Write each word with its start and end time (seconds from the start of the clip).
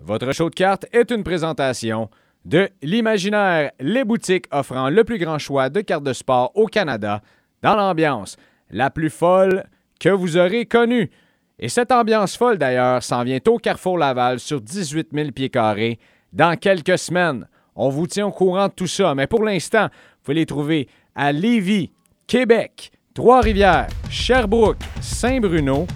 Votre 0.00 0.32
show 0.32 0.50
de 0.50 0.54
cartes 0.54 0.86
est 0.92 1.10
une 1.10 1.24
présentation 1.24 2.10
de 2.44 2.68
l'Imaginaire, 2.82 3.70
les 3.80 4.04
boutiques 4.04 4.46
offrant 4.50 4.90
le 4.90 5.04
plus 5.04 5.18
grand 5.18 5.38
choix 5.38 5.70
de 5.70 5.80
cartes 5.80 6.04
de 6.04 6.12
sport 6.12 6.52
au 6.54 6.66
Canada, 6.66 7.22
dans 7.62 7.74
l'ambiance 7.74 8.36
la 8.70 8.90
plus 8.90 9.10
folle 9.10 9.64
que 9.98 10.08
vous 10.08 10.36
aurez 10.36 10.66
connue. 10.66 11.10
Et 11.58 11.68
cette 11.68 11.92
ambiance 11.92 12.36
folle, 12.36 12.58
d'ailleurs, 12.58 13.02
s'en 13.02 13.22
vient 13.22 13.38
au 13.46 13.58
Carrefour 13.58 13.96
Laval 13.96 14.40
sur 14.40 14.60
18 14.60 15.08
000 15.12 15.30
pieds 15.30 15.50
carrés 15.50 15.98
dans 16.32 16.56
quelques 16.56 16.98
semaines. 16.98 17.46
On 17.76 17.88
vous 17.88 18.06
tient 18.06 18.26
au 18.26 18.32
courant 18.32 18.68
de 18.68 18.72
tout 18.72 18.86
ça, 18.86 19.14
mais 19.14 19.26
pour 19.26 19.44
l'instant, 19.44 19.84
vous 19.84 20.24
pouvez 20.24 20.34
les 20.34 20.46
trouver 20.46 20.88
à 21.14 21.32
Lévis, 21.32 21.92
Québec, 22.26 22.90
Trois-Rivières, 23.14 23.88
Sherbrooke, 24.10 24.82
Saint-Bruno 25.00 25.86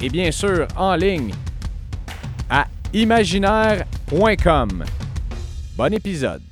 et 0.00 0.08
bien 0.08 0.30
sûr 0.30 0.66
en 0.76 0.96
ligne 0.96 1.32
imaginaire.com. 2.92 4.84
Bon 5.76 5.92
épisode. 5.94 6.42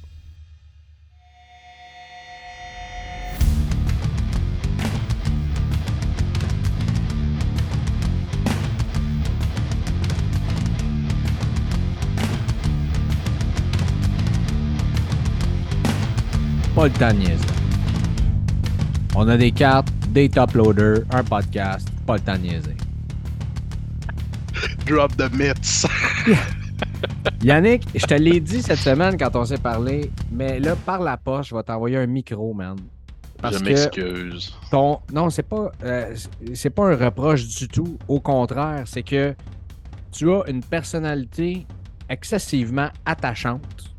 Pas. 16.74 16.88
On 19.14 19.28
a 19.28 19.36
des 19.36 19.50
cartes, 19.50 19.88
des 20.08 20.30
top 20.30 20.54
loaders, 20.54 21.00
un 21.10 21.22
podcast, 21.22 21.86
pas 22.06 22.14
le 22.14 22.20
temps 22.20 22.38
de. 22.38 22.79
Drop 24.90 25.16
the 25.16 25.32
myths. 25.32 25.86
Yannick, 27.44 27.86
je 27.94 28.04
te 28.04 28.14
l'ai 28.14 28.40
dit 28.40 28.60
cette 28.60 28.80
semaine 28.80 29.16
quand 29.16 29.36
on 29.36 29.44
s'est 29.44 29.58
parlé, 29.58 30.10
mais 30.32 30.58
là, 30.58 30.74
par 30.74 31.00
la 31.00 31.16
poche, 31.16 31.50
je 31.50 31.54
vais 31.54 31.62
t'envoyer 31.62 31.96
un 31.98 32.08
micro, 32.08 32.52
man. 32.54 32.76
je 33.40 33.58
m'excuse. 33.62 34.52
Ton... 34.68 34.98
Non, 35.12 35.30
c'est 35.30 35.44
pas, 35.44 35.70
euh, 35.84 36.12
c'est 36.54 36.70
pas 36.70 36.88
un 36.88 36.96
reproche 36.96 37.46
du 37.46 37.68
tout. 37.68 37.98
Au 38.08 38.18
contraire, 38.18 38.82
c'est 38.86 39.04
que 39.04 39.32
tu 40.10 40.28
as 40.32 40.42
une 40.48 40.64
personnalité 40.64 41.68
excessivement 42.08 42.88
attachante. 43.06 43.94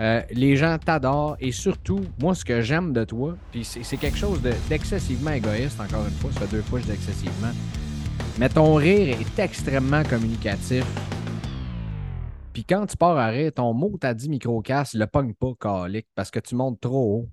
Euh, 0.00 0.20
les 0.32 0.56
gens 0.56 0.78
t'adorent 0.84 1.36
et 1.38 1.52
surtout, 1.52 2.00
moi, 2.20 2.34
ce 2.34 2.44
que 2.44 2.60
j'aime 2.60 2.92
de 2.92 3.04
toi, 3.04 3.36
puis 3.52 3.62
c'est 3.64 3.96
quelque 3.98 4.18
chose 4.18 4.40
d'excessivement 4.68 5.30
égoïste, 5.30 5.80
encore 5.80 6.04
une 6.08 6.14
fois, 6.14 6.32
ça 6.32 6.40
fait 6.40 6.56
deux 6.56 6.62
fois 6.62 6.80
que 6.80 6.86
je 6.86 6.90
dis 6.90 6.96
excessivement, 6.96 7.52
mais 8.38 8.48
ton 8.48 8.74
rire 8.74 9.16
est 9.20 9.38
extrêmement 9.38 10.02
communicatif. 10.04 10.84
Puis 12.52 12.64
quand 12.64 12.86
tu 12.86 12.96
pars 12.96 13.16
à 13.16 13.28
rire, 13.28 13.52
ton 13.54 13.72
mot 13.72 13.96
t'as 14.00 14.14
dit 14.14 14.28
micro-casse, 14.28 14.94
le 14.94 15.06
pogne 15.06 15.34
pas, 15.34 15.52
calique, 15.58 16.08
parce 16.14 16.30
que 16.30 16.40
tu 16.40 16.54
montes 16.54 16.80
trop 16.80 17.16
haut. 17.16 17.28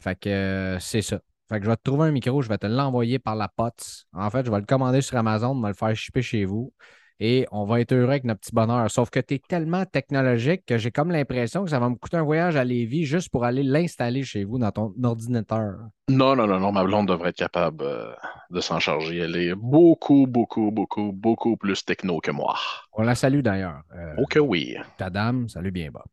Fait 0.00 0.18
que 0.18 0.28
euh, 0.28 0.78
c'est 0.80 1.02
ça. 1.02 1.20
Fait 1.48 1.58
que 1.58 1.64
je 1.64 1.70
vais 1.70 1.76
te 1.76 1.82
trouver 1.82 2.08
un 2.08 2.12
micro, 2.12 2.42
je 2.42 2.48
vais 2.48 2.58
te 2.58 2.66
l'envoyer 2.66 3.18
par 3.18 3.36
la 3.36 3.48
pote. 3.48 4.06
En 4.12 4.30
fait, 4.30 4.44
je 4.46 4.50
vais 4.50 4.58
le 4.58 4.66
commander 4.66 5.00
sur 5.02 5.16
Amazon, 5.16 5.54
je 5.56 5.62
vais 5.62 5.68
le 5.68 5.74
faire 5.74 5.94
shipper 5.94 6.22
chez 6.22 6.44
vous 6.44 6.72
et 7.20 7.46
on 7.52 7.64
va 7.64 7.80
être 7.80 7.92
heureux 7.92 8.10
avec 8.10 8.24
notre 8.24 8.40
petit 8.40 8.54
bonheur. 8.54 8.90
Sauf 8.90 9.10
que 9.10 9.20
tu 9.20 9.34
es 9.34 9.38
tellement 9.38 9.84
technologique 9.84 10.64
que 10.66 10.78
j'ai 10.78 10.90
comme 10.90 11.10
l'impression 11.10 11.64
que 11.64 11.70
ça 11.70 11.78
va 11.78 11.88
me 11.88 11.94
coûter 11.94 12.16
un 12.16 12.22
voyage 12.22 12.56
à 12.56 12.64
Lévis 12.64 13.04
juste 13.04 13.30
pour 13.30 13.44
aller 13.44 13.62
l'installer 13.62 14.24
chez 14.24 14.44
vous 14.44 14.58
dans 14.58 14.70
ton 14.70 14.92
ordinateur. 15.02 15.76
Non, 16.08 16.36
non, 16.36 16.46
non, 16.46 16.60
non, 16.60 16.72
ma 16.72 16.84
blonde 16.84 17.08
devrait 17.08 17.30
être 17.30 17.36
capable 17.36 17.82
euh, 17.84 18.12
de 18.50 18.60
s'en 18.60 18.78
charger. 18.78 19.18
Elle 19.18 19.36
est 19.36 19.54
beaucoup, 19.54 20.26
beaucoup, 20.26 20.70
beaucoup, 20.70 21.12
beaucoup 21.12 21.56
plus 21.56 21.84
techno 21.84 22.20
que 22.20 22.30
moi. 22.30 22.56
On 22.92 23.02
la 23.02 23.14
salue 23.14 23.40
d'ailleurs. 23.40 23.80
Euh, 23.94 24.14
ok, 24.18 24.38
oui. 24.42 24.76
Ta 24.98 25.10
dame, 25.10 25.48
salut 25.48 25.70
bien 25.70 25.90
bas. 25.90 26.04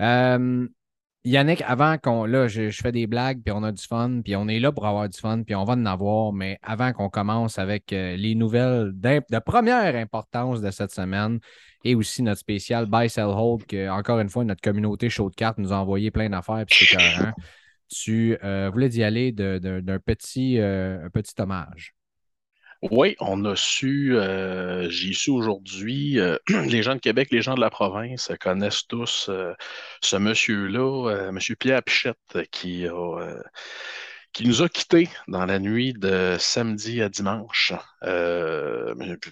Euh, 0.00 0.66
Yannick, 1.26 1.60
avant 1.66 1.98
qu'on. 1.98 2.24
Là, 2.24 2.46
je, 2.46 2.70
fais 2.70 2.92
des 2.92 3.08
blagues, 3.08 3.42
puis 3.44 3.52
on 3.52 3.64
a 3.64 3.72
du 3.72 3.82
fun, 3.82 4.20
puis 4.22 4.36
on 4.36 4.46
est 4.46 4.60
là 4.60 4.70
pour 4.70 4.86
avoir 4.86 5.08
du 5.08 5.18
fun, 5.18 5.42
puis 5.42 5.56
on 5.56 5.64
va 5.64 5.72
en 5.72 5.84
avoir, 5.84 6.32
mais 6.32 6.58
avant 6.62 6.92
qu'on 6.92 7.08
commence 7.08 7.58
avec 7.58 7.92
euh, 7.92 8.14
les 8.16 8.36
nouvelles 8.36 8.92
de 8.94 9.38
première 9.40 9.96
importance 9.96 10.60
de 10.60 10.70
cette 10.70 10.92
semaine 10.92 11.40
et 11.84 11.96
aussi 11.96 12.22
notre 12.22 12.40
spécial 12.40 12.86
Buy 12.86 13.10
Sell 13.10 13.26
Hold, 13.26 13.66
que, 13.66 13.88
encore 13.90 14.20
une 14.20 14.28
fois, 14.28 14.44
notre 14.44 14.60
communauté 14.60 15.10
chaud 15.10 15.28
de 15.28 15.34
cartes 15.34 15.58
nous 15.58 15.72
a 15.72 15.76
envoyé 15.76 16.12
plein 16.12 16.30
d'affaires, 16.30 16.64
puis 16.66 16.86
c'est. 16.86 16.96
Tu 17.88 18.36
euh, 18.42 18.68
voulais 18.72 18.88
y 18.88 19.04
aller 19.04 19.30
d'un 19.30 19.98
petit, 20.04 20.58
euh, 20.58 21.08
petit 21.10 21.34
hommage. 21.38 21.94
Oui, 22.82 23.16
on 23.20 23.44
a 23.46 23.56
su, 23.56 24.16
euh, 24.16 24.88
j'ai 24.90 25.12
su 25.12 25.30
aujourd'hui, 25.30 26.20
euh, 26.20 26.36
les 26.48 26.82
gens 26.82 26.94
de 26.94 27.00
Québec, 27.00 27.28
les 27.30 27.40
gens 27.42 27.54
de 27.54 27.60
la 27.60 27.70
province 27.70 28.30
connaissent 28.40 28.86
tous 28.86 29.28
euh, 29.28 29.54
ce 30.02 30.16
monsieur-là, 30.16 31.30
monsieur 31.32 31.56
Pierre 31.56 31.82
Pichette, 31.82 32.38
qui, 32.50 32.86
qui 34.32 34.46
nous 34.46 34.62
a 34.62 34.68
quittés 34.68 35.08
dans 35.26 35.46
la 35.46 35.58
nuit 35.58 35.94
de 35.94 36.36
samedi 36.38 37.00
à 37.00 37.08
dimanche. 37.08 37.72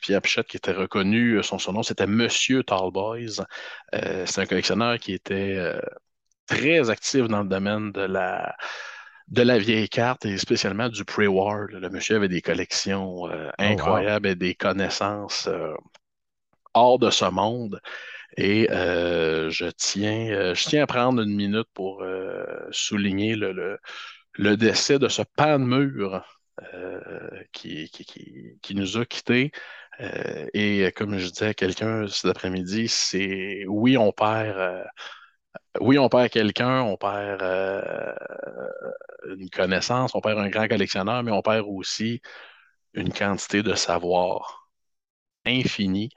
Pierre 0.00 0.22
Pichette, 0.22 0.46
qui 0.46 0.56
était 0.56 0.72
reconnu, 0.72 1.42
son, 1.42 1.58
son 1.58 1.74
nom, 1.74 1.82
c'était 1.82 2.06
Monsieur 2.06 2.62
Tallboys. 2.64 3.44
C'est 3.92 4.38
un 4.38 4.46
collectionneur 4.46 4.98
qui 4.98 5.12
était 5.12 5.58
très 6.46 6.90
actif 6.90 7.28
dans 7.28 7.42
le 7.42 7.48
domaine 7.48 7.92
de 7.92 8.02
la 8.02 8.56
de 9.28 9.42
la 9.42 9.58
vieille 9.58 9.88
carte 9.88 10.26
et 10.26 10.38
spécialement 10.38 10.88
du 10.88 11.04
pre-war. 11.04 11.66
Le 11.68 11.88
monsieur 11.90 12.16
avait 12.16 12.28
des 12.28 12.42
collections 12.42 13.28
euh, 13.28 13.48
oh, 13.50 13.62
incroyables 13.62 14.28
et 14.28 14.34
des 14.34 14.54
connaissances 14.54 15.46
euh, 15.48 15.74
hors 16.74 16.98
de 16.98 17.10
ce 17.10 17.24
monde. 17.26 17.80
Et 18.36 18.70
euh, 18.70 19.50
je, 19.50 19.66
tiens, 19.66 20.54
je 20.54 20.64
tiens 20.68 20.82
à 20.82 20.86
prendre 20.86 21.22
une 21.22 21.34
minute 21.34 21.68
pour 21.72 22.04
souligner 22.72 23.36
le, 23.36 23.78
le, 24.32 24.56
décès 24.56 24.98
de 24.98 25.08
ce 25.08 25.22
pan 25.22 25.60
de 25.60 25.64
mur 25.64 26.24
qui, 27.52 27.88
qui, 27.90 28.58
qui, 28.60 28.74
nous 28.74 28.98
a 28.98 29.04
quittés. 29.04 29.52
et 30.52 30.90
comme 30.96 31.16
je 31.18 31.28
disais 31.28 31.46
à 31.46 31.54
quelqu'un 31.54 32.08
cet 32.08 32.26
après-midi, 32.26 32.88
c'est 32.88 33.64
oui, 33.68 33.96
on 33.96 34.10
perd 34.10 34.84
oui, 35.80 35.98
on 35.98 36.08
perd 36.08 36.30
quelqu'un, 36.30 36.82
on 36.82 36.96
perd 36.96 37.42
euh, 37.42 38.14
une 39.38 39.50
connaissance, 39.50 40.14
on 40.14 40.20
perd 40.20 40.38
un 40.38 40.48
grand 40.48 40.68
collectionneur, 40.68 41.22
mais 41.22 41.32
on 41.32 41.42
perd 41.42 41.66
aussi 41.68 42.20
une 42.94 43.12
quantité 43.12 43.62
de 43.62 43.74
savoir 43.74 44.68
infinie. 45.46 46.10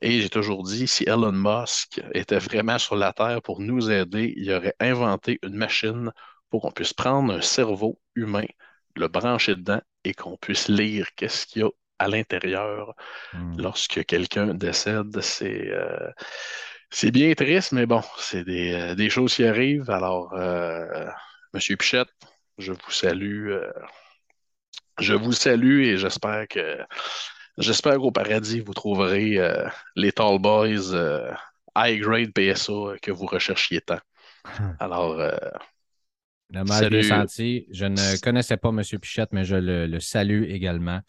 Et 0.00 0.20
j'ai 0.20 0.30
toujours 0.30 0.64
dit, 0.64 0.88
si 0.88 1.04
Elon 1.04 1.32
Musk 1.32 2.00
était 2.12 2.38
vraiment 2.38 2.78
sur 2.78 2.96
la 2.96 3.12
Terre 3.12 3.40
pour 3.42 3.60
nous 3.60 3.90
aider, 3.90 4.34
il 4.36 4.52
aurait 4.52 4.74
inventé 4.80 5.38
une 5.42 5.54
machine 5.54 6.10
pour 6.50 6.62
qu'on 6.62 6.72
puisse 6.72 6.92
prendre 6.92 7.32
un 7.32 7.40
cerveau 7.40 8.00
humain, 8.16 8.46
le 8.96 9.08
brancher 9.08 9.54
dedans 9.54 9.80
et 10.04 10.12
qu'on 10.12 10.36
puisse 10.36 10.68
lire 10.68 11.08
qu'est-ce 11.16 11.46
qu'il 11.46 11.62
y 11.62 11.64
a 11.64 11.68
à 11.98 12.08
l'intérieur 12.08 12.94
hmm. 13.32 13.60
lorsque 13.60 14.04
quelqu'un 14.04 14.54
décède. 14.54 15.20
C'est 15.20 15.70
euh, 15.70 16.10
c'est 16.92 17.10
bien 17.10 17.32
triste, 17.34 17.72
mais 17.72 17.86
bon, 17.86 18.02
c'est 18.18 18.44
des, 18.44 18.72
euh, 18.74 19.08
choses 19.08 19.34
qui 19.34 19.44
arrivent. 19.44 19.90
Alors, 19.90 20.34
euh, 20.34 21.06
Monsieur 21.54 21.76
Pichette, 21.76 22.08
je 22.62 22.72
vous 22.72 22.90
salue. 22.90 23.50
Euh, 23.50 23.70
je 24.98 25.14
vous 25.14 25.32
salue 25.32 25.82
et 25.82 25.98
j'espère 25.98 26.46
que 26.48 26.78
j'espère 27.58 27.96
qu'au 27.96 28.12
paradis, 28.12 28.60
vous 28.60 28.74
trouverez 28.74 29.38
les 29.96 30.12
Tall 30.12 30.38
Boys 30.38 30.94
high 31.76 32.00
grade 32.00 32.32
PSA 32.32 32.98
que 33.00 33.10
vous 33.10 33.26
recherchiez 33.26 33.80
tant. 33.80 33.98
Alors, 34.80 35.16
le 35.16 36.64
mal 36.64 37.04
senti. 37.04 37.66
Je 37.70 37.86
ne 37.86 38.20
connaissais 38.20 38.58
pas 38.58 38.68
M. 38.68 38.82
Pichette, 39.00 39.32
mais 39.32 39.44
je 39.44 39.56
le 39.56 40.00
salue 40.00 40.44
également. 40.44 41.00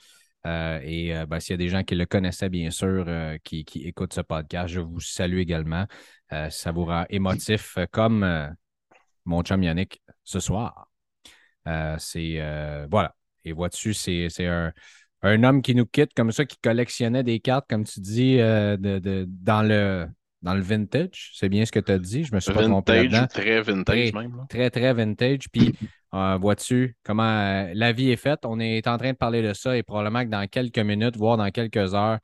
Euh, 0.45 0.79
et 0.83 1.15
euh, 1.15 1.25
ben, 1.25 1.39
s'il 1.39 1.53
y 1.53 1.55
a 1.55 1.57
des 1.57 1.69
gens 1.69 1.83
qui 1.83 1.95
le 1.95 2.05
connaissaient, 2.05 2.49
bien 2.49 2.69
sûr, 2.69 3.05
euh, 3.07 3.37
qui, 3.43 3.65
écoutent 3.85 4.13
ce 4.13 4.21
podcast, 4.21 4.73
je 4.73 4.81
vous 4.81 4.99
salue 4.99 5.39
également. 5.39 5.85
ça 6.49 6.71
vous 6.71 6.85
rend 6.85 7.05
émotif 7.09 7.77
comme 7.91 8.55
mon 9.25 9.43
chum 9.43 9.61
Yannick 9.63 10.01
ce 10.23 10.39
soir. 10.39 10.87
C'est 11.97 12.85
voilà. 12.89 13.15
Et 13.45 13.51
vois-tu, 13.51 13.93
c'est 13.93 14.29
un, 14.45 15.43
homme 15.43 15.61
qui 15.61 15.75
nous 15.75 15.85
quitte 15.85 16.13
comme 16.15 16.31
ça, 16.31 16.45
qui 16.45 16.57
collectionnait 16.57 17.23
des 17.23 17.39
cartes, 17.39 17.65
comme 17.69 17.83
tu 17.83 17.99
dis, 17.99 18.37
de, 18.37 19.25
dans 19.27 19.63
le 19.63 20.07
dans 20.43 20.53
le 20.53 20.61
vintage. 20.61 21.31
C'est 21.33 21.49
bien 21.49 21.65
ce 21.65 21.71
que 21.71 21.79
tu 21.79 21.91
as 21.91 21.97
dit. 21.97 22.25
Je 22.25 22.35
me 22.35 22.39
suis 22.39 22.53
pas 22.53 22.63
trompé 22.63 23.09
Très 23.29 23.61
vintage 23.61 24.13
même. 24.13 24.45
Très, 24.49 24.69
très 24.69 24.93
vintage. 24.93 25.49
Puis, 25.51 25.73
euh, 26.13 26.37
vois-tu 26.37 26.95
comment 27.03 27.23
euh, 27.23 27.71
la 27.73 27.91
vie 27.93 28.11
est 28.11 28.17
faite? 28.17 28.41
On 28.43 28.59
est 28.59 28.85
en 28.87 28.97
train 28.97 29.13
de 29.13 29.17
parler 29.17 29.41
de 29.41 29.53
ça 29.53 29.75
et 29.75 29.83
probablement 29.83 30.23
que 30.23 30.29
dans 30.29 30.45
quelques 30.47 30.79
minutes, 30.79 31.17
voire 31.17 31.37
dans 31.37 31.49
quelques 31.49 31.95
heures, 31.95 32.19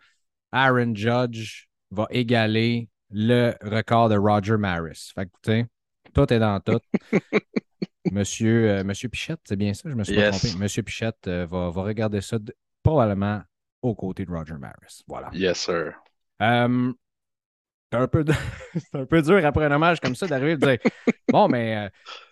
Aaron 0.52 0.94
Judge 0.94 1.66
va 1.92 2.08
égaler 2.12 2.90
le 3.10 3.54
record 3.62 4.10
de 4.10 4.18
Roger 4.18 4.58
Maris. 4.58 5.12
Fait 5.16 5.26
que, 5.26 5.32
tu 5.42 5.52
sais, 5.52 5.66
tout 6.14 6.32
est 6.32 6.40
dans 6.40 6.60
tout. 6.60 6.80
Monsieur, 8.12 8.70
euh, 8.70 8.84
Monsieur 8.84 9.10
Pichette, 9.10 9.42
c'est 9.44 9.56
bien 9.56 9.74
ça, 9.74 9.90
je 9.90 9.96
me 9.96 10.04
suis 10.04 10.16
pas 10.16 10.32
trompé. 10.32 10.56
Monsieur 10.58 10.84
Pichette 10.84 11.28
va, 11.28 11.70
va, 11.70 11.82
regarder 11.82 12.22
ça 12.22 12.38
probablement 12.84 13.42
aux 13.82 13.96
côtés 13.96 14.26
de 14.26 14.32
Roger 14.32 14.56
Maris. 14.60 15.04
Voilà. 15.08 15.30
Yes, 15.34 15.60
sir. 15.60 15.94
c'est 16.40 16.46
un, 16.46 18.08
peu 18.08 18.26
un 18.94 19.06
peu 19.06 19.22
dur 19.22 19.46
après 19.46 19.66
un 19.66 19.72
hommage 19.72 20.00
comme 20.00 20.16
ça 20.16 20.28
d'arriver 20.28 20.54
et 20.54 20.58
de 20.58 20.66
dire 20.66 20.78
Bon, 21.30 21.48
mais 21.48 21.78
euh, 21.78 21.90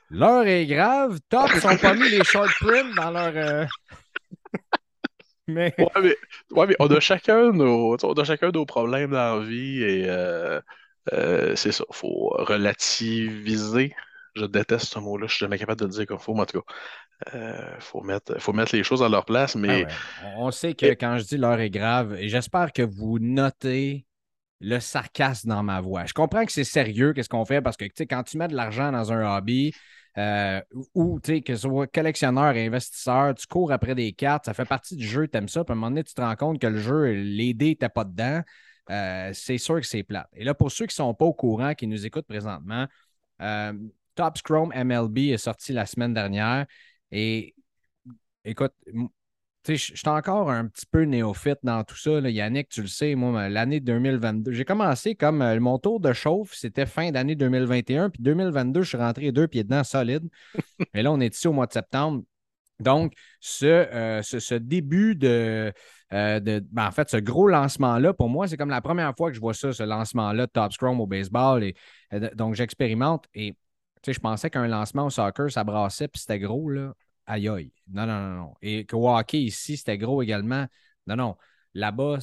l'heure 0.09 0.47
est 0.47 0.65
grave, 0.65 1.19
top, 1.29 1.49
ils 1.53 1.61
sont 1.61 1.77
pas 1.77 1.93
mis 1.93 2.09
les 2.09 2.23
short 2.23 2.49
prints 2.59 2.95
dans 2.95 3.11
leur. 3.11 3.33
Euh, 3.35 3.65
mais... 5.47 5.73
Ouais, 5.77 6.17
mais... 6.67 6.75
on 6.79 6.87
a 6.87 6.99
chacun 6.99 7.51
nos, 7.51 7.97
on 8.01 8.13
a 8.13 8.23
chacun 8.23 8.51
nos 8.51 8.65
problèmes 8.65 9.11
dans 9.11 9.39
la 9.39 9.45
vie 9.45 9.83
et 9.83 10.05
euh, 10.07 10.61
c'est 11.55 11.71
ça, 11.71 11.83
il 11.89 11.95
faut 11.95 12.29
relativiser. 12.37 13.95
Je 14.37 14.45
déteste 14.45 14.85
ce 14.85 14.99
mot-là, 14.99 15.27
je 15.27 15.33
suis 15.33 15.43
jamais 15.43 15.57
capable 15.57 15.79
de 15.79 15.85
le 15.85 15.91
dire 15.91 16.05
comme 16.05 16.17
il 16.19 16.23
faut, 16.23 16.33
mais 16.33 16.41
en 16.41 16.45
tout 16.45 16.61
cas. 16.61 16.73
Il 17.33 17.81
faut, 17.81 18.01
mettre, 18.01 18.39
faut 18.39 18.53
mettre 18.53 18.75
les 18.75 18.83
choses 18.83 19.01
à 19.01 19.09
leur 19.09 19.25
place, 19.25 19.55
mais... 19.55 19.85
Ah 20.21 20.35
on 20.37 20.51
sait 20.51 20.75
que 20.75 20.85
quand 20.87 21.17
je 21.17 21.23
dis 21.23 21.37
l'heure 21.37 21.59
est 21.59 21.71
grave, 21.71 22.15
et 22.19 22.29
j'espère 22.29 22.71
que 22.71 22.83
vous 22.83 23.17
notez 23.19 24.05
le 24.59 24.79
sarcasme 24.79 25.49
dans 25.49 25.63
ma 25.63 25.81
voix. 25.81 26.05
Je 26.05 26.13
comprends 26.13 26.45
que 26.45 26.51
c'est 26.51 26.63
sérieux, 26.63 27.13
qu'est-ce 27.13 27.29
qu'on 27.29 27.45
fait, 27.45 27.61
parce 27.61 27.77
que 27.77 27.85
quand 28.03 28.23
tu 28.23 28.37
mets 28.37 28.47
de 28.47 28.55
l'argent 28.55 28.91
dans 28.91 29.11
un 29.11 29.37
hobby, 29.37 29.73
euh, 30.17 30.61
ou 30.95 31.19
que 31.19 31.55
ce 31.55 31.55
soit 31.57 31.87
collectionneur 31.87 32.55
et 32.55 32.65
investisseur, 32.65 33.35
tu 33.35 33.45
cours 33.45 33.71
après 33.71 33.93
des 33.93 34.13
cartes, 34.13 34.45
ça 34.45 34.53
fait 34.53 34.65
partie 34.65 34.95
du 34.95 35.07
jeu, 35.07 35.27
tu 35.27 35.37
aimes 35.37 35.47
ça, 35.47 35.63
puis 35.63 35.71
à 35.71 35.73
un 35.73 35.75
moment 35.75 35.89
donné, 35.89 36.03
tu 36.03 36.13
te 36.13 36.21
rends 36.21 36.35
compte 36.35 36.59
que 36.59 36.67
le 36.67 36.79
jeu, 36.79 37.11
les 37.11 37.53
dés 37.53 37.69
n'étaient 37.69 37.89
pas 37.89 38.03
dedans, 38.03 38.41
euh, 38.89 39.29
c'est 39.33 39.57
sûr 39.59 39.75
que 39.75 39.85
c'est 39.85 40.03
plate. 40.03 40.27
Et 40.33 40.43
là, 40.43 40.53
pour 40.53 40.71
ceux 40.71 40.85
qui 40.85 40.93
ne 40.93 41.05
sont 41.05 41.13
pas 41.13 41.25
au 41.25 41.33
courant, 41.33 41.75
qui 41.75 41.85
nous 41.85 42.05
écoutent 42.05 42.27
présentement, 42.27 42.87
euh, 43.41 43.73
Top 44.17 44.37
Scrum 44.37 44.73
MLB 44.75 45.29
est 45.29 45.37
sorti 45.37 45.73
la 45.73 45.85
semaine 45.85 46.13
dernière 46.13 46.65
et 47.11 47.53
écoute, 48.43 48.73
je 49.67 49.75
suis 49.75 50.07
encore 50.07 50.49
un 50.49 50.67
petit 50.67 50.85
peu 50.85 51.03
néophyte 51.03 51.59
dans 51.61 51.83
tout 51.83 51.97
ça. 51.97 52.19
Yannick, 52.21 52.69
tu 52.69 52.81
le 52.81 52.87
sais, 52.87 53.13
moi, 53.13 53.47
l'année 53.47 53.79
2022, 53.79 54.53
j'ai 54.53 54.65
commencé 54.65 55.13
comme 55.13 55.41
euh, 55.41 55.59
mon 55.59 55.77
tour 55.77 55.99
de 55.99 56.13
chauffe, 56.13 56.53
c'était 56.53 56.85
fin 56.85 57.11
d'année 57.11 57.35
2021, 57.35 58.09
puis 58.09 58.23
2022, 58.23 58.81
je 58.81 58.89
suis 58.89 58.97
rentré 58.97 59.31
deux 59.31 59.47
pieds 59.47 59.63
dedans 59.63 59.83
solide. 59.83 60.27
Et 60.95 61.03
là, 61.03 61.11
on 61.11 61.19
est 61.19 61.35
ici 61.35 61.47
au 61.47 61.53
mois 61.53 61.67
de 61.67 61.73
septembre. 61.73 62.23
Donc, 62.79 63.13
ce, 63.39 63.65
euh, 63.65 64.21
ce, 64.21 64.55
début 64.55 65.15
de, 65.15 65.73
euh, 66.13 66.39
de 66.39 66.63
ben, 66.71 66.87
en 66.87 66.91
fait, 66.91 67.09
ce 67.09 67.17
gros 67.17 67.47
lancement-là, 67.47 68.13
pour 68.13 68.29
moi, 68.29 68.47
c'est 68.47 68.57
comme 68.57 68.69
la 68.69 68.81
première 68.81 69.13
fois 69.15 69.29
que 69.29 69.35
je 69.35 69.41
vois 69.41 69.53
ça, 69.53 69.73
ce 69.73 69.83
lancement-là 69.83 70.45
de 70.47 70.51
Top 70.51 70.71
Scrum 70.73 70.99
au 71.01 71.07
baseball. 71.07 71.63
Et, 71.63 71.75
donc, 72.35 72.55
j'expérimente 72.55 73.25
et 73.33 73.55
je 74.13 74.19
pensais 74.19 74.49
qu'un 74.49 74.67
lancement 74.67 75.05
au 75.05 75.09
soccer, 75.09 75.51
ça 75.51 75.63
brassait, 75.63 76.07
puis 76.07 76.19
c'était 76.19 76.39
gros. 76.39 76.69
Là 76.69 76.93
aïe 77.27 77.47
aïe. 77.49 77.71
Non, 77.91 78.07
non, 78.07 78.19
non, 78.19 78.35
non. 78.37 78.53
Et 78.61 78.85
que 78.85 78.95
hockey 78.95 79.39
ici, 79.41 79.77
c'était 79.77 79.97
gros 79.97 80.21
également. 80.21 80.65
Non, 81.05 81.15
non. 81.15 81.35
Là-bas, 81.73 82.17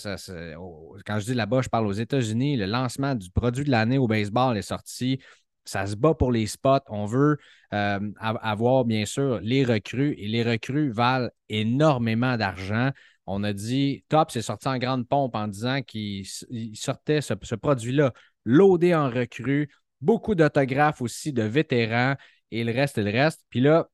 quand 1.07 1.21
je 1.21 1.25
dis 1.27 1.35
là-bas, 1.35 1.63
je 1.63 1.69
parle 1.69 1.87
aux 1.87 1.93
États-Unis. 1.93 2.57
Le 2.57 2.67
lancement 2.67 3.15
du 3.15 3.31
produit 3.31 3.65
de 3.65 3.71
l'année 3.71 3.99
au 3.99 4.09
baseball 4.09 4.57
est 4.57 4.63
sorti. 4.63 5.21
Ça 5.65 5.87
se 5.87 5.95
bat 5.95 6.15
pour 6.15 6.33
les 6.33 6.47
spots. 6.47 6.81
On 6.89 7.07
veut 7.07 7.39
euh, 7.73 8.01
avoir, 8.21 8.85
bien 8.85 9.05
sûr, 9.05 9.39
les 9.43 9.65
recrues 9.65 10.15
et 10.19 10.27
les 10.27 10.43
recrues 10.43 10.91
valent 10.91 11.31
énormément 11.49 12.37
d'argent. 12.37 12.91
On 13.27 13.45
a 13.45 13.53
dit, 13.53 14.05
Top, 14.09 14.31
c'est 14.31 14.43
sorti 14.43 14.69
en 14.69 14.79
grande 14.79 15.07
pompe 15.07 15.37
en 15.37 15.47
disant 15.47 15.83
qu'il 15.83 16.27
sortait 16.75 17.21
ce, 17.21 17.35
ce 17.43 17.55
produit-là 17.55 18.13
loadé 18.45 18.95
en 18.95 19.09
recrues, 19.09 19.71
beaucoup 20.05 20.35
d'autographes 20.35 21.01
aussi 21.01 21.33
de 21.33 21.43
vétérans 21.43 22.17
et 22.51 22.65
le 22.65 22.73
reste 22.73 22.99
et 22.99 23.03
le 23.03 23.11
reste. 23.11 23.45
Puis 23.51 23.61
là, 23.61 23.89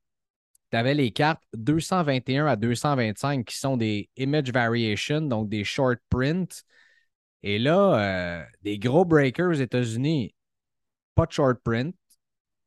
tu 0.71 0.77
avais 0.77 0.95
les 0.95 1.12
cartes 1.12 1.43
221 1.55 2.47
à 2.47 2.57
225 2.57 3.45
qui 3.45 3.57
sont 3.57 3.77
des 3.77 4.11
image 4.17 4.53
variation, 4.53 5.23
donc 5.23 5.49
des 5.49 5.65
short 5.65 5.99
prints. 6.09 6.65
Et 7.43 7.59
là, 7.59 8.41
euh, 8.41 8.45
des 8.62 8.79
gros 8.79 9.05
breakers 9.05 9.51
aux 9.51 9.53
États-Unis, 9.55 10.35
pas 11.15 11.27
de 11.27 11.33
short 11.33 11.59
print, 11.62 11.95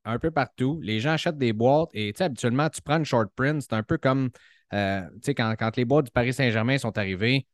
un 0.06 0.20
peu 0.20 0.32
partout. 0.32 0.80
Les 0.82 1.00
gens 1.00 1.12
achètent 1.12 1.38
des 1.38 1.54
boîtes 1.54 1.90
et 1.94 2.14
habituellement, 2.20 2.70
tu 2.70 2.82
prends 2.82 2.98
une 2.98 3.06
short 3.06 3.30
print, 3.36 3.62
c'est 3.62 3.74
un 3.74 3.84
peu 3.84 3.98
comme 3.98 4.32
euh, 4.74 5.02
quand, 5.38 5.56
quand 5.58 5.78
les 5.78 5.86
boîtes 5.86 6.06
du 6.06 6.12
Paris 6.12 6.34
Saint-Germain 6.34 6.78
sont 6.78 6.98
arrivées. 6.98 7.46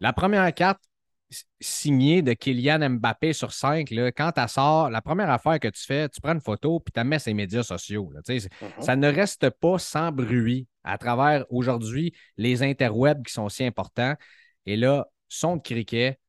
La 0.00 0.12
première 0.12 0.52
carte, 0.54 0.82
signé 1.60 2.22
de 2.22 2.32
Kylian 2.32 2.90
Mbappé 2.90 3.32
sur 3.32 3.52
5, 3.52 3.88
quand 4.16 4.32
tu 4.32 4.48
sors, 4.48 4.90
la 4.90 5.00
première 5.00 5.30
affaire 5.30 5.58
que 5.60 5.68
tu 5.68 5.82
fais, 5.82 6.08
tu 6.08 6.20
prends 6.20 6.34
une 6.34 6.40
photo 6.40 6.80
puis 6.80 6.92
tu 6.92 6.98
la 6.98 7.04
mets 7.04 7.18
sur 7.18 7.30
les 7.30 7.34
médias 7.34 7.62
sociaux. 7.62 8.12
Mm-hmm. 8.12 8.48
Ça 8.80 8.96
ne 8.96 9.08
reste 9.08 9.50
pas 9.50 9.78
sans 9.78 10.12
bruit 10.12 10.66
à 10.84 10.98
travers 10.98 11.44
aujourd'hui 11.50 12.12
les 12.36 12.62
interwebs 12.62 13.22
qui 13.24 13.32
sont 13.32 13.48
si 13.48 13.64
importants. 13.64 14.14
Et 14.66 14.76
là, 14.76 15.06
son 15.28 15.56
de 15.56 15.62
cricket, 15.62 16.20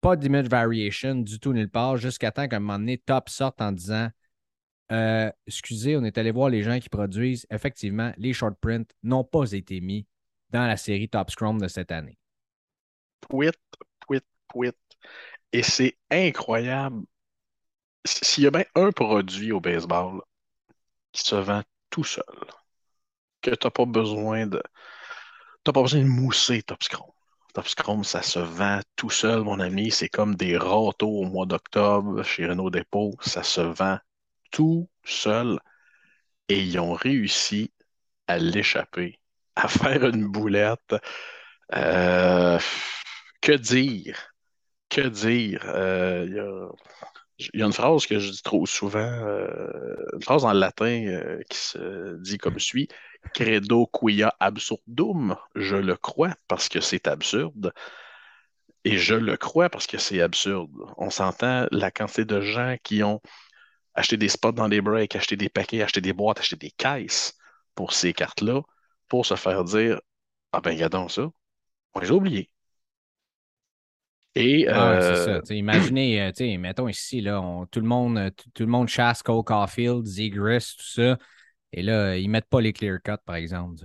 pas 0.00 0.16
d'image 0.16 0.46
variation 0.46 1.16
du 1.16 1.38
tout 1.38 1.52
nulle 1.52 1.70
part, 1.70 1.96
jusqu'à 1.96 2.30
temps 2.30 2.48
qu'à 2.48 2.56
un 2.56 2.60
moment 2.60 2.78
donné, 2.78 2.98
Top 2.98 3.28
sorte 3.28 3.60
en 3.60 3.72
disant 3.72 4.08
euh, 4.92 5.30
Excusez, 5.46 5.96
on 5.96 6.04
est 6.04 6.16
allé 6.18 6.30
voir 6.30 6.48
les 6.48 6.62
gens 6.62 6.78
qui 6.78 6.88
produisent. 6.88 7.46
Effectivement, 7.50 8.12
les 8.16 8.32
short 8.32 8.56
prints 8.60 8.86
n'ont 9.02 9.24
pas 9.24 9.50
été 9.52 9.80
mis 9.80 10.06
dans 10.50 10.66
la 10.66 10.76
série 10.76 11.08
Top 11.08 11.30
Scrum 11.30 11.60
de 11.60 11.68
cette 11.68 11.90
année. 11.90 12.18
Tweet 13.28 13.56
et 15.52 15.62
c'est 15.62 15.96
incroyable. 16.10 17.04
S'il 18.04 18.44
y 18.44 18.46
a 18.46 18.50
bien 18.50 18.64
un 18.74 18.92
produit 18.92 19.52
au 19.52 19.60
baseball 19.60 20.20
qui 21.12 21.22
se 21.22 21.36
vend 21.36 21.62
tout 21.90 22.04
seul, 22.04 22.24
que 23.42 23.50
tu 23.50 23.66
n'as 23.66 23.70
pas 23.70 23.86
besoin 23.86 24.46
de. 24.46 24.62
Tu 25.64 25.72
pas 25.72 25.82
besoin 25.82 26.00
de 26.00 26.06
mousser 26.06 26.62
Top 26.62 26.82
Scrum. 26.82 27.10
Top 27.54 27.68
Scrum, 27.68 28.04
ça 28.04 28.22
se 28.22 28.38
vend 28.38 28.80
tout 28.96 29.10
seul, 29.10 29.42
mon 29.42 29.60
ami. 29.60 29.90
C'est 29.90 30.08
comme 30.08 30.34
des 30.36 30.56
râteaux 30.58 31.08
au 31.20 31.24
mois 31.24 31.46
d'octobre 31.46 32.22
chez 32.22 32.46
Renault 32.46 32.70
Dépôt. 32.70 33.14
Ça 33.20 33.42
se 33.42 33.60
vend 33.60 33.98
tout 34.52 34.88
seul. 35.04 35.58
Et 36.48 36.62
ils 36.62 36.78
ont 36.78 36.92
réussi 36.94 37.72
à 38.28 38.38
l'échapper, 38.38 39.20
à 39.56 39.68
faire 39.68 40.04
une 40.06 40.26
boulette. 40.28 40.94
Euh, 41.74 42.58
que 43.40 43.52
dire? 43.52 44.35
Que 44.88 45.08
dire? 45.08 45.62
Euh, 45.66 46.68
il 47.38 47.60
y, 47.60 47.62
a 47.62 47.66
une 47.66 47.72
phrase 47.72 48.06
que 48.06 48.18
je 48.18 48.30
dis 48.30 48.42
trop 48.42 48.64
souvent, 48.64 48.98
euh, 48.98 49.96
une 50.14 50.22
phrase 50.22 50.44
en 50.46 50.52
latin 50.52 51.04
euh, 51.06 51.42
qui 51.50 51.58
se 51.58 52.16
dit 52.16 52.38
comme 52.38 52.58
suit 52.58 52.88
Credo 53.34 53.86
quia 53.86 54.34
absurdum. 54.40 55.36
Je 55.54 55.76
le 55.76 55.96
crois 55.96 56.34
parce 56.48 56.68
que 56.68 56.80
c'est 56.80 57.06
absurde. 57.08 57.72
Et 58.84 58.98
je 58.98 59.14
le 59.14 59.36
crois 59.36 59.68
parce 59.68 59.86
que 59.86 59.98
c'est 59.98 60.20
absurde. 60.22 60.70
On 60.96 61.10
s'entend 61.10 61.66
la 61.72 61.90
quantité 61.90 62.24
de 62.24 62.40
gens 62.40 62.76
qui 62.82 63.02
ont 63.02 63.20
acheté 63.94 64.16
des 64.16 64.28
spots 64.28 64.52
dans 64.52 64.68
des 64.68 64.80
breaks, 64.80 65.16
acheté 65.16 65.36
des 65.36 65.48
paquets, 65.48 65.82
acheté 65.82 66.00
des 66.00 66.12
boîtes, 66.12 66.38
acheté 66.40 66.56
des 66.56 66.70
caisses 66.70 67.36
pour 67.74 67.92
ces 67.92 68.12
cartes-là, 68.14 68.62
pour 69.08 69.26
se 69.26 69.36
faire 69.36 69.64
dire 69.64 70.00
Ah 70.52 70.60
ben, 70.60 70.70
regardons 70.72 71.08
ça. 71.08 71.28
On 71.94 72.00
les 72.00 72.10
a 72.10 72.14
oubliés. 72.14 72.50
Et, 74.36 74.68
ah, 74.68 74.98
c'est 75.00 75.24
ça. 75.24 75.30
Euh, 75.30 75.54
imaginez, 75.54 76.20
euh, 76.20 76.58
mettons 76.58 76.88
ici, 76.88 77.22
là, 77.22 77.40
tout, 77.70 77.80
le 77.80 77.86
monde, 77.86 78.18
euh, 78.18 78.30
tout, 78.54 78.62
le 78.62 78.68
monde 78.68 78.86
chasse 78.86 79.22
Cole 79.22 79.42
Caulfield, 79.42 80.04
Zegris, 80.04 80.74
tout 80.78 80.84
ça. 80.84 81.18
Et 81.72 81.82
là, 81.82 82.16
ils 82.16 82.26
ne 82.26 82.32
mettent 82.32 82.48
pas 82.48 82.60
les 82.60 82.74
clear 82.74 82.98
cuts, 83.02 83.12
par 83.24 83.36
exemple. 83.36 83.76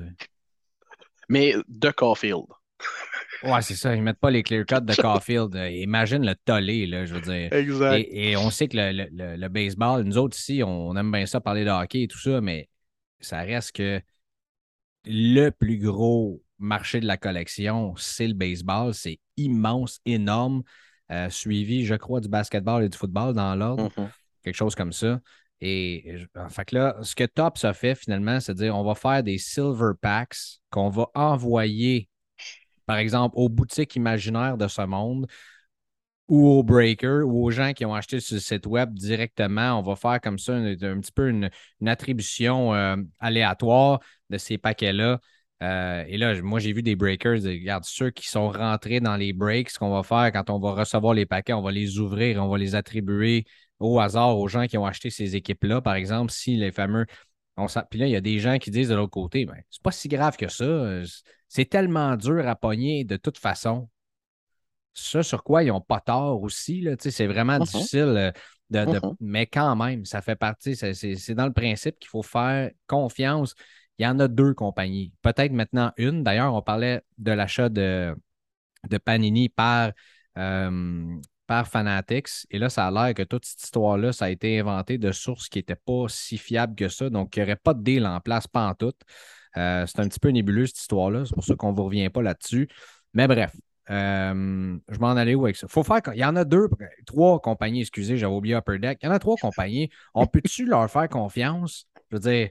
Mais 1.29 1.55
de 1.69 1.89
Caulfield. 1.91 2.43
Ouais, 3.43 3.61
c'est 3.61 3.75
ça. 3.75 3.95
Ils 3.95 3.99
ne 3.99 4.03
mettent 4.03 4.19
pas 4.19 4.29
les 4.29 4.43
clear 4.43 4.65
cuts 4.65 4.81
de 4.81 4.93
Caulfield. 5.01 5.55
Imagine 5.55 6.25
le 6.25 6.35
tollé, 6.35 6.85
là, 6.85 7.05
je 7.05 7.13
veux 7.13 7.21
dire. 7.21 7.53
Exact. 7.53 8.05
Et, 8.11 8.35
on 8.35 8.49
sait 8.49 8.67
que 8.67 8.75
le, 8.77 9.47
baseball, 9.47 10.03
nous 10.03 10.17
autres 10.17 10.37
ici, 10.37 10.61
on 10.65 10.95
aime 10.97 11.11
bien 11.11 11.25
ça 11.25 11.39
parler 11.39 11.63
de 11.63 11.69
hockey 11.69 12.03
et 12.03 12.07
tout 12.07 12.19
ça, 12.19 12.41
mais 12.41 12.67
ça 13.21 13.39
reste 13.39 13.71
que 13.71 14.01
le 15.05 15.49
plus 15.49 15.77
gros 15.77 16.43
marché 16.61 16.99
de 16.99 17.07
la 17.07 17.17
collection, 17.17 17.95
c'est 17.97 18.27
le 18.27 18.33
baseball. 18.33 18.93
C'est 18.93 19.19
immense, 19.37 19.99
énorme, 20.05 20.63
euh, 21.11 21.29
suivi, 21.29 21.85
je 21.85 21.95
crois, 21.95 22.21
du 22.21 22.29
basketball 22.29 22.83
et 22.83 22.89
du 22.89 22.97
football 22.97 23.33
dans 23.33 23.55
l'ordre, 23.55 23.89
mm-hmm. 23.89 24.09
quelque 24.43 24.55
chose 24.55 24.75
comme 24.75 24.93
ça. 24.93 25.19
Et 25.59 26.15
en 26.35 26.49
fait 26.49 26.71
là, 26.71 26.97
ce 27.03 27.13
que 27.13 27.23
Tops 27.23 27.63
a 27.65 27.73
fait 27.73 27.93
finalement, 27.93 28.39
c'est 28.39 28.53
de 28.53 28.59
dire 28.59 28.75
on 28.75 28.83
va 28.83 28.95
faire 28.95 29.21
des 29.21 29.37
silver 29.37 29.91
packs 30.01 30.59
qu'on 30.71 30.89
va 30.89 31.07
envoyer, 31.13 32.09
par 32.87 32.97
exemple, 32.97 33.35
aux 33.37 33.47
boutiques 33.47 33.95
imaginaires 33.95 34.57
de 34.57 34.67
ce 34.67 34.81
monde 34.81 35.27
ou 36.27 36.47
aux 36.47 36.63
breakers 36.63 37.27
ou 37.27 37.43
aux 37.43 37.51
gens 37.51 37.73
qui 37.73 37.85
ont 37.85 37.93
acheté 37.93 38.19
sur 38.19 38.35
le 38.35 38.39
site 38.39 38.65
web 38.65 38.93
directement. 38.93 39.77
On 39.77 39.83
va 39.83 39.95
faire 39.95 40.19
comme 40.21 40.39
ça 40.39 40.53
un, 40.55 40.75
petit 40.75 41.11
peu 41.11 41.29
une, 41.29 41.49
attribution 41.85 42.73
euh, 42.73 42.95
aléatoire 43.19 43.99
de 44.29 44.37
ces 44.37 44.57
paquets-là. 44.57 45.19
Euh, 45.61 46.03
et 46.07 46.17
là, 46.17 46.41
moi, 46.41 46.59
j'ai 46.59 46.73
vu 46.73 46.81
des 46.81 46.95
breakers. 46.95 47.41
Regarde, 47.43 47.83
ceux 47.85 48.09
qui 48.09 48.27
sont 48.27 48.49
rentrés 48.49 48.99
dans 48.99 49.15
les 49.15 49.31
breaks, 49.33 49.69
ce 49.69 49.79
qu'on 49.79 49.91
va 49.91 50.01
faire 50.03 50.31
quand 50.31 50.49
on 50.49 50.59
va 50.59 50.71
recevoir 50.73 51.13
les 51.13 51.25
paquets, 51.27 51.53
on 51.53 51.61
va 51.61 51.71
les 51.71 51.99
ouvrir, 51.99 52.37
et 52.37 52.39
on 52.39 52.49
va 52.49 52.57
les 52.57 52.73
attribuer 52.75 53.45
au 53.79 53.99
hasard 53.99 54.37
aux 54.37 54.47
gens 54.47 54.65
qui 54.67 54.77
ont 54.77 54.85
acheté 54.85 55.09
ces 55.09 55.35
équipes-là. 55.35 55.81
Par 55.81 55.95
exemple, 55.95 56.31
si 56.31 56.55
les 56.57 56.71
fameux. 56.71 57.05
On 57.57 57.67
Puis 57.89 57.99
là, 57.99 58.07
il 58.07 58.11
y 58.11 58.15
a 58.15 58.21
des 58.21 58.39
gens 58.39 58.57
qui 58.57 58.71
disent 58.71 58.89
de 58.89 58.95
l'autre 58.95 59.11
côté, 59.11 59.45
ben, 59.45 59.57
c'est 59.69 59.83
pas 59.83 59.91
si 59.91 60.07
grave 60.07 60.35
que 60.37 60.47
ça. 60.47 61.01
C'est 61.47 61.65
tellement 61.69 62.15
dur 62.15 62.47
à 62.47 62.55
pogner 62.55 63.03
de 63.03 63.17
toute 63.17 63.37
façon. 63.37 63.89
ce 64.93 65.21
sur 65.21 65.43
quoi 65.43 65.63
ils 65.63 65.67
n'ont 65.67 65.79
pas 65.81 66.01
tort 66.01 66.41
aussi. 66.41 66.85
C'est 66.99 67.27
vraiment 67.27 67.53
Mhm. 67.59 67.63
difficile. 67.63 67.99
euh, 68.01 68.31
de, 68.69 68.79
Mhm. 68.85 69.15
Mais 69.21 69.45
quand 69.47 69.75
même, 69.75 70.05
ça 70.05 70.21
fait 70.21 70.35
partie. 70.35 70.75
c'est 70.75 71.33
dans 71.33 71.45
le 71.45 71.53
principe 71.53 71.97
qu'il 71.99 72.09
faut 72.09 72.23
faire 72.23 72.71
confiance. 72.87 73.53
Il 74.01 74.05
y 74.05 74.07
en 74.07 74.17
a 74.17 74.27
deux 74.27 74.55
compagnies. 74.55 75.13
Peut-être 75.21 75.51
maintenant 75.51 75.93
une. 75.95 76.23
D'ailleurs, 76.23 76.55
on 76.55 76.63
parlait 76.63 77.03
de 77.19 77.31
l'achat 77.33 77.69
de, 77.69 78.15
de 78.89 78.97
Panini 78.97 79.47
par, 79.47 79.91
euh, 80.39 81.05
par 81.45 81.67
Fanatics. 81.67 82.47
Et 82.49 82.57
là, 82.57 82.69
ça 82.69 82.87
a 82.87 82.91
l'air 82.91 83.13
que 83.13 83.21
toute 83.21 83.45
cette 83.45 83.61
histoire-là, 83.61 84.11
ça 84.11 84.25
a 84.25 84.29
été 84.31 84.59
inventé 84.59 84.97
de 84.97 85.11
sources 85.11 85.49
qui 85.49 85.59
n'étaient 85.59 85.75
pas 85.75 86.05
si 86.07 86.39
fiables 86.39 86.73
que 86.73 86.89
ça. 86.89 87.11
Donc, 87.11 87.35
il 87.35 87.41
n'y 87.41 87.43
aurait 87.43 87.57
pas 87.57 87.75
de 87.75 87.83
deal 87.83 88.07
en 88.07 88.19
place, 88.21 88.47
pas 88.47 88.67
en 88.67 88.73
tout. 88.73 88.91
Euh, 89.57 89.85
c'est 89.85 89.99
un 89.99 90.07
petit 90.07 90.19
peu 90.19 90.29
nébuleux, 90.29 90.65
cette 90.65 90.79
histoire-là. 90.79 91.25
C'est 91.25 91.35
pour 91.35 91.45
ça 91.45 91.53
qu'on 91.53 91.69
ne 91.69 91.75
vous 91.75 91.83
revient 91.83 92.09
pas 92.09 92.23
là-dessus. 92.23 92.69
Mais 93.13 93.27
bref, 93.27 93.55
euh, 93.91 94.79
je 94.89 94.97
m'en 94.97 95.11
allais 95.11 95.35
où 95.35 95.43
avec 95.43 95.57
ça? 95.57 95.67
Faut 95.67 95.83
faire. 95.83 96.01
Il 96.15 96.19
y 96.19 96.25
en 96.25 96.35
a 96.37 96.43
deux, 96.43 96.69
trois 97.05 97.39
compagnies, 97.39 97.81
excusez, 97.81 98.17
j'avais 98.17 98.33
oublié 98.33 98.55
Upper 98.55 98.79
Deck. 98.79 98.97
Il 99.03 99.05
y 99.05 99.09
en 99.09 99.11
a 99.11 99.19
trois 99.19 99.35
compagnies. 99.37 99.91
On 100.15 100.25
peut-tu 100.25 100.65
leur 100.65 100.89
faire 100.89 101.07
confiance? 101.07 101.85
Je 102.09 102.15
veux 102.15 102.19
dire, 102.19 102.49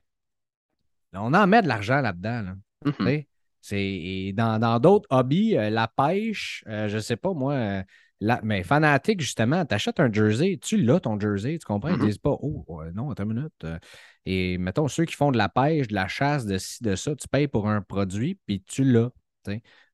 on 1.14 1.34
en 1.34 1.46
met 1.46 1.62
de 1.62 1.68
l'argent 1.68 2.00
là-dedans. 2.00 2.42
là. 2.42 2.54
Mhm. 2.84 3.06
Sais, 3.06 3.28
C'est 3.62 4.32
dans 4.34 4.58
dans 4.58 4.78
d'autres 4.80 5.06
hobbies, 5.10 5.56
euh, 5.56 5.68
la 5.70 5.86
pêche, 5.86 6.64
euh, 6.66 6.88
je 6.88 6.98
sais 6.98 7.16
pas 7.16 7.34
moi, 7.34 7.52
euh, 7.54 7.82
la- 8.20 8.40
mais 8.42 8.62
fanatique, 8.62 9.20
justement, 9.20 9.66
tu 9.66 9.74
achètes 9.74 10.00
un 10.00 10.10
jersey, 10.10 10.58
tu 10.62 10.78
l'as 10.78 11.00
ton 11.00 11.20
jersey, 11.20 11.58
tu 11.58 11.66
comprends? 11.66 11.90
Ils 11.90 11.98
Mhm. 11.98 12.06
disent 12.06 12.18
pas 12.18 12.36
Oh, 12.40 12.64
non, 12.94 13.10
attends 13.10 13.24
une 13.24 13.34
minute. 13.34 13.52
euh, 13.64 13.78
et 14.24 14.56
mettons, 14.58 14.88
ceux 14.88 15.04
qui 15.04 15.14
font 15.14 15.30
de 15.30 15.36
la 15.38 15.48
pêche, 15.50 15.88
de 15.88 15.94
la 15.94 16.08
chasse, 16.08 16.46
de 16.46 16.56
ci, 16.58 16.82
de 16.82 16.94
ça, 16.96 17.14
tu 17.14 17.28
payes 17.28 17.48
pour 17.48 17.68
un 17.68 17.82
produit, 17.82 18.38
puis 18.46 18.62
tu 18.62 18.84
l'as. 18.84 19.10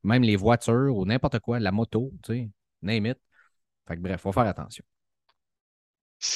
Même 0.04 0.22
les 0.22 0.36
voitures 0.36 0.96
ou 0.96 1.04
n'importe 1.04 1.38
quoi, 1.40 1.58
la 1.58 1.72
moto, 1.72 2.12
tu 2.22 2.32
sais, 2.34 2.50
name 2.82 3.06
it. 3.06 3.18
Fait 3.88 3.96
que 3.96 4.00
bref, 4.00 4.20
faut 4.20 4.32
faire 4.32 4.46
attention. 4.46 4.84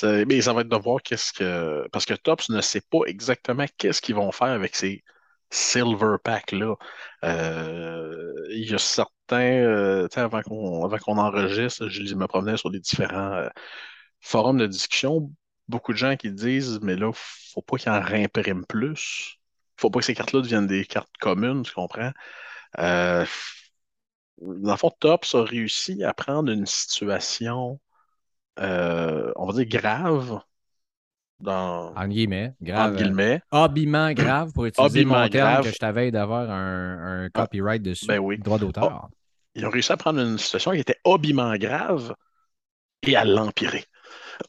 Mais 0.05 0.41
ça 0.43 0.53
va 0.53 0.61
être 0.63 0.69
de 0.69 0.77
voir 0.77 1.03
qu'est-ce 1.03 1.33
que. 1.33 1.89
Parce 1.93 2.05
que 2.07 2.15
Tops 2.15 2.49
ne 2.51 2.61
sait 2.61 2.83
pas 2.83 3.01
exactement 3.07 3.65
qu'est-ce 3.79 4.03
qu'ils 4.03 4.15
vont 4.15 4.33
faire 4.33 4.49
avec 4.49 4.77
ces 4.77 5.03
Silver 5.51 6.17
Packs-là. 6.23 6.75
Euh, 7.25 8.33
Il 8.51 8.71
y 8.71 8.75
a 8.75 8.79
certains. 8.79 9.41
euh, 9.41 10.09
avant 10.17 10.43
qu'on 10.43 11.19
enregistre, 11.19 11.89
je 11.89 12.15
me 12.15 12.27
promenais 12.27 12.57
sur 12.57 12.71
les 12.71 12.81
différents 12.81 13.33
euh, 13.35 13.49
forums 14.21 14.59
de 14.59 14.67
discussion. 14.67 15.33
Beaucoup 15.69 15.93
de 15.93 15.99
gens 15.99 16.17
qui 16.17 16.31
disent 16.33 16.81
Mais 16.83 16.97
là, 16.97 17.11
faut 17.15 17.63
pas 17.63 17.77
qu'ils 17.79 17.91
en 17.93 18.01
réimpriment 18.03 18.67
plus. 18.67 19.39
Faut 19.79 19.91
pas 19.91 20.01
que 20.01 20.05
ces 20.07 20.15
cartes-là 20.15 20.43
deviennent 20.43 20.67
des 20.67 20.85
cartes 20.87 21.11
communes, 21.21 21.63
tu 21.65 21.73
comprends? 21.75 22.13
Euh, 22.79 23.27
dans 24.41 24.73
le 24.73 24.77
fond, 24.77 24.91
Tops 25.01 25.35
a 25.35 25.43
réussi 25.45 26.03
à 26.05 26.13
prendre 26.15 26.51
une 26.51 26.67
situation, 26.67 27.81
euh, 28.61 29.33
on 29.37 29.47
va 29.47 29.53
dire, 29.53 29.67
grave 29.81 30.41
dans, 31.41 31.95
En 31.95 32.09
guillemets, 32.09 32.55
grave. 32.61 32.93
entre 32.93 33.01
euh, 33.01 33.05
guillemets. 33.05 33.41
Habillement 33.51 34.13
grave 34.15 34.53
pour 34.53 34.67
utiliser 34.67 35.05
mon 35.05 35.29
terme 35.29 35.51
grave. 35.53 35.65
que 35.65 35.73
je 35.73 35.79
t'avais 35.79 36.11
d'avoir 36.11 36.51
un, 36.51 37.25
un 37.25 37.31
copyright 37.31 37.83
dessus. 37.83 38.07
ben 38.07 38.19
oui. 38.19 38.39
Droit 38.39 38.59
d'auteur? 38.59 39.09
Ils 39.55 39.67
ont 39.67 39.71
réussi 39.71 39.91
à 39.93 39.97
prendre 39.97 40.21
une 40.21 40.39
situation 40.39 40.73
qui 40.73 40.79
était 40.79 40.99
habillement 41.05 41.55
grave 41.57 42.15
et 43.07 43.17
à 43.17 43.25
l'empirer. 43.25 43.85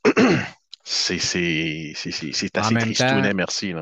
C'est 0.84 1.20
c'est- 1.20 1.94
c'est- 1.96 2.12
c'est- 2.12 2.32
c'est 2.34 2.58
En 2.58 2.62
assez 2.63 2.75
tristounet, 2.75 3.34
merci. 3.36 3.74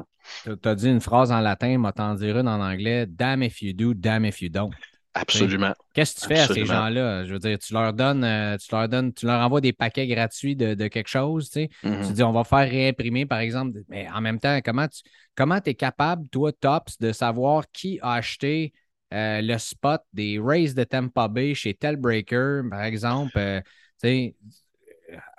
Tu 0.44 0.52
as 0.68 0.76
dit 0.76 0.90
une 0.90 1.00
phrase 1.00 1.32
en 1.32 1.40
latin, 1.40 1.78
m'a 1.78 1.92
t'en 1.94 2.14
dire 2.14 2.38
une 2.38 2.48
en 2.48 2.60
anglais. 2.62 3.06
Damn 3.08 3.42
if 3.42 3.62
you 3.62 3.74
do, 3.74 3.94
damn 3.94 4.26
if 4.26 4.42
you 4.42 4.50
don't. 4.50 4.72
Absolument. 5.14 5.74
Qu'est-ce 5.94 6.16
que 6.16 6.20
tu 6.22 6.28
fais 6.28 6.40
à 6.40 6.48
ces 6.48 6.66
gens-là? 6.66 7.26
Je 7.26 7.34
veux 7.34 7.40
dire, 7.40 7.58
tu 7.58 7.74
leur 7.74 7.94
donnes, 7.94 8.24
euh, 8.24 8.58
tu 8.58 8.74
leur 8.74 8.88
donnes, 8.88 9.14
tu 9.14 9.26
leur 9.26 9.42
envoies 9.42 9.62
des 9.62 9.74
paquets 9.74 10.08
gratuits 10.08 10.56
de, 10.56 10.74
de 10.74 10.88
quelque 10.88 11.08
chose, 11.08 11.50
tu 11.50 11.62
sais. 11.62 11.70
Mhm. 11.84 12.08
Tu 12.08 12.14
dis, 12.14 12.24
on 12.24 12.32
va 12.32 12.44
faire 12.44 12.70
réimprimer, 12.70 13.26
par 13.26 13.40
exemple. 13.40 13.80
Mais 13.90 14.08
en 14.10 14.22
même 14.22 14.40
temps, 14.40 14.60
comment 14.64 14.88
tu 14.88 15.02
comment 15.36 15.60
es 15.66 15.74
capable, 15.74 16.28
toi, 16.30 16.52
Tops, 16.52 17.00
de 17.00 17.12
savoir 17.12 17.66
qui 17.72 18.00
a 18.02 18.14
acheté 18.14 18.74
euh, 19.14 19.42
le 19.42 19.58
spot 19.58 20.02
des 20.14 20.40
Rays 20.40 20.74
de 20.74 20.84
Tampa 20.84 21.28
Bay 21.28 21.56
chez 21.56 21.74
Telbreaker, 21.74 22.64
par 22.70 22.84
exemple? 22.84 23.38
euh, 23.38 23.60
tu 24.02 24.08
sais, 24.08 24.36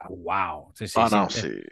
wow! 0.08 0.72
Tu 0.76 0.86
sais, 0.86 0.86
c'est- 0.86 1.00
Ah 1.00 1.08
non, 1.10 1.28
c'est- 1.28 1.64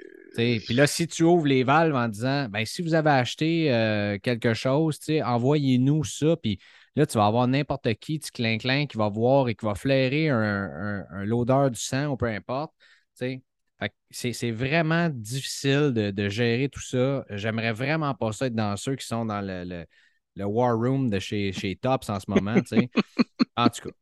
Puis 0.64 0.75
là, 0.75 0.87
si 0.87 1.09
tu 1.09 1.25
ouvres 1.25 1.47
les 1.47 1.64
valves 1.64 1.97
en 1.97 2.07
disant, 2.09 2.49
ben, 2.49 2.64
si 2.64 2.83
vous 2.83 2.95
avez 2.95 3.11
acheté 3.11 3.73
euh, 3.73 4.19
quelque 4.23 4.55
chose, 4.55 4.99
envoyez-nous 5.25 6.05
ça. 6.05 6.37
Puis 6.40 6.59
là, 6.97 7.07
tu 7.07 7.18
vas 7.18 7.26
avoir 7.26 7.47
n'importe 7.49 7.92
qui, 7.95 8.18
petit 8.18 8.30
clin-clin, 8.30 8.87
qui 8.87 8.97
va 8.97 9.09
voir 9.09 9.49
et 9.49 9.54
qui 9.54 9.64
va 9.66 9.75
flairer 9.75 10.28
un, 10.30 10.38
un- 10.40 11.07
un 11.11 11.25
l'odeur 11.25 11.71
du 11.71 11.80
sang 11.80 12.07
ou 12.07 12.16
peu 12.16 12.26
importe. 12.26 12.73
tu 12.78 13.26
sais. 13.26 13.42
Fait 13.80 13.90
que 13.90 13.95
C'est 14.11 14.33
c'est 14.33 14.50
vraiment 14.50 15.09
difficile 15.09 15.92
de, 15.95 16.11
de 16.11 16.28
gérer 16.28 16.68
tout 16.68 16.80
ça. 16.80 17.25
J'aimerais 17.30 17.73
vraiment 17.73 18.14
pas 18.14 18.33
ça 18.33 18.47
être 18.47 18.54
dans 18.54 18.76
ceux 18.76 18.97
qui 18.97 19.07
sont 19.07 19.25
dans 19.25 19.40
le, 19.40 19.64
le- 19.64 19.87
le 20.37 20.45
war 20.45 20.76
room 20.76 21.11
de 21.11 21.18
chez, 21.18 21.52
chez 21.52 21.76
Tops 21.76 22.09
en 22.11 22.18
ce 22.21 22.28
moment. 22.30 22.61
tu 22.61 22.76
sais. 22.76 22.90
en 23.57 23.68
tout 23.68 23.88
cas. 23.88 23.95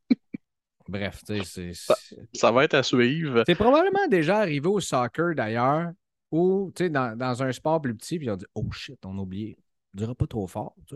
Bref, 0.87 1.21
tu 1.27 1.43
sais, 1.43 1.73
c'est- 1.73 1.73
c'est. 1.73 2.37
Ça 2.37 2.51
va 2.51 2.63
être 2.63 2.73
à 2.75 2.83
suivre. 2.83 3.43
C'est 3.45 3.55
probablement 3.55 4.07
déjà 4.07 4.37
arrivé 4.39 4.67
au 4.67 4.79
soccer 4.79 5.35
d'ailleurs, 5.35 5.91
ou 6.31 6.71
tu 6.75 6.85
sais, 6.85 6.89
dans, 6.89 7.17
dans 7.17 7.43
un 7.43 7.51
sport 7.51 7.81
plus 7.81 7.95
petit, 7.95 8.17
puis 8.19 8.29
on 8.29 8.35
dit 8.37 8.45
Oh 8.55 8.65
shit, 8.71 8.97
on 9.05 9.17
a 9.17 9.21
oublié. 9.21 9.57
On 9.93 9.97
dirait 9.97 10.15
pas 10.15 10.27
trop 10.27 10.47
fort. 10.47 10.75
tu. 10.87 10.95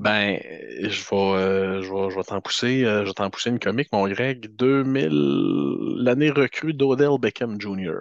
Ben, 0.00 0.38
je 0.82 0.88
vais, 1.10 1.16
euh, 1.16 1.82
je 1.82 1.92
vais, 1.92 2.10
je 2.10 2.16
vais 2.16 2.22
t'en 2.22 2.40
pousser, 2.40 2.84
euh, 2.84 3.02
je 3.02 3.08
vais 3.08 3.14
t'en 3.14 3.30
pousser 3.30 3.50
une 3.50 3.58
comique, 3.58 3.88
mon 3.92 4.06
Greg. 4.08 4.54
2000, 4.54 5.08
l'année 6.02 6.30
recrue 6.30 6.74
d'Odell 6.74 7.18
Beckham 7.20 7.60
Jr. 7.60 7.92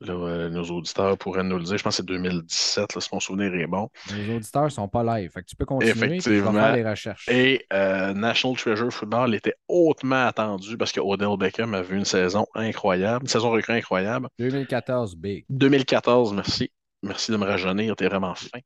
Là, 0.00 0.12
euh, 0.12 0.48
nos 0.48 0.62
auditeurs 0.64 1.18
pourraient 1.18 1.42
nous 1.42 1.58
le 1.58 1.64
dire. 1.64 1.76
Je 1.76 1.82
pense 1.82 1.96
que 1.96 2.02
c'est 2.02 2.06
2017, 2.06 2.94
là, 2.94 3.00
si 3.00 3.08
mon 3.12 3.18
souvenir 3.18 3.52
est 3.52 3.66
bon. 3.66 3.88
Les 4.14 4.32
auditeurs 4.36 4.70
sont 4.70 4.86
pas 4.86 5.02
live. 5.02 5.30
Fait 5.32 5.40
que 5.40 5.46
tu 5.46 5.56
peux 5.56 5.64
continuer 5.64 5.90
Effectivement. 5.90 6.52
faire 6.52 6.76
les 6.76 6.88
recherches. 6.88 7.28
Et 7.28 7.66
euh, 7.72 8.14
National 8.14 8.56
Treasure 8.56 8.92
Football 8.92 9.34
était 9.34 9.54
hautement 9.66 10.26
attendu 10.26 10.76
parce 10.76 10.92
que 10.92 11.00
Odell 11.00 11.36
Beckham 11.36 11.74
a 11.74 11.82
vu 11.82 11.96
une 11.96 12.04
saison 12.04 12.46
incroyable, 12.54 13.24
une 13.24 13.28
saison 13.28 13.50
recrue 13.50 13.72
incroyable. 13.72 14.28
2014, 14.38 15.16
big. 15.16 15.44
2014, 15.50 16.32
merci. 16.32 16.70
Merci 17.02 17.30
de 17.30 17.36
me 17.36 17.44
rajeunir, 17.44 17.94
t'es 17.96 18.08
vraiment 18.08 18.34
fin. 18.34 18.58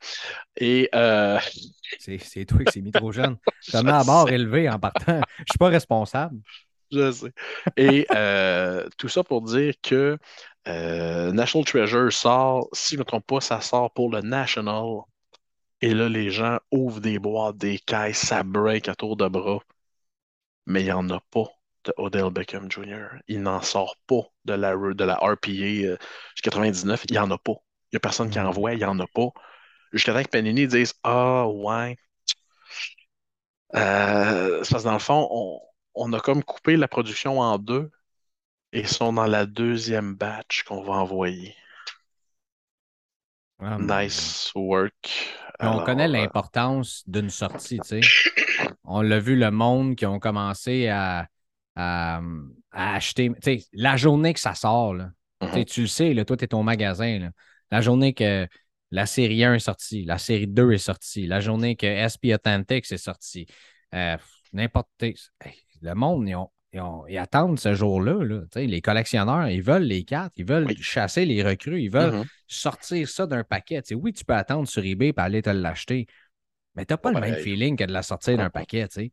Et 0.57 0.89
euh, 0.95 1.39
C'est 1.99 2.47
toi 2.47 2.65
qui 2.65 2.73
s'est 2.73 2.81
mis 2.81 2.93
trop 2.93 3.13
jeune. 3.13 3.37
je 3.61 3.73
T'as 3.73 3.83
mis 3.83 3.91
à 3.91 4.03
sais, 4.03 4.35
élevé 4.35 4.69
en 4.71 4.79
partant. 4.79 5.21
Je 5.39 5.53
suis 5.53 5.59
pas 5.59 5.69
responsable. 5.69 6.41
je 6.91 7.13
sais. 7.13 7.33
Et 7.77 8.07
euh, 8.15 8.89
tout 8.99 9.09
ça 9.09 9.23
pour 9.25 9.43
dire 9.43 9.75
que 9.83 10.19
euh, 10.69 11.33
National 11.33 11.67
Treasure 11.67 12.13
sort, 12.13 12.69
si 12.73 12.95
je 12.95 12.97
ne 12.97 13.01
me 13.01 13.05
trompe 13.05 13.27
pas, 13.27 13.41
ça 13.41 13.61
sort 13.61 13.93
pour 13.93 14.11
le 14.11 14.21
National. 14.23 15.01
Et 15.83 15.95
là, 15.95 16.09
les 16.09 16.31
gens 16.31 16.59
ouvrent 16.71 17.01
des 17.01 17.19
boîtes, 17.19 17.57
des 17.59 17.79
caisses, 17.79 18.19
ça 18.19 18.43
break 18.45 18.89
à 18.89 18.95
tour 18.95 19.17
de 19.17 19.29
bras. 19.29 19.61
Mais 20.67 20.83
il 20.83 20.85
n'y 20.87 20.93
en 20.93 21.09
a 21.11 21.21
pas 21.31 21.45
de 21.85 21.93
Odell 21.97 22.31
Beckham 22.31 22.71
Jr. 22.71 23.09
Il 23.29 23.43
n'en 23.43 23.63
sort 23.63 23.97
pas 24.07 24.23
de 24.45 24.55
la, 24.55 24.77
de 24.77 25.05
la 25.05 25.17
RPA 25.17 25.51
euh, 25.51 25.97
jusqu'à 26.35 26.51
99. 26.51 27.05
Il 27.09 27.13
n'y 27.13 27.19
en 27.19 27.31
a 27.31 27.39
pas. 27.39 27.55
Il 27.93 27.97
n'y 27.97 27.99
a 27.99 28.01
personne 28.01 28.31
qui 28.31 28.39
Mhm. 28.39 28.47
en 28.47 28.51
voit, 28.51 28.73
il 28.75 28.79
n'y 28.79 28.85
en 28.85 28.99
a 29.01 29.07
pas. 29.07 29.29
Jusqu'à 29.93 30.15
temps 30.15 30.23
que 30.23 30.29
Panini 30.31 30.67
dise 30.69 30.95
Ah, 31.05 31.47
ouais. 31.49 31.97
Euh, 33.75 34.59
parce 34.59 34.83
que 34.83 34.89
dans 34.89 34.93
le 34.93 34.99
fond, 34.99 35.29
on, 35.31 35.61
on 35.95 36.13
a 36.13 36.21
comme 36.21 36.43
coupé 36.45 36.77
la 36.77 36.89
production 36.89 37.41
en 37.41 37.59
deux 37.59 37.91
et 38.73 38.87
sont 38.87 39.13
dans 39.15 39.27
la 39.27 39.47
deuxième 39.47 40.15
batch 40.17 40.65
qu'on 40.65 40.83
va 40.83 40.95
envoyer. 40.95 41.57
Ah. 43.61 43.79
Nice 43.79 44.51
work. 44.55 44.95
On 45.61 45.81
connaît 45.85 46.09
euh, 46.09 46.09
l'importance 46.09 47.05
d'une 47.07 47.31
sortie, 47.31 47.79
tu 47.81 47.89
sais. 47.89 48.01
On 48.85 49.03
l'a 49.03 49.21
vu, 49.21 49.37
le 49.37 49.51
monde 49.51 49.97
qui 49.97 50.07
ont 50.07 50.19
commencé 50.19 50.89
à, 50.89 51.29
à, 51.77 52.21
à 52.73 52.95
acheter. 52.95 53.31
Tu 53.43 53.61
sais, 53.61 53.67
la 53.73 53.97
journée 53.97 54.35
que 54.35 54.41
ça 54.41 54.55
sort, 54.55 54.95
là, 54.95 55.11
tu 55.53 55.59
mhm. 55.59 55.65
tu 55.65 55.81
le 55.83 55.87
sais, 55.87 56.15
là, 56.15 56.25
toi, 56.25 56.37
tu 56.37 56.45
es 56.45 56.55
au 56.55 56.63
magasin. 56.63 57.19
là. 57.21 57.31
La 57.73 57.81
journée 57.81 58.13
que 58.13 58.47
la 58.91 59.07
série 59.07 59.43
1 59.43 59.55
est 59.55 59.59
sortie, 59.59 60.05
la 60.05 60.19
série 60.19 60.47
2 60.47 60.73
est 60.73 60.79
sortie, 60.79 61.27
la 61.27 61.41
journée 61.41 61.75
que 61.75 61.87
SP 61.87 62.35
Authentics 62.35 62.93
est 62.93 62.99
sortie, 62.99 63.47
euh, 63.95 64.17
n'importe. 64.53 64.89
hey, 65.03 65.15
le 65.81 65.95
monde, 65.95 66.29
ils, 66.29 66.35
ont- 66.37 66.51
ils 66.75 66.81
ont- 66.83 67.07
ils 67.09 67.17
attendent 67.17 67.59
ce 67.59 67.75
jour-là. 67.75 68.23
là. 68.23 68.43
Les 68.57 68.83
collectionneurs, 68.83 69.49
ils 69.49 69.63
veulent 69.63 69.85
les 69.85 70.05
cartes, 70.05 70.35
ils 70.37 70.45
veulent 70.45 70.67
Oui. 70.67 70.77
chasser 70.83 71.25
les 71.25 71.43
recrues, 71.43 71.81
ils 71.83 71.91
veulent 71.91 72.15
Mhm. 72.17 72.25
sortir 72.47 73.09
ça 73.09 73.27
d'un 73.27 73.43
paquet. 73.43 73.81
Oui, 73.95 74.13
tu 74.13 74.23
peux 74.27 74.35
attendre 74.35 74.69
sur 74.69 74.85
eBay 74.85 75.09
et 75.09 75.15
aller 75.17 75.41
te 75.41 75.49
l'acheter, 75.49 76.07
mais 76.75 76.85
tu 76.85 76.93
n'as 76.93 76.99
pas 76.99 77.11
le 77.13 77.21
même 77.21 77.37
feeling 77.37 77.75
que 77.79 77.85
de 77.85 77.93
la 77.93 78.03
sortir 78.03 78.37
d'un 78.37 78.51
paquet. 78.51 78.87
tu 78.89 79.11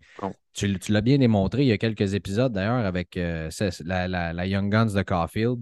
sais. 0.53 0.67
L'as 0.89 1.01
bien 1.01 1.17
démontré 1.17 1.61
il 1.61 1.67
y 1.69 1.71
a 1.71 1.77
quelques 1.77 2.13
épisodes 2.13 2.51
d'ailleurs 2.51 2.85
avec 2.85 3.15
euh, 3.15 3.49
la- 3.85 4.33
la 4.33 4.45
Young 4.45 4.69
Guns 4.69 4.93
de 4.93 5.01
Caulfield 5.01 5.59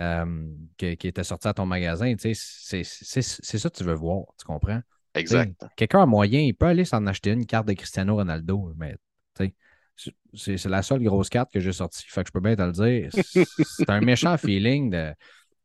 euh, 0.00 0.46
qui, 0.76 0.96
qui 0.96 1.08
était 1.08 1.24
sorti 1.24 1.48
à 1.48 1.54
ton 1.54 1.66
magasin. 1.66 2.14
C'est 2.18 2.34
ça 2.34 3.70
que 3.70 3.76
tu 3.76 3.84
veux 3.84 3.94
voir, 3.94 4.24
tu 4.38 4.44
comprends? 4.44 4.80
Exact. 5.14 5.64
Quelqu'un 5.76 6.02
a 6.02 6.06
moyen, 6.06 6.40
il 6.40 6.54
peut 6.54 6.66
aller 6.66 6.84
s'en 6.84 7.06
acheter 7.06 7.30
une 7.30 7.46
carte 7.46 7.66
de 7.66 7.72
Cristiano 7.72 8.16
Ronaldo, 8.16 8.72
mais 8.76 8.96
c'est 10.34 10.64
la 10.66 10.82
seule 10.82 11.02
grosse 11.02 11.28
carte 11.28 11.52
que 11.52 11.60
j'ai 11.60 11.72
sortie. 11.72 12.04
Fait 12.08 12.22
que 12.22 12.28
je 12.28 12.32
peux 12.32 12.40
bien 12.40 12.54
te 12.54 12.62
le 12.62 12.72
dire. 12.72 13.10
C'est 13.12 13.90
un 13.90 14.00
méchant 14.00 14.36
feeling 14.38 14.90
de. 14.90 15.12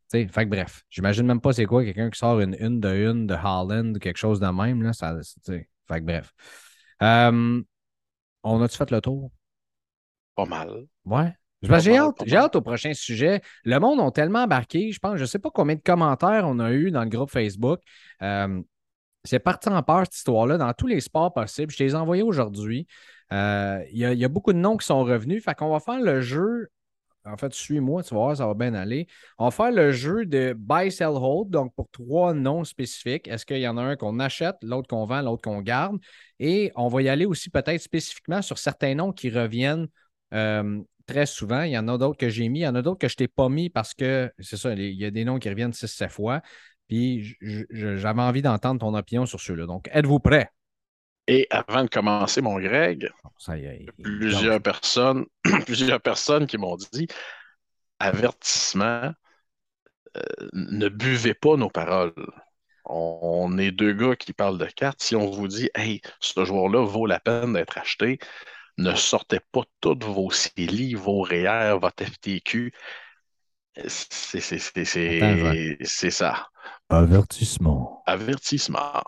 fait 0.10 0.28
que 0.28 0.50
bref, 0.50 0.84
j'imagine 0.90 1.26
même 1.26 1.42
pas 1.42 1.54
c'est 1.54 1.66
quoi 1.66 1.84
quelqu'un 1.84 2.10
qui 2.10 2.18
sort 2.18 2.40
une 2.40 2.56
une 2.60 2.80
de 2.80 2.90
une 2.90 3.28
de 3.28 3.36
Holland 3.36 3.96
ou 3.96 4.00
quelque 4.00 4.18
chose 4.18 4.40
de 4.40 4.48
même. 4.48 4.82
Là, 4.82 4.94
ça, 4.94 5.16
fait 5.46 5.68
que 5.88 6.00
bref. 6.00 6.34
Euh, 7.02 7.62
on 8.44 8.62
a-tu 8.62 8.78
fait 8.78 8.92
le 8.92 9.02
tour? 9.02 9.32
Pas 10.36 10.46
mal. 10.46 10.88
Ouais. 11.06 11.34
J'ai 11.64 11.98
hâte, 11.98 12.56
au 12.56 12.62
prochain 12.62 12.94
sujet. 12.94 13.42
Le 13.64 13.80
monde 13.80 14.00
a 14.02 14.12
tellement 14.12 14.44
embarqué, 14.44 14.92
je 14.92 15.00
pense, 15.00 15.16
je 15.16 15.22
ne 15.22 15.28
sais 15.28 15.40
pas 15.40 15.50
combien 15.50 15.76
de 15.76 15.82
commentaires 15.82 16.46
on 16.46 16.60
a 16.60 16.72
eu 16.72 16.92
dans 16.92 17.04
le 17.04 17.10
groupe 17.10 17.30
Facebook. 17.30 17.80
Euh, 18.22 18.62
c'est 19.24 19.40
parti 19.40 19.70
en 19.70 19.82
peur, 19.82 20.02
cette 20.04 20.16
histoire-là, 20.16 20.58
dans 20.58 20.74
tous 20.74 20.88
les 20.88 21.00
sports 21.00 21.34
possibles. 21.34 21.72
Je 21.72 21.78
t'ai 21.78 21.86
les 21.86 21.96
envoyés 21.96 22.24
aujourd'hui. 22.24 22.88
Euh, 23.32 23.82
il 23.92 23.98
y, 23.98 24.26
a 24.26 24.28
beaucoup 24.28 24.52
de 24.52 24.58
noms 24.58 24.76
qui 24.76 24.86
sont 24.86 25.04
revenus. 25.04 25.44
Fait 25.44 25.56
qu'on 25.56 25.70
va 25.70 25.80
faire 25.80 26.02
le 26.02 26.22
jeu. 26.22 26.68
En 27.26 27.38
fait, 27.38 27.54
suis-moi, 27.54 28.04
tu 28.04 28.14
vas 28.14 28.20
voir, 28.20 28.38
ça 28.38 28.46
va 28.46 28.54
bien 28.54 28.74
aller. 28.74 29.08
On 29.38 29.46
va 29.46 29.52
faire 29.52 29.72
le 29.72 29.94
jeu 29.94 30.26
de 30.26 30.54
buy, 30.58 30.92
sell, 30.92 31.08
hold, 31.14 31.50
donc 31.50 31.74
pour 31.74 31.88
trois 31.90 32.34
noms 32.34 32.66
spécifiques. 32.66 33.30
Est-ce 33.30 33.46
qu'il 33.46 33.60
y 33.60 33.68
en 33.68 33.78
a 33.78 33.82
un 33.82 33.96
qu'on 33.96 34.20
achète, 34.20 34.58
l'autre 34.62 34.90
qu'on 34.90 35.06
vend, 35.06 35.22
l'autre 35.22 35.42
qu'on 35.42 35.62
garde? 35.62 35.98
Et 36.40 36.74
on 36.76 36.90
va 36.90 37.02
y 37.02 37.08
aller 37.08 37.26
aussi 37.26 37.50
peut-être 37.50 37.80
spécifiquement 37.80 38.42
sur 38.42 38.58
certains 38.58 38.96
noms 38.96 39.14
qui 39.14 39.30
reviennent 39.30 39.88
euh, 40.34 40.82
très 41.06 41.26
souvent. 41.26 41.64
Il 41.64 41.72
y 41.72 41.78
en 41.78 41.88
a 41.88 41.98
d'autres 41.98 42.18
que 42.18 42.30
j'ai 42.30 42.50
mis, 42.50 42.60
il 42.60 42.64
y 42.64 42.68
en 42.68 42.76
a 42.76 42.82
d'autres 42.82 43.00
que 43.00 43.08
je 43.08 43.16
t'ai 43.16 43.28
pas 43.28 43.50
mis 43.50 43.70
parce 43.70 43.94
que 43.94 44.32
c'est 44.40 44.58
ça, 44.58 44.74
il 44.74 44.94
y 44.94 45.06
a 45.06 45.12
des 45.12 45.26
noms 45.26 45.40
qui 45.40 45.50
reviennent 45.50 45.74
6-7 45.74 46.10
fois. 46.10 46.42
Puis 46.88 47.38
j'avais 47.72 48.22
envie 48.22 48.42
d'entendre 48.42 48.80
ton 48.80 48.94
opinion 48.94 49.26
sur 49.26 49.40
ceux-là. 49.40 49.66
Donc, 49.66 49.90
êtes-vous 49.92 50.20
prêt? 50.20 50.50
Et 51.28 51.48
avant 51.50 51.84
de 51.84 51.90
commencer, 51.90 52.42
mon 52.42 52.60
Greg, 52.60 53.10
plusieurs, 54.04 54.62
personnes, 54.62 55.26
plusieurs 55.66 56.02
personnes 56.02 56.48
qui 56.48 56.58
m'ont 56.58 56.76
dit 56.76 57.08
avertissement, 58.00 59.14
euh, 60.18 60.22
ne 60.52 60.90
buvez 60.90 61.34
pas 61.34 61.56
nos 61.56 61.70
paroles. 61.70 62.14
On, 62.86 63.58
est 63.58 63.72
deux 63.72 63.94
gars 63.94 64.16
qui 64.18 64.34
parlent 64.34 64.58
de 64.58 64.66
cartes. 64.66 65.02
Si 65.02 65.16
on 65.16 65.32
vous 65.32 65.48
dit, 65.48 65.70
hey, 65.76 66.02
ce 66.20 66.44
joueur-là 66.44 66.86
vaut 66.86 67.06
la 67.06 67.22
peine 67.22 67.54
d'être 67.54 67.78
acheté, 67.78 68.20
ne 68.78 68.96
sortez 68.96 69.40
pas 69.52 69.62
toutes 69.82 70.04
vos 70.04 70.32
CELI, 70.32 70.96
vos 70.96 71.22
REER, 71.22 71.78
votre 71.80 72.04
FTQ. 72.04 72.74
C'est 73.86 76.12
ça. 76.12 76.48
Avertissement. 76.90 78.04
Avertissement. 78.06 79.04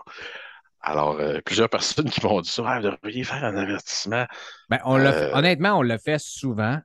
Alors, 0.80 1.18
euh, 1.18 1.40
plusieurs 1.44 1.68
personnes 1.68 2.10
qui 2.10 2.24
m'ont 2.24 2.40
dit 2.40 2.50
ça, 2.50 2.62
ah, 2.66 2.80
vous 2.80 2.90
devriez 2.90 3.24
faire 3.24 3.44
un 3.44 3.56
avertissement. 3.56 4.26
Ben, 4.68 4.78
on 4.84 5.00
euh, 5.00 5.32
honnêtement, 5.32 5.78
on 5.78 5.82
le 5.82 5.98
fait 5.98 6.20
souvent. 6.20 6.78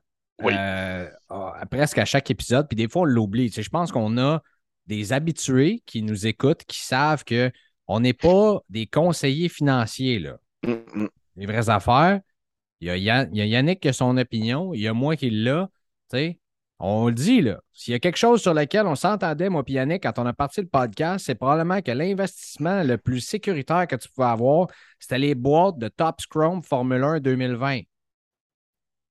Euh, 0.44 1.08
presque 1.70 1.98
à 1.98 2.04
chaque 2.04 2.30
épisode. 2.30 2.66
Puis 2.68 2.74
des 2.74 2.88
fois, 2.88 3.02
on 3.02 3.04
l'oublie. 3.04 3.48
je 3.48 3.68
pense 3.68 3.92
qu'on 3.92 4.18
a 4.18 4.42
des 4.86 5.12
habitués 5.12 5.84
qui 5.86 6.02
nous 6.02 6.26
écoutent, 6.26 6.64
qui 6.64 6.84
savent 6.84 7.24
qu'on 7.24 8.00
n'est 8.00 8.12
pas 8.12 8.58
des 8.68 8.86
conseillers 8.86 9.48
financiers. 9.48 10.18
Là. 10.18 10.38
Mm, 10.64 10.72
mm. 10.94 11.08
Les 11.36 11.46
vraies 11.46 11.70
affaires. 11.70 12.20
Il 12.82 12.98
y, 12.98 13.10
a 13.10 13.28
Yannick 13.30 13.78
qui 13.78 13.88
a 13.88 13.92
son 13.92 14.16
opinion, 14.16 14.74
il 14.74 14.80
y 14.80 14.88
a 14.88 14.92
moi 14.92 15.14
qui 15.14 15.30
l'a. 15.30 15.70
On 16.80 17.06
le 17.06 17.14
dit, 17.14 17.40
là. 17.40 17.60
S'il 17.72 17.92
y 17.92 17.94
a 17.94 18.00
quelque 18.00 18.16
chose 18.16 18.42
sur 18.42 18.54
lequel 18.54 18.88
on 18.88 18.96
s'entendait, 18.96 19.48
moi 19.48 19.62
et 19.68 19.72
Yannick, 19.72 20.02
quand 20.02 20.18
on 20.18 20.26
a 20.26 20.32
parti 20.32 20.62
le 20.62 20.66
podcast, 20.66 21.24
c'est 21.24 21.36
probablement 21.36 21.80
que 21.80 21.92
l'investissement 21.92 22.82
le 22.82 22.98
plus 22.98 23.20
sécuritaire 23.20 23.86
que 23.86 23.94
tu 23.94 24.08
pouvais 24.08 24.26
avoir, 24.26 24.66
c'était 24.98 25.20
les 25.20 25.36
boîtes 25.36 25.78
de 25.78 25.86
Top 25.86 26.20
Scrum 26.20 26.60
Formule 26.60 27.04
1 27.04 27.20
2020. 27.20 27.82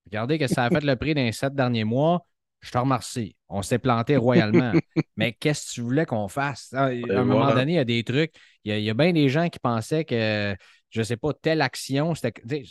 Regardez 0.06 0.38
que 0.38 0.48
ça 0.48 0.66
a 0.66 0.70
fait 0.70 0.84
le 0.84 0.98
prix 0.98 1.14
d'un 1.14 1.32
sept 1.32 1.56
derniers 1.56 1.86
mois. 1.86 2.28
Je 2.60 2.72
te 2.72 2.78
remercie. 2.78 3.38
On 3.48 3.62
s'est 3.62 3.80
planté 3.80 4.18
royalement. 4.18 4.74
Mais 5.16 5.32
qu'est-ce 5.32 5.70
que 5.70 5.74
tu 5.76 5.82
voulais 5.82 6.06
qu'on 6.06 6.28
fasse? 6.28 6.74
À 6.74 6.88
un 6.88 7.24
moment 7.24 7.54
donné, 7.54 7.72
il 7.72 7.76
y 7.76 7.80
a 7.80 7.86
des 7.86 8.04
trucs. 8.04 8.34
Il 8.66 8.78
y 8.78 8.90
a, 8.90 8.94
bien 8.94 9.14
des 9.14 9.30
gens 9.30 9.48
qui 9.48 9.60
pensaient 9.60 10.04
que, 10.04 10.58
je 10.90 11.00
ne 11.00 11.04
sais 11.06 11.16
pas, 11.16 11.32
telle 11.34 11.62
action, 11.62 12.14
c'était. 12.16 12.66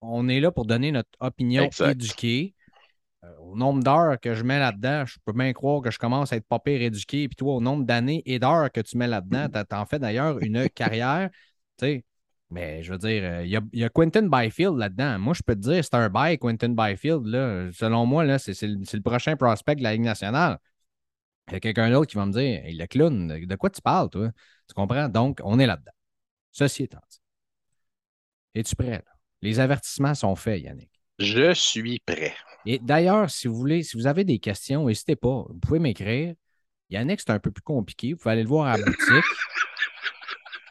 On 0.00 0.28
est 0.28 0.40
là 0.40 0.50
pour 0.50 0.66
donner 0.66 0.92
notre 0.92 1.10
opinion 1.20 1.68
éduquée. 1.80 2.54
Euh, 3.24 3.36
au 3.40 3.56
nombre 3.56 3.82
d'heures 3.82 4.20
que 4.20 4.34
je 4.34 4.44
mets 4.44 4.60
là-dedans, 4.60 5.04
je 5.04 5.16
peux 5.24 5.32
bien 5.32 5.52
croire 5.52 5.82
que 5.82 5.90
je 5.90 5.98
commence 5.98 6.32
à 6.32 6.36
être 6.36 6.46
pas 6.46 6.60
pire 6.60 6.80
éduqué. 6.80 7.28
Puis 7.28 7.36
toi, 7.36 7.54
au 7.54 7.60
nombre 7.60 7.84
d'années 7.84 8.22
et 8.26 8.38
d'heures 8.38 8.70
que 8.70 8.80
tu 8.80 8.96
mets 8.96 9.08
là-dedans, 9.08 9.48
tu 9.48 9.74
en 9.74 9.86
fais 9.86 9.98
d'ailleurs 9.98 10.38
une 10.38 10.68
carrière. 10.74 11.30
mais 12.50 12.82
je 12.82 12.92
veux 12.92 12.98
dire, 12.98 13.22
euh, 13.24 13.44
il 13.44 13.50
y, 13.72 13.84
a, 13.84 13.88
Quentin 13.88 14.28
Byfield 14.28 14.76
là-dedans. 14.76 15.18
Moi, 15.18 15.34
je 15.34 15.42
peux 15.42 15.54
te 15.54 15.60
dire, 15.60 15.84
c'est 15.84 15.94
un 15.94 16.08
bail, 16.08 16.38
Quentin 16.38 16.70
Byfield. 16.70 17.26
Là. 17.26 17.70
Selon 17.72 18.06
moi, 18.06 18.24
là, 18.24 18.38
c'est, 18.38 18.54
le, 18.62 19.00
prochain 19.00 19.36
prospect 19.36 19.76
de 19.76 19.82
la 19.82 19.92
Ligue 19.92 20.02
nationale. 20.02 20.58
Il 21.48 21.54
y 21.54 21.56
a 21.56 21.60
quelqu'un 21.60 21.90
d'autre 21.90 22.10
qui 22.10 22.16
va 22.16 22.26
me 22.26 22.32
dire 22.32 22.64
hey, 22.64 22.76
le 22.76 22.86
clown, 22.86 23.26
de 23.26 23.56
quoi 23.56 23.70
tu 23.70 23.80
parles, 23.80 24.10
toi? 24.10 24.30
Tu 24.68 24.74
comprends? 24.74 25.08
Donc, 25.08 25.40
on 25.42 25.58
est 25.58 25.66
là-dedans. 25.66 25.92
Ceci 26.52 26.84
étant 26.84 27.00
dit. 27.10 27.18
Es-tu 28.54 28.76
prêt? 28.76 29.02
Les 29.42 29.60
avertissements 29.60 30.14
sont 30.14 30.34
faits, 30.36 30.62
Yannick. 30.62 30.90
Je 31.18 31.52
suis 31.52 32.00
prêt. 32.00 32.34
Et 32.66 32.78
d'ailleurs, 32.78 33.30
si 33.30 33.48
vous 33.48 33.54
voulez, 33.54 33.82
si 33.82 33.96
vous 33.96 34.06
avez 34.06 34.24
des 34.24 34.38
questions, 34.38 34.86
n'hésitez 34.86 35.16
pas. 35.16 35.44
Vous 35.48 35.58
pouvez 35.60 35.78
m'écrire. 35.78 36.34
Yannick, 36.90 37.20
c'est 37.20 37.30
un 37.30 37.38
peu 37.38 37.50
plus 37.50 37.62
compliqué. 37.62 38.12
Vous 38.12 38.18
pouvez 38.18 38.32
aller 38.32 38.42
le 38.42 38.48
voir 38.48 38.66
à 38.66 38.76
la 38.76 38.84
boutique. 38.84 39.00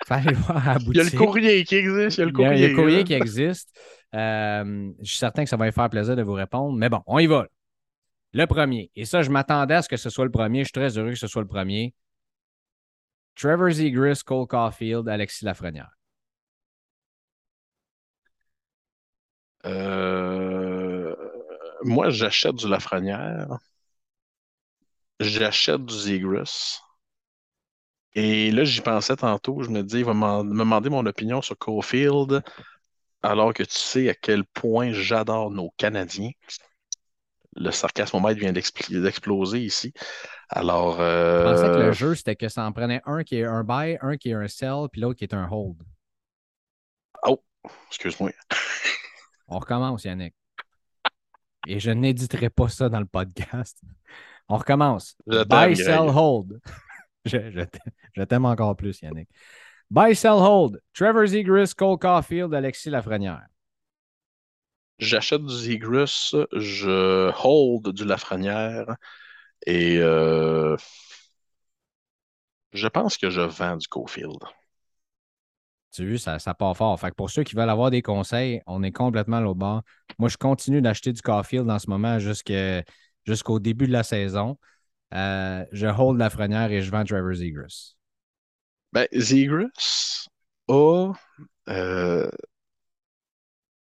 Vous 0.10 0.15
pouvez 0.15 0.19
aller 0.19 0.32
le 0.32 0.38
voir 0.38 0.67
à 0.67 0.73
la 0.73 0.80
boutique. 0.80 0.93
Il 0.93 0.97
y 0.97 1.01
a 1.01 1.03
le 1.03 1.17
courrier 1.17 1.63
qui 1.63 1.75
existe. 1.75 2.17
Il 2.17 2.21
y 2.21 2.23
a 2.23 2.25
le 2.25 2.32
courrier, 2.32 2.56
il 2.56 2.62
y 2.62 2.65
a, 2.65 2.67
le 2.69 2.75
courrier 2.75 3.03
qui 3.03 3.13
existe. 3.13 3.77
Euh, 4.15 4.91
je 5.01 5.10
suis 5.10 5.17
certain 5.17 5.43
que 5.43 5.49
ça 5.49 5.58
va 5.58 5.65
me 5.65 5.71
faire 5.71 5.89
plaisir 5.89 6.15
de 6.15 6.21
vous 6.21 6.34
répondre. 6.34 6.77
Mais 6.77 6.89
bon, 6.89 7.01
on 7.08 7.19
y 7.19 7.27
va. 7.27 7.47
Le 8.34 8.45
premier. 8.45 8.91
Et 8.95 9.06
ça, 9.06 9.21
je 9.21 9.30
m'attendais 9.30 9.75
à 9.75 9.82
ce 9.82 9.89
que 9.89 9.97
ce 9.97 10.10
soit 10.10 10.25
le 10.25 10.32
premier. 10.32 10.60
Je 10.60 10.65
suis 10.65 10.73
très 10.73 10.97
heureux 10.97 11.12
que 11.12 11.17
ce 11.17 11.27
soit 11.27 11.41
le 11.41 11.47
premier. 11.47 11.93
Trevor 13.36 13.71
Zegris, 13.71 14.21
Cole 14.25 14.47
Caulfield, 14.47 15.08
Alexis 15.08 15.45
Lafrenière. 15.45 15.96
Euh 19.67 21.15
moi, 21.84 22.10
j'achète 22.10 22.56
du 22.56 22.67
Lafrenière, 22.67 23.60
j'achète 25.19 25.86
du 25.86 25.93
Zegris. 25.93 26.80
Et 28.13 28.51
là, 28.51 28.63
j'y 28.63 28.82
pensais 28.82 29.15
tantôt, 29.15 29.62
je 29.62 29.69
me 29.69 29.84
dis, 29.84 29.99
il 29.99 30.06
va 30.06 30.13
me 30.13 30.58
demander 30.58 30.89
mon 30.89 31.06
opinion 31.06 31.41
sur 31.41 31.58
Cofield, 31.58 32.41
alors 33.21 33.53
que 33.53 33.63
tu 33.63 33.77
sais 33.77 34.10
à 34.10 34.15
quel 34.15 34.43
point 34.43 34.91
j'adore 34.91 35.51
nos 35.51 35.71
Canadiens. 35.77 36.32
Le 37.56 37.71
sarcasmomètre 37.71 38.39
vient 38.39 38.53
d'exploser 38.53 39.60
ici. 39.60 39.93
Alors. 40.49 40.97
Je 40.99 41.43
pensais 41.43 41.67
que 41.67 41.80
le 41.80 41.86
euh, 41.86 41.93
jeu, 41.93 42.15
c'était 42.15 42.36
que 42.36 42.49
ça 42.49 42.63
en 42.63 42.71
prenait 42.71 43.01
un 43.06 43.23
qui 43.23 43.38
est 43.38 43.45
un 43.45 43.63
buy, 43.63 43.97
un 44.01 44.17
qui 44.17 44.30
est 44.30 44.34
un 44.34 44.47
sell, 44.47 44.88
puis 44.91 45.01
l'autre 45.01 45.17
qui 45.17 45.23
est 45.23 45.34
un 45.34 45.47
hold. 45.49 45.82
Oh, 47.23 47.41
excuse-moi. 47.89 48.32
On 49.47 49.60
recommence, 49.60 50.03
Yannick 50.03 50.33
et 51.67 51.79
je 51.79 51.91
n'éditerai 51.91 52.49
pas 52.49 52.69
ça 52.69 52.89
dans 52.89 52.99
le 52.99 53.05
podcast. 53.05 53.79
On 54.47 54.57
recommence. 54.57 55.17
Buy, 55.27 55.75
sell, 55.75 56.10
hold. 56.10 56.60
je, 57.25 58.23
t'aime 58.23 58.45
encore 58.45 58.75
plus, 58.75 59.01
Yannick. 59.01 59.29
Buy, 59.91 60.15
sell, 60.15 60.31
hold. 60.31 60.81
Trevor 60.93 61.27
Zegris, 61.27 61.73
Cole 61.75 61.99
Caulfield, 61.99 62.53
Alexis 62.53 62.89
Lafrenière. 62.89 63.45
J'achète 64.99 65.43
du 65.43 65.53
Zegris, 65.53 66.31
je 66.53 67.31
hold 67.45 67.93
du 67.93 68.05
Lafrenière 68.05 68.95
et 69.65 69.97
euh, 69.99 70.75
je 72.71 72.88
pense 72.88 73.17
que 73.17 73.29
je 73.29 73.41
vends 73.41 73.75
du 73.75 73.88
Caulfield. 73.88 74.39
Tu 75.91 76.06
vu, 76.06 76.17
ça, 76.17 76.38
ça 76.39 76.54
part 76.54 76.76
fort. 76.76 77.00
Fait 77.00 77.13
pour 77.13 77.30
ceux 77.30 77.43
qui 77.43 77.56
veulent 77.56 77.69
avoir 77.69 77.91
des 77.91 78.02
conseils, 78.02 78.62
on 78.67 78.84
est 78.84 78.91
complètement 78.91 79.39
au 79.39 79.56
bord. 79.56 79.84
Moi, 80.19 80.30
je 80.30 80.38
continue 80.38 80.82
d'acheter 80.82 81.13
du 81.13 81.21
Caulfield 81.21 81.69
en 81.69 81.80
ce 81.80 81.89
moment 81.89 82.19
jusqu'au 82.19 83.60
début 83.60 83.88
de 83.88 83.93
la 83.93 84.04
saison. 84.04 84.58
Euh, 85.13 85.65
je 85.71 85.88
hold 85.88 86.19
la 86.19 86.30
frenière 86.30 86.71
et 86.71 86.82
je 86.82 86.91
vends 86.91 87.04
Trevor 87.06 87.34
Zegras. 87.34 87.95
Ben, 88.91 89.08
Zegras 89.13 90.28
a. 90.67 91.13
Euh, 91.69 92.30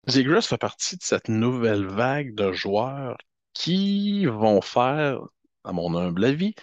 fait 0.08 0.58
partie 0.58 0.96
de 0.96 1.02
cette 1.02 1.28
nouvelle 1.28 1.86
vague 1.86 2.34
de 2.34 2.52
joueurs 2.52 3.16
qui 3.52 4.26
vont 4.26 4.60
faire, 4.60 5.20
à 5.64 5.72
mon 5.72 5.96
humble 5.96 6.24
avis, 6.24 6.54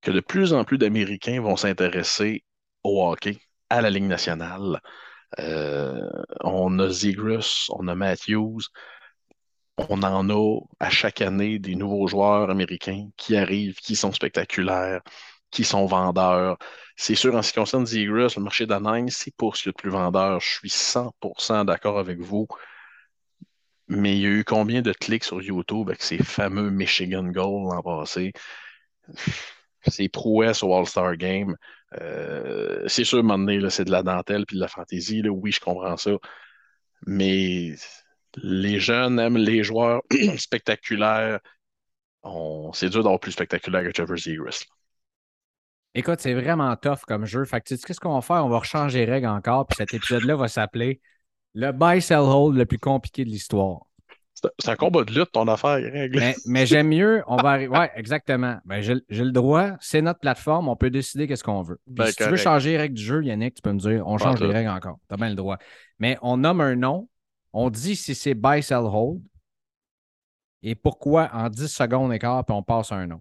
que 0.00 0.10
de 0.10 0.20
plus 0.20 0.52
en 0.52 0.64
plus 0.64 0.78
d'Américains 0.78 1.40
vont 1.40 1.56
s'intéresser 1.56 2.44
au 2.84 3.04
hockey 3.04 3.38
à 3.70 3.80
la 3.80 3.90
Ligue 3.90 4.04
nationale. 4.04 4.80
Euh, 5.38 6.08
on 6.42 6.78
a 6.78 6.88
Zegras, 6.90 7.66
on 7.70 7.88
a 7.88 7.94
Matthews. 7.94 8.60
On 9.78 10.02
en 10.02 10.30
a 10.30 10.60
à 10.80 10.90
chaque 10.90 11.20
année 11.20 11.58
des 11.58 11.74
nouveaux 11.74 12.06
joueurs 12.08 12.50
américains 12.50 13.08
qui 13.16 13.36
arrivent, 13.36 13.76
qui 13.76 13.94
sont 13.96 14.12
spectaculaires, 14.12 15.02
qui 15.50 15.64
sont 15.64 15.86
vendeurs. 15.86 16.58
C'est 16.96 17.14
sûr, 17.14 17.34
en 17.34 17.42
ce 17.42 17.52
qui 17.52 17.58
concerne 17.58 17.86
Zegras, 17.86 18.34
le 18.36 18.42
marché 18.42 18.66
d'Anaheim, 18.66 19.08
c'est 19.08 19.34
pour 19.36 19.56
ce 19.56 19.64
qui 19.64 19.68
est 19.68 19.72
le 19.72 19.74
plus 19.74 19.90
vendeur. 19.90 20.40
Je 20.40 20.48
suis 20.48 20.70
100% 20.70 21.64
d'accord 21.66 21.98
avec 21.98 22.20
vous. 22.20 22.46
Mais 23.88 24.16
il 24.16 24.22
y 24.22 24.26
a 24.26 24.30
eu 24.30 24.44
combien 24.44 24.82
de 24.82 24.92
clics 24.92 25.24
sur 25.24 25.40
YouTube 25.42 25.88
avec 25.88 26.02
ces 26.02 26.18
fameux 26.18 26.70
Michigan 26.70 27.24
Gold 27.24 27.72
l'an 27.72 27.82
passé? 27.82 28.32
Ces 29.86 30.08
prouesses 30.08 30.62
au 30.62 30.74
All-Star 30.74 31.16
Game. 31.16 31.56
Euh, 32.00 32.84
c'est 32.88 33.04
sûr, 33.04 33.18
à 33.18 33.20
un 33.20 33.22
moment 33.24 33.44
donné, 33.44 33.70
c'est 33.70 33.84
de 33.84 33.90
la 33.90 34.02
dentelle 34.02 34.46
puis 34.46 34.56
de 34.56 34.60
la 34.60 34.68
fantaisie. 34.68 35.26
Oui, 35.28 35.52
je 35.52 35.60
comprends 35.60 35.96
ça. 35.96 36.12
Mais 37.06 37.74
les 38.36 38.80
jeunes 38.80 39.18
aiment 39.18 39.38
les 39.38 39.62
joueurs 39.62 40.02
spectaculaires. 40.38 41.40
C'est 42.72 42.88
dur 42.88 43.02
d'avoir 43.02 43.20
plus 43.20 43.32
spectaculaire 43.32 43.84
que 43.84 43.90
Trevor 43.90 44.16
Zegras. 44.16 44.64
Écoute, 45.94 46.20
c'est 46.20 46.34
vraiment 46.34 46.74
tough 46.76 47.00
comme 47.06 47.24
jeu. 47.24 47.44
Fait 47.44 47.60
que 47.60 47.74
tu 47.74 47.78
qu'est-ce 47.78 48.00
qu'on 48.00 48.14
va 48.14 48.20
faire? 48.20 48.44
On 48.44 48.48
va 48.48 48.58
rechanger 48.58 49.06
les 49.06 49.12
règles 49.12 49.28
encore. 49.28 49.66
Puis 49.66 49.76
cet 49.76 49.94
épisode-là 49.94 50.36
va 50.36 50.48
s'appeler 50.48 51.00
le 51.54 51.72
buy 51.72 52.02
sell 52.02 52.18
hold 52.18 52.56
le 52.56 52.66
plus 52.66 52.78
compliqué 52.78 53.24
de 53.24 53.30
l'histoire. 53.30 53.86
C'est 54.58 54.70
un 54.70 54.76
combat 54.76 55.02
de 55.04 55.12
lutte, 55.12 55.32
ton 55.32 55.48
affaire, 55.48 55.78
Mais, 56.46 56.66
j'aime 56.66 56.88
mieux, 56.88 57.22
on 57.26 57.36
va 57.36 57.50
arriver. 57.50 57.76
Ouais, 57.76 57.90
exactement. 57.96 58.58
Ben, 58.64 58.82
j'ai 58.82 59.24
le 59.24 59.32
droit, 59.32 59.72
c'est 59.80 60.02
notre 60.02 60.20
plateforme, 60.20 60.68
on 60.68 60.76
peut 60.76 60.90
décider 60.90 61.26
qu'est-ce 61.26 61.44
qu'on 61.44 61.62
veut. 61.62 61.80
Ben, 61.86 62.06
si 62.06 62.16
tu 62.16 62.24
veux 62.24 62.36
changer 62.36 62.70
les 62.72 62.76
règles 62.76 62.94
du 62.94 63.02
jeu, 63.02 63.24
Yannick, 63.24 63.54
tu 63.54 63.62
peux 63.62 63.72
me 63.72 63.78
dire, 63.78 64.06
on 64.06 64.18
change 64.18 64.40
les 64.40 64.52
règles 64.52 64.70
encore. 64.70 64.98
Tu 65.08 65.14
as 65.14 65.16
bien 65.16 65.30
le 65.30 65.34
droit. 65.34 65.56
Mais 65.98 66.18
on 66.20 66.36
nomme 66.36 66.60
un 66.60 66.76
nom, 66.76 67.08
on 67.52 67.70
dit 67.70 67.96
si 67.96 68.14
c'est 68.14 68.34
buy, 68.34 68.62
sell, 68.62 68.84
hold, 68.84 69.22
et 70.62 70.74
pourquoi 70.74 71.30
en 71.32 71.48
10 71.48 71.68
secondes 71.68 72.12
et 72.12 72.18
quart, 72.18 72.44
puis 72.44 72.54
on 72.54 72.62
passe 72.62 72.92
un 72.92 73.06
nom. 73.06 73.20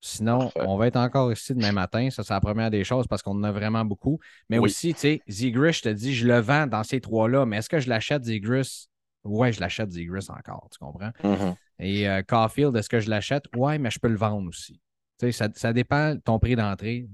Sinon, 0.00 0.52
on 0.56 0.76
va 0.76 0.86
être 0.86 0.96
encore 0.96 1.32
ici 1.32 1.54
demain 1.54 1.72
matin. 1.72 2.10
Ça, 2.10 2.22
c'est 2.22 2.34
la 2.34 2.40
première 2.40 2.70
des 2.70 2.84
choses 2.84 3.06
parce 3.06 3.22
qu'on 3.22 3.32
en 3.32 3.42
a 3.42 3.52
vraiment 3.52 3.84
beaucoup. 3.86 4.20
Mais 4.50 4.58
aussi, 4.58 4.92
tu 4.92 5.00
sais, 5.00 5.22
Zigris, 5.28 5.72
je 5.72 5.82
te 5.82 5.88
dis, 5.88 6.14
je 6.14 6.26
le 6.26 6.38
vends 6.40 6.66
dans 6.66 6.82
ces 6.82 7.00
trois-là, 7.00 7.46
mais 7.46 7.56
est-ce 7.56 7.70
que 7.70 7.80
je 7.80 7.88
l'achète 7.88 8.24
Zigris? 8.24 8.88
Ouais, 9.24 9.52
je 9.52 9.60
l'achète 9.60 9.90
Zigris 9.90 10.26
encore, 10.28 10.68
tu 10.70 10.78
comprends? 10.78 11.10
Mm-hmm. 11.22 11.56
Et 11.80 12.08
euh, 12.08 12.22
Caulfield, 12.22 12.76
est-ce 12.76 12.88
que 12.88 13.00
je 13.00 13.10
l'achète? 13.10 13.44
Ouais, 13.56 13.78
mais 13.78 13.90
je 13.90 13.98
peux 13.98 14.08
le 14.08 14.16
vendre 14.16 14.48
aussi. 14.48 14.80
Tu 15.18 15.26
sais, 15.26 15.32
ça, 15.32 15.48
ça 15.54 15.72
dépend 15.72 16.14
de 16.14 16.20
ton 16.20 16.38
prix 16.38 16.56
d'entrée. 16.56 17.08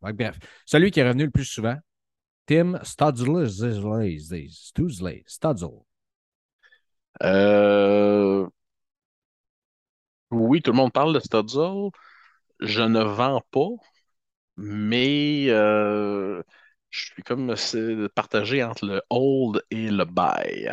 Bref, 0.00 0.38
celui 0.64 0.90
qui 0.90 1.00
est 1.00 1.06
revenu 1.06 1.24
le 1.24 1.30
plus 1.30 1.44
souvent, 1.44 1.76
Tim. 2.46 2.78
Studzle. 2.84 3.46
Euh... 7.22 8.46
Oui, 10.30 10.60
tout 10.60 10.72
le 10.72 10.76
monde 10.76 10.92
parle 10.92 11.14
de 11.14 11.20
Studzle 11.20 11.90
je 12.60 12.82
ne 12.82 13.02
vends 13.02 13.42
pas, 13.50 13.68
mais 14.56 15.46
euh, 15.48 16.42
je 16.90 17.06
suis 17.06 17.22
comme 17.22 17.54
partagé 18.14 18.62
entre 18.62 18.86
le 18.86 19.02
hold 19.10 19.62
et 19.70 19.90
le 19.90 20.04
buy. 20.04 20.68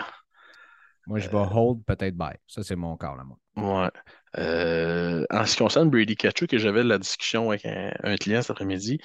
Moi, 1.08 1.20
je 1.20 1.30
vais 1.30 1.38
hold, 1.38 1.84
peut-être 1.86 2.16
buy. 2.16 2.34
Ça, 2.48 2.64
c'est 2.64 2.76
mon 2.76 2.96
cas, 2.98 3.16
là, 3.16 3.24
moi. 3.24 3.38
Ouais. 3.56 3.92
Euh, 4.38 5.26
en 5.30 5.46
ce 5.46 5.56
qui 5.56 5.64
concerne 5.64 5.90
Brady 5.90 6.16
Kachuk, 6.16 6.54
et 6.54 6.60
j'avais 6.60 6.84
la 6.84 6.98
discussion 6.98 7.50
avec 7.50 7.66
un, 7.66 8.16
client 8.16 8.42
cet 8.42 8.52
après-midi, 8.52 9.00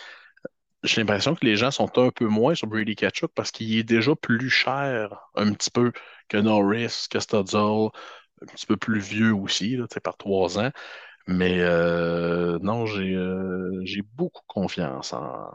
j'ai 0.84 1.00
l'impression 1.00 1.34
que 1.34 1.44
les 1.44 1.56
gens 1.56 1.70
sont 1.70 1.98
un 1.98 2.10
peu 2.10 2.26
moins 2.26 2.54
sur 2.54 2.68
Brady 2.68 2.94
Kachuk 2.94 3.32
parce 3.34 3.50
qu'il 3.50 3.76
est 3.76 3.82
déjà 3.82 4.14
plus 4.14 4.48
cher 4.48 5.28
un 5.34 5.52
petit 5.52 5.70
peu 5.70 5.92
que 6.28 6.36
Norris, 6.36 7.06
que 7.10 7.18
Studzle, 7.18 7.90
un 8.42 8.46
petit 8.46 8.66
peu 8.66 8.76
plus 8.76 9.00
vieux 9.00 9.34
aussi, 9.34 9.76
là, 9.76 9.86
par 10.02 10.16
trois 10.16 10.58
ans. 10.58 10.70
Mais 11.26 11.60
euh, 11.60 12.58
non, 12.62 12.86
euh, 12.86 13.80
j'ai 13.84 14.02
beaucoup 14.02 14.42
confiance 14.46 15.12
en, 15.12 15.50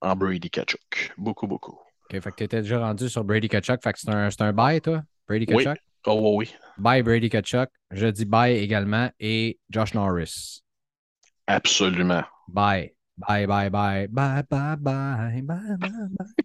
en 0.00 0.16
Brady 0.16 0.50
Kachuk. 0.50 1.14
Beaucoup, 1.16 1.46
beaucoup. 1.46 1.78
OK, 2.10 2.20
fait 2.20 2.30
que 2.30 2.36
tu 2.36 2.44
étais 2.44 2.62
déjà 2.62 2.80
rendu 2.80 3.08
sur 3.08 3.24
Brady 3.24 3.48
Kachuk. 3.48 3.82
Fait 3.82 3.92
que 3.92 4.00
c'est 4.00 4.10
un, 4.10 4.28
un 4.40 4.52
buy, 4.52 4.80
toi, 4.80 5.02
Brady 5.28 5.46
Kachuk? 5.46 5.66
Oui. 5.68 5.74
Oh, 6.06 6.36
oui. 6.36 6.54
Buy 6.78 7.02
Brady 7.02 7.28
Kachuk. 7.28 7.68
Je 7.90 8.06
dis 8.06 8.24
buy 8.24 8.52
également. 8.52 9.10
Et 9.20 9.58
Josh 9.68 9.94
Norris? 9.94 10.62
Absolument. 11.46 12.24
Buy. 12.48 12.92
Bye, 13.16 13.46
bye, 13.46 13.68
bye. 13.68 14.06
Bye, 14.08 14.42
bye, 14.48 14.76
bye. 14.76 15.42
Bye, 15.42 15.42
bye, 15.42 15.76
bye. 15.78 16.44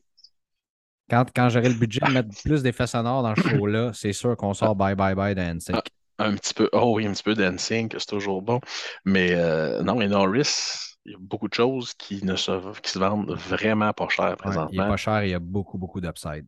Quand, 1.09 1.25
quand 1.35 1.49
j'aurai 1.49 1.69
le 1.69 1.75
budget 1.75 1.99
de 2.05 2.11
mettre 2.11 2.29
plus 2.43 2.63
d'effets 2.63 2.87
sonores 2.87 3.23
dans 3.23 3.35
ce 3.35 3.47
show-là, 3.47 3.91
c'est 3.93 4.13
sûr 4.13 4.35
qu'on 4.35 4.53
sort 4.53 4.75
Bye 4.75 4.95
Bye 4.95 5.15
Bye 5.15 5.35
d'Ansick. 5.35 5.75
Un 6.19 6.35
petit 6.35 6.53
peu, 6.53 6.69
oh 6.73 6.93
oui, 6.95 7.07
un 7.07 7.11
petit 7.11 7.23
peu 7.23 7.33
dancing, 7.35 7.89
c'est 7.91 8.05
toujours 8.05 8.41
bon. 8.41 8.59
Mais 9.03 9.33
euh, 9.33 9.81
non, 9.81 9.99
et 9.99 10.07
Norris, 10.07 10.95
il 11.05 11.11
y 11.11 11.15
a 11.15 11.17
beaucoup 11.19 11.47
de 11.47 11.53
choses 11.53 11.93
qui, 11.95 12.23
ne 12.23 12.35
se, 12.35 12.79
qui 12.81 12.91
se 12.91 12.99
vendent 12.99 13.31
vraiment 13.31 13.91
pas 13.93 14.07
cher 14.09 14.37
présentement. 14.37 14.69
il 14.71 14.79
est 14.79 14.87
pas 14.87 14.97
cher, 14.97 15.23
il 15.23 15.31
y 15.31 15.33
a 15.33 15.39
beaucoup, 15.39 15.77
beaucoup 15.77 15.99
d'upside. 15.99 16.45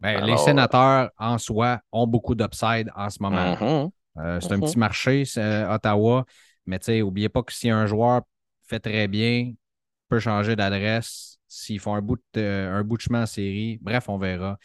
Ben, 0.00 0.24
les 0.24 0.36
sénateurs 0.36 1.10
en 1.18 1.38
soi 1.38 1.80
ont 1.90 2.06
beaucoup 2.06 2.34
d'upside 2.34 2.90
en 2.94 3.10
ce 3.10 3.20
moment. 3.20 3.54
Mm-hmm. 3.54 3.90
Euh, 4.18 4.40
c'est 4.40 4.52
un 4.52 4.60
petit 4.60 4.76
mm-hmm. 4.76 4.78
marché, 4.78 5.24
euh, 5.36 5.74
Ottawa. 5.74 6.24
Mais 6.66 6.78
n'oubliez 6.88 7.28
pas 7.28 7.42
que 7.42 7.52
si 7.52 7.70
un 7.70 7.86
joueur 7.86 8.22
fait 8.66 8.80
très 8.80 9.08
bien, 9.08 9.52
peut 10.08 10.20
changer 10.20 10.54
d'adresse, 10.54 11.38
s'ils 11.48 11.80
font 11.80 11.94
un 11.94 12.02
bout, 12.02 12.20
de, 12.34 12.68
un 12.70 12.82
bout 12.84 12.96
de 12.96 13.02
chemin 13.02 13.22
en 13.22 13.26
série, 13.26 13.78
bref, 13.80 14.08
on 14.08 14.18
verra. 14.18 14.58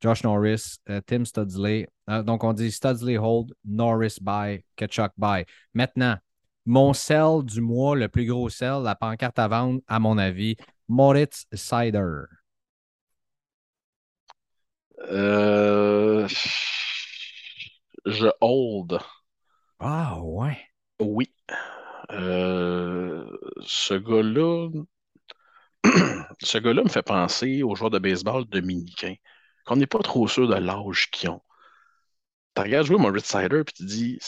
Josh 0.00 0.22
Norris, 0.22 0.78
euh, 0.88 1.00
Tim 1.04 1.24
Studsley. 1.24 1.88
Euh, 2.08 2.22
donc, 2.22 2.44
on 2.44 2.52
dit 2.52 2.70
Studsley 2.70 3.18
hold, 3.18 3.52
Norris 3.64 4.18
buy, 4.20 4.64
Ketchuk 4.76 5.12
buy. 5.16 5.44
Maintenant, 5.74 6.16
mon 6.64 6.92
sell 6.92 7.42
du 7.44 7.60
mois, 7.60 7.96
le 7.96 8.08
plus 8.08 8.26
gros 8.26 8.48
sell, 8.48 8.82
la 8.84 8.94
pancarte 8.94 9.38
à 9.38 9.48
vendre, 9.48 9.80
à 9.88 9.98
mon 9.98 10.16
avis, 10.18 10.56
Moritz 10.86 11.46
Sider. 11.52 12.22
Euh, 15.10 16.26
je 18.06 18.28
hold. 18.40 18.98
Ah, 19.80 20.20
ouais. 20.22 20.58
Oui. 21.00 21.32
ce 23.60 23.94
gars-là, 23.94 24.68
ce 26.40 26.58
gars-là 26.58 26.82
me 26.84 26.88
fait 26.88 27.02
penser 27.02 27.62
aux 27.62 27.74
joueurs 27.74 27.90
de 27.90 27.98
baseball 27.98 28.44
dominicains 28.44 29.14
qu'on 29.66 29.76
n'est 29.76 29.86
pas 29.86 30.00
trop 30.00 30.28
sûr 30.28 30.48
de 30.48 30.54
l'âge 30.54 31.10
qu'ils 31.10 31.30
ont. 31.30 31.42
Tu 32.54 32.62
regardes 32.62 32.86
jouer 32.86 32.98
Moritz 32.98 33.26
Sider 33.26 33.62
puis 33.64 33.74
tu 33.74 33.84
dis 33.84 34.18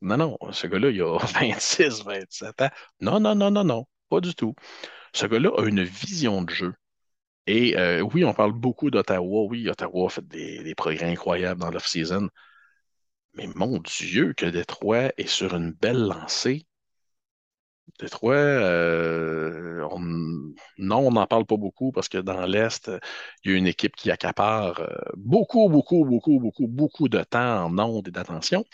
Non, 0.00 0.16
non, 0.16 0.38
ce 0.52 0.66
gars-là, 0.66 0.90
il 0.90 1.00
a 1.02 1.18
26, 1.40 2.02
27 2.04 2.62
ans. 2.62 2.70
Non, 3.00 3.20
non, 3.20 3.34
non, 3.34 3.50
non, 3.50 3.64
non, 3.64 3.86
pas 4.08 4.20
du 4.20 4.34
tout. 4.34 4.54
Ce 5.14 5.26
gars-là 5.26 5.50
a 5.58 5.64
une 5.66 5.82
vision 5.84 6.42
de 6.42 6.50
jeu. 6.50 6.74
Et 7.46 7.76
euh, 7.76 8.00
oui, 8.02 8.24
on 8.24 8.34
parle 8.34 8.52
beaucoup 8.52 8.90
d'Ottawa. 8.90 9.44
Oui, 9.48 9.68
Ottawa 9.68 10.06
a 10.06 10.08
fait 10.10 10.26
des, 10.26 10.74
progrès 10.74 11.10
incroyables 11.10 11.60
dans 11.60 11.70
l'off-season. 11.70 12.28
Mais 13.34 13.46
mon 13.54 13.78
Dieu, 13.78 14.32
que 14.34 14.46
Détroit 14.46 15.12
est 15.16 15.28
sur 15.28 15.54
une 15.54 15.72
belle 15.72 16.06
lancée. 16.06 16.66
Détroit, 18.00 18.34
euh, 18.34 19.88
non, 20.78 20.98
on 21.06 21.10
n'en 21.12 21.26
parle 21.26 21.46
pas 21.46 21.56
beaucoup 21.56 21.92
parce 21.92 22.08
que 22.08 22.18
dans 22.18 22.44
l'Est, 22.46 22.90
il 23.44 23.52
y 23.52 23.54
a 23.54 23.56
une 23.56 23.66
équipe 23.66 23.96
qui 23.96 24.10
accapare 24.10 24.80
euh, 24.80 24.96
beaucoup, 25.16 25.68
beaucoup, 25.68 26.04
beaucoup, 26.04 26.38
beaucoup, 26.40 26.66
beaucoup 26.66 27.08
de 27.08 27.22
temps 27.22 27.64
en 27.66 27.78
ondes 27.78 28.08
et 28.08 28.10
d'attention. 28.10 28.64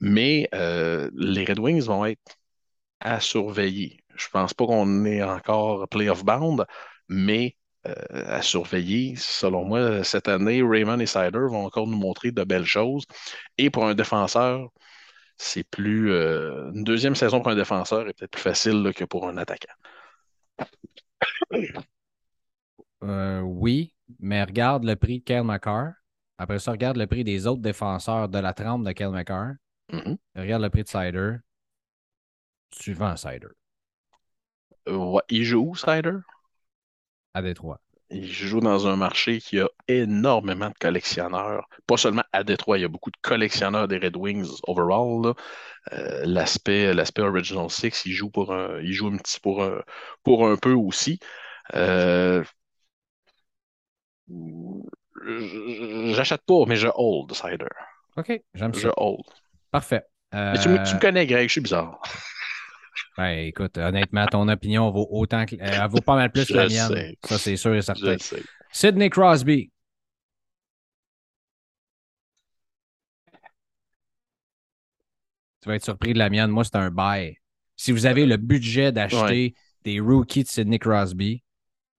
Mais 0.00 0.48
euh, 0.54 1.10
les 1.14 1.44
Red 1.44 1.58
Wings 1.58 1.84
vont 1.84 2.04
être 2.06 2.36
à 3.00 3.20
surveiller. 3.20 4.00
Je 4.16 4.26
ne 4.28 4.30
pense 4.32 4.54
pas 4.54 4.66
qu'on 4.66 5.04
est 5.06 5.22
encore 5.22 5.88
playoff 5.88 6.24
bound, 6.24 6.66
mais 7.08 7.56
à 8.10 8.42
surveiller. 8.42 9.14
Selon 9.16 9.64
moi, 9.64 10.04
cette 10.04 10.28
année, 10.28 10.62
Raymond 10.62 11.00
et 11.00 11.06
Sider 11.06 11.30
vont 11.48 11.64
encore 11.66 11.86
nous 11.86 11.96
montrer 11.98 12.32
de 12.32 12.44
belles 12.44 12.64
choses. 12.66 13.04
Et 13.58 13.70
pour 13.70 13.86
un 13.86 13.94
défenseur, 13.94 14.70
c'est 15.36 15.64
plus. 15.64 16.10
Euh, 16.12 16.70
une 16.72 16.84
deuxième 16.84 17.14
saison 17.14 17.40
pour 17.40 17.50
un 17.52 17.56
défenseur 17.56 18.08
est 18.08 18.14
peut-être 18.14 18.30
plus 18.32 18.42
facile 18.42 18.92
que 18.94 19.04
pour 19.04 19.28
un 19.28 19.36
attaquant. 19.36 19.74
Euh, 23.02 23.40
oui, 23.40 23.94
mais 24.18 24.42
regarde 24.42 24.84
le 24.84 24.96
prix 24.96 25.20
de 25.20 25.24
Kyle 25.24 25.42
McCarr. 25.42 25.92
Après 26.38 26.58
ça, 26.58 26.72
regarde 26.72 26.96
le 26.96 27.06
prix 27.06 27.24
des 27.24 27.46
autres 27.46 27.62
défenseurs 27.62 28.28
de 28.28 28.38
la 28.38 28.52
trempe 28.52 28.84
de 28.84 28.92
Kyle 28.92 29.10
McCarr. 29.10 29.52
Mm-hmm. 29.90 30.16
Regarde 30.36 30.62
le 30.62 30.70
prix 30.70 30.82
de 30.82 30.88
Cider. 30.88 31.36
Tu 32.70 32.92
vends 32.94 33.16
Cider. 33.16 33.48
Euh, 34.88 35.18
il 35.28 35.44
joue 35.44 35.70
où, 35.70 35.76
Cider? 35.76 36.18
À 37.36 37.42
Détroit. 37.42 37.80
Il 38.08 38.32
joue 38.32 38.60
dans 38.60 38.86
un 38.86 38.96
marché 38.96 39.40
qui 39.40 39.60
a 39.60 39.68
énormément 39.88 40.70
de 40.70 40.74
collectionneurs. 40.80 41.68
Pas 41.86 41.98
seulement 41.98 42.24
à 42.32 42.44
Détroit, 42.44 42.78
il 42.78 42.80
y 42.80 42.84
a 42.86 42.88
beaucoup 42.88 43.10
de 43.10 43.18
collectionneurs 43.20 43.88
des 43.88 43.98
Red 43.98 44.16
Wings 44.16 44.48
overall. 44.66 45.34
Euh, 45.92 46.22
l'aspect, 46.24 46.94
l'aspect 46.94 47.20
Original 47.20 47.68
Six, 47.68 48.06
il 48.06 48.12
joue 48.12 48.30
pour 48.30 48.54
un, 48.54 48.80
il 48.80 48.94
joue 48.94 49.08
un 49.08 49.18
petit 49.18 49.38
pour 49.38 49.62
un, 49.62 49.82
pour 50.22 50.48
un 50.48 50.56
peu 50.56 50.72
aussi. 50.72 51.18
Euh, 51.74 52.42
j'achète 56.14 56.40
pas, 56.46 56.64
mais 56.66 56.76
je 56.76 56.88
hold 56.94 57.34
Cider. 57.34 57.66
OK, 58.16 58.32
j'aime 58.54 58.72
ça. 58.72 58.80
Je 58.80 58.88
hold. 58.96 59.26
Parfait. 59.70 60.04
Mais 60.32 60.58
tu, 60.58 60.70
me 60.70 61.00
connais, 61.00 61.26
Greg, 61.26 61.48
je 61.48 61.52
suis 61.52 61.60
bizarre. 61.60 62.00
Ben, 63.16 63.46
écoute, 63.46 63.78
honnêtement, 63.78 64.26
ton 64.26 64.46
opinion 64.48 64.90
vaut 64.90 65.08
autant 65.10 65.46
que, 65.46 65.54
euh, 65.56 65.58
elle 65.60 65.88
vaut 65.88 66.00
pas 66.00 66.16
mal 66.16 66.30
plus 66.30 66.46
que 66.46 66.54
la 66.54 66.68
mienne. 66.68 67.14
Ça, 67.24 67.38
c'est 67.38 67.56
sûr 67.56 67.74
et 67.74 67.82
certain. 67.82 68.16
Sidney 68.72 69.08
Crosby. 69.10 69.70
tu 75.62 75.68
vas 75.68 75.76
être 75.76 75.84
surpris 75.84 76.12
de 76.12 76.18
la 76.18 76.30
mienne. 76.30 76.50
Moi, 76.50 76.64
c'est 76.64 76.76
un 76.76 76.90
buy. 76.90 77.36
Si 77.76 77.92
vous 77.92 78.06
avez 78.06 78.26
le 78.26 78.36
budget 78.36 78.92
d'acheter 78.92 79.54
des 79.84 80.00
rookies 80.00 80.44
de 80.44 80.48
Sidney 80.48 80.78
Crosby, 80.78 81.42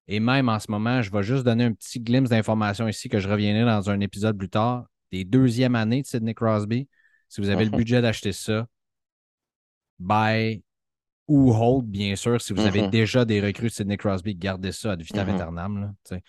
et 0.08 0.20
même 0.20 0.48
en 0.50 0.60
ce 0.60 0.72
moment, 0.72 1.02
je 1.02 1.12
vais 1.12 1.24
juste 1.24 1.44
donner 1.44 1.66
un 1.66 1.74
petit 1.74 2.00
glimpse 2.00 2.30
d'informations 2.30 2.88
ici 2.88 3.10
que 3.10 3.20
je 3.20 3.28
reviendrai 3.28 3.66
dans 3.66 3.90
un 3.90 4.00
épisode 4.00 4.38
plus 4.38 4.50
tard, 4.50 4.86
des 5.12 5.26
deuxièmes 5.26 5.76
années 5.76 6.02
de 6.02 6.08
Sidney 6.08 6.34
Crosby. 6.34 6.88
Si 7.28 7.42
vous 7.42 7.50
avez 7.50 7.66
le 7.66 7.72
Mhm. 7.72 7.78
budget 7.78 8.02
d'acheter 8.02 8.32
ça, 8.32 8.68
buy 10.00 10.64
ou 11.28 11.52
hold, 11.54 11.86
bien 11.86 12.16
sûr. 12.16 12.42
Si 12.42 12.54
vous 12.54 12.66
avez 12.66 12.84
Mhm. 12.84 12.90
déjà 12.90 13.26
des 13.26 13.42
recrues 13.42 13.68
de 13.68 13.72
Sidney 13.74 13.98
Crosby, 13.98 14.36
gardez 14.36 14.72
ça 14.72 14.92
ad 14.94 15.02
vitam 15.02 15.28
aeternam. 15.30 15.82
là, 15.82 15.88
tu 16.08 16.16
sais. 16.16 16.24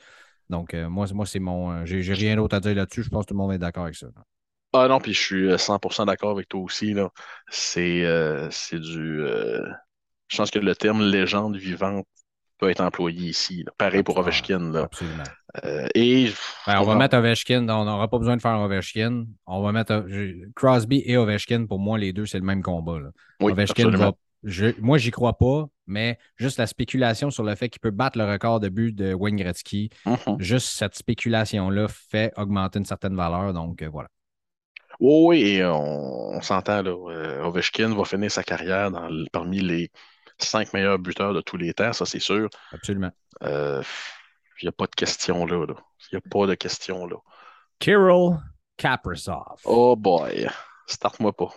Donc, 0.51 0.75
euh, 0.75 0.89
moi, 0.89 1.07
moi 1.13 1.27
c'est 1.27 1.39
mon. 1.41 1.71
euh, 1.73 1.85
J'ai 1.85 2.01
rien 2.15 2.37
d'autre 2.37 2.57
à 2.57 2.61
dire 2.61 2.75
là-dessus. 2.75 3.03
Je 3.03 3.09
pense 3.11 3.25
que 3.25 3.29
tout 3.29 3.35
le 3.35 3.39
monde 3.39 3.53
est 3.53 3.59
d'accord 3.59 3.85
avec 3.85 3.97
ça. 3.97 4.07
là. 4.07 4.23
Ah 4.75 4.87
non, 4.89 4.99
puis 5.01 5.15
je 5.15 5.21
suis 5.21 5.49
euh, 5.51 5.57
100% 5.57 6.05
d'accord 6.07 6.31
avec 6.33 6.49
toi 6.49 6.61
aussi. 6.61 6.95
C'est 7.51 8.05
euh, 8.05 8.49
du... 8.73 9.21
euh, 9.23 9.67
Je 10.29 10.37
pense 10.37 10.51
que 10.51 10.59
le 10.59 10.75
terme 10.75 11.03
légende 11.03 11.57
vivante 11.57 12.07
peut 12.59 12.69
être 12.71 12.81
employé 12.83 13.29
ici. 13.31 13.63
là. 13.65 13.73
Pareil 13.79 14.03
pour 14.03 14.19
Ovechkin, 14.19 14.73
là. 14.73 14.83
Absolument. 14.83 15.23
Euh, 15.65 15.87
et... 15.95 16.31
Ben, 16.67 16.81
on 16.81 16.85
va 16.85 16.97
mettre 16.97 17.17
Ovechkin. 17.17 17.67
On 17.69 17.85
n'aura 17.85 18.09
pas 18.09 18.19
besoin 18.19 18.37
de 18.37 18.43
faire 18.43 18.59
Ovechkin. 18.59 19.27
On 19.47 19.63
va 19.63 19.73
mettre 19.73 19.93
euh, 19.93 20.35
Crosby 20.55 21.03
et 21.07 21.17
Ovechkin. 21.17 21.67
Pour 21.67 21.79
moi, 21.79 21.99
les 21.99 22.13
deux, 22.13 22.27
c'est 22.27 22.39
le 22.39 22.45
même 22.45 22.63
combat. 22.63 22.99
là. 22.99 23.11
Oui, 23.41 23.53
Ovechkin 23.53 23.91
va. 23.91 24.13
Je- 24.45 24.79
moi, 24.81 24.99
j'y 24.99 25.11
crois 25.11 25.37
pas, 25.39 25.67
mais 25.87 26.19
juste 26.37 26.59
la 26.59 26.67
spéculation 26.67 27.31
sur 27.31 27.43
le 27.45 27.55
fait 27.55 27.69
qu'il 27.69 27.81
peut 27.81 27.91
battre 27.91 28.19
le 28.19 28.25
record 28.31 28.61
de 28.61 28.69
but 28.69 28.93
de 28.95 29.15
Wayne 29.15 29.37
Gretzky, 29.37 29.91
Mhm. 30.07 30.37
juste 30.41 30.69
cette 30.69 30.95
spéculation-là 30.95 31.87
fait 31.89 32.33
augmenter 32.37 32.79
une 32.79 32.85
certaine 32.85 33.17
valeur. 33.17 33.53
Donc, 33.53 33.83
euh, 33.83 33.89
voilà. 33.89 34.09
Oui, 35.01 35.25
oui, 35.27 35.43
et 35.57 35.65
on, 35.65 36.31
on 36.37 36.41
s'entend, 36.41 36.83
là. 36.83 36.91
euh, 36.91 37.43
Ovechkin 37.45 37.95
va 37.95 38.05
finir 38.05 38.31
sa 38.31 38.43
carrière 38.43 38.91
dans 38.91 39.09
parmi 39.33 39.61
les 39.61 39.91
cinq 40.39 40.73
meilleurs 40.73 40.99
buteurs 40.99 41.35
de 41.35 41.41
tous 41.41 41.57
les 41.57 41.73
temps, 41.75 41.93
ça 41.93 42.05
c'est 42.07 42.19
sûr. 42.21 42.49
Absolument. 42.73 43.11
Euh, 43.43 43.83
Il 44.61 44.65
n'y 44.65 44.69
a 44.69 44.73
pas 44.73 44.87
de 44.87 44.95
question 44.97 45.47
là. 45.47 45.67
Il 46.11 46.15
n'y 46.15 46.19
a 46.19 46.21
pas 46.29 46.47
de 46.49 46.55
question 46.57 47.07
là. 47.07 47.17
Kirill 47.79 48.39
Kaprizov. 48.77 49.61
Oh 49.65 49.95
boy. 49.95 50.49
Starte-moi 50.87 51.33
pas. 51.33 51.55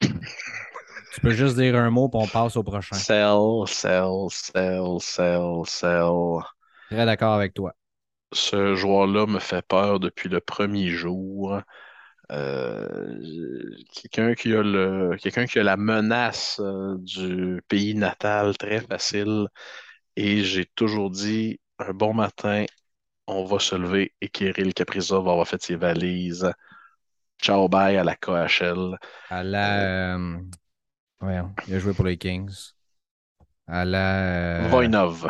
Tu 1.14 1.20
peux 1.20 1.30
juste 1.30 1.56
dire 1.56 1.76
un 1.76 1.90
mot, 1.90 2.08
puis 2.10 2.20
on 2.20 2.28
passe 2.28 2.56
au 2.56 2.62
prochain. 2.62 3.00
Sell, 3.00 3.66
sell, 3.66 4.28
sell, 4.30 4.98
sell, 5.00 5.64
sell. 5.66 6.40
Très 6.90 7.04
d'accord 7.04 7.34
avec 7.34 7.52
toi. 7.52 7.76
Ce 8.32 8.74
joueur-là 8.74 9.26
me 9.26 9.38
fait 9.38 9.62
peur 9.66 10.00
depuis 10.00 10.28
le 10.28 10.40
premier 10.40 10.88
jour. 10.90 11.60
Euh, 12.32 13.16
quelqu'un 13.94 14.34
qui 14.34 14.54
a 14.54 14.62
le, 14.62 15.16
quelqu'un 15.20 15.46
qui 15.46 15.58
a 15.60 15.64
la 15.64 15.76
menace 15.76 16.60
euh, 16.60 16.96
du 17.00 17.62
pays 17.68 17.94
natal 17.94 18.56
très 18.58 18.80
facile. 18.80 19.48
Et 20.16 20.44
j'ai 20.44 20.66
toujours 20.66 21.10
dit, 21.10 21.60
un 21.80 21.92
bon 21.92 22.14
matin, 22.14 22.66
on 23.28 23.44
va 23.44 23.58
se 23.60 23.76
lever 23.76 24.14
et 24.20 24.28
Kirill 24.30 24.74
Kaprizov 24.74 25.24
va 25.26 25.32
avoir 25.32 25.48
fait 25.48 25.62
ses 25.62 25.76
valises. 25.76 26.50
Ciao, 27.42 27.68
bye 27.68 27.96
à 27.98 28.04
la 28.04 28.16
KHL. 28.16 28.98
À 29.28 29.42
la. 29.42 29.90
euh, 30.16 30.38
voyons, 31.24 31.52
il 31.66 31.74
a 31.74 31.78
joué 31.78 31.92
pour 31.92 32.04
les 32.04 32.16
Kings. 32.16 32.52
À 33.66 33.84
la. 33.84 34.64
euh, 34.64 34.68
Voinov. 34.68 35.28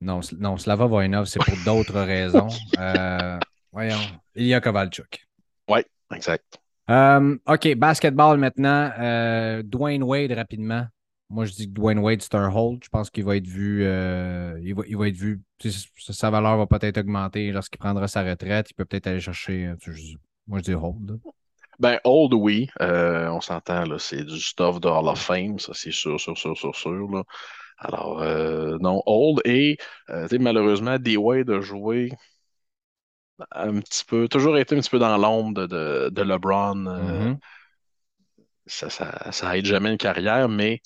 Non, 0.00 0.20
non, 0.38 0.56
Slava 0.56 0.86
Voinov, 0.86 1.26
c'est 1.26 1.38
pour 1.38 1.56
d'autres 1.64 2.00
raisons. 2.00 2.48
Euh, 2.78 3.38
voyons, 3.72 3.98
Ilya 4.34 4.60
Kovalchuk. 4.60 5.26
Exact. 6.14 6.58
Euh, 6.88 7.36
OK, 7.48 7.74
basketball 7.74 8.38
maintenant. 8.38 8.92
Euh, 8.98 9.62
Dwayne 9.64 10.04
Wade 10.04 10.30
rapidement. 10.32 10.86
Moi, 11.28 11.44
je 11.44 11.52
dis 11.52 11.66
que 11.66 11.72
Dwayne 11.74 11.98
Wade, 11.98 12.22
c'est 12.22 12.36
un 12.36 12.48
hold. 12.48 12.84
Je 12.84 12.88
pense 12.88 13.10
qu'il 13.10 13.24
va 13.24 13.36
être 13.36 13.46
vu. 13.48 13.82
euh, 13.82 14.56
il, 14.62 14.72
va, 14.72 14.82
il 14.86 14.96
va 14.96 15.08
être 15.08 15.16
vu. 15.16 15.42
Sa 15.98 16.30
valeur 16.30 16.56
va 16.58 16.66
peut-être 16.68 16.98
augmenter 16.98 17.50
lorsqu'il 17.50 17.78
prendra 17.80 18.06
sa 18.06 18.22
retraite. 18.22 18.70
Il 18.70 18.74
peut 18.74 18.84
peut-être 18.84 19.08
aller 19.08 19.18
chercher. 19.18 19.74
moi, 20.46 20.58
je 20.60 20.62
dis 20.62 20.74
hold. 20.74 21.18
Ben, 21.78 21.98
old, 22.04 22.32
oui. 22.34 22.68
Euh, 22.80 23.28
on 23.28 23.40
s'entend, 23.40 23.84
là. 23.84 23.98
C'est 23.98 24.24
du 24.24 24.40
stuff 24.40 24.80
de 24.80 24.88
Hall 24.88 25.08
of 25.08 25.20
Fame, 25.20 25.58
ça, 25.58 25.72
c'est 25.74 25.90
sûr, 25.92 26.18
sûr, 26.20 26.36
sûr, 26.36 26.56
sûr, 26.56 26.74
sûr, 26.74 27.10
là. 27.10 27.22
Alors, 27.78 28.22
euh, 28.22 28.78
non, 28.80 29.02
old. 29.06 29.40
Et, 29.46 29.78
euh, 30.10 30.28
malheureusement, 30.40 30.98
D-Wade 30.98 31.50
a 31.50 31.60
joué 31.60 32.10
un 33.52 33.80
petit 33.80 34.04
peu, 34.04 34.28
toujours 34.28 34.56
été 34.58 34.74
un 34.76 34.80
petit 34.80 34.90
peu 34.90 34.98
dans 34.98 35.16
l'ombre 35.16 35.54
de, 35.54 35.66
de, 35.66 36.08
de 36.10 36.22
LeBron. 36.22 36.74
Mhm. 36.76 37.38
ça, 38.66 38.90
ça, 38.90 39.32
ça 39.32 39.56
aide 39.56 39.64
jamais 39.66 39.90
une 39.92 39.98
carrière, 39.98 40.48
mais 40.48 40.80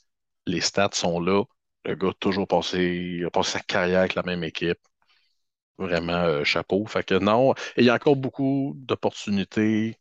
les 0.47 0.61
stats 0.61 0.91
sont 0.93 1.21
là. 1.21 1.45
Le 1.85 1.95
gars 1.95 2.09
a 2.11 2.15
toujours 2.15 2.47
passé, 2.49 2.79
il 3.19 3.25
a 3.25 3.31
passé 3.31 3.53
sa 3.53 3.61
carrière 3.61 4.01
avec 4.01 4.15
la 4.15 4.23
même 4.23 4.45
équipe. 4.45 4.79
Vraiment, 5.79 6.13
euh, 6.13 6.45
chapeau. 6.45 6.87
Fait 6.87 7.03
que 7.05 7.15
non, 7.15 7.53
et 7.77 7.81
il 7.83 7.85
y 7.87 7.91
a 7.91 7.95
encore 7.95 8.17
beaucoup 8.17 8.75
d'opportunités 8.77 9.97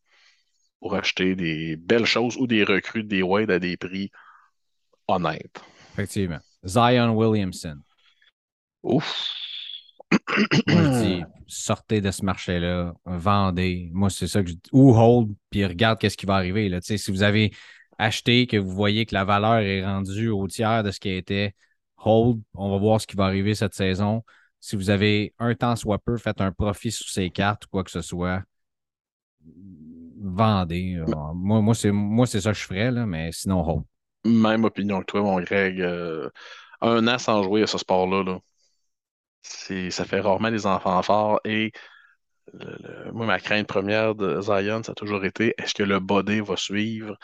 pour 0.80 0.96
acheter 0.96 1.36
des 1.36 1.76
belles 1.76 2.06
choses 2.06 2.38
ou 2.38 2.48
des 2.48 2.64
recrues 2.64 3.04
des 3.04 3.22
Wade 3.22 3.52
à 3.52 3.60
des 3.60 3.78
prix 3.78 4.12
honnêtes. 5.08 5.62
Effectivement. 5.94 6.40
Zion 6.66 7.16
Williamson. 7.16 7.78
Ouf! 8.84 9.34
Moi, 10.68 10.84
je 10.84 11.04
dis, 11.04 11.24
sortez 11.48 12.02
de 12.02 12.12
ce 12.12 12.24
marché-là, 12.24 12.94
vendez. 13.06 13.90
Moi, 13.94 14.10
c'est 14.10 14.28
ça 14.28 14.42
que 14.42 14.50
je 14.50 14.54
dis. 14.56 14.70
Ou 14.72 14.94
hold, 14.96 15.36
puis 15.50 15.66
regarde 15.66 16.00
qu'est-ce 16.00 16.18
qui 16.18 16.26
va 16.26 16.36
arriver. 16.36 16.70
Là. 16.70 16.80
Si 16.82 17.12
vous 17.12 17.24
avez 17.24 17.52
acheté, 17.98 18.48
que 18.48 18.58
vous 18.58 18.72
voyez 18.72 19.06
que 19.06 19.14
la 19.14 19.26
valeur 19.26 19.60
est 19.60 19.86
rendue 19.86 20.30
au 20.30 20.48
tiers 20.48 20.84
de 20.84 20.92
ce 20.92 21.00
qui 21.00 21.10
était, 21.10 21.54
hold, 21.98 22.42
on 22.54 22.72
va 22.72 22.78
voir 22.78 23.02
ce 23.02 23.08
qui 23.08 23.16
va 23.16 23.26
arriver 23.26 23.56
cette 23.56 23.76
saison. 23.76 24.24
Si 24.60 24.76
vous 24.76 24.90
avez 24.90 25.34
un 25.40 25.54
temps 25.56 25.76
soit 25.76 26.00
peu, 26.00 26.18
faites 26.18 26.42
un 26.42 26.52
profit 26.52 26.92
sur 26.92 27.08
ces 27.08 27.30
cartes 27.30 27.66
ou 27.66 27.70
quoi 27.70 27.84
que 27.84 27.92
ce 27.92 28.02
soit, 28.02 28.44
vendez. 30.20 30.98
Moi, 31.34 31.62
moi 31.62 31.76
c'est 31.76 31.92
moi, 31.92 32.28
c'est 32.28 32.42
ça 32.42 32.52
que 32.52 32.58
je 32.58 32.64
ferais, 32.66 32.92
là, 32.92 33.06
mais 33.06 33.32
sinon, 33.32 33.62
hold. 33.68 33.86
Même 34.26 34.64
opinion 34.66 35.02
que 35.02 35.06
toi, 35.06 35.22
mon 35.22 35.42
Greg. 35.42 35.82
Euh, 35.82 36.30
un 36.82 37.08
an 37.08 37.18
sans 37.18 37.44
jouer 37.44 37.64
à 37.64 37.68
ce 37.68 37.78
sport-là, 37.78 38.24
là, 38.24 38.40
c'est, 39.42 39.92
ça 39.92 40.06
fait 40.06 40.20
rarement 40.20 40.52
des 40.52 40.66
enfants 40.66 41.02
forts. 41.04 41.40
Et 41.46 41.72
le- 42.54 42.78
le- 43.08 43.14
moi, 43.14 43.26
ma 43.28 43.40
crainte 43.40 43.68
première 43.68 44.16
de 44.16 44.42
Zion, 44.42 44.84
ça 44.84 44.94
a 44.94 44.96
toujours 44.96 45.26
été 45.26 45.56
est-ce 45.60 45.74
que 45.76 45.84
le 45.84 46.00
body 46.00 46.42
va 46.42 46.58
suivre? 46.58 47.18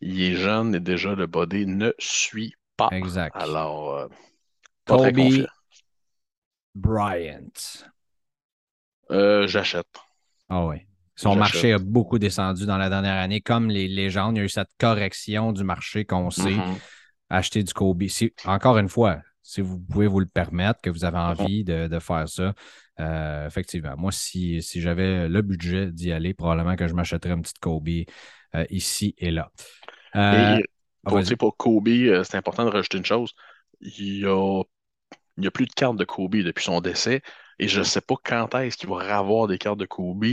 Il 0.00 0.22
est 0.22 0.36
jeune 0.36 0.74
et 0.74 0.80
déjà 0.80 1.14
le 1.14 1.26
body 1.26 1.66
ne 1.66 1.92
suit 1.98 2.54
pas. 2.76 2.92
Exact. 2.92 3.34
Alors, 3.34 3.94
euh, 3.96 4.08
pas 4.86 4.98
Kobe. 4.98 5.46
Bryant. 6.76 7.84
Euh, 9.10 9.46
j'achète. 9.48 9.88
Ah 10.48 10.66
oui. 10.66 10.86
Son 11.16 11.34
marché 11.36 11.72
a 11.72 11.78
beaucoup 11.78 12.18
descendu 12.18 12.66
dans 12.66 12.78
la 12.78 12.88
dernière 12.88 13.14
année. 13.16 13.40
Comme 13.40 13.68
les 13.68 13.88
légendes, 13.88 14.36
il 14.36 14.38
y 14.38 14.42
a 14.42 14.44
eu 14.44 14.48
cette 14.48 14.68
correction 14.78 15.52
du 15.52 15.64
marché 15.64 16.04
qu'on 16.04 16.30
sait. 16.30 16.50
Mhm. 16.50 16.76
Acheter 17.30 17.62
du 17.62 17.72
Kobe. 17.72 18.06
Si- 18.08 18.32
encore 18.44 18.78
une 18.78 18.88
fois, 18.88 19.20
si 19.42 19.60
vous 19.60 19.78
pouvez 19.80 20.06
vous 20.06 20.20
le 20.20 20.26
permettre, 20.26 20.80
que 20.80 20.90
vous 20.90 21.04
avez 21.04 21.18
envie 21.18 21.64
de, 21.64 21.88
de 21.88 21.98
faire 21.98 22.28
ça, 22.28 22.54
euh, 23.00 23.46
effectivement. 23.46 23.94
Moi, 23.96 24.12
si, 24.12 24.62
si 24.62 24.80
j'avais 24.80 25.28
le 25.28 25.42
budget 25.42 25.90
d'y 25.90 26.12
aller, 26.12 26.34
probablement 26.34 26.76
que 26.76 26.86
je 26.86 26.94
m'achèterais 26.94 27.32
une 27.34 27.42
petite 27.42 27.58
Kobe 27.58 27.88
euh, 28.54 28.64
ici 28.70 29.14
et 29.18 29.30
là. 29.30 29.50
Euh, 30.16 30.58
Et 30.58 30.64
ah, 31.04 31.10
pour, 31.38 31.56
Kobe, 31.56 31.88
c'est 32.24 32.36
important 32.36 32.64
de 32.64 32.70
rajouter 32.70 32.98
une 32.98 33.04
chose. 33.04 33.34
Il 33.80 34.20
y 34.20 34.26
a, 34.26 34.62
il 35.38 35.44
y 35.44 35.46
a 35.46 35.50
plus 35.50 35.66
de 35.66 35.72
cartes 35.72 35.96
de 35.96 36.04
Kobe 36.04 36.36
depuis 36.36 36.64
son 36.64 36.80
décès 36.80 37.22
et 37.58 37.68
je 37.68 37.80
ne 37.80 37.84
sais 37.84 38.00
pas 38.00 38.14
quand 38.22 38.54
est-ce 38.56 38.76
qu'il 38.76 38.88
va 38.88 39.16
avoir 39.18 39.46
des 39.46 39.58
cartes 39.58 39.78
de 39.78 39.86
Kobe. 39.86 40.24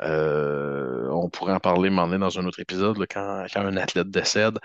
Euh, 0.00 1.08
on 1.10 1.30
pourrait 1.30 1.54
en 1.54 1.60
parler 1.60 1.90
donné 1.90 2.18
dans 2.18 2.38
un 2.38 2.46
autre 2.46 2.60
épisode. 2.60 2.98
là, 2.98 3.06
quand, 3.06 3.46
quand 3.52 3.60
un 3.60 3.76
athlète 3.76 4.10
décède, 4.10 4.58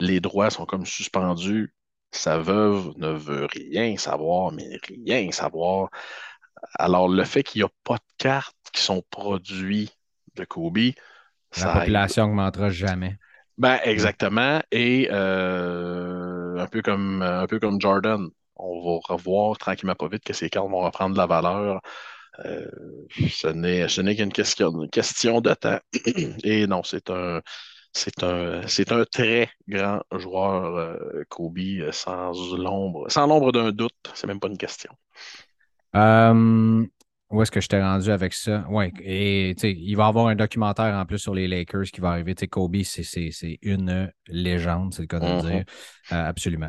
les 0.00 0.20
droits 0.20 0.50
sont 0.50 0.66
comme 0.66 0.86
suspendus. 0.86 1.74
Sa 2.10 2.38
veuve 2.38 2.92
ne 2.96 3.08
veut 3.08 3.46
rien 3.52 3.96
savoir, 3.98 4.52
mais 4.52 4.78
rien 4.88 5.30
savoir. 5.30 5.90
Alors, 6.74 7.08
le 7.08 7.24
fait 7.24 7.42
qu'il 7.42 7.60
n'y 7.60 7.66
a 7.66 7.70
pas 7.84 7.96
de 7.96 8.14
cartes 8.16 8.56
qui 8.72 8.82
sont 8.82 9.02
produites 9.10 9.94
de 10.36 10.44
Kobe, 10.44 10.78
la 10.78 10.92
ça 11.50 11.72
population 11.72 12.24
augmentera 12.24 12.70
jamais. 12.70 13.18
Ben, 13.58 13.78
exactement. 13.84 14.60
Et 14.70 15.08
euh, 15.10 16.58
un 16.58 16.66
peu 16.66 16.80
comme, 16.80 17.22
un 17.22 17.46
peu 17.46 17.58
comme 17.58 17.80
Jordan, 17.80 18.28
on 18.56 18.80
va 18.82 19.00
revoir 19.08 19.58
tranquillement 19.58 19.94
pas 19.94 20.08
vite 20.08 20.24
que 20.24 20.32
ces 20.32 20.48
cartes 20.48 20.70
vont 20.70 20.80
reprendre 20.80 21.14
de 21.14 21.18
la 21.18 21.26
valeur. 21.26 21.80
Euh, 22.44 22.66
ce 23.30 23.48
n'est, 23.48 23.88
ce 23.88 24.00
n'est 24.00 24.16
qu'une 24.16 24.32
question, 24.32 24.70
une 24.82 24.90
question 24.90 25.40
de 25.40 25.54
temps. 25.54 25.78
Et 26.44 26.66
non, 26.66 26.82
c'est 26.84 27.10
un, 27.10 27.40
c'est 27.92 28.22
un, 28.22 28.66
c'est 28.68 28.92
un 28.92 29.04
très 29.04 29.50
grand 29.68 30.00
joueur, 30.12 30.76
euh, 30.76 31.24
Kobe, 31.28 31.58
euh, 31.58 31.92
sans 31.92 32.32
l'ombre, 32.56 33.10
sans 33.10 33.26
l'ombre 33.26 33.52
d'un 33.52 33.72
doute. 33.72 33.94
C'est 34.14 34.26
même 34.26 34.40
pas 34.40 34.48
une 34.48 34.58
question. 34.58 34.92
Euh, 35.96 36.86
où 37.30 37.42
est-ce 37.42 37.50
que 37.50 37.60
je 37.60 37.68
t'ai 37.68 37.80
rendu 37.80 38.10
avec 38.10 38.32
ça? 38.32 38.64
Oui, 38.70 38.92
et 39.02 39.50
il 39.50 39.96
va 39.96 40.04
y 40.04 40.08
avoir 40.08 40.28
un 40.28 40.34
documentaire 40.36 40.94
en 40.94 41.04
plus 41.06 41.18
sur 41.18 41.34
les 41.34 41.48
Lakers 41.48 41.84
qui 41.92 42.00
va 42.00 42.10
arriver. 42.10 42.34
Kobe, 42.34 42.82
c'est 42.84 43.58
une 43.62 44.10
légende, 44.28 44.94
c'est 44.94 45.02
le 45.02 45.08
cas 45.08 45.20
de 45.20 45.26
le 45.26 45.36
Mhm. 45.38 45.48
dire. 45.50 45.64
Euh, 46.12 46.28
absolument. 46.28 46.68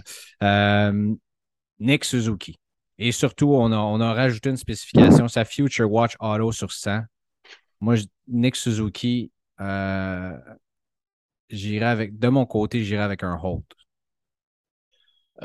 Nick 1.79 2.03
Suzuki. 2.05 2.57
Et 3.01 3.11
surtout, 3.13 3.53
on 3.53 3.71
a, 3.71 3.77
on 3.77 3.99
a 4.01 4.13
rajouté 4.13 4.49
une 4.49 4.57
spécification, 4.57 5.27
sa 5.29 5.45
Future 5.45 5.89
Watch 5.91 6.15
Auto 6.19 6.51
sur 6.51 6.71
100. 6.71 6.99
Moi, 7.79 7.95
je- 7.95 8.03
Nick 8.27 8.55
Suzuki, 8.57 9.31
euh, 9.61 10.37
j'irai 11.49 11.85
avec, 11.85 12.19
de 12.19 12.27
mon 12.27 12.45
côté, 12.45 12.83
j'irai 12.83 13.01
avec 13.03 13.23
un 13.23 13.39
hold. 13.41 13.63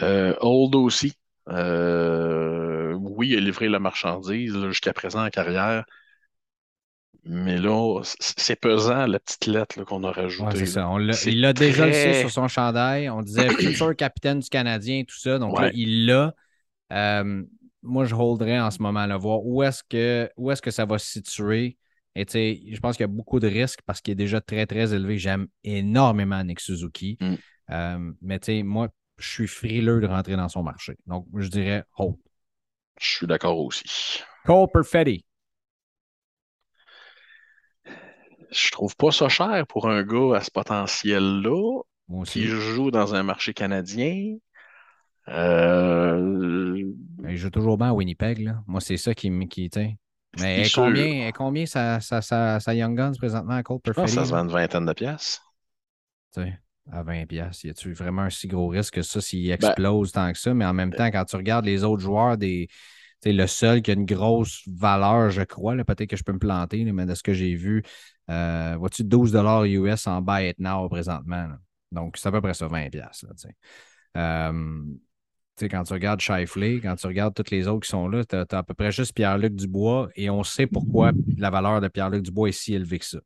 Euh, 0.02 0.34
Old 0.40 0.74
aussi. 0.74 1.14
Euh, 1.48 2.92
oui, 2.94 3.28
il 3.30 3.36
a 3.38 3.40
livré 3.40 3.68
la 3.68 3.78
marchandise 3.78 4.56
jusqu'à 4.66 4.92
présent 4.92 5.24
en 5.24 5.30
carrière. 5.30 5.84
Mais 7.26 7.56
là, 7.56 8.00
c'est 8.20 8.56
pesant 8.56 9.06
la 9.06 9.18
petite 9.18 9.46
lettre 9.46 9.82
qu'on 9.84 10.04
a 10.04 10.08
Ouais, 10.08 10.22
rajoutée. 10.24 10.50
c'est 10.56 10.60
là. 10.60 10.66
ça. 10.66 10.88
On 10.90 10.98
il 10.98 11.40
l'a 11.40 11.52
déjà 11.54 11.86
le 11.86 11.92
très- 11.92 12.12
sait 12.14 12.20
sur 12.20 12.30
son 12.30 12.48
chandail. 12.48 13.08
On 13.08 13.22
disait 13.22 13.48
futur 13.50 13.94
capitaine 13.96 14.40
du 14.40 14.48
Canadien, 14.50 15.04
tout 15.06 15.16
ça. 15.18 15.38
Donc 15.38 15.58
là, 15.58 15.66
Ouais. 15.66 15.72
il 15.74 16.06
l'a. 16.06 16.34
Euh, 16.94 17.42
moi, 17.83 18.04
je 18.04 18.14
holderais 18.14 18.61
en 18.61 18.70
ce 18.70 18.83
moment-là, 18.83 19.16
voir 19.16 19.44
où 19.44 19.62
est-ce 19.62 19.83
que, 19.88 20.30
où 20.37 20.50
est-ce 20.50 20.62
que 20.62 20.70
ça 20.70 20.87
va 20.87 20.98
se 20.98 21.07
situer. 21.07 21.76
Et 22.16 22.24
tu 22.24 22.33
sais, 22.33 22.61
je 22.70 22.80
pense 22.80 22.96
qu'il 22.96 23.02
y 23.02 23.04
a 23.04 23.09
beaucoup 23.09 23.40
de 23.40 23.48
risques 23.48 23.80
parce 23.85 24.00
qu'il 24.00 24.12
est 24.12 24.16
déjà 24.16 24.40
très, 24.40 24.66
très 24.66 24.94
élevé. 24.94 25.18
J'aime 25.18 25.48
énormément 25.64 26.42
Nick 26.44 26.61
Suzuki. 26.61 27.18
Mm. 27.20 27.35
Euh, 27.70 28.12
mais 28.22 28.38
tu 28.38 28.46
sais, 28.46 28.62
moi, 28.62 28.88
je 29.18 29.28
suis 29.28 29.46
frileux 29.46 30.00
de 30.00 30.07
rentrer 30.07 30.37
dans 30.37 30.48
son 30.48 30.62
marché. 30.62 30.96
Donc, 31.07 31.26
je 31.37 31.48
dirais 31.48 31.85
hold. 31.98 32.16
Je 33.00 33.16
suis 33.16 33.26
d'accord 33.26 33.59
aussi. 33.59 34.22
Cole 34.44 34.68
Perfetti. 34.72 35.24
Je 38.50 38.70
trouve 38.70 38.94
pas 38.94 39.11
ça 39.11 39.28
cher 39.28 39.66
pour 39.66 39.88
un 39.88 40.04
gars 40.04 40.37
à 40.37 40.40
ce 40.40 40.50
potentiel-là 40.50 41.80
qui 42.26 42.46
joue 42.46 42.90
dans 42.92 43.14
un 43.14 43.24
marché 43.24 43.52
canadien. 43.52 44.37
Euh, 45.28 46.92
Il 47.28 47.37
joue 47.37 47.50
toujours 47.50 47.78
bien 47.78 47.88
à 47.88 47.92
Winnipeg. 47.92 48.38
Là. 48.38 48.62
Moi, 48.66 48.80
c'est 48.80 48.96
ça 48.96 49.14
qui 49.14 49.30
me. 49.30 49.44
Qui, 49.46 49.70
mais 50.38 50.62
est 50.62 50.74
combien, 50.74 51.26
est 51.26 51.32
combien 51.32 51.66
sa, 51.66 52.00
sa, 52.00 52.20
sa 52.20 52.74
Young 52.74 52.96
Guns 52.96 53.12
présentement 53.16 53.54
à 53.54 53.62
Cole 53.62 53.78
je 53.87 53.92
pense 53.92 54.10
ça 54.10 54.24
se 54.24 54.30
vend 54.30 54.44
une 54.44 54.50
vingtaine 54.50 54.84
de 54.84 54.92
pièces. 54.92 55.40
Tu 56.34 56.42
sais, 56.42 56.58
à 56.90 57.02
20 57.02 57.26
pièces, 57.26 57.64
y 57.64 57.70
a-tu 57.70 57.92
vraiment 57.92 58.22
un 58.22 58.30
si 58.30 58.48
gros 58.48 58.68
risque 58.68 58.94
que 58.94 59.02
ça 59.02 59.20
s'il 59.20 59.46
Ben, 59.46 59.54
explose 59.54 60.12
tant 60.12 60.32
que 60.32 60.38
ça? 60.38 60.52
Mais 60.54 60.64
en 60.64 60.74
même 60.74 60.92
temps, 60.92 61.06
quand 61.06 61.24
tu 61.24 61.37
regardes 61.37 61.64
les 61.64 61.84
autres 61.84 62.02
joueurs, 62.02 62.37
des, 62.37 62.68
le 63.24 63.46
seul 63.46 63.80
qui 63.80 63.90
a 63.90 63.94
une 63.94 64.04
grosse 64.04 64.62
valeur, 64.66 65.30
je 65.30 65.42
crois, 65.42 65.76
peut-être 65.76 66.10
que 66.10 66.16
je 66.16 66.24
peux 66.24 66.32
me 66.32 66.38
planter, 66.38 66.84
là, 66.84 66.92
mais 66.92 67.06
de 67.06 67.14
ce 67.14 67.22
que 67.22 67.32
j'ai 67.32 67.54
vu, 67.54 67.82
euh, 68.30 68.76
vois-tu 68.78 69.04
12 69.04 69.34
US 69.34 70.06
en 70.06 70.20
buy 70.20 70.48
it 70.50 70.58
now 70.58 70.88
présentement. 70.88 71.46
là? 71.46 71.58
Donc, 71.92 72.16
c'est 72.16 72.28
à 72.28 72.32
peu 72.32 72.40
près 72.40 72.54
ça, 72.54 72.66
20 72.66 72.90
pièces. 72.90 73.22
Là, 73.22 73.30
tu 73.34 73.48
sais. 73.48 73.54
Euh, 74.16 74.82
quand 75.62 75.84
tu 75.84 75.92
regardes 75.92 76.20
Shifley, 76.20 76.80
quand 76.80 76.96
tu 76.96 77.06
regardes 77.06 77.34
tous 77.34 77.50
les 77.50 77.68
autres 77.68 77.84
qui 77.86 77.90
sont 77.90 78.08
là, 78.08 78.24
tu 78.24 78.36
as, 78.36 78.46
à 78.50 78.62
peu 78.62 78.74
près 78.74 78.90
juste 78.92 79.14
Pierre-Luc 79.14 79.54
Dubois 79.54 80.08
et 80.16 80.30
on 80.30 80.42
sait 80.42 80.66
pourquoi 80.66 81.12
la 81.36 81.50
valeur 81.50 81.80
de 81.80 81.88
Pierre-Luc 81.88 82.22
Dubois 82.22 82.48
est 82.48 82.52
si 82.52 82.74
élevée 82.74 82.98
que 82.98 83.04
ça. 83.04 83.18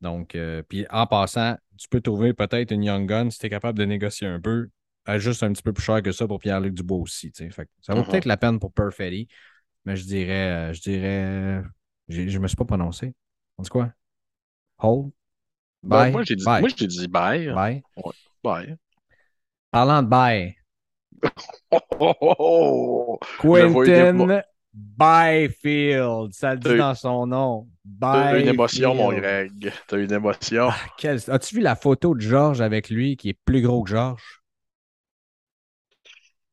Donc, 0.00 0.34
euh, 0.34 0.62
puis 0.68 0.86
en 0.90 1.06
passant, 1.06 1.56
tu 1.78 1.88
peux 1.88 2.00
trouver 2.00 2.34
peut-être 2.34 2.72
une 2.72 2.82
Young 2.82 3.08
Gun 3.08 3.30
si 3.30 3.38
tu 3.38 3.46
es 3.46 3.50
capable 3.50 3.78
de 3.78 3.84
négocier 3.84 4.26
un 4.26 4.40
peu, 4.40 4.68
à 5.06 5.18
juste 5.18 5.42
un 5.42 5.52
petit 5.52 5.62
peu 5.62 5.72
plus 5.72 5.82
cher 5.82 6.02
que 6.02 6.12
ça 6.12 6.26
pour 6.26 6.38
Pierre-Luc 6.40 6.74
Dubois 6.74 6.98
aussi. 6.98 7.32
Fait 7.34 7.48
que 7.48 7.70
ça 7.80 7.94
vaut 7.94 8.00
Mhm. 8.00 8.08
peut-être 8.08 8.26
la 8.26 8.36
peine 8.36 8.58
pour 8.58 8.72
Perfetti, 8.72 9.28
mais 9.84 9.96
je 9.96 10.04
dirais, 10.04 10.70
euh, 10.70 10.72
je 10.72 10.80
dirais, 10.82 11.62
j'ai- 12.08 12.28
je 12.28 12.38
ne 12.38 12.42
me 12.42 12.48
suis 12.48 12.56
pas 12.56 12.64
prononcé. 12.64 13.14
On 13.58 13.62
dit 13.62 13.70
quoi? 13.70 13.92
Hold? 14.78 15.12
ben, 15.82 15.88
Bye? 15.88 16.12
moi, 16.12 16.22
j'ai 16.24 16.36
dit, 16.36 16.44
Bye. 16.44 16.60
moi, 16.60 16.68
dit 16.68 17.08
bye. 17.08 17.46
Bye. 17.48 17.82
Bye. 18.42 18.76
Parlant 19.70 20.02
de 20.02 20.08
bye, 20.08 20.56
Oh, 22.00 23.18
Quentin 23.38 24.42
Byfield, 24.74 26.32
ça 26.32 26.54
le 26.54 26.60
dit 26.60 26.76
dans 26.76 26.94
son 26.94 27.26
nom. 27.26 27.68
T'as 28.00 28.38
eu 28.38 28.42
une 28.42 28.48
émotion, 28.48 28.94
mon. 28.94 29.12
Greg. 29.12 29.72
T'as 29.86 29.98
eu 29.98 30.04
une 30.04 30.12
émotion. 30.12 30.68
Ah, 30.70 30.76
quel- 30.96 31.20
As-tu 31.30 31.56
vu 31.56 31.60
la 31.60 31.76
photo 31.76 32.14
de 32.14 32.20
Georges 32.20 32.60
avec 32.60 32.88
lui 32.88 33.16
qui 33.16 33.30
est 33.30 33.38
plus 33.44 33.60
gros 33.62 33.82
que 33.82 33.90
Georges? 33.90 34.42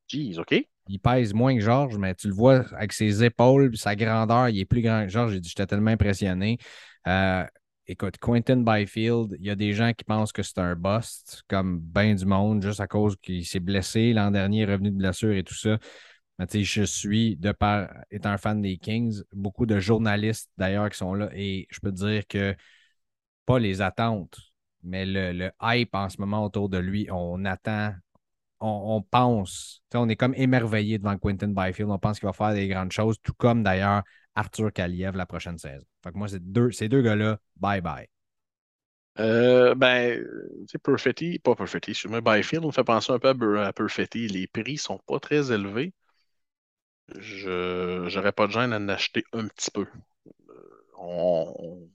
Jeez, 0.08 0.38
OK. 0.40 0.66
Il 0.92 1.00
pèse 1.00 1.34
moins 1.34 1.56
que 1.56 1.62
Georges, 1.62 1.98
mais 1.98 2.16
tu 2.16 2.28
le 2.28 2.34
vois 2.34 2.66
avec 2.76 2.94
ses 2.94 3.24
épaules, 3.24 3.78
sa 3.78 3.96
grandeur, 3.96 4.50
il 4.50 4.60
est 4.60 4.66
plus 4.66 4.82
grand 4.82 5.04
que 5.06 5.10
Georges. 5.12 5.40
J'étais 5.44 5.68
tellement 5.68 5.92
impressionné. 5.92 6.58
Euh, 7.08 7.46
écoute, 7.90 8.18
Quentin 8.20 8.58
Byfield, 8.58 9.36
il 9.40 9.48
y 9.48 9.50
a 9.50 9.56
des 9.56 9.74
gens 9.74 9.94
qui 9.94 10.04
pensent 10.04 10.32
que 10.32 10.44
c'est 10.44 10.60
un 10.60 10.76
bust, 10.76 11.44
comme 11.48 11.80
bien 11.80 12.14
du 12.14 12.26
monde, 12.26 12.62
juste 12.62 12.80
à 12.80 12.88
cause 12.88 13.16
qu'il 13.22 13.46
s'est 13.46 13.60
blessé. 13.60 14.14
L'an 14.14 14.30
dernier, 14.30 14.66
revenu 14.66 14.92
de 14.92 14.96
blessure 14.98 15.34
et 15.34 15.44
tout 15.44 15.56
ça. 15.56 15.80
Mais 16.38 16.64
je 16.64 16.84
suis, 16.84 17.36
de 17.36 17.52
par 17.52 17.90
étant 18.12 18.38
fan 18.38 18.62
des 18.62 18.78
Kings, 18.78 19.24
beaucoup 19.34 19.66
de 19.66 19.80
journalistes 19.80 20.50
d'ailleurs 20.58 20.90
qui 20.90 20.98
sont 20.98 21.14
là 21.14 21.30
et 21.34 21.68
je 21.70 21.80
peux 21.82 21.92
te 21.92 21.98
dire 21.98 22.28
que 22.28 22.56
pas 23.46 23.60
les 23.60 23.82
attentes, 23.82 24.38
mais 24.84 25.06
le, 25.06 25.52
hype 25.62 25.96
en 25.96 26.10
ce 26.10 26.22
moment 26.22 26.46
autour 26.46 26.70
de 26.70 26.78
lui, 26.78 27.08
on 27.12 27.44
attend, 27.44 27.94
on, 28.62 28.98
on 28.98 29.02
pense, 29.02 29.84
on 29.94 30.08
est 30.08 30.16
comme 30.16 30.36
émerveillé 30.36 31.00
devant 31.00 31.18
Quentin 31.18 31.50
Byfield, 31.50 31.90
on 31.90 32.00
pense 32.00 32.20
qu'il 32.20 32.28
va 32.28 32.34
faire 32.34 32.54
des 32.54 32.68
grandes 32.68 32.92
choses, 32.92 33.18
tout 33.22 33.34
comme 33.34 33.64
d'ailleurs 33.64 34.04
Arthur 34.36 34.72
Kaliev 34.72 35.16
la 35.16 35.26
prochaine 35.26 35.58
saison. 35.58 35.86
Fait 36.04 36.12
que 36.12 36.18
moi, 36.18 36.28
deux, 36.40 36.72
ces 36.72 36.90
deux 36.90 37.02
gars-là, 37.02 37.40
bye 37.58 37.82
bye. 37.82 38.08
Euh, 39.20 39.76
ben, 39.76 40.24
tu 40.62 40.68
sais, 40.68 40.78
Perfetti, 40.78 41.40
pas 41.40 41.56
Perfetti, 41.56 41.92
excuse-moi, 41.92 42.22
Byfield 42.22 42.66
me 42.66 42.72
fait 42.72 42.84
penser 42.84 43.12
un 43.12 43.20
peu 43.20 43.62
à, 43.62 43.74
Perfetti. 43.74 44.28
Les 44.28 44.48
prix 44.48 44.78
sont 44.78 45.00
pas 45.06 45.20
très 45.20 45.52
élevés. 45.52 45.94
Je 47.18 48.06
j'aurais 48.08 48.32
pas 48.32 48.48
de 48.48 48.52
gêne 48.52 48.74
à 48.74 48.78
en 48.78 48.88
acheter 48.90 49.24
un 49.34 49.48
petit 49.48 49.72
peu. 49.72 49.86
On, 50.98 51.54
on, 51.58 51.90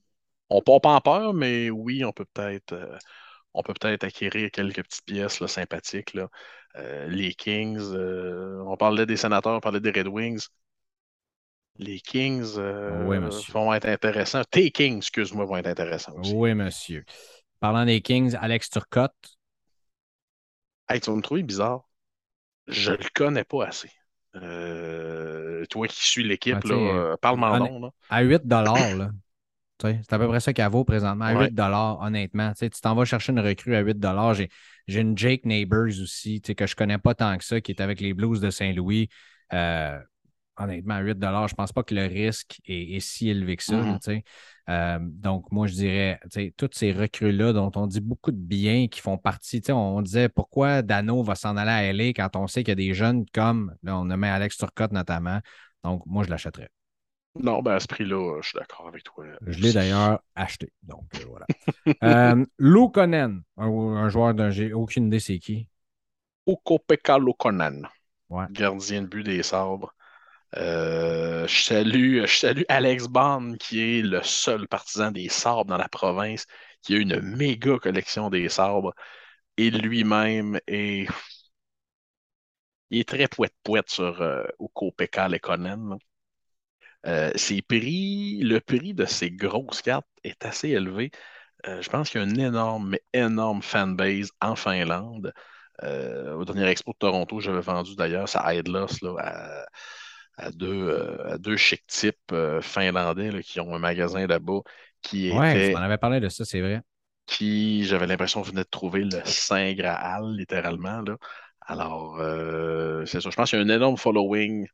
on 0.51 0.63
part 0.63 0.81
pas 0.81 0.91
en 0.95 1.01
peur, 1.01 1.35
mais 1.35 1.71
oui, 1.71 2.05
on 2.05 2.13
peut 2.13 2.25
peut-être 2.27 2.73
euh, 2.73 2.99
on 3.55 3.63
peut 3.63 3.75
peut-être 3.75 4.05
acquérir 4.05 4.51
quelques 4.51 4.83
petites 4.85 5.05
pièces 5.05 5.45
sympathiques. 5.47 6.15
Là. 6.15 6.29
Euh, 6.77 7.09
les 7.09 7.35
Kings, 7.35 7.79
euh, 7.81 8.63
on 8.67 8.77
parlait 8.77 9.07
des 9.07 9.17
sénateurs, 9.17 9.55
on 9.57 9.61
parlait 9.61 9.81
des 9.81 9.91
Red 9.91 10.09
Wings. 10.09 10.49
Les 11.79 11.99
Kings 12.01 12.55
euh, 12.57 13.05
Oui, 13.07 13.19
vont 13.53 13.75
être 13.75 13.87
intéressants. 13.87 14.43
Tes 14.51 14.71
Kings, 14.71 14.99
excuse-moi, 14.99 15.45
vont 15.45 15.57
être 15.57 15.67
intéressants 15.67 16.15
aussi. 16.19 16.33
Oui, 16.35 16.55
monsieur. 16.55 17.05
Parlant 17.61 17.85
des 17.85 18.01
Kings, 18.01 18.37
Alex 18.41 18.71
Turcotte, 18.71 19.15
Hey, 20.89 21.01
tu 21.01 21.11
vas 21.11 21.17
me 21.17 21.23
trouver 21.23 21.43
bizarre. 21.43 21.89
Je 22.69 22.93
le 22.93 23.05
connais 23.15 23.45
pas 23.45 23.67
assez. 23.67 23.91
Euh, 24.37 25.65
toi 25.67 25.87
qui 25.89 26.07
suis 26.07 26.23
l'équipe, 26.25 26.59
Ah, 26.63 26.73
euh, 26.73 27.17
parle-moi 27.17 27.59
en- 27.59 27.91
à 28.11 28.21
8 28.23 28.43
là. 28.45 29.11
C'est 29.81 30.13
à 30.13 30.19
peu 30.19 30.29
près 30.29 30.41
ça 30.41 30.53
qu'elle 30.53 30.71
vaut 30.71 30.85
présentement. 30.85 31.25
À 31.27 31.35
Ouais. 31.35 31.47
8 31.49 31.59
honnêtement. 31.59 32.53
Tu 32.53 32.69
t'en 32.83 32.95
vas 32.95 33.05
chercher 33.05 33.33
une 33.33 33.41
recrue 33.41 33.75
à 33.75 33.81
8 33.81 33.97
J'ai, 34.35 34.49
j'ai 34.87 35.01
une 35.01 35.17
Jake 35.17 35.45
Neighbors 35.45 35.89
aussi, 36.03 36.41
que 36.41 36.67
je 36.67 36.77
connais 36.77 36.99
pas 36.99 37.15
tant 37.15 37.37
que 37.39 37.45
ça, 37.45 37.61
qui 37.61 37.73
est 37.73 37.81
avec 37.81 38.01
les 38.01 38.15
Blues 38.15 38.41
de 38.41 38.51
Saint-Louis. 38.51 39.09
Euh, 39.53 39.99
honnêtement, 40.57 40.95
à 40.95 41.01
8 41.01 41.19
je 41.49 41.55
pense 41.55 41.73
pas 41.73 41.83
que 41.83 41.95
le 41.95 42.07
risque 42.07 42.61
est, 42.67 42.97
est 42.97 43.01
si 43.01 43.29
élevé 43.31 43.57
que 43.57 43.63
ça. 43.63 43.77
Mhm. 43.77 43.99
sais. 44.01 44.25
Euh, 44.71 44.99
donc, 45.01 45.51
moi, 45.53 45.67
je 45.67 45.75
dirais, 45.75 46.21
toutes 46.57 46.75
ces 46.75 46.93
recrues-là 46.93 47.53
dont 47.53 47.71
on 47.77 47.87
dit 47.87 48.01
beaucoup 48.01 48.33
de 48.33 48.37
bien 48.39 48.89
qui 48.89 49.01
font 49.01 49.19
partie, 49.19 49.63
on, 49.69 49.97
on 49.99 50.03
disait 50.03 50.29
pourquoi 50.29 50.83
Dano 50.83 51.23
va 51.23 51.35
s'en 51.35 51.57
aller 51.57 51.71
à 51.71 51.85
LA 51.85 52.13
quand 52.13 52.37
on 52.37 52.47
sait 52.47 52.63
qu'il 52.63 52.71
y 52.71 52.73
a 52.73 52.75
des 52.77 52.95
jeunes 52.95 53.25
comme, 53.35 53.75
là, 53.83 53.99
on 53.99 54.05
nommé 54.07 54.29
Alex 54.29 54.57
Turcotte 54.57 54.93
notamment. 54.93 55.41
Donc, 55.83 56.03
moi, 56.07 56.25
je 56.25 56.31
l'achèterais. 56.31 56.71
Non, 57.37 57.63
ben 57.63 57.73
à 57.73 57.81
ce 57.81 57.89
prix-là, 57.89 58.41
je 58.43 58.49
suis 58.49 58.59
d'accord 58.59 58.87
avec 58.87 59.03
toi. 59.03 59.25
Je 59.47 59.59
l'ai 59.59 59.73
d'ailleurs 59.73 60.21
acheté. 60.37 60.73
Donc, 60.85 61.05
euh, 61.17 61.25
voilà. 61.29 61.47
euh, 62.05 62.45
un, 63.57 63.67
un 63.97 64.09
joueur 64.09 64.35
dont 64.35 64.51
j'ai 64.51 64.73
aucune 64.73 65.07
idée 65.09 65.21
c'est 65.21 65.39
qui. 65.41 65.69
Ukopeka 66.47 67.19
Lokonan, 67.19 67.83
Ouais. 68.31 68.47
gardien 68.51 69.03
de 69.03 69.09
but 69.09 69.25
des 69.25 69.43
sabres. 69.43 69.95
Euh, 70.57 71.47
je, 71.47 72.27
salue, 72.27 72.63
Alex 72.69 73.09
Bond, 73.09 73.57
qui 73.59 73.81
est 73.81 74.03
le 74.03 74.23
seul 74.23 74.69
partisan 74.69 75.11
des 75.11 75.29
sabres 75.29 75.65
dans 75.65 75.77
la 75.77 75.89
province, 75.89 76.47
qui 76.83 76.95
a 76.95 76.99
une 76.99 77.21
méga 77.21 77.79
collection 77.79 78.31
des 78.31 78.49
sabres. 78.49 78.95
Et 79.57 79.71
lui-même 79.71 80.61
est, 80.67 81.09
il 82.91 83.01
est 83.01 83.09
très 83.09 83.29
poète-poète 83.29 83.91
sur 83.91 84.21
euh, 84.23 84.45
Ukopeka 84.61 85.29
Lekonen. 85.29 85.99
Euh, 87.07 87.31
ses 87.37 87.61
prix, 87.63 88.41
le 88.43 88.61
prix 88.61 88.95
de 88.95 89.05
ces 89.05 89.31
grosses 89.31 89.83
cartes 89.83 90.07
est 90.23 90.45
assez 90.45 90.71
élevé. 90.71 91.11
Euh, 91.67 91.83
je 91.83 91.91
pense 91.91 92.11
qu'il 92.11 92.21
y 92.21 92.25
a 92.25 92.27
une 92.27 92.41
énorme, 92.41 92.97
énorme 93.13 93.63
fanbase 93.63 94.31
en 94.41 94.57
Finlande. 94.57 95.33
Au 95.83 96.45
dernier 96.45 96.69
expo 96.69 96.93
de 96.93 96.99
Toronto, 96.99 97.41
j'avais 97.41 97.61
vendu 97.61 97.97
d'ailleurs 97.97 98.29
sa 98.29 98.55
Idlos 98.55 98.87
là, 99.03 99.67
à 100.37 100.51
deux, 100.51 101.19
à 101.27 101.39
deux 101.39 101.57
chic 101.57 101.87
types 101.87 102.35
finlandais 102.63 103.43
qui 103.43 103.61
ont 103.61 103.75
un 103.75 103.79
magasin 103.79 104.27
là-bas 104.27 104.61
qui 105.03 105.29
Ouais, 105.29 105.59
était 105.59 105.61
tu 105.61 105.71
m'en 105.73 105.81
avais 105.81 105.99
parlé 105.99 106.21
de 106.21 106.29
ça, 106.31 106.45
c'est 106.47 106.61
vrai. 106.63 106.81
qui, 107.27 107.85
j'avais 107.85 108.07
l'impression, 108.07 108.43
venait 108.43 108.65
de 108.65 108.69
trouver 108.69 109.05
le 109.05 109.23
Saint 109.25 109.73
Graal, 109.75 110.35
littéralement. 110.37 111.01
Là. 111.03 111.17
Alors, 111.63 112.17
euh, 112.21 113.05
c'est 113.07 113.21
ça. 113.21 113.31
Je 113.31 113.37
pense 113.37 113.51
qu'il 113.51 113.59
y 113.59 113.63
a 113.63 113.65
un 113.65 113.69
énorme 113.77 113.97
following 113.97 114.67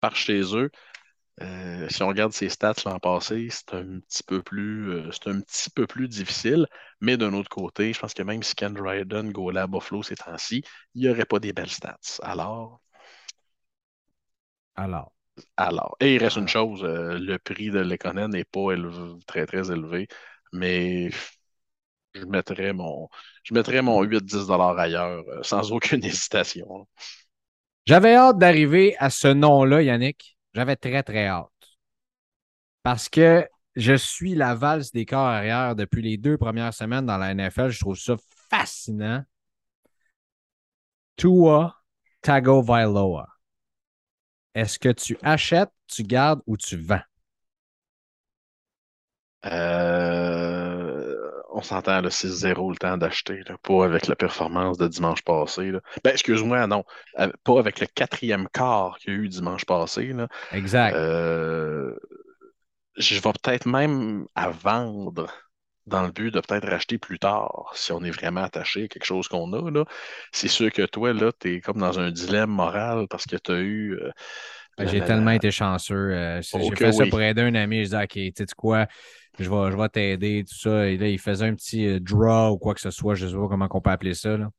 par 0.00 0.16
chez 0.16 0.40
eux. 0.56 0.70
Euh, 1.42 1.88
si 1.90 2.02
on 2.04 2.08
regarde 2.08 2.32
ses 2.34 2.50
stats 2.50 2.74
l'an 2.86 3.00
passé, 3.00 3.48
c'est 3.50 3.74
un 3.74 4.00
petit 4.00 4.24
peu 4.24 4.42
plus, 4.42 4.90
euh, 4.92 5.10
c'est 5.12 5.28
un 5.30 5.40
petit 5.42 5.70
peu 5.70 5.88
plus 5.88 6.08
difficile. 6.08 6.68
Mais 7.00 7.18
d'un 7.18 7.34
autre 7.34 7.50
côté, 7.50 7.94
je 7.94 8.00
pense 8.00 8.14
que 8.14 8.24
même 8.24 8.44
si 8.44 8.56
Ken 8.56 8.74
Dryden 8.74 9.32
go 9.32 9.56
à 9.56 9.68
Buffalo 9.68 10.04
ces 10.04 10.16
temps-ci, 10.16 10.64
il 10.96 11.02
n'y 11.02 11.10
aurait 11.10 11.26
pas 11.26 11.40
des 11.40 11.54
belles 11.54 11.70
stats. 11.70 11.98
Alors, 12.22 12.81
Alors, 14.76 15.12
alors. 15.56 15.96
Et 16.00 16.14
il 16.16 16.18
reste 16.22 16.36
une 16.36 16.48
chose, 16.48 16.82
euh, 16.84 17.18
le 17.18 17.38
prix 17.38 17.70
de 17.70 17.80
l'Econen 17.80 18.30
n'est 18.30 18.44
pas 18.44 18.72
élevé- 18.74 19.18
très, 19.26 19.46
très 19.46 19.70
élevé. 19.70 20.08
Mais 20.52 21.10
je 22.14 22.24
mettrais 22.24 22.72
mon, 22.72 23.08
je 23.44 23.54
mettrais 23.54 23.82
mon 23.82 24.02
8-10 24.02 24.46
dollars 24.46 24.78
ailleurs 24.78 25.24
euh, 25.28 25.42
sans 25.42 25.72
aucune 25.72 26.04
hésitation. 26.04 26.86
j'avais 27.86 28.14
hâte 28.16 28.38
d'arriver 28.38 28.96
à 28.98 29.08
ce 29.10 29.28
nom-là, 29.28 29.82
Yannick. 29.82 30.36
J'avais 30.54 30.76
très, 30.76 31.02
très 31.02 31.26
hâte. 31.28 31.48
Parce 32.82 33.08
que 33.08 33.46
je 33.76 33.94
suis 33.94 34.34
la 34.34 34.54
valse 34.54 34.92
des 34.92 35.06
corps 35.06 35.26
arrière 35.26 35.74
depuis 35.76 36.02
les 36.02 36.16
deux 36.16 36.36
premières 36.38 36.74
semaines 36.74 37.06
dans 37.06 37.16
la 37.18 37.30
NFL. 37.32 37.70
Je 37.70 37.80
trouve 37.80 37.96
ça 37.98 38.16
fascinant. 38.50 39.24
Tua 41.16 41.72
Tagovailoa. 42.22 43.26
Est-ce 44.54 44.78
que 44.78 44.90
tu 44.90 45.16
achètes, 45.22 45.70
tu 45.86 46.02
gardes 46.02 46.42
ou 46.46 46.56
tu 46.56 46.76
vends? 46.76 47.00
Euh, 49.44 51.16
on 51.52 51.62
s'entend, 51.62 52.00
là, 52.00 52.10
c'est 52.10 52.28
zéro 52.28 52.70
le 52.70 52.76
temps 52.76 52.96
d'acheter, 52.96 53.40
là, 53.48 53.56
pas 53.62 53.84
avec 53.84 54.06
la 54.06 54.14
performance 54.16 54.78
de 54.78 54.86
dimanche 54.88 55.22
passé. 55.22 55.70
là. 55.70 55.80
Ben, 56.04 56.10
excuse-moi, 56.10 56.66
non, 56.66 56.84
pas 57.44 57.58
avec 57.58 57.80
le 57.80 57.86
quatrième 57.86 58.48
quart 58.48 58.98
qu'il 58.98 59.12
y 59.12 59.16
a 59.16 59.18
eu 59.20 59.28
dimanche 59.28 59.64
passé. 59.64 60.12
là. 60.12 60.28
Exact. 60.52 60.94
Euh, 60.94 61.94
je 62.96 63.14
vais 63.14 63.32
peut-être 63.32 63.66
même 63.66 64.26
à 64.34 64.50
vendre 64.50 65.26
dans 65.86 66.02
le 66.04 66.12
but 66.12 66.30
de 66.32 66.40
peut-être 66.40 66.68
racheter 66.68 66.98
plus 66.98 67.18
tard 67.18 67.70
si 67.74 67.92
on 67.92 68.02
est 68.04 68.10
vraiment 68.10 68.42
attaché 68.42 68.84
à 68.84 68.88
quelque 68.88 69.04
chose 69.04 69.28
qu'on 69.28 69.52
a. 69.52 69.70
Là. 69.70 69.84
C'est 70.32 70.48
sûr 70.48 70.70
que 70.72 70.82
toi, 70.86 71.12
là, 71.12 71.32
tu 71.38 71.56
es 71.56 71.60
comme 71.60 71.78
dans 71.78 71.98
un 72.00 72.10
dilemme 72.10 72.50
moral 72.50 73.06
parce 73.08 73.26
que 73.26 73.36
tu 73.36 73.52
as 73.52 73.60
eu. 73.60 73.94
euh, 73.94 74.10
la- 74.78 74.86
J'ai 74.88 75.02
tellement 75.02 75.30
été 75.32 75.50
chanceux. 75.50 75.94
euh, 76.14 76.40
j'ai 76.42 76.76
fait 76.76 76.92
ça 76.92 77.06
pour 77.06 77.20
aider 77.20 77.42
un 77.42 77.54
ami. 77.54 77.78
Je 77.78 77.82
disais, 77.84 78.02
OK, 78.02 78.08
tu 78.08 78.32
sais 78.36 78.46
quoi, 78.56 78.86
je 79.38 79.48
vais, 79.50 79.70
je 79.70 79.76
vais 79.76 79.88
t'aider, 79.88 80.44
tout 80.48 80.56
ça. 80.56 80.88
Et 80.88 80.96
là, 80.96 81.08
il 81.08 81.18
faisait 81.18 81.46
un 81.46 81.54
petit 81.54 81.86
euh, 81.86 82.00
draw 82.00 82.52
ou 82.52 82.58
quoi 82.58 82.74
que 82.74 82.80
ce 82.80 82.90
soit. 82.90 83.14
Je 83.14 83.26
ne 83.26 83.30
sais 83.30 83.36
pas 83.36 83.48
comment 83.48 83.68
on 83.70 83.80
peut 83.80 83.90
appeler 83.90 84.14
ça. 84.14 84.36
là. 84.36 84.50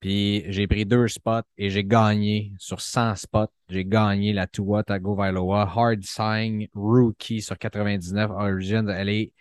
Puis 0.00 0.44
j'ai 0.52 0.66
pris 0.66 0.84
deux 0.86 1.08
spots 1.08 1.42
et 1.58 1.70
j'ai 1.70 1.84
gagné 1.84 2.52
sur 2.58 2.80
100 2.80 3.16
spots. 3.16 3.48
J'ai 3.68 3.84
gagné 3.84 4.32
la 4.32 4.46
Tua 4.46 4.82
Tagovailoa 4.84 5.62
Hard 5.74 6.02
Sign 6.02 6.66
Rookie 6.74 7.42
sur 7.42 7.58
99 7.58 8.30
Origins. 8.30 8.88
Elle 8.88 9.08
est 9.08 9.32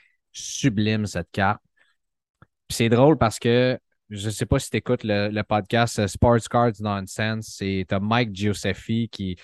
sublime, 0.41 1.05
cette 1.05 1.31
carte. 1.31 1.61
Puis 2.67 2.77
c'est 2.77 2.89
drôle 2.89 3.17
parce 3.17 3.39
que 3.39 3.79
je 4.09 4.25
ne 4.27 4.31
sais 4.31 4.45
pas 4.45 4.59
si 4.59 4.69
tu 4.69 4.77
écoutes 4.77 5.03
le, 5.03 5.41
podcast 5.43 5.99
euh, 5.99 6.07
Sports 6.07 6.47
Cards 6.49 6.79
Nonsense. 6.79 7.55
C'est 7.57 7.85
Mike 7.99 8.35
Gioseffi 8.35 9.09
qui 9.09 9.35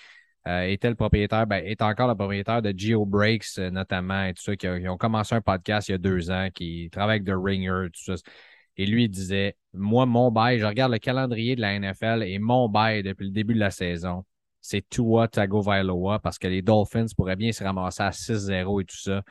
euh, 0.47 0.63
était 0.63 0.89
le 0.89 0.95
propriétaire, 0.95 1.45
ben, 1.47 1.63
est 1.65 1.81
encore 1.81 2.07
le 2.07 2.15
propriétaire 2.15 2.61
de 2.61 2.73
Geo 2.75 3.05
Breaks, 3.05 3.59
euh, 3.59 3.69
notamment, 3.69 4.25
et 4.25 4.33
tout 4.33 4.43
ça, 4.43 4.55
qui 4.55 4.67
ont 4.67 4.97
commencé 4.97 5.35
un 5.35 5.41
podcast 5.41 5.89
il 5.89 5.91
y 5.93 5.95
a 5.95 5.97
deux 5.99 6.31
ans, 6.31 6.49
qui 6.53 6.89
travaille 6.91 7.17
avec 7.19 7.27
The 7.27 7.35
Ringer, 7.35 7.89
tout 7.93 8.15
ça. 8.15 8.31
Et 8.77 8.85
lui, 8.85 9.05
il 9.05 9.09
disait 9.09 9.55
Moi, 9.73 10.05
mon 10.05 10.31
bail, 10.31 10.59
je 10.59 10.65
regarde 10.65 10.91
le 10.91 10.99
calendrier 10.99 11.55
de 11.55 11.61
la 11.61 11.77
NFL 11.79 12.23
et 12.23 12.39
mon 12.39 12.69
bail 12.69 13.03
depuis 13.03 13.25
le 13.25 13.31
début 13.31 13.53
de 13.53 13.59
la 13.59 13.71
saison, 13.71 14.25
c'est 14.61 14.87
Tua 14.89 15.27
Tagovailoa 15.27 16.19
parce 16.19 16.39
que 16.39 16.47
les 16.47 16.61
Dolphins 16.61 17.07
pourraient 17.15 17.35
bien 17.35 17.51
se 17.51 17.63
ramasser 17.63 18.03
à 18.03 18.11
6-0 18.11 18.81
et 18.81 18.85
tout 18.85 18.97
ça. 18.97 19.23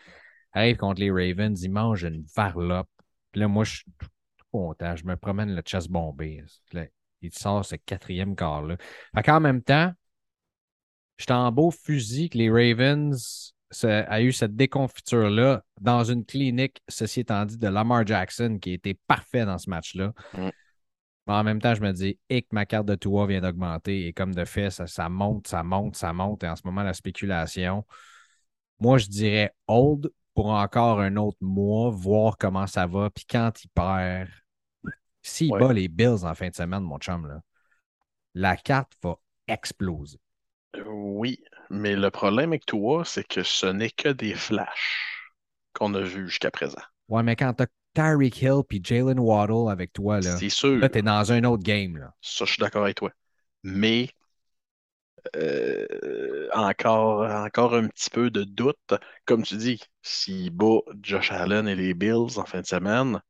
Arrive 0.52 0.76
contre 0.76 1.00
les 1.00 1.10
Ravens, 1.10 1.62
ils 1.62 1.70
mangent 1.70 2.04
une 2.04 2.24
varlope. 2.34 2.88
Puis 3.32 3.40
là, 3.40 3.48
moi, 3.48 3.64
je 3.64 3.76
suis 3.76 3.92
tout 3.98 4.08
content. 4.52 4.96
Je 4.96 5.04
me 5.04 5.16
promène 5.16 5.54
le 5.54 5.62
chest 5.62 5.88
bombé. 5.88 6.44
Là, 6.72 6.86
il 7.22 7.32
sort 7.32 7.64
ce 7.64 7.76
quatrième 7.76 8.34
quart-là. 8.34 8.76
Fait 9.14 9.22
qu'en 9.22 9.40
même 9.40 9.62
temps, 9.62 9.92
J'étais 11.20 11.34
en 11.34 11.52
beau 11.52 11.70
fusil 11.70 12.30
que 12.30 12.38
les 12.38 12.48
Ravens 12.48 13.52
a 13.84 14.22
eu 14.22 14.32
cette 14.32 14.56
déconfiture-là 14.56 15.62
dans 15.78 16.02
une 16.02 16.24
clinique, 16.24 16.80
ceci 16.88 17.20
étant 17.20 17.44
dit, 17.44 17.58
de 17.58 17.68
Lamar 17.68 18.06
Jackson 18.06 18.58
qui 18.58 18.72
était 18.72 18.98
parfait 19.06 19.44
dans 19.44 19.58
ce 19.58 19.68
match-là. 19.68 20.14
Mm. 20.32 20.48
Mais 21.26 21.34
en 21.34 21.44
même 21.44 21.60
temps, 21.60 21.74
je 21.74 21.82
me 21.82 21.92
dis, 21.92 22.18
et 22.30 22.40
que 22.40 22.48
ma 22.52 22.64
carte 22.64 22.86
de 22.86 22.94
Tua 22.94 23.26
vient 23.26 23.42
d'augmenter 23.42 24.06
et 24.06 24.14
comme 24.14 24.34
de 24.34 24.46
fait, 24.46 24.70
ça, 24.70 24.86
ça 24.86 25.10
monte, 25.10 25.46
ça 25.46 25.62
monte, 25.62 25.94
ça 25.94 26.14
monte. 26.14 26.42
Et 26.42 26.48
en 26.48 26.56
ce 26.56 26.62
moment, 26.64 26.82
la 26.82 26.94
spéculation, 26.94 27.84
moi, 28.80 28.96
je 28.96 29.08
dirais 29.08 29.54
hold 29.68 30.10
pour 30.34 30.46
encore 30.50 31.00
un 31.00 31.16
autre 31.16 31.38
mois, 31.40 31.90
voir 31.90 32.36
comment 32.38 32.66
ça 32.66 32.86
va. 32.86 33.10
Puis 33.10 33.24
quand 33.28 33.52
il 33.64 33.68
perd, 33.68 34.28
s'il 35.22 35.52
Ouais. 35.52 35.58
bat 35.58 35.72
les 35.72 35.88
Bills 35.88 36.24
en 36.24 36.34
fin 36.34 36.48
de 36.48 36.54
semaine, 36.54 36.82
mon 36.82 36.98
chum, 36.98 37.26
là, 37.26 37.40
la 38.34 38.56
carte 38.56 38.92
va 39.02 39.16
exploser. 39.48 40.20
Oui, 40.86 41.42
mais 41.70 41.94
le 41.96 42.10
problème 42.10 42.50
avec 42.50 42.66
toi, 42.66 43.04
c'est 43.04 43.24
que 43.24 43.42
ce 43.44 43.66
n'est 43.66 43.90
que 43.90 44.08
des 44.08 44.34
flashs 44.34 45.32
qu'on 45.72 45.94
a 45.94 46.00
vus 46.00 46.28
jusqu'à 46.28 46.50
présent. 46.50 46.82
Ouais, 47.08 47.22
mais 47.22 47.36
quand 47.36 47.52
t'as 47.54 47.66
Tyreek 47.94 48.40
Hill 48.40 48.62
puis 48.68 48.80
Jalen 48.82 49.18
Waddle 49.18 49.70
avec 49.70 49.92
toi, 49.92 50.20
là, 50.20 50.36
C'est 50.36 50.48
sûr, 50.48 50.76
là, 50.78 50.88
t'es 50.88 51.02
dans 51.02 51.32
un 51.32 51.42
autre 51.44 51.62
game. 51.62 51.96
Là. 51.96 52.14
ça, 52.20 52.44
je 52.44 52.52
suis 52.52 52.60
d'accord 52.60 52.84
avec 52.84 52.96
toi. 52.96 53.10
Mais 53.62 54.08
euh, 55.36 56.48
encore, 56.52 57.22
encore 57.22 57.74
un 57.74 57.88
petit 57.88 58.10
peu 58.10 58.30
de 58.30 58.44
doute. 58.44 58.94
Comme 59.24 59.42
tu 59.42 59.56
dis, 59.56 59.80
s'il 60.02 60.50
bat 60.50 60.80
Josh 61.02 61.32
Allen 61.32 61.68
et 61.68 61.74
les 61.74 61.94
Bills 61.94 62.38
en 62.38 62.44
fin 62.44 62.60
de 62.60 62.66
semaine, 62.66 63.20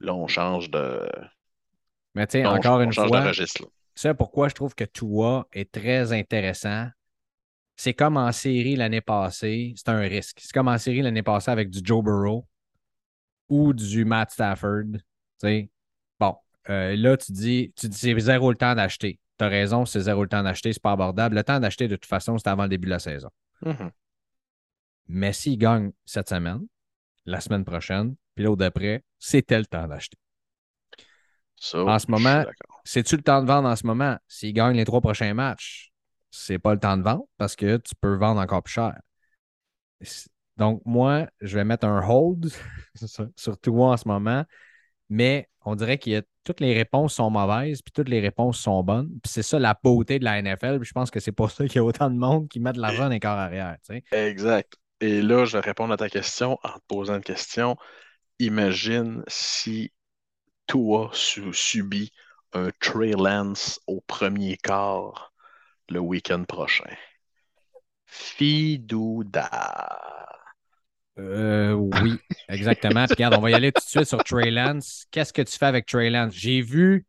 là, 0.00 0.14
on 0.14 0.26
change 0.26 0.70
de, 0.70 1.08
Mais 2.14 2.26
tu 2.26 2.38
sais, 2.38 2.46
encore 2.46 2.78
on 2.78 2.82
une 2.82 2.92
fois, 2.92 3.20
registre. 3.22 3.66
ça 3.94 4.14
pourquoi 4.14 4.48
je 4.48 4.54
trouve 4.54 4.74
que 4.74 4.84
Tua 4.84 5.46
est 5.52 5.70
très 5.72 6.12
intéressant. 6.12 6.88
C'est 7.76 7.94
comme 7.94 8.16
en 8.16 8.32
série 8.32 8.74
l'année 8.76 9.00
passée, 9.00 9.72
c'est 9.76 9.88
un 9.88 10.00
risque. 10.00 10.38
C'est 10.40 10.52
comme 10.52 10.68
en 10.68 10.78
série 10.78 11.02
l'année 11.02 11.22
passée 11.22 11.50
avec 11.50 11.70
du 11.70 11.80
Joe 11.82 12.02
Burrow 12.02 12.46
ou 13.48 13.72
du 13.72 14.04
Matt 14.04 14.32
Stafford. 14.32 14.98
sais. 15.38 15.70
Bon, 16.18 16.36
euh, 16.70 16.96
là, 16.96 17.16
tu 17.16 17.32
dis, 17.32 17.72
tu 17.76 17.88
dis 17.88 17.96
c'est 17.96 18.18
zéro 18.18 18.50
le 18.50 18.56
temps 18.56 18.74
d'acheter. 18.74 19.20
Tu 19.38 19.44
as 19.44 19.48
raison, 19.48 19.84
c'est 19.86 20.00
zéro 20.00 20.22
le 20.22 20.28
temps 20.28 20.42
d'acheter, 20.42 20.72
c'est 20.72 20.82
pas 20.82 20.92
abordable. 20.92 21.34
Le 21.36 21.44
temps 21.44 21.60
d'acheter, 21.60 21.88
de 21.88 21.96
toute 21.96 22.06
façon, 22.06 22.38
c'est 22.38 22.48
avant 22.48 22.64
le 22.64 22.68
début 22.68 22.86
de 22.86 22.90
la 22.90 22.98
saison. 22.98 23.30
Mhm. 23.62 23.90
Mais 25.06 25.32
s'il 25.32 25.58
gagne 25.58 25.92
cette 26.04 26.28
semaine, 26.28 26.66
la 27.24 27.40
semaine 27.40 27.64
prochaine, 27.64 28.16
puis 28.34 28.44
l'autre 28.44 28.58
d'après, 28.58 29.04
c'était 29.18 29.58
le 29.58 29.66
temps 29.66 29.86
d'acheter. 29.86 30.18
En 31.88 31.98
ce 31.98 32.10
moment. 32.10 32.44
C'est-tu 32.84 33.16
le 33.16 33.22
temps 33.22 33.42
de 33.42 33.46
vendre 33.46 33.68
en 33.68 33.76
ce 33.76 33.86
moment? 33.86 34.16
S'il 34.28 34.52
gagne 34.52 34.76
les 34.76 34.84
trois 34.84 35.00
prochains 35.00 35.34
matchs, 35.34 35.92
c'est 36.30 36.58
pas 36.58 36.72
le 36.72 36.80
temps 36.80 36.96
de 36.96 37.02
vendre 37.02 37.24
parce 37.36 37.56
que 37.56 37.76
tu 37.78 37.94
peux 38.00 38.14
vendre 38.16 38.40
encore 38.40 38.62
plus 38.62 38.72
cher. 38.74 38.98
Donc, 40.56 40.82
moi, 40.84 41.28
je 41.40 41.56
vais 41.56 41.64
mettre 41.64 41.86
un 41.86 42.06
hold 42.08 42.50
sur- 43.36 43.60
Tua 43.60 43.86
en 43.86 43.96
ce 43.96 44.08
moment, 44.08 44.44
mais 45.08 45.48
on 45.64 45.74
dirait 45.74 45.98
que 45.98 46.22
toutes 46.44 46.60
les 46.60 46.74
réponses 46.74 47.14
sont 47.14 47.30
mauvaises, 47.30 47.82
puis 47.82 47.92
toutes 47.92 48.08
les 48.08 48.20
réponses 48.20 48.58
sont 48.58 48.82
bonnes. 48.82 49.08
Puis 49.22 49.32
c'est 49.32 49.42
ça 49.42 49.58
la 49.58 49.78
beauté 49.82 50.18
de 50.18 50.24
la 50.24 50.38
NFL. 50.38 50.78
Puis 50.78 50.88
je 50.88 50.92
pense 50.92 51.10
que 51.10 51.20
c'est 51.20 51.32
pour 51.32 51.50
ça 51.50 51.66
qu'il 51.66 51.76
y 51.76 51.78
a 51.78 51.84
autant 51.84 52.10
de 52.10 52.16
monde 52.16 52.48
qui 52.48 52.60
met 52.60 52.72
de 52.72 52.80
l'argent 52.80 53.04
dans 53.04 53.08
les 53.10 53.20
corps 53.20 53.32
arrière. 53.38 53.76
Exact. 54.12 54.74
Et 55.00 55.22
là, 55.22 55.44
je 55.44 55.56
vais 55.56 55.60
répondre 55.64 55.92
à 55.92 55.96
ta 55.96 56.08
question 56.08 56.58
en 56.62 56.70
te 56.78 56.84
posant 56.88 57.16
une 57.16 57.22
question. 57.22 57.76
Imagine 58.38 59.22
si 59.28 59.92
Tua 60.66 61.10
su- 61.12 61.52
subit 61.54 62.12
un 62.52 62.70
Trey 62.80 63.12
Lance 63.12 63.80
au 63.86 64.00
premier 64.02 64.56
quart 64.56 65.32
le 65.88 66.00
week-end 66.00 66.44
prochain. 66.44 66.90
Fidouda. 68.06 69.48
Euh, 71.18 71.72
oui, 71.72 72.18
exactement. 72.48 73.04
Puis 73.06 73.14
regarde, 73.14 73.34
on 73.34 73.40
va 73.40 73.50
y 73.50 73.54
aller 73.54 73.72
tout 73.72 73.82
de 73.82 73.88
suite 73.88 74.04
sur 74.04 74.22
Trey 74.22 74.50
Lance. 74.50 75.06
Qu'est-ce 75.10 75.32
que 75.32 75.42
tu 75.42 75.56
fais 75.56 75.66
avec 75.66 75.86
Trey 75.86 76.10
Lance? 76.10 76.34
J'ai 76.34 76.60
vu 76.60 77.06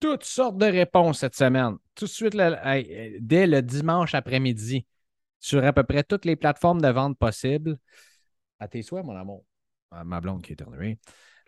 toutes 0.00 0.24
sortes 0.24 0.58
de 0.58 0.66
réponses 0.66 1.20
cette 1.20 1.36
semaine. 1.36 1.76
Tout 1.94 2.06
de 2.06 2.10
suite, 2.10 2.36
dès 3.20 3.46
le 3.46 3.60
dimanche 3.60 4.14
après-midi, 4.14 4.86
sur 5.40 5.64
à 5.64 5.72
peu 5.72 5.84
près 5.84 6.02
toutes 6.02 6.24
les 6.24 6.36
plateformes 6.36 6.80
de 6.80 6.88
vente 6.88 7.18
possibles. 7.18 7.78
À 8.58 8.68
tes 8.68 8.82
souhaits, 8.82 9.04
mon 9.04 9.16
amour. 9.16 9.44
Ah, 9.90 10.04
ma 10.04 10.20
blonde 10.20 10.42
qui 10.42 10.52
est 10.52 10.54
éternuée. 10.54 10.98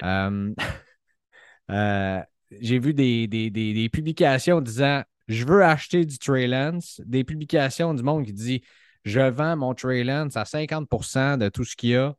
Euh, 0.03 0.55
euh, 1.71 2.21
J'ai 2.51 2.79
vu 2.79 2.95
des 2.95 3.91
publications 3.93 4.61
disant 4.61 5.03
je 5.29 5.45
veux 5.45 5.63
acheter 5.63 6.07
du 6.07 6.19
Trey 6.19 6.47
Lance, 6.47 7.01
des 7.05 7.23
publications 7.23 7.93
du 7.95 8.03
monde 8.03 8.25
qui 8.25 8.33
dit 8.33 8.63
je 9.09 9.21
vends 9.21 9.57
mon 9.57 9.75
Trey 9.75 10.05
Lance 10.05 10.37
à 10.37 10.45
50% 10.45 11.39
de 11.39 11.49
tout 11.49 11.65
ce 11.65 11.77
qu'il 11.77 11.91
y 11.91 11.97
a. 11.97 12.15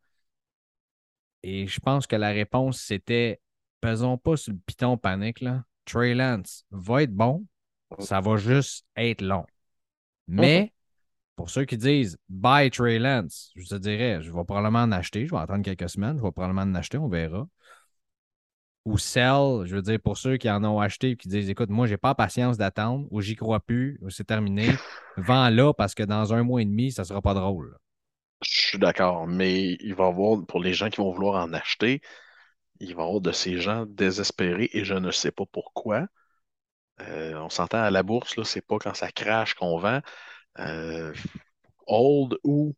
Et 1.43 1.67
je 1.67 1.79
pense 1.79 2.07
que 2.07 2.15
la 2.15 2.29
réponse, 2.29 2.81
c'était 2.81 3.39
pesons 3.79 4.17
pas 4.17 4.35
sur 4.35 4.51
le 4.51 4.59
piton 4.65 4.97
panique. 4.97 5.41
Là. 5.41 5.63
Trey 5.85 6.13
Lance 6.13 6.65
va 6.71 7.03
être 7.03 7.13
bon, 7.13 7.45
ça 7.99 8.19
va 8.21 8.37
juste 8.37 8.85
être 8.95 9.21
long. 9.21 9.45
Mais 10.27 10.73
pour 11.35 11.49
ceux 11.49 11.65
qui 11.65 11.77
disent 11.77 12.17
buy 12.27 12.69
Trey 12.69 12.99
Lance, 12.99 13.51
je 13.55 13.67
te 13.67 13.75
dirais, 13.75 14.21
je 14.21 14.31
vais 14.31 14.43
probablement 14.43 14.83
en 14.83 14.91
acheter. 14.91 15.25
Je 15.25 15.31
vais 15.31 15.39
attendre 15.39 15.63
quelques 15.63 15.89
semaines, 15.89 16.17
je 16.17 16.23
vais 16.23 16.31
probablement 16.31 16.63
en 16.63 16.75
acheter, 16.75 16.97
on 16.97 17.07
verra. 17.07 17.47
Ou 18.85 18.97
sell, 18.97 19.65
je 19.65 19.75
veux 19.75 19.81
dire, 19.81 19.99
pour 20.01 20.17
ceux 20.17 20.37
qui 20.37 20.49
en 20.49 20.63
ont 20.63 20.79
acheté 20.79 21.11
et 21.11 21.15
qui 21.17 21.27
disent 21.27 21.49
écoute, 21.49 21.69
moi, 21.69 21.87
j'ai 21.87 21.97
pas 21.97 22.15
patience 22.15 22.57
d'attendre, 22.57 23.07
ou 23.11 23.21
j'y 23.21 23.35
crois 23.35 23.59
plus, 23.59 23.99
ou 24.01 24.09
c'est 24.09 24.23
terminé, 24.25 24.67
vends-là 25.17 25.73
parce 25.73 25.93
que 25.95 26.03
dans 26.03 26.33
un 26.33 26.43
mois 26.43 26.61
et 26.61 26.65
demi, 26.65 26.91
ça 26.91 27.03
sera 27.05 27.21
pas 27.21 27.33
drôle. 27.33 27.77
Je 28.41 28.49
suis 28.69 28.77
d'accord, 28.79 29.27
mais 29.27 29.73
il 29.81 29.95
va 29.95 30.05
y 30.05 30.07
avoir, 30.07 30.45
pour 30.45 30.59
les 30.61 30.73
gens 30.73 30.89
qui 30.89 30.97
vont 30.97 31.11
vouloir 31.11 31.43
en 31.43 31.53
acheter, 31.53 32.01
il 32.79 32.95
va 32.95 33.03
y 33.03 33.05
avoir 33.05 33.21
de 33.21 33.31
ces 33.33 33.59
gens 33.59 33.85
désespérés 33.87 34.69
et 34.73 34.85
je 34.85 34.95
ne 34.95 35.11
sais 35.11 35.31
pas 35.31 35.45
pourquoi. 35.51 36.07
Euh, 37.01 37.35
on 37.39 37.49
s'entend 37.49 37.79
à 37.83 37.91
la 37.91 38.03
bourse, 38.03 38.35
là, 38.37 38.43
c'est 38.43 38.61
pas 38.65 38.77
quand 38.79 38.93
ça 38.93 39.11
crache 39.11 39.53
qu'on 39.55 39.79
vend. 39.79 40.01
Euh, 40.59 41.13
old 41.87 42.37
ou 42.45 42.75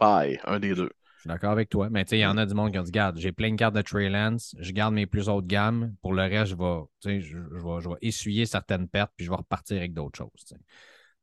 buy, 0.00 0.38
un 0.44 0.60
des 0.60 0.74
deux. 0.74 0.90
D'accord 1.26 1.50
avec 1.50 1.68
toi. 1.68 1.90
Mais 1.90 2.04
tu 2.04 2.10
sais, 2.10 2.18
il 2.18 2.22
y 2.22 2.26
en 2.26 2.36
a 2.38 2.46
du 2.46 2.54
monde 2.54 2.70
qui 2.72 2.78
ont 2.78 2.82
dit 2.82 2.92
Garde, 2.92 3.18
j'ai 3.18 3.32
plein 3.32 3.50
de 3.50 3.56
cartes 3.56 3.74
de 3.74 3.82
Trey 3.82 4.08
Lance, 4.08 4.54
je 4.58 4.70
garde 4.72 4.94
mes 4.94 5.06
plus 5.06 5.28
hautes 5.28 5.46
gammes. 5.46 5.94
Pour 6.00 6.14
le 6.14 6.22
reste, 6.22 6.52
je 6.52 7.88
vais, 7.88 7.96
essuyer 8.00 8.46
certaines 8.46 8.88
pertes 8.88 9.12
puis 9.16 9.26
je 9.26 9.30
vais 9.30 9.36
repartir 9.36 9.76
avec 9.78 9.92
d'autres 9.92 10.18
choses. 10.18 10.56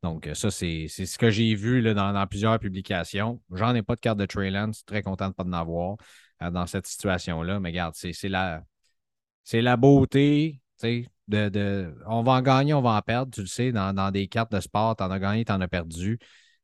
Donc, 0.02 0.30
ça, 0.34 0.52
c'est 0.52 0.88
ce 0.90 1.18
que 1.18 1.30
j'ai 1.30 1.56
vu 1.56 1.80
là, 1.80 1.94
dans, 1.94 2.28
plusieurs 2.28 2.60
publications. 2.60 3.42
J'en 3.52 3.74
ai 3.74 3.82
pas 3.82 3.96
de 3.96 4.02
carte 4.02 4.20
de 4.20 4.26
Trey 4.26 4.52
Lance, 4.52 4.84
très 4.84 5.02
content 5.02 5.30
de 5.30 5.34
pas 5.34 5.44
en 5.44 5.54
avoir 5.54 5.96
euh, 6.42 6.52
dans 6.52 6.66
cette 6.66 6.86
situation-là. 6.86 7.62
Mais 7.62 7.70
regarde, 7.70 7.96
c'est 7.96 8.28
la, 8.28 8.62
la 9.54 9.78
beauté 9.78 10.62
de, 10.82 11.50
de, 11.50 11.96
on 12.08 12.24
va 12.24 12.34
en 12.34 12.42
gagner, 12.42 12.74
on 12.74 12.82
va 12.82 12.92
en 12.92 13.02
perdre, 13.02 13.32
tu 13.32 13.42
le 13.42 13.48
sais, 13.48 13.72
dans, 13.72 14.12
des 14.12 14.28
cartes 14.28 14.52
de 14.52 14.60
sport, 14.60 14.98
tu 14.98 15.04
en 15.04 15.12
as 15.12 15.20
gagné, 15.20 15.46
tu 15.46 15.52
en 15.54 15.62
as 15.62 15.68
perdu. 15.70 16.20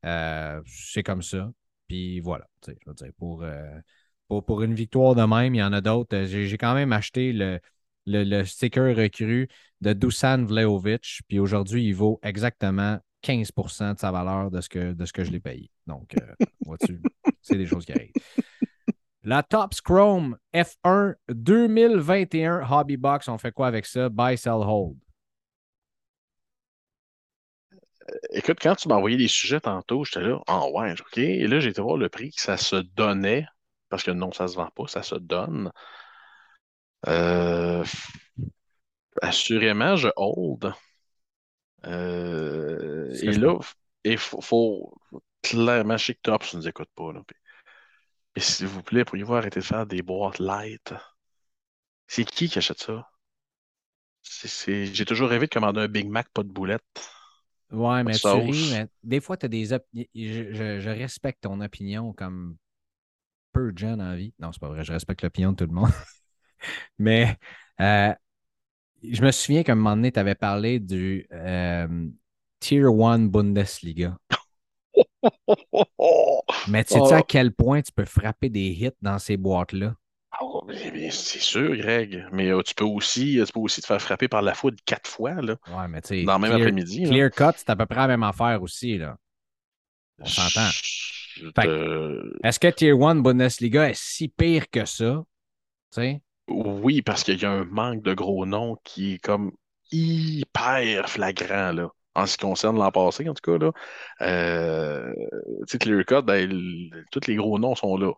Euh, 0.06 0.62
c'est 0.66 1.04
comme 1.04 1.22
ça. 1.22 1.50
Puis 1.90 2.20
voilà, 2.20 2.48
je 2.66 2.72
veux 2.86 2.94
dire, 2.94 3.12
euh, 3.22 3.82
pour, 4.28 4.46
pour, 4.46 4.62
une 4.62 4.76
victoire 4.76 5.16
de 5.16 5.24
même, 5.24 5.56
il 5.56 5.58
y 5.58 5.64
en 5.64 5.74
a 5.74 5.82
d'autres. 5.82 6.24
J'ai 6.26 6.58
quand 6.58 6.76
même 6.76 6.94
acheté 6.94 7.34
le, 7.34 7.60
le, 8.06 8.44
sticker 8.46 8.96
recru 8.96 9.50
de 9.82 9.94
Dusan 9.94 10.46
Vlaovic, 10.46 11.22
puis 11.28 11.40
aujourd'hui, 11.40 11.88
il 11.88 11.94
vaut 11.94 12.20
exactement 12.22 13.00
15% 13.24 13.96
de 13.96 14.00
sa 14.00 14.12
valeur 14.12 14.52
de 14.52 14.62
ce 14.62 14.70
que, 14.70 14.94
de 14.94 15.06
ce 15.06 15.12
que 15.12 15.24
je 15.24 15.32
l'ai 15.32 15.40
payé. 15.40 15.72
Donc, 15.88 16.16
euh, 16.16 16.46
vois-tu, 16.66 17.02
c'est 17.42 17.58
des 17.58 17.66
choses 17.66 17.86
qui 17.86 17.94
arrivent. 17.94 18.14
La 19.24 19.42
Tops 19.42 19.82
Chrome 19.82 20.38
F1 20.54 21.16
2021 21.28 22.62
Hobby 22.70 22.98
Box, 22.98 23.28
on 23.28 23.40
fait 23.40 23.52
quoi 23.52 23.68
avec 23.68 23.88
ça? 23.88 24.10
Buy, 24.10 24.38
sell, 24.38 24.62
hold. 24.62 24.96
Écoute, 28.32 28.60
quand 28.62 28.76
tu 28.76 28.88
m'as 28.88 28.96
envoyé 28.96 29.18
des 29.18 29.28
sujets 29.28 29.60
tantôt, 29.60 30.04
j'étais 30.04 30.22
là, 30.22 30.42
oh, 30.48 30.72
ouais, 30.76 30.94
OK. 30.94 31.18
Et 31.18 31.48
là, 31.48 31.60
j'ai 31.60 31.70
été 31.70 31.82
voir 31.82 31.98
le 31.98 32.10
prix 32.10 32.32
que 32.32 32.42
ça 32.42 32.58
se 32.58 32.76
donnait, 32.76 33.46
parce 33.90 34.04
que 34.04 34.12
non, 34.12 34.32
ça 34.32 34.44
ne 34.46 34.50
se 34.50 34.56
vend 34.56 34.70
pas, 34.76 34.88
ça 34.88 35.04
se 35.04 35.16
donne. 35.16 35.72
Euh, 37.08 37.84
assurément, 39.22 39.96
je 39.96 40.10
hold. 40.16 40.74
Euh, 41.86 43.14
et 43.22 43.32
là, 43.32 43.58
il 44.04 44.18
faut, 44.18 44.94
clairement, 45.42 45.98
Chic 45.98 46.22
Tops 46.22 46.54
ne 46.54 46.60
nous 46.60 46.68
écoute 46.68 46.90
pas. 46.96 47.14
Là. 47.14 47.22
Et 48.36 48.40
s'il 48.40 48.68
vous 48.68 48.84
plaît, 48.84 49.06
pourriez-vous 49.06 49.36
arrêter 49.36 49.60
de 49.60 49.66
faire 49.66 49.86
des 49.86 50.02
boîtes 50.02 50.40
light? 50.40 50.94
C'est 52.08 52.26
qui 52.26 52.50
qui 52.50 52.58
achète 52.58 52.80
ça? 52.80 53.10
J'ai 54.24 55.06
toujours 55.06 55.30
rêvé 55.30 55.48
de 55.48 55.54
commander 55.54 55.82
un 55.82 55.88
Big 55.88 56.08
Mac, 56.08 56.30
pas 56.30 56.44
de 56.44 56.50
boulettes. 56.50 57.12
Ouais, 57.72 58.04
mais 58.04 58.14
tu 58.14 58.28
ris, 58.28 58.72
mais 58.72 58.88
des 59.04 59.20
fois, 59.20 59.38
tu 59.38 59.46
as 59.46 59.50
des. 59.50 59.66
Je, 59.66 60.80
je, 60.80 60.90
respecte 60.90 61.42
ton 61.44 61.62
opinion 61.62 62.14
comme 62.14 62.58
peu 63.54 63.72
de 63.72 63.78
gens 63.78 63.96
dans 63.98 64.10
la 64.10 64.16
vie. 64.16 64.34
Non, 64.40 64.52
c'est 64.52 64.60
pas 64.60 64.70
vrai, 64.70 64.84
je 64.84 64.92
respecte 64.92 65.22
l'opinion 65.22 65.52
de 65.52 65.58
tout 65.58 65.66
le 65.66 65.74
monde. 65.74 65.92
mais 66.98 67.36
euh, 67.80 68.14
je 69.04 69.22
me 69.22 69.32
souviens 69.32 69.64
qu'à 69.64 69.74
un 69.74 69.76
moment 69.76 69.96
donné, 69.96 70.12
tu 70.12 70.20
avais 70.20 70.36
parlé 70.36 70.80
du 70.80 71.28
euh, 71.32 72.08
Tier 72.60 72.84
1 72.84 73.20
Bundesliga. 73.20 74.18
Mais 76.68 76.84
tu 76.84 76.94
sais 76.94 77.14
à 77.14 77.20
oh. 77.20 77.26
quel 77.28 77.54
point 77.54 77.82
tu 77.82 77.92
peux 77.92 78.06
frapper 78.06 78.50
des 78.50 78.68
hits 78.70 78.92
dans 79.02 79.20
ces 79.20 79.38
boîtes-là? 79.38 79.96
Oh, 80.70 81.10
c'est 81.12 81.40
sûr, 81.42 81.76
Greg. 81.76 82.26
Mais 82.32 82.50
euh, 82.50 82.62
tu, 82.62 82.76
peux 82.76 82.86
aussi, 82.86 83.42
tu 83.46 83.54
peux 83.54 83.60
aussi 83.60 83.82
te 83.82 83.88
faire 83.88 84.02
frapper 84.02 84.28
par 84.28 84.42
la 84.42 84.54
foudre 84.54 84.78
quatre 84.86 85.10
fois 85.10 85.42
là, 85.42 85.56
ouais, 85.68 85.88
mais 85.90 86.02
tu 86.02 86.24
dans 86.24 86.38
le 86.38 86.42
même 86.42 86.52
après-midi. 86.54 87.04
Clear 87.04 87.32
Cut, 87.32 87.58
c'est 87.58 87.70
à 87.70 87.76
peu 87.76 87.86
près 87.86 88.02
la 88.02 88.08
même 88.08 88.24
affaire 88.24 88.62
aussi. 88.62 88.98
Là. 88.98 89.18
On 90.20 90.26
s'entend. 90.26 90.70
Est-ce 92.44 92.60
que 92.60 92.68
Tier 92.68 92.92
1 92.92 93.16
Bundesliga 93.16 93.90
est 93.90 93.98
si 93.98 94.28
pire 94.28 94.70
que 94.70 94.86
ça? 94.86 95.24
Oui, 96.48 97.02
parce 97.02 97.24
qu'il 97.24 97.40
y 97.40 97.46
a 97.46 97.52
un 97.52 97.66
manque 97.66 98.02
de 98.04 98.14
gros 98.14 98.46
noms 98.46 98.78
qui 98.84 99.14
est 99.14 99.18
comme 99.20 99.52
hyper 99.92 101.10
flagrant. 101.10 101.72
Là 101.72 101.90
en 102.16 102.26
ce 102.26 102.38
qui 102.38 102.46
concerne 102.46 102.78
l'an 102.78 102.92
passé, 102.92 103.28
en 103.30 103.34
tout 103.34 103.52
cas. 103.52 103.58
Là. 103.58 103.72
Euh, 104.22 105.14
Clear 105.80 106.06
Cut, 106.06 106.22
ben, 106.24 106.50
tous 107.12 107.28
les 107.28 107.36
gros 107.36 107.58
noms 107.60 107.76
sont 107.76 107.98
là. 107.98 108.12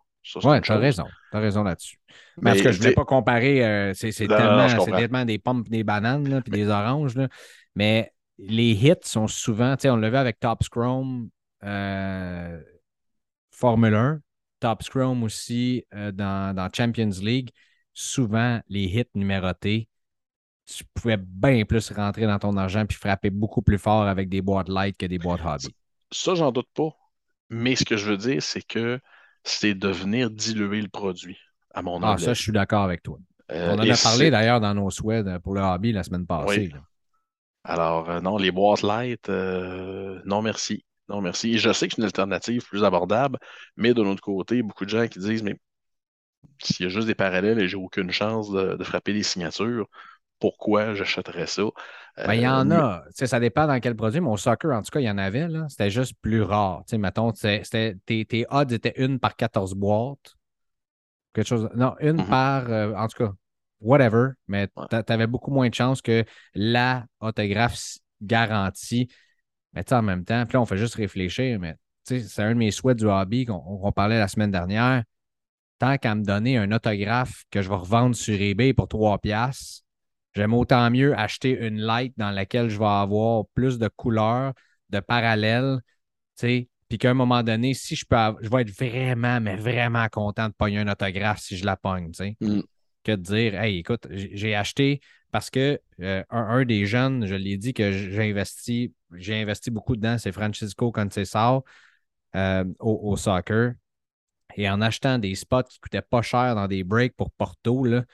Oui, 0.44 0.60
tu 0.60 0.72
as 0.72 0.76
raison. 0.76 1.04
Tu 1.30 1.36
as 1.36 1.40
raison 1.40 1.62
là-dessus. 1.62 1.98
Mais, 2.40 2.50
parce 2.50 2.62
que 2.62 2.72
je 2.72 2.78
ne 2.78 2.82
voulais 2.82 2.94
pas 2.94 3.04
comparer, 3.04 3.64
euh, 3.64 3.92
c'est 3.94 4.12
tellement, 4.12 5.24
des 5.24 5.38
pommes 5.38 5.64
des 5.64 5.84
bananes 5.84 6.42
puis 6.42 6.52
des 6.52 6.68
oranges. 6.68 7.16
Là. 7.16 7.28
Mais 7.74 8.12
les 8.38 8.72
hits 8.72 8.94
sont 9.02 9.26
souvent, 9.26 9.76
tu 9.76 9.82
sais, 9.82 9.90
on 9.90 9.96
le 9.96 10.08
vu 10.08 10.16
avec 10.16 10.38
Top 10.40 10.62
Scrum 10.62 11.28
euh, 11.64 12.60
Formule 13.50 13.94
1, 13.94 14.20
Top 14.60 14.82
Scrum 14.82 15.22
aussi 15.22 15.84
euh, 15.94 16.12
dans, 16.12 16.54
dans 16.54 16.68
Champions 16.72 17.10
League. 17.20 17.50
Souvent, 17.94 18.60
les 18.68 18.84
hits 18.84 19.10
numérotés 19.14 19.88
tu 20.64 20.84
pouvais 20.94 21.16
bien 21.16 21.64
plus 21.64 21.90
rentrer 21.90 22.26
dans 22.26 22.38
ton 22.38 22.56
argent 22.56 22.86
puis 22.86 22.96
frapper 22.96 23.30
beaucoup 23.30 23.62
plus 23.62 23.78
fort 23.78 24.04
avec 24.04 24.28
des 24.28 24.40
boîtes 24.40 24.68
light 24.68 24.96
que 24.96 25.06
des 25.06 25.18
boîtes 25.18 25.40
hobby. 25.44 25.74
Ça, 26.10 26.34
j'en 26.34 26.52
doute 26.52 26.68
pas. 26.74 26.90
Mais 27.50 27.76
ce 27.76 27.84
que 27.84 27.96
je 27.96 28.10
veux 28.10 28.16
dire, 28.16 28.42
c'est 28.42 28.62
que 28.62 28.98
c'est 29.44 29.74
de 29.74 29.88
venir 29.88 30.30
diluer 30.30 30.80
le 30.80 30.88
produit, 30.88 31.38
à 31.74 31.82
mon 31.82 32.02
avis. 32.02 32.22
Ah, 32.22 32.26
ça, 32.26 32.34
je 32.34 32.42
suis 32.42 32.52
d'accord 32.52 32.82
avec 32.82 33.02
toi. 33.02 33.18
Euh, 33.50 33.74
On 33.74 33.78
en 33.78 33.88
a 33.88 33.96
parlé 33.96 34.30
d'ailleurs 34.30 34.60
dans 34.60 34.74
nos 34.74 34.90
souhaits 34.90 35.26
pour 35.38 35.54
le 35.54 35.60
hobby 35.60 35.92
la 35.92 36.02
semaine 36.02 36.26
passée. 36.26 36.72
Alors, 37.64 38.10
euh, 38.10 38.20
non, 38.20 38.38
les 38.38 38.50
boîtes 38.50 38.82
light, 38.82 39.28
euh, 39.28 40.20
non 40.24 40.42
merci. 40.42 40.84
Non, 41.08 41.20
merci. 41.20 41.54
Et 41.54 41.58
je 41.58 41.72
sais 41.72 41.88
que 41.88 41.94
c'est 41.94 42.00
une 42.00 42.06
alternative 42.06 42.64
plus 42.64 42.84
abordable, 42.84 43.38
mais 43.76 43.94
de 43.94 44.02
l'autre 44.02 44.22
côté, 44.22 44.62
beaucoup 44.62 44.84
de 44.84 44.90
gens 44.90 45.06
qui 45.06 45.18
disent, 45.18 45.42
mais 45.42 45.56
s'il 46.62 46.84
y 46.84 46.86
a 46.86 46.88
juste 46.88 47.06
des 47.06 47.14
parallèles 47.14 47.60
et 47.60 47.68
j'ai 47.68 47.76
aucune 47.76 48.10
chance 48.10 48.50
de, 48.50 48.82
frapper 48.82 49.12
des 49.12 49.22
signatures, 49.22 49.86
pourquoi 50.42 50.94
j'achèterais 50.94 51.46
ça. 51.46 51.62
Ben, 52.16 52.34
il 52.34 52.40
y 52.40 52.48
en 52.48 52.68
euh, 52.72 52.74
a. 52.74 53.04
Ça 53.14 53.38
dépend 53.38 53.68
dans 53.68 53.78
quel 53.78 53.94
produit, 53.94 54.18
au 54.18 54.36
soccer, 54.36 54.72
en 54.72 54.82
tout 54.82 54.90
cas, 54.90 54.98
il 54.98 55.04
y 55.04 55.10
en 55.10 55.18
avait. 55.18 55.46
C'était 55.68 55.88
juste 55.88 56.14
plus 56.20 56.42
rare. 56.42 56.82
mettons, 56.98 57.30
tes, 57.30 57.62
tes 58.04 58.46
odds 58.50 58.74
étaient 58.74 58.94
une 58.96 59.20
par 59.20 59.36
14 59.36 59.74
boîtes. 59.74 60.34
Quelque 61.32 61.46
chose. 61.46 61.70
Non, 61.76 61.94
une 62.00 62.16
mm-hmm. 62.16 62.28
par. 62.28 62.68
Euh, 62.70 62.92
en 62.94 63.06
tout 63.06 63.24
cas, 63.24 63.32
whatever. 63.80 64.30
Mais 64.48 64.66
tu 64.66 65.12
avais 65.12 65.28
beaucoup 65.28 65.52
moins 65.52 65.68
de 65.68 65.74
chances 65.74 66.02
que 66.02 66.24
la 66.56 67.06
autographe 67.20 67.78
garantie. 68.20 69.08
Mais 69.74 69.90
en 69.92 70.02
même 70.02 70.24
temps, 70.24 70.44
puis 70.44 70.54
là, 70.54 70.60
on 70.60 70.66
fait 70.66 70.76
juste 70.76 70.96
réfléchir. 70.96 71.60
Mais 71.60 71.76
c'est 72.02 72.42
un 72.42 72.50
de 72.50 72.58
mes 72.58 72.72
souhaits 72.72 72.98
du 72.98 73.06
hobby 73.06 73.44
qu'on 73.46 73.92
parlait 73.92 74.18
la 74.18 74.26
semaine 74.26 74.50
dernière. 74.50 75.04
Tant 75.78 75.96
qu'à 75.98 76.16
me 76.16 76.24
donner 76.24 76.58
un 76.58 76.72
autographe 76.72 77.44
que 77.52 77.62
je 77.62 77.68
vais 77.68 77.76
revendre 77.76 78.16
sur 78.16 78.40
eBay 78.40 78.72
pour 78.72 78.88
3 78.88 79.18
piastres, 79.18 79.82
J'aime 80.34 80.54
autant 80.54 80.90
mieux 80.90 81.16
acheter 81.18 81.58
une 81.66 81.78
light 81.78 82.14
dans 82.16 82.30
laquelle 82.30 82.68
je 82.68 82.78
vais 82.78 82.84
avoir 82.84 83.44
plus 83.54 83.78
de 83.78 83.88
couleurs, 83.88 84.54
de 84.90 85.00
parallèles, 85.00 85.80
tu 86.38 86.46
sais, 86.46 86.68
puis 86.88 86.98
qu'à 86.98 87.10
un 87.10 87.14
moment 87.14 87.42
donné, 87.42 87.74
si 87.74 87.96
je 87.96 88.04
peux, 88.04 88.16
je 88.42 88.48
vais 88.50 88.62
être 88.62 88.70
vraiment, 88.70 89.40
mais 89.40 89.56
vraiment 89.56 90.06
content 90.10 90.48
de 90.48 90.52
pogner 90.52 90.78
un 90.78 90.88
autographe 90.88 91.40
si 91.40 91.56
je 91.56 91.64
la 91.64 91.76
pogne, 91.76 92.10
tu 92.12 92.18
sais. 92.24 92.36
Mm. 92.40 92.60
Que 93.04 93.12
de 93.12 93.22
dire, 93.22 93.54
hey, 93.60 93.78
écoute, 93.78 94.06
j'ai 94.10 94.54
acheté 94.54 95.00
parce 95.32 95.48
que 95.48 95.80
euh, 96.00 96.22
un, 96.28 96.64
des 96.64 96.84
jeunes, 96.84 97.26
je 97.26 97.34
l'ai 97.34 97.56
dit 97.56 97.72
que 97.72 97.90
j'ai 97.92 98.30
investi, 98.30 98.92
j'ai 99.14 99.40
investi 99.40 99.70
beaucoup 99.70 99.96
dedans, 99.96 100.18
c'est 100.18 100.32
Francisco 100.32 100.92
Conceição 100.92 101.64
euh, 102.36 102.64
au, 102.78 103.00
au, 103.10 103.16
soccer. 103.16 103.72
Et 104.56 104.68
en 104.68 104.82
achetant 104.82 105.18
des 105.18 105.34
spots 105.34 105.62
qui 105.62 105.80
coûtaient 105.80 106.02
pas 106.02 106.20
cher 106.20 106.54
dans 106.54 106.68
des 106.68 106.84
breaks 106.84 107.16
pour 107.16 107.30
Porto, 107.30 107.84
là, 107.84 108.04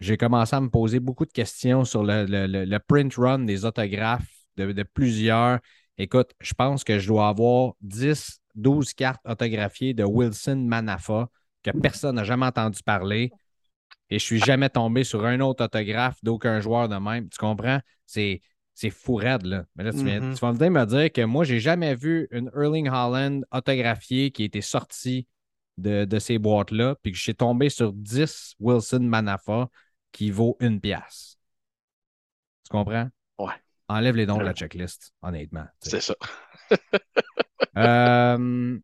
j'ai 0.00 0.16
commencé 0.16 0.54
à 0.54 0.60
me 0.60 0.68
poser 0.68 1.00
beaucoup 1.00 1.26
de 1.26 1.32
questions 1.32 1.84
sur 1.84 2.02
le, 2.04 2.78
print 2.78 3.14
run 3.16 3.40
des 3.40 3.64
autographes 3.64 4.28
de, 4.56 4.72
de 4.72 4.82
plusieurs. 4.82 5.58
Écoute, 5.96 6.30
je 6.40 6.54
pense 6.54 6.84
que 6.84 6.98
je 6.98 7.08
dois 7.08 7.28
avoir 7.28 7.72
10, 7.80 8.40
12 8.54 8.92
cartes 8.94 9.20
autographiées 9.26 9.94
de 9.94 10.04
Wilson 10.04 10.56
Manafa 10.56 11.28
que 11.62 11.70
personne 11.70 12.16
n'a 12.16 12.24
jamais 12.24 12.46
entendu 12.46 12.82
parler. 12.82 13.32
Et 14.10 14.18
je 14.18 14.24
suis 14.24 14.38
jamais 14.38 14.70
tombé 14.70 15.04
sur 15.04 15.26
un 15.26 15.40
autre 15.40 15.64
autographe 15.64 16.16
d'aucun 16.22 16.60
joueur 16.60 16.88
de 16.88 16.96
même. 16.96 17.28
Tu 17.28 17.38
comprends? 17.38 17.80
C'est, 18.06 18.40
c'est 18.74 18.90
fou 18.90 19.16
raide, 19.16 19.44
là. 19.44 19.64
Mais 19.76 19.84
là, 19.84 19.92
tu, 19.92 20.04
viens- 20.04 20.20
Mhm. 20.20 20.34
tu 20.34 20.40
vas 20.40 20.52
venir 20.52 20.70
me 20.70 20.84
dire 20.86 21.12
que 21.12 21.22
moi, 21.22 21.44
j'ai 21.44 21.60
jamais 21.60 21.94
vu 21.94 22.28
une 22.30 22.50
Erling 22.56 22.88
Haaland 22.88 23.40
autographiée 23.52 24.30
qui 24.30 24.44
était 24.44 24.60
sortie 24.62 25.26
de, 25.76 26.04
de 26.04 26.18
ces 26.18 26.38
boîtes-là, 26.38 26.96
puis 27.02 27.12
que 27.12 27.18
j'ai 27.18 27.34
tombé 27.34 27.68
sur 27.68 27.92
10 27.92 28.54
Wilson 28.60 29.00
Manafa 29.00 29.68
qui 30.12 30.30
vaut 30.30 30.56
une 30.60 30.80
pièce. 30.80 31.38
Tu 32.64 32.70
comprends? 32.70 33.08
Ouais. 33.38 33.52
Enlève 33.88 34.16
les 34.16 34.26
dons 34.26 34.36
de 34.38 34.44
la 34.44 34.52
checklist, 34.52 35.12
honnêtement. 35.22 35.66
C'est 35.80 36.00
ça. 36.00 36.14
Euh, 37.76 38.78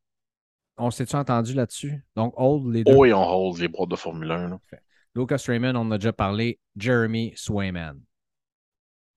on 0.77 0.91
s'est-tu 0.91 1.17
entendu 1.17 1.53
là-dessus? 1.55 2.05
Donc, 2.15 2.33
hold 2.37 2.73
les 2.73 2.85
deux. 2.85 2.93
Et 2.93 3.13
on 3.13 3.29
hold 3.29 3.59
les 3.59 3.67
bras 3.67 3.87
de 3.87 3.97
Formule 3.97 4.31
1. 4.31 4.49
là. 4.49 4.59
Lucas 5.17 5.43
Raymond, 5.47 5.75
on 5.75 5.81
en 5.81 5.91
a 5.91 5.99
déjà 5.99 6.13
parlé. 6.13 6.61
Jeremy 6.77 7.33
Swayman. 7.37 8.01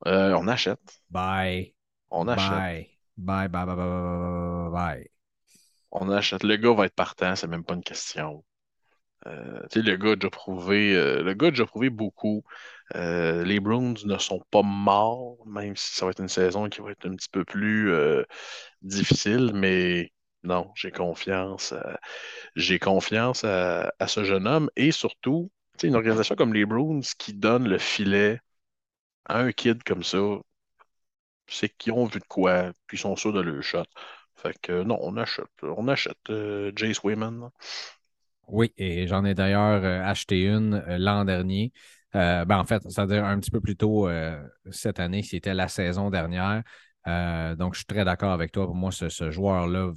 Euh, 0.06 0.34
on 0.34 0.48
achète. 0.48 1.02
Bye. 1.10 1.76
On 2.10 2.28
achète. 2.28 2.50
Bye. 2.50 2.90
Bye, 3.18 3.48
bye, 3.50 3.66
bye, 3.66 3.76
bye, 3.76 3.86
bye, 3.86 4.72
bye, 4.72 4.72
bye. 4.72 5.10
On 5.92 6.10
achète. 6.10 6.44
Le 6.44 6.56
gars 6.58 6.74
va 6.74 6.86
être 6.86 6.96
partant, 6.96 7.36
c'est 7.36 7.48
même 7.48 7.64
pas 7.64 7.74
une 7.74 7.84
question. 7.84 8.44
Euh, 9.28 9.62
le 9.76 9.96
gars 9.98 10.28
a 10.28 10.30
prouvé, 10.30 10.96
euh, 10.96 11.24
le 11.24 11.34
gars 11.34 11.52
a 11.60 11.66
prouvé 11.66 11.90
beaucoup. 11.90 12.44
Euh, 12.96 13.44
les 13.44 13.60
Bruins 13.60 13.96
ne 14.06 14.18
sont 14.18 14.42
pas 14.52 14.62
morts, 14.64 15.38
même 15.48 15.76
si 15.76 15.96
ça 15.96 16.06
va 16.06 16.12
être 16.12 16.22
une 16.22 16.30
saison 16.30 16.70
qui 16.70 16.82
va 16.82 16.92
être 16.92 17.08
un 17.08 17.16
petit 17.16 17.30
peu 17.30 17.46
plus 17.46 17.92
difficile, 18.82 19.52
mais 19.54 20.12
non, 20.44 20.72
j'ai 20.76 20.92
confiance. 20.92 21.74
j'ai 22.56 22.80
confiance 22.80 23.44
à, 23.44 23.92
ce 24.08 24.24
jeune 24.24 24.48
homme 24.48 24.70
et 24.76 24.92
surtout, 24.92 25.52
une 25.84 25.96
organisation 25.96 26.36
comme 26.36 26.54
les 26.54 26.66
Bruins 26.66 27.02
qui 27.20 27.34
donne 27.34 27.68
le 27.68 27.78
filet 27.78 28.40
à 29.26 29.40
un 29.40 29.52
kid 29.52 29.84
comme 29.84 30.04
ça, 30.04 30.20
c'est 31.48 31.70
qu'ils 31.70 31.94
ont 31.94 32.06
vu 32.06 32.20
de 32.20 32.26
quoi, 32.26 32.72
puis 32.88 32.98
ils 32.98 33.02
sont 33.02 33.16
sûrs 33.16 33.34
de 33.34 33.42
leur 33.42 33.64
shot. 33.64 33.84
Fait 34.36 34.58
que 34.62 34.84
non, 34.84 34.98
on 35.02 35.18
achète. 35.18 35.46
On 35.64 35.88
achète 35.88 36.32
Jace 36.76 37.04
Wayman. 37.04 37.50
Oui, 38.48 38.72
et 38.78 39.08
j'en 39.08 39.26
ai 39.26 39.34
d'ailleurs 39.34 39.84
euh, 39.84 40.02
acheté 40.04 40.46
une 40.46 40.76
euh, 40.88 40.98
l'an 40.98 41.26
dernier. 41.26 41.72
Euh, 42.16 42.46
ben, 42.46 42.58
en 42.58 42.66
fait, 42.66 42.82
c'est-à-dire 42.84 43.26
un 43.26 43.40
petit 43.40 43.52
peu 43.52 43.60
plus 43.60 43.76
tôt 43.76 44.08
euh, 44.08 44.42
cette 44.72 45.00
année, 45.00 45.22
c'était 45.22 45.54
la 45.54 45.68
saison 45.68 46.10
dernière. 46.10 46.64
Euh, 47.08 47.56
donc, 47.56 47.74
je 47.74 47.80
suis 47.80 47.86
très 47.86 48.06
d'accord 48.06 48.32
avec 48.32 48.52
toi. 48.52 48.66
Pour 48.66 48.76
moi, 48.76 48.92
ce, 48.92 49.10
ce 49.10 49.30
joueur-là 49.32 49.92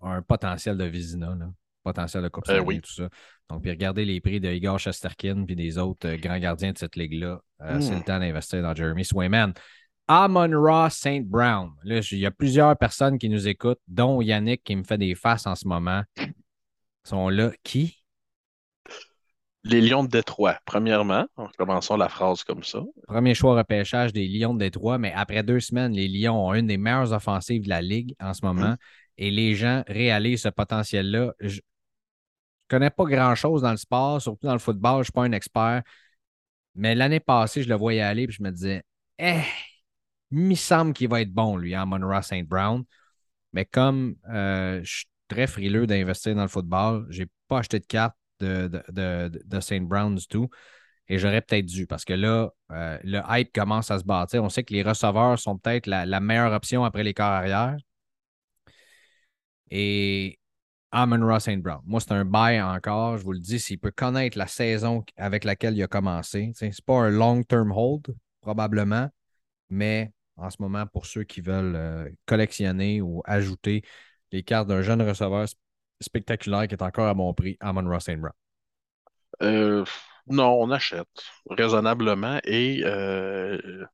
a 0.00 0.08
un 0.08 0.22
potentiel 0.22 0.76
de 0.76 0.84
Vizina, 0.84 1.34
là. 1.38 1.50
potentiel 1.82 2.22
de 2.22 2.28
Coupe 2.28 2.44
oui. 2.64 2.80
tout 2.80 2.92
ça. 2.92 3.08
Donc, 3.50 3.62
puis 3.62 3.70
regardez 3.70 4.04
les 4.04 4.20
prix 4.20 4.40
de 4.40 4.50
Igor 4.50 4.78
Shesterkin 4.78 5.44
puis 5.44 5.54
des 5.54 5.78
autres 5.78 6.14
grands 6.16 6.38
gardiens 6.38 6.72
de 6.72 6.78
cette 6.78 6.96
ligue-là. 6.96 7.40
C'est 7.80 7.94
le 7.94 8.02
temps 8.02 8.18
d'investir 8.18 8.62
dans 8.62 8.74
Jeremy 8.74 9.04
Swayman. 9.04 9.52
Amon 10.06 10.50
Ra 10.60 10.90
St. 10.90 11.24
Brown. 11.24 11.70
Là, 11.82 12.00
il 12.10 12.18
y 12.18 12.26
a 12.26 12.30
plusieurs 12.30 12.76
personnes 12.76 13.18
qui 13.18 13.30
nous 13.30 13.48
écoutent, 13.48 13.80
dont 13.88 14.20
Yannick 14.20 14.62
qui 14.62 14.76
me 14.76 14.84
fait 14.84 14.98
des 14.98 15.14
faces 15.14 15.46
en 15.46 15.54
ce 15.54 15.66
moment. 15.66 16.02
Sont 17.04 17.28
là. 17.28 17.52
Qui? 17.62 18.02
Les 19.62 19.80
Lions 19.80 20.04
de 20.04 20.08
Détroit, 20.08 20.58
premièrement, 20.66 21.26
en 21.36 21.48
commençant 21.56 21.96
la 21.96 22.10
phrase 22.10 22.44
comme 22.44 22.62
ça. 22.62 22.82
Premier 23.06 23.34
choix 23.34 23.56
repêchage 23.56 24.12
des 24.12 24.28
Lions 24.28 24.52
de 24.52 24.58
Détroit, 24.58 24.98
mais 24.98 25.12
après 25.14 25.42
deux 25.42 25.60
semaines, 25.60 25.92
les 25.92 26.06
Lions 26.06 26.48
ont 26.48 26.52
une 26.52 26.66
des 26.66 26.76
meilleures 26.76 27.12
offensives 27.12 27.62
de 27.62 27.70
la 27.70 27.80
Ligue 27.80 28.14
en 28.20 28.34
ce 28.34 28.44
moment 28.44 28.76
et 29.16 29.30
les 29.30 29.54
gens 29.54 29.82
réalisent 29.86 30.42
ce 30.42 30.48
potentiel-là. 30.50 31.32
Je 31.40 31.56
ne 31.56 31.60
connais 32.68 32.90
pas 32.90 33.04
grand-chose 33.04 33.62
dans 33.62 33.70
le 33.70 33.78
sport, 33.78 34.20
surtout 34.20 34.46
dans 34.46 34.52
le 34.52 34.58
football, 34.58 34.96
je 34.96 34.98
ne 34.98 35.04
suis 35.04 35.12
pas 35.12 35.22
un 35.22 35.32
expert, 35.32 35.82
mais 36.74 36.94
l'année 36.94 37.20
passée, 37.20 37.62
je 37.62 37.68
le 37.68 37.76
voyais 37.76 38.02
aller 38.02 38.24
et 38.24 38.30
je 38.30 38.42
me 38.42 38.50
disais, 38.50 38.82
eh, 39.18 39.40
il 40.30 40.38
me 40.38 40.54
semble 40.54 40.92
qu'il 40.92 41.08
va 41.08 41.20
être 41.20 41.32
bon, 41.32 41.56
lui, 41.56 41.76
en 41.76 41.86
Monroe 41.86 42.22
St. 42.22 42.42
Brown. 42.42 42.84
Mais 43.52 43.64
comme 43.64 44.16
euh, 44.28 44.80
je 44.82 44.92
suis 44.96 45.06
frileux 45.46 45.86
d'investir 45.86 46.34
dans 46.34 46.42
le 46.42 46.48
football, 46.48 47.06
je 47.10 47.22
n'ai 47.22 47.28
pas 47.48 47.58
acheté 47.58 47.80
de 47.80 47.86
carte 47.86 48.16
de, 48.40 48.68
de, 48.90 49.42
de, 49.44 49.60
St. 49.60 49.82
Brown 49.82 50.14
du 50.14 50.26
tout. 50.26 50.48
Et 51.08 51.18
j'aurais 51.18 51.42
peut-être 51.42 51.66
dû 51.66 51.86
parce 51.86 52.04
que 52.04 52.14
là, 52.14 52.50
euh, 52.72 52.98
le 53.04 53.20
hype 53.28 53.52
commence 53.52 53.90
à 53.90 53.98
se 53.98 54.04
bâtir. 54.04 54.42
On 54.42 54.48
sait 54.48 54.64
que 54.64 54.72
les 54.72 54.82
receveurs 54.82 55.38
sont 55.38 55.58
peut-être 55.58 55.86
la, 55.86 56.20
meilleure 56.20 56.52
option 56.52 56.84
après 56.84 57.04
les 57.04 57.14
corps 57.14 57.26
arrière. 57.26 57.76
Et 59.70 60.38
Amon 60.92 61.26
Ross 61.26 61.44
St. 61.44 61.60
Brown. 61.60 61.80
Moi, 61.84 62.00
c'est 62.00 62.12
un 62.12 62.24
bail 62.24 62.62
encore. 62.62 63.18
Je 63.18 63.24
vous 63.24 63.32
le 63.32 63.40
dis, 63.40 63.58
s'il 63.58 63.78
peut 63.78 63.90
connaître 63.90 64.38
la 64.38 64.46
saison 64.46 65.04
avec 65.16 65.44
laquelle 65.44 65.76
il 65.76 65.82
a 65.82 65.88
commencé. 65.88 66.52
Ce 66.54 66.64
n'est 66.64 66.72
pas 66.86 66.94
un 66.94 67.10
long-term 67.10 67.72
hold, 67.72 68.14
probablement, 68.40 69.10
mais 69.70 70.12
en 70.36 70.50
ce 70.50 70.56
moment, 70.60 70.86
pour 70.86 71.06
ceux 71.06 71.24
qui 71.24 71.40
veulent 71.40 71.76
euh, 71.76 72.08
collectionner 72.26 73.00
ou 73.00 73.22
ajouter 73.24 73.82
les 74.32 74.42
cartes 74.42 74.68
d'un 74.68 74.82
jeune 74.82 75.02
receveur 75.02 75.44
sp- 75.46 75.56
spectaculaire 76.00 76.68
qui 76.68 76.74
est 76.74 76.82
encore 76.82 77.08
à 77.08 77.14
bon 77.14 77.32
prix, 77.34 77.56
Amon 77.60 77.88
Ross. 77.88 78.06
Brown. 78.10 78.32
Euh, 79.42 79.84
non, 80.28 80.60
on 80.60 80.70
achète 80.70 81.08
raisonnablement 81.50 82.40
et 82.44 82.82
euh, 82.84 83.86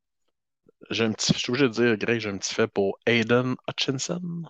j'ai 0.90 1.04
un 1.04 1.12
petit, 1.12 1.32
je 1.34 1.38
suis 1.38 1.50
obligé 1.50 1.66
de 1.68 1.72
dire, 1.72 1.96
Greg, 1.98 2.20
j'ai 2.20 2.30
un 2.30 2.38
petit 2.38 2.54
fait 2.54 2.66
pour 2.68 2.98
Aiden 3.06 3.56
Hutchinson, 3.68 4.42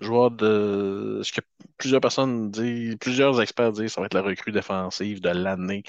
joueur 0.00 0.30
de 0.32 1.20
ce 1.24 1.32
que 1.32 1.40
plusieurs 1.78 2.00
personnes 2.00 2.50
disent, 2.50 2.96
plusieurs 2.96 3.40
experts 3.40 3.72
disent, 3.72 3.92
ça 3.92 4.00
va 4.00 4.06
être 4.06 4.14
la 4.14 4.22
recrue 4.22 4.52
défensive 4.52 5.20
de 5.20 5.30
l'année. 5.30 5.84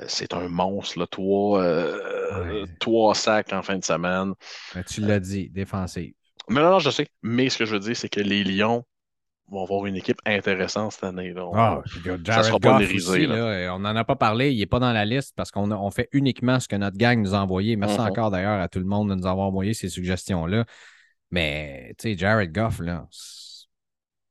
Euh, 0.00 0.06
c'est 0.08 0.34
un 0.34 0.48
monstre, 0.48 0.98
là, 1.00 1.06
trois, 1.08 1.62
euh, 1.62 1.98
Ouais. 2.30 2.66
trois 2.80 3.14
sacs 3.14 3.52
en 3.52 3.62
fin 3.62 3.78
de 3.78 3.84
semaine. 3.84 4.34
Mais 4.74 4.84
tu 4.84 5.00
l'as 5.00 5.20
dit, 5.20 5.48
défensive. 5.50 6.14
Mais 6.48 6.60
non, 6.60 6.70
non, 6.70 6.78
je 6.78 6.90
sais. 6.90 7.06
Mais 7.22 7.48
ce 7.48 7.58
que 7.58 7.64
je 7.64 7.72
veux 7.74 7.80
dire, 7.80 7.96
c'est 7.96 8.08
que 8.08 8.20
les 8.20 8.44
Lions 8.44 8.84
vont 9.48 9.62
avoir 9.64 9.86
une 9.86 9.96
équipe 9.96 10.18
intéressante 10.24 10.92
cette 10.92 11.04
année. 11.04 11.34
On- 11.36 11.52
Ah, 11.54 11.82
ça 12.34 12.42
sera 12.44 12.58
pas 12.60 12.78
euh, 13.36 13.70
on 13.72 13.80
n'en 13.80 13.94
a 13.96 14.04
pas 14.04 14.16
parlé, 14.16 14.50
il 14.52 14.58
n'est 14.58 14.66
pas 14.66 14.78
dans 14.78 14.92
la 14.92 15.04
liste 15.04 15.34
parce 15.36 15.50
qu'on 15.50 15.70
on 15.70 15.90
fait 15.90 16.08
uniquement 16.12 16.58
ce 16.60 16.68
que 16.68 16.76
notre 16.76 16.96
gang 16.96 17.20
nous 17.20 17.34
a 17.34 17.38
envoyé. 17.38 17.76
Merci 17.76 17.98
Mhm. 18.00 18.06
encore 18.06 18.30
d'ailleurs 18.30 18.60
à 18.60 18.68
tout 18.68 18.78
le 18.78 18.84
monde 18.86 19.10
de 19.10 19.14
nous 19.14 19.26
avoir 19.26 19.46
envoyé 19.48 19.74
ces 19.74 19.88
suggestions-là. 19.88 20.64
Mais, 21.30 21.94
tu 21.98 22.10
sais, 22.12 22.18
Jared 22.18 22.52
Goff, 22.52 22.78
là, 22.80 23.06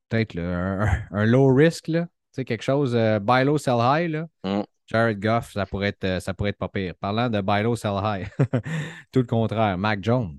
peut-être 0.09 0.37
un, 0.39 0.87
un 1.11 1.25
low 1.25 1.53
risk, 1.53 1.87
là. 1.87 2.03
Tu 2.03 2.07
sais, 2.37 2.45
quelque 2.45 2.63
chose, 2.63 2.95
euh, 2.95 3.19
buy 3.19 3.43
low, 3.43 3.57
sell 3.57 3.75
high, 3.79 4.09
là. 4.09 4.25
Mhm. 4.43 4.63
Jared 4.87 5.19
Goff, 5.19 5.51
ça 5.53 5.65
pourrait, 5.65 5.89
être, 5.89 6.03
euh, 6.03 6.19
ça 6.19 6.33
pourrait 6.33 6.49
être 6.51 6.57
pas 6.57 6.67
pire. 6.67 6.93
Parlant 6.99 7.29
de 7.29 7.41
buy 7.41 7.63
low, 7.63 7.75
sell 7.75 7.93
high, 8.03 8.27
tout 9.11 9.19
le 9.19 9.25
contraire. 9.25 9.77
Mac 9.77 10.03
Jones, 10.03 10.37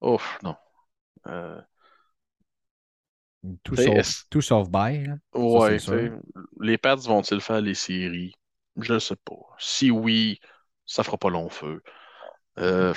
Ouf, 0.00 0.38
non. 0.42 0.56
Euh, 1.28 1.60
tout 3.62 3.76
sauf, 3.76 4.24
tout 4.30 4.40
sauf 4.40 4.68
buy, 4.70 5.04
là. 5.06 5.16
ouais, 5.34 5.78
les 6.60 6.78
Pats 6.78 6.96
vont-ils 6.96 7.40
faire 7.40 7.60
les 7.60 7.74
séries? 7.74 8.34
Je 8.76 8.94
ne 8.94 8.98
sais 8.98 9.16
pas. 9.16 9.36
Si 9.58 9.90
oui, 9.90 10.40
ça 10.86 11.02
fera 11.02 11.18
pas 11.18 11.30
long 11.30 11.48
feu. 11.48 11.82
Euh, 12.58 12.94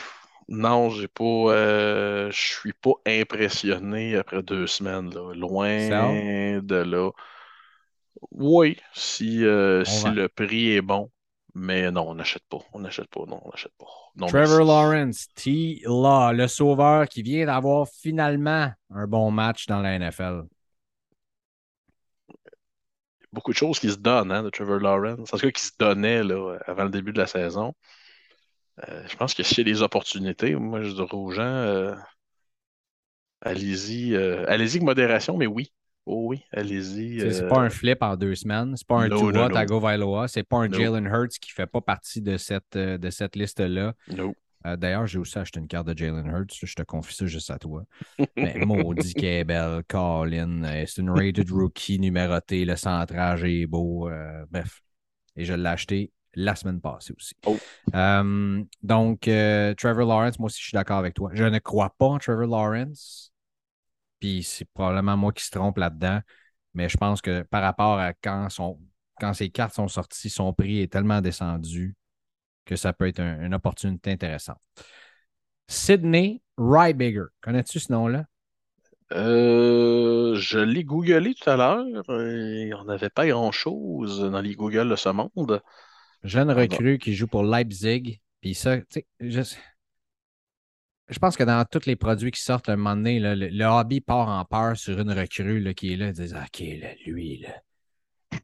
non, 0.49 0.89
j'ai 0.91 1.07
pas. 1.07 1.23
euh, 1.25 2.31
je 2.31 2.41
suis 2.41 2.73
pas 2.73 2.91
impressionné 3.07 4.17
après 4.17 4.43
deux 4.43 4.67
semaines, 4.67 5.13
là. 5.13 5.33
Loin 5.35 5.69
de 6.61 6.75
là. 6.75 7.11
Oui, 8.31 8.77
si, 8.93 9.43
si 9.85 10.09
le 10.11 10.27
prix 10.27 10.71
est 10.73 10.81
bon. 10.81 11.11
Mais 11.53 11.91
non, 11.91 12.09
on 12.09 12.15
n'achète 12.15 12.43
pas. 12.49 12.59
On 12.73 12.79
n'achète 12.79 13.09
pas. 13.09 13.25
Non, 13.27 13.41
on 13.43 13.49
n'achète 13.49 13.73
pas. 13.77 13.85
Non, 14.15 14.27
Trevor 14.27 14.65
merci. 14.65 14.71
Lawrence, 14.71 15.27
T. 15.35 15.81
Law, 15.85 16.31
le 16.31 16.47
sauveur 16.47 17.07
qui 17.07 17.21
vient 17.21 17.45
d'avoir 17.45 17.87
finalement 17.87 18.71
un 18.89 19.07
bon 19.07 19.31
match 19.31 19.67
dans 19.67 19.81
la 19.81 19.97
NFL. 19.97 20.43
beaucoup 23.33 23.51
de 23.51 23.57
choses 23.57 23.79
qui 23.79 23.89
se 23.89 23.97
donnent 23.97 24.31
hein, 24.31 24.43
de 24.43 24.49
Trevor 24.49 24.79
Lawrence. 24.79 25.33
En 25.33 25.37
tout 25.37 25.45
cas, 25.45 25.51
qui 25.51 25.63
se 25.63 25.71
donnaient 25.77 26.23
là, 26.23 26.57
avant 26.65 26.83
le 26.83 26.89
début 26.89 27.13
de 27.13 27.19
la 27.19 27.27
saison. 27.27 27.73
Euh, 28.89 29.03
je 29.07 29.15
pense 29.15 29.33
que 29.33 29.43
s'il 29.43 29.59
y 29.59 29.61
a 29.61 29.73
des 29.73 29.81
opportunités, 29.81 30.55
moi, 30.55 30.81
je 30.81 30.91
dirais 30.91 31.07
aux 31.13 31.31
gens, 31.31 31.41
euh, 31.43 31.95
allez-y, 33.41 34.15
euh, 34.15 34.45
allez-y 34.47 34.77
avec 34.77 34.83
modération, 34.83 35.37
mais 35.37 35.47
oui. 35.47 35.71
Oh 36.05 36.25
oui, 36.29 36.43
allez-y. 36.51 37.19
C'est 37.31 37.43
euh, 37.43 37.47
pas 37.47 37.59
un 37.59 37.69
flip 37.69 38.01
en 38.01 38.15
deux 38.17 38.33
semaines. 38.35 38.75
C'est 38.75 38.87
pas 38.87 39.01
un 39.01 39.07
no, 39.07 39.17
Tua 39.19 39.31
no, 39.31 39.49
no. 39.49 39.53
Tagovailoa. 39.53 40.27
C'est 40.27 40.43
pas 40.43 40.57
un 40.57 40.67
No. 40.67 40.77
Jalen 40.77 41.05
Hurts 41.05 41.37
qui 41.39 41.51
fait 41.51 41.67
pas 41.67 41.81
partie 41.81 42.21
de 42.21 42.37
cette, 42.37 42.75
euh, 42.75 42.97
de 42.97 43.09
cette 43.11 43.35
liste-là. 43.35 43.93
Euh, 44.65 44.77
D'ailleurs, 44.77 45.07
j'ai 45.07 45.17
aussi 45.19 45.37
acheté 45.39 45.59
une 45.59 45.67
carte 45.67 45.87
de 45.87 45.97
Jalen 45.97 46.25
Hurts. 46.25 46.53
Je 46.63 46.73
te 46.75 46.81
confie 46.83 47.15
ça 47.15 47.25
juste 47.27 47.49
à 47.51 47.57
toi. 47.59 47.83
Mais 48.35 48.55
maudit 48.65 49.13
qu'elle 49.13 49.25
est 49.41 49.43
belle, 49.43 49.83
Colin. 49.87 50.63
euh, 50.63 50.85
C'est 50.87 51.01
une 51.01 51.09
rated 51.11 51.49
rookie 51.51 51.99
numérotée. 51.99 52.65
Le 52.65 52.75
centrage 52.75 53.43
est 53.43 53.65
beau. 53.67 54.09
euh, 54.09 54.43
bref. 54.49 54.81
Et 55.35 55.45
je 55.45 55.53
l'ai 55.53 55.69
acheté 55.69 56.11
la 56.33 56.55
semaine 56.55 56.79
passée 56.81 57.13
aussi. 57.17 57.33
Oh. 57.45 57.57
Euh, 57.95 58.63
donc, 58.83 59.27
euh, 59.27 59.73
Trevor 59.75 60.07
Lawrence, 60.07 60.39
moi 60.39 60.47
aussi, 60.47 60.59
je 60.59 60.65
suis 60.67 60.75
d'accord 60.75 60.97
avec 60.97 61.13
toi. 61.13 61.29
Je 61.33 61.43
ne 61.43 61.59
crois 61.59 61.93
pas 61.97 62.05
en 62.07 62.17
Trevor 62.19 62.47
Lawrence. 62.47 63.30
Puis 64.21 64.43
c'est 64.43 64.67
probablement 64.73 65.17
moi 65.17 65.33
qui 65.33 65.45
se 65.45 65.51
trompe 65.51 65.79
là-dedans. 65.79 66.21
Mais 66.75 66.89
je 66.89 66.97
pense 66.97 67.21
que 67.21 67.43
par 67.43 67.63
rapport 67.63 67.99
à 67.99 68.13
quand, 68.13 68.49
son, 68.49 68.79
quand 69.19 69.33
ces 69.33 69.51
cartes 69.51 69.75
sont 69.75 69.89
sorties, 69.89 70.31
son 70.31 70.53
prix 70.53 70.81
est 70.81 70.93
tellement 70.93 71.21
descendu 71.21 71.95
que 72.65 72.77
ça 72.77 72.93
peut 72.93 73.07
être 73.07 73.21
un- 73.21 73.43
une 73.45 73.55
opportunité 73.55 74.11
intéressante. 74.11 74.59
Sydney 75.67 76.41
Rybiger. 76.57 77.25
Connais-tu 77.41 77.79
ce 77.79 77.91
nom-là? 77.91 78.25
Euh, 79.13 80.35
je 80.35 80.59
l'ai 80.59 80.83
googlé 80.83 81.33
tout 81.33 81.49
à 81.49 81.57
l'heure. 81.57 81.85
Il 81.85 82.65
n'y 82.67 82.73
en 82.73 82.87
avait 82.87 83.09
pas 83.09 83.27
grand-chose 83.27 84.21
dans 84.21 84.39
les 84.41 84.55
Google 84.55 84.89
de 84.89 84.95
ce 84.95 85.09
monde. 85.09 85.61
Jeune 86.23 86.49
Ah 86.49 86.53
recrue 86.53 86.97
qui 86.97 87.13
joue 87.13 87.27
pour 87.27 87.43
Leipzig. 87.43 88.21
Puis 88.41 88.55
ça, 88.55 88.79
tu 88.81 89.05
sais, 89.19 89.57
je, 91.09 91.19
pense 91.19 91.37
que 91.37 91.43
dans 91.43 91.65
tous 91.65 91.85
les 91.85 91.95
produits 91.95 92.31
qui 92.31 92.41
sortent, 92.41 92.69
à 92.69 92.73
un 92.73 92.75
moment 92.77 92.95
donné, 92.95 93.19
le, 93.19 93.65
hobby 93.65 94.01
part 94.01 94.29
en 94.29 94.45
peur 94.45 94.77
sur 94.77 94.99
une 94.99 95.11
recrue 95.11 95.73
qui 95.75 95.93
est 95.93 95.97
là. 95.97 96.07
Ils 96.07 96.13
disent 96.13 96.33
OK, 96.35 96.59
là, 96.79 96.89
lui, 97.05 97.37
là? 97.37 97.61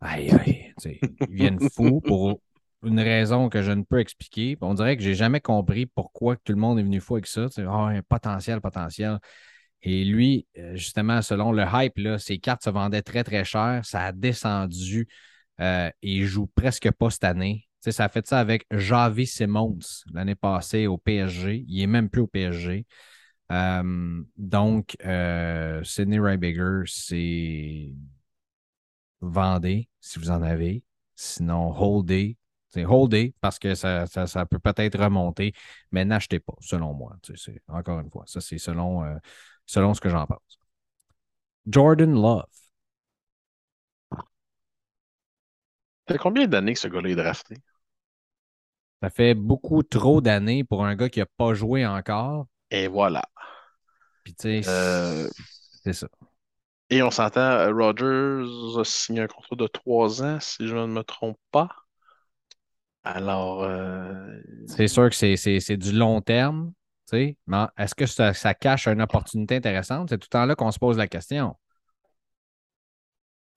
Aïe, 0.02 0.32
aïe. 0.32 0.74
Ils 0.86 1.36
viennent 1.36 1.60
pour 2.06 2.42
une 2.84 3.00
raison 3.00 3.50
que 3.50 3.62
je 3.62 3.72
ne 3.72 3.84
peux 3.84 4.00
expliquer. 4.00 4.58
On 4.62 4.74
dirait 4.74 4.98
que 4.98 5.04
j'ai 5.04 5.16
jamais 5.16 5.40
compris 5.40 5.86
pourquoi 5.86 6.36
tout 6.36 6.52
le 6.52 6.60
monde 6.60 6.80
est 6.80 6.84
venu 6.84 7.00
fou 7.00 7.16
avec 7.16 7.28
ça. 7.28 7.48
Ah, 7.60 7.88
un 7.88 8.02
potentiel, 8.02 8.62
potentiel. 8.62 9.20
Et 9.82 10.04
lui, 10.04 10.48
euh, 10.58 10.76
justement, 10.76 11.22
selon 11.22 11.52
le 11.52 11.64
hype, 11.72 11.98
là, 11.98 12.20
ses 12.20 12.40
cartes 12.40 12.64
se 12.64 12.70
vendaient 12.70 13.02
très, 13.02 13.24
très 13.24 13.46
cher. 13.46 13.82
Ça 13.84 14.06
a 14.06 14.12
descendu 14.12 15.08
euh, 15.60 15.90
il 16.02 16.26
joue 16.26 16.48
presque 16.48 16.92
pas 16.92 17.10
cette 17.10 17.24
année. 17.24 17.67
Ça 17.92 18.06
a 18.06 18.10
fait 18.10 18.28
ça 18.28 18.40
avec 18.40 18.66
Javi 18.72 19.26
Simmons 19.28 19.80
l'année 20.14 20.36
passée 20.36 20.88
au 20.88 20.98
PSG. 20.98 21.66
Il 21.68 21.80
n'est 21.80 21.88
même 21.88 22.10
plus 22.10 22.22
au 22.22 22.28
PSG. 22.28 22.86
Euh, 23.52 24.24
donc, 24.38 24.98
euh, 25.06 25.84
Sidney 25.84 26.20
Rybiger, 26.20 26.82
c'est 26.86 27.94
vendez 29.22 29.90
si 30.02 30.20
vous 30.20 30.30
en 30.32 30.42
avez. 30.42 30.84
Sinon, 31.16 31.74
holdez. 31.76 32.38
C'est 32.70 32.86
holdez 32.86 33.34
parce 33.42 33.60
que 33.60 33.76
ça, 33.76 34.06
ça, 34.08 34.46
peut 34.46 34.60
peut-être 34.60 35.00
remonter, 35.00 35.54
mais 35.92 36.04
n'achetez 36.06 36.40
pas, 36.40 36.54
selon 36.60 36.94
moi. 36.94 37.16
Encore 37.70 38.00
une 38.02 38.12
fois, 38.12 38.24
ça, 38.28 38.42
c'est 38.42 38.58
selon, 38.58 39.04
euh, 39.06 39.16
selon 39.66 39.94
ce 39.94 40.02
que 40.02 40.10
j'en 40.10 40.26
pense. 40.28 40.60
Jordan 41.68 42.14
Love. 42.14 42.46
Ça 46.08 46.14
fait 46.14 46.18
combien 46.18 46.48
d'années 46.48 46.74
que 46.74 46.80
ce 46.80 46.88
gars-là 46.88 47.10
est 47.10 47.16
drafté? 47.16 47.56
Ça 49.02 49.10
fait 49.10 49.34
beaucoup 49.34 49.82
trop 49.82 50.22
d'années 50.22 50.64
pour 50.64 50.86
un 50.86 50.96
gars 50.96 51.10
qui 51.10 51.18
n'a 51.18 51.26
pas 51.26 51.56
joué 51.56 51.84
encore. 51.88 52.46
Et 52.72 52.88
voilà. 52.88 53.24
Puis, 54.24 54.34
tu 54.36 54.62
sais, 54.62 54.62
Euh, 54.68 55.30
c'est 55.84 55.94
ça. 55.94 56.08
Et 56.90 57.02
on 57.02 57.12
s'entend, 57.12 57.74
Rodgers 57.74 58.44
a 58.78 58.84
signé 58.84 59.22
un 59.22 59.28
contrat 59.28 59.56
de 59.56 59.68
trois 59.68 60.22
ans, 60.22 60.40
si 60.42 60.68
je 60.68 60.76
ne 60.76 60.86
me 60.86 61.02
trompe 61.04 61.40
pas. 61.52 61.70
Alors, 63.04 63.64
euh, 63.64 64.40
C'est 64.66 64.88
sûr 64.88 65.10
que 65.10 65.16
c'est- 65.16 65.78
du 65.78 65.92
long 65.94 66.22
terme, 66.22 66.74
tu 67.10 67.18
sais, 67.18 67.38
mais 67.48 67.66
est-ce 67.78 67.96
que 67.96 68.06
ça, 68.06 68.34
ça 68.34 68.54
cache 68.54 68.88
une 68.88 69.02
opportunité 69.02 69.56
intéressante? 69.56 70.10
C'est 70.10 70.18
tout 70.18 70.26
le 70.26 70.30
temps 70.40 70.46
là 70.46 70.56
qu'on 70.56 70.72
se 70.72 70.80
pose 70.80 70.98
la 70.98 71.08
question. 71.08 71.56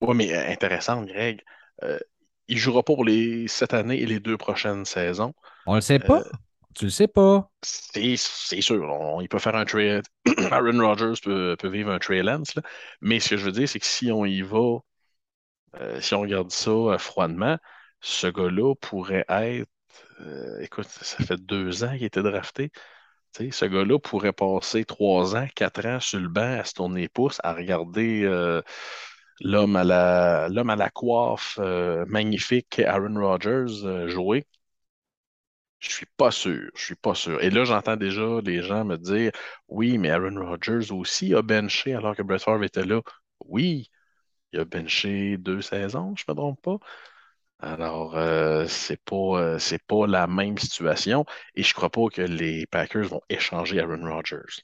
ouais, 0.00 0.14
mais 0.14 0.32
euh, 0.32 0.50
intéressant, 0.52 1.02
Greg. 1.04 1.42
Euh, 1.82 1.98
il 2.50 2.56
ne 2.56 2.60
jouera 2.60 2.82
pas 2.84 2.94
pour 2.94 3.04
les 3.06 3.48
cette 3.48 3.74
année 3.74 4.00
et 4.00 4.06
les 4.06 4.20
deux 4.20 4.38
prochaines 4.38 4.84
saisons. 4.86 5.34
On 5.64 5.74
le 5.74 5.80
sait 5.80 5.98
pas. 5.98 6.22
Tu 6.74 6.84
le 6.84 6.90
sais 6.90 7.08
pas. 7.08 7.50
C'est 7.62 8.16
sûr, 8.62 8.82
on- 8.90 9.20
il 9.20 9.28
peut 9.28 9.38
faire 9.38 9.54
un 9.56 9.64
trade. 9.64 10.04
Aaron 10.50 10.78
Rodgers 10.86 11.20
peut, 11.22 11.56
peut 11.58 11.68
vivre 11.68 11.90
un 11.90 11.98
trail 11.98 12.22
lance, 12.22 12.54
là. 12.54 12.62
Mais 13.00 13.20
ce 13.20 13.30
que 13.30 13.36
je 13.36 13.44
veux 13.44 13.52
dire, 13.52 13.68
c'est 13.68 13.78
que 13.80 13.86
si 13.86 14.10
on 14.12 14.24
y 14.24 14.42
va, 14.42 14.78
euh, 15.80 16.00
si 16.00 16.14
on 16.14 16.20
regarde 16.22 16.50
ça 16.50 16.70
euh, 16.70 16.98
froidement, 16.98 17.58
ce 18.00 18.26
gars-là 18.26 18.74
pourrait 18.76 19.24
être. 19.28 19.68
euh, 20.20 20.60
écoute, 20.60 20.86
ça 20.88 21.24
fait 21.24 21.40
deux 21.40 21.84
ans 21.84 21.92
qu'il 21.96 22.04
était 22.04 22.22
drafté. 22.22 22.70
Ce 23.52 23.64
gars-là 23.66 23.98
pourrait 24.00 24.32
passer 24.32 24.84
trois 24.84 25.36
ans, 25.36 25.46
quatre 25.54 25.86
ans 25.86 26.00
sur 26.00 26.20
le 26.20 26.28
banc 26.28 26.60
à 26.60 26.64
se 26.64 26.74
tourner 26.74 27.02
les 27.02 27.08
pouces, 27.08 27.40
à 27.44 27.54
regarder 27.54 28.24
euh, 28.24 28.62
l'homme 29.40 29.76
à 29.76 29.84
la, 29.84 30.90
coiffe 30.90 31.58
euh, 31.60 32.04
magnifique 32.06 32.78
Aaron 32.80 33.14
Rodgers 33.20 33.84
euh, 33.84 34.08
jouer. 34.08 34.46
Je 35.78 35.90
suis 35.90 36.06
pas 36.16 36.30
sûr, 36.30 36.70
je 36.74 36.84
suis 36.84 36.94
pas 36.94 37.14
sûr. 37.14 37.42
Et 37.42 37.50
là, 37.50 37.64
j'entends 37.64 37.96
déjà 37.96 38.40
les 38.44 38.62
gens 38.62 38.84
me 38.84 38.96
dire, 38.98 39.32
oui, 39.68 39.98
mais 39.98 40.10
Aaron 40.10 40.36
Rodgers 40.46 40.92
aussi 40.92 41.34
a 41.34 41.42
benché 41.42 41.94
alors 41.94 42.14
que 42.16 42.22
Brett 42.22 42.42
Favre 42.42 42.64
était 42.64 42.84
là. 42.84 43.00
Oui, 43.46 43.90
il 44.52 44.60
a 44.60 44.64
benché 44.66 45.38
deux 45.38 45.62
saisons, 45.62 46.14
je 46.16 46.24
me 46.28 46.34
trompe 46.34 46.62
pas. 46.62 46.78
Alors, 47.60 48.16
euh, 48.16 48.66
c'est 48.68 49.02
pas, 49.04 49.16
euh, 49.60 50.06
la 50.08 50.26
même 50.26 50.58
situation 50.58 51.24
et 51.54 51.62
je 51.62 51.74
crois 51.74 51.90
pas 51.90 52.08
que 52.08 52.22
les 52.22 52.66
Packers 52.66 53.08
vont 53.08 53.22
échanger 53.30 53.80
Aaron 53.80 54.02
Rodgers. 54.08 54.62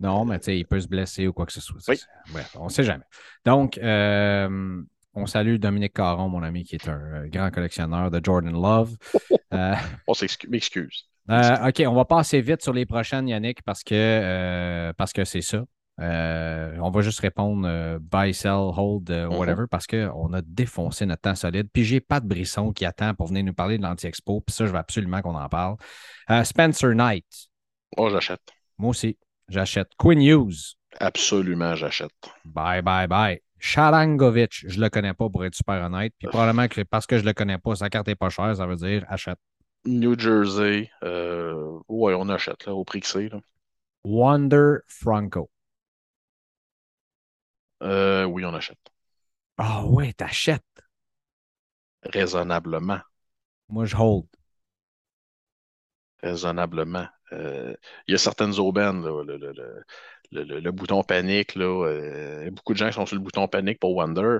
Non, 0.00 0.24
mais 0.24 0.38
tu 0.38 0.44
sais, 0.46 0.58
il 0.58 0.64
peut 0.64 0.80
se 0.80 0.86
blesser 0.88 1.26
ou 1.26 1.32
quoi 1.32 1.44
que 1.46 1.52
ce 1.52 1.60
soit. 1.60 1.80
Oui. 1.88 2.00
Bref, 2.32 2.56
on 2.58 2.64
ne 2.64 2.68
sait 2.70 2.84
jamais. 2.84 3.04
Donc, 3.44 3.78
euh, 3.78 4.80
on 5.14 5.26
salue 5.26 5.56
Dominique 5.56 5.94
Caron, 5.94 6.28
mon 6.28 6.42
ami, 6.42 6.62
qui 6.64 6.76
est 6.76 6.88
un 6.88 6.92
euh, 7.00 7.28
grand 7.28 7.50
collectionneur 7.50 8.10
de 8.10 8.20
Jordan 8.24 8.52
Love. 8.52 8.96
Euh, 9.54 9.74
On 10.06 10.12
s'excuse, 10.12 10.50
m'excuse. 10.50 11.04
Euh, 11.30 11.68
OK, 11.68 11.82
on 11.86 11.94
va 11.94 12.04
passer 12.04 12.42
vite 12.42 12.60
sur 12.62 12.74
les 12.74 12.84
prochaines, 12.84 13.26
Yannick, 13.28 13.62
parce 13.62 13.82
que 13.82 14.92
parce 14.98 15.14
que 15.14 15.24
c'est 15.24 15.40
ça. 15.40 15.64
On 15.98 16.90
va 16.90 17.00
juste 17.00 17.20
répondre 17.20 17.98
buy, 17.98 18.34
sell, 18.34 18.52
hold, 18.52 19.08
Mhm. 19.10 19.34
whatever, 19.38 19.64
parce 19.70 19.86
qu'on 19.86 20.34
a 20.34 20.42
défoncé 20.42 21.06
notre 21.06 21.22
temps 21.22 21.34
solide. 21.34 21.68
Puis 21.72 21.82
j'ai 21.84 22.00
pas 22.00 22.20
de 22.20 22.26
Brisson 22.28 22.72
qui 22.72 22.84
attend 22.84 23.14
pour 23.14 23.28
venir 23.28 23.42
nous 23.42 23.54
parler 23.54 23.78
de 23.78 23.82
l'anti-expo. 23.84 24.42
Puis 24.42 24.54
ça, 24.54 24.66
je 24.66 24.70
veux 24.72 24.76
absolument 24.78 25.22
qu'on 25.22 25.34
en 25.34 25.48
parle. 25.48 25.76
Spencer 26.44 26.94
Knight, 26.94 27.24
Oh, 27.96 28.10
j'achète. 28.10 28.42
moi 28.76 28.90
aussi, 28.90 29.16
j'achète. 29.48 29.90
Quinn 29.98 30.20
Hughes, 30.22 30.76
Absolument, 31.00 31.74
j'achète. 31.74 32.30
bye, 32.44 32.80
bye, 32.82 33.06
bye. 33.06 33.40
Sharangovic, 33.60 34.64
je 34.68 34.80
le 34.80 34.88
connais 34.90 35.14
pas 35.14 35.28
pour 35.28 35.44
être 35.44 35.54
super 35.54 35.84
honnête. 35.84 36.14
Puis 36.18 36.28
probablement 36.28 36.68
que 36.68 36.82
parce 36.82 37.06
que 37.06 37.18
je 37.18 37.24
le 37.24 37.32
connais 37.32 37.58
pas, 37.58 37.74
sa 37.76 37.90
carte 37.90 38.08
est 38.08 38.14
pas 38.14 38.30
chère, 38.30 38.54
ça 38.56 38.66
veut 38.66 38.76
dire 38.76 39.04
achète. 39.08 39.38
New 39.86 40.14
Jersey, 40.16 40.88
euh, 41.02 41.80
ouais, 41.88 42.14
on 42.14 42.28
achète 42.28 42.66
là, 42.66 42.74
au 42.74 42.84
prix 42.84 43.00
que 43.00 43.06
c'est. 43.08 43.28
là. 43.28 43.40
Wander 44.02 44.82
Franco. 44.88 45.50
Euh, 47.82 48.24
oui, 48.24 48.44
on 48.44 48.54
achète. 48.54 48.78
Ah 49.56 49.84
ouais, 49.86 50.12
t'achètes. 50.14 50.64
Raisonnablement. 52.14 53.02
Moi, 53.68 53.86
je 53.86 53.96
hold. 53.96 54.26
Raisonnablement. 56.22 57.08
Euh, 57.32 57.74
il 58.06 58.12
y 58.12 58.14
a 58.14 58.18
certaines 58.18 58.58
aubaines, 58.58 59.02
là, 59.04 59.22
le, 59.24 59.36
le- 59.38 59.52
le- 60.44 60.60
le- 60.60 60.72
bouton 60.72 61.02
panique, 61.02 61.54
là, 61.56 61.64
euh, 61.86 62.50
beaucoup 62.50 62.72
de 62.74 62.78
gens 62.78 62.88
qui 62.88 62.94
sont 62.94 63.06
sur 63.06 63.16
le 63.16 63.22
bouton 63.22 63.48
panique 63.48 63.80
pour 63.80 63.94
Wonder. 63.96 64.38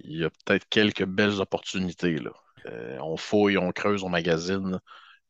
Il 0.00 0.18
y 0.18 0.24
a 0.24 0.28
peut-être 0.28 0.68
quelques 0.68 1.06
belles 1.06 1.40
opportunités. 1.40 2.16
Là. 2.18 2.32
Euh, 2.66 2.98
on 3.00 3.16
fouille, 3.16 3.56
on 3.56 3.72
creuse, 3.72 4.04
on 4.04 4.10
magazine. 4.10 4.78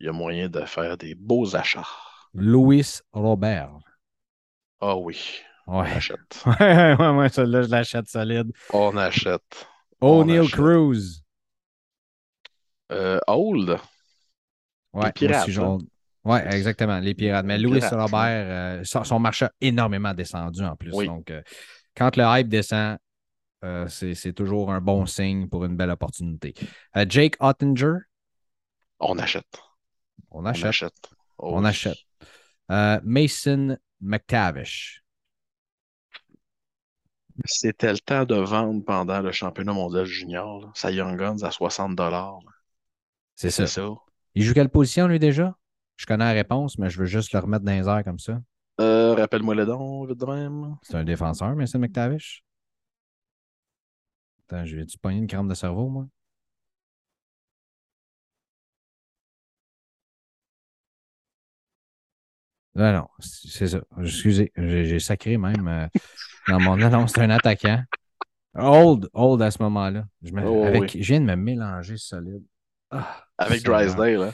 Il 0.01 0.07
y 0.07 0.09
a 0.09 0.13
moyen 0.13 0.49
de 0.49 0.65
faire 0.65 0.97
des 0.99 1.15
beaux 1.15 1.55
achats. 1.55 1.87
Louis 2.35 3.01
Robert. 3.15 3.81
Ah 4.81 4.97
oui, 4.97 5.41
on 5.67 5.81
achète. 5.81 6.45
Ouais, 6.47 6.95
ouais, 6.99 7.09
ouais, 7.17 7.29
celle-là, 7.29 7.63
je 7.63 7.69
l'achète 7.69 8.09
solide. 8.09 8.53
On 8.71 8.97
achète. 8.97 9.69
On 10.01 10.27
O'Neill. 10.27 10.49
Cruz. 10.51 11.23
Euh, 12.93 13.19
Hold, 13.27 13.81
Ouais, 14.95 15.13
moi 15.21 15.33
je 15.33 15.61
hein? 15.61 15.79
Ouais, 16.25 16.47
exactement, 16.55 17.01
les 17.01 17.15
pirates. 17.15 17.45
Mais 17.45 17.59
Les 17.59 17.65
Louis 17.65 17.81
pirates, 17.81 17.95
Robert, 18.01 18.81
euh, 18.81 18.85
son, 18.85 19.03
son 19.05 19.19
marché 19.19 19.47
a 19.47 19.53
énormément 19.61 20.15
descendu 20.15 20.63
en 20.63 20.77
plus. 20.77 20.93
Oui. 20.93 21.07
Donc, 21.07 21.31
euh, 21.31 21.43
quand 21.97 22.17
le 22.17 22.25
hype 22.25 22.49
descend, 22.49 22.99
euh, 23.65 23.89
c'est 23.89 24.33
toujours 24.33 24.73
un 24.73 24.81
bon 24.81 25.07
signe 25.07 25.49
pour 25.49 25.65
une 25.65 25.77
belle 25.77 25.91
opportunité. 25.91 26.55
Jake 27.09 27.37
Ottinger, 27.41 27.95
on 29.01 29.19
achète. 29.19 29.61
on 30.31 30.47
On 30.53 30.65
achète. 30.65 30.69
achète. 30.69 31.11
Oh 31.39 31.55
On 31.55 31.65
oui. 31.65 31.65
achète. 31.65 31.99
Mason 33.05 33.77
McTavish. 34.01 35.03
C'était 37.45 37.93
le 37.93 38.01
temps 38.01 38.25
de 38.25 38.35
vendre 38.35 38.85
pendant 38.85 39.21
le 39.21 39.31
championnat 39.31 39.73
mondial 39.73 40.07
junior. 40.07 40.73
Sa 40.75 40.91
Young 40.91 41.17
Guns 41.17 41.45
à 41.45 41.53
60 41.53 41.97
C'est 43.35 43.51
ça. 43.51 43.67
C'est 43.67 43.67
ça. 43.67 43.89
Il 44.35 44.45
joue 44.45 44.55
quelle 44.55 44.69
position, 44.71 45.09
lui, 45.09 45.19
déjà? 45.19 45.57
Je 45.97 46.07
connais 46.07 46.25
la 46.25 46.33
réponse, 46.33 46.79
mais 46.79 46.91
je 46.91 46.99
veux 46.99 47.07
juste 47.07 47.33
le 47.33 47.39
remettre 47.39 47.65
dans 47.65 47.73
les 47.73 47.89
airs 47.89 48.05
comme 48.05 48.19
ça. 48.19 48.41
Euh, 48.81 49.15
Rappelle-moi 49.15 49.55
le 49.55 49.67
don, 49.67 50.05
vite. 50.05 50.25
C'est 50.83 50.97
un 50.97 51.05
défenseur, 51.05 51.55
mais 51.55 51.67
c'est 51.67 51.79
McTavish. 51.79 52.45
Attends, 54.49 54.65
je 54.65 54.77
vais-tu 54.77 54.99
pogné 54.99 55.19
une 55.19 55.27
crampe 55.27 55.49
de 55.49 55.55
cerveau, 55.55 55.89
moi? 55.89 56.07
Non, 62.75 62.93
non, 62.93 63.09
c'est 63.19 63.69
ça. 63.69 63.81
Excusez, 64.01 64.51
j'ai 64.57 64.99
sacré 64.99 65.37
même 65.37 65.69
euh, 65.69 65.87
dans 66.49 66.59
mon 66.59 66.73
annonce. 66.83 67.13
C'est 67.13 67.21
un 67.21 67.31
attaquant. 67.31 67.83
Old, 68.55 69.09
old 69.13 69.43
à 69.43 69.51
ce 69.51 69.63
moment-là. 69.63 70.05
Je, 70.23 70.33
oh, 70.35 70.87
viens 70.95 71.21
de 71.21 71.27
me 71.27 71.37
mélanger 71.37 71.97
solide. 71.99 72.45
Ah, 72.91 73.25
avec 73.39 73.63
Drysdale, 73.63 74.23
hein? 74.23 74.33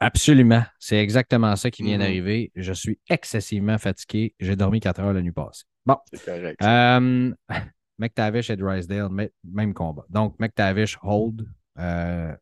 Absolument. 0.00 0.62
C'est 0.78 0.96
exactement 0.96 1.54
ça 1.56 1.70
qui 1.70 1.82
vient 1.82 1.96
Mhm. 1.96 2.02
d'arriver. 2.02 2.52
Je 2.56 2.72
suis 2.72 2.98
excessivement 3.08 3.76
fatigué. 3.78 4.34
J'ai 4.40 4.56
dormi 4.56 4.80
4 4.80 5.00
heures 5.00 5.12
la 5.12 5.20
nuit 5.20 5.32
passée. 5.32 5.64
Bon. 5.84 5.96
C'est 6.10 6.24
correct. 6.24 6.62
Euh, 6.62 7.34
McTavish 7.98 8.48
et 8.50 8.56
Drysdale, 8.56 9.10
me- 9.10 9.30
même 9.44 9.74
combat. 9.74 10.04
Donc, 10.08 10.38
McTavish, 10.38 10.98
hold, 11.02 11.46
euh, 11.78 12.34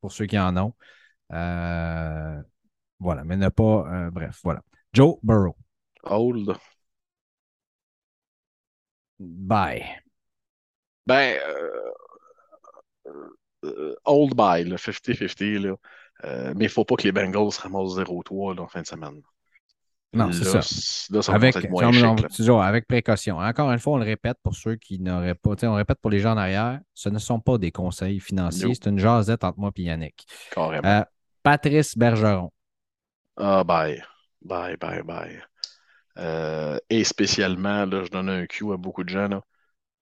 pour 0.00 0.12
ceux 0.12 0.26
qui 0.26 0.38
en 0.38 0.56
ont. 0.56 0.74
Euh, 1.32 2.42
voilà, 3.00 3.24
mais 3.24 3.36
ne 3.36 3.48
pas. 3.48 4.10
bref, 4.10 4.40
voilà. 4.44 4.62
Joe 4.92 5.16
Burrow, 5.22 5.56
Old. 6.04 6.58
bye. 9.18 10.00
Ben, 11.06 11.38
euh, 11.42 11.92
euh, 13.64 13.94
old 14.04 14.34
by, 14.36 14.64
le 14.64 14.76
50-50, 14.76 15.58
là. 15.58 15.76
Euh, 16.24 16.52
mais 16.56 16.64
il 16.64 16.68
ne 16.68 16.72
faut 16.72 16.84
pas 16.84 16.96
que 16.96 17.02
les 17.04 17.12
Bengals 17.12 17.52
se 17.52 17.60
ramassent 17.60 17.94
0-3 17.96 18.54
là, 18.56 18.62
en 18.62 18.68
fin 18.68 18.82
de 18.82 18.86
semaine. 18.86 19.20
Non, 20.14 20.32
c'est 20.32 20.44
ça. 20.44 20.62
c- 20.62 21.12
Là, 21.12 21.20
ça 21.22 21.34
Avec, 21.34 21.68
moins 21.70 21.92
chic. 21.92 22.04
on- 22.04 22.16
toujours 22.16 22.62
avec 22.62 22.88
précaution. 22.88 23.38
Encore 23.38 23.70
une 23.70 23.78
fois, 23.78 23.92
on 23.92 23.98
le 23.98 24.04
répète 24.06 24.38
pour 24.42 24.54
ceux 24.56 24.76
qui 24.76 24.98
n'auraient 25.00 25.34
pas. 25.34 25.50
On 25.64 25.74
répète 25.74 25.98
pour 26.00 26.10
les 26.10 26.18
gens 26.18 26.32
en 26.32 26.38
arrière, 26.38 26.80
ce 26.94 27.08
ne 27.10 27.18
sont 27.18 27.40
pas 27.40 27.58
des 27.58 27.70
conseils 27.70 28.18
financiers, 28.18 28.68
No. 28.68 28.74
c'est 28.74 28.88
une 28.88 28.98
jasette 28.98 29.44
entre 29.44 29.58
moi 29.58 29.70
et 29.76 29.82
Yannick. 29.82 30.26
Carrément. 30.50 30.88
Euh, 30.88 31.02
Patrice 31.42 31.96
Bergeron. 31.96 32.50
Ah, 33.36 33.62
bye. 33.64 34.02
Bye, 34.42 34.76
bye, 34.78 35.02
bye. 35.02 35.42
Euh, 36.16 36.78
et 36.90 37.04
spécialement, 37.04 37.84
là, 37.84 38.02
je 38.04 38.08
donne 38.10 38.28
un 38.30 38.46
cue 38.46 38.72
à 38.72 38.76
beaucoup 38.76 39.04
de 39.04 39.10
gens. 39.10 39.28
Là, 39.28 39.42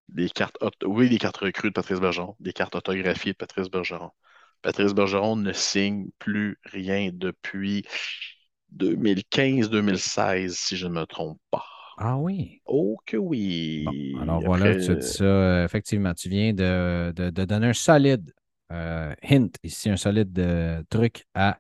des 0.08 0.30
cartes, 0.30 0.56
oui, 0.84 1.08
des 1.10 1.18
cartes 1.18 1.36
recrues 1.38 1.68
de 1.70 1.74
Patrice 1.74 1.98
Bergeron, 2.00 2.36
des 2.38 2.52
cartes 2.52 2.76
autographiées 2.76 3.32
de 3.32 3.36
Patrice 3.36 3.68
Bergeron. 3.68 4.10
Patrice 4.66 4.94
Bergeron 4.94 5.36
ne 5.36 5.52
signe 5.52 6.10
plus 6.18 6.58
rien 6.64 7.10
depuis 7.14 7.86
2015-2016, 8.70 10.56
si 10.58 10.76
je 10.76 10.86
ne 10.88 10.94
me 11.00 11.06
trompe 11.06 11.40
pas. 11.52 11.64
Ah 11.98 12.16
oui. 12.18 12.62
Oh 12.66 12.98
que 13.06 13.16
oui. 13.16 13.44
Bon, 13.84 13.94
alors 14.22 14.42
Après, 14.42 14.42
voilà, 14.42 14.74
tu 14.76 14.90
as 14.92 14.96
dit 14.96 15.06
ça. 15.06 15.20
euh, 15.20 15.64
effectivement, 15.64 16.14
tu 16.14 16.28
viens 16.28 16.52
de, 16.52 17.12
de- 17.14 17.30
de 17.30 17.44
donner 17.44 17.68
un 17.68 17.72
solide 17.72 18.32
euh, 18.72 19.14
hint 19.22 19.50
ici, 19.62 19.90
un 19.90 19.96
solide 19.96 20.36
euh, 20.38 20.82
truc 20.90 21.24
à, 21.34 21.58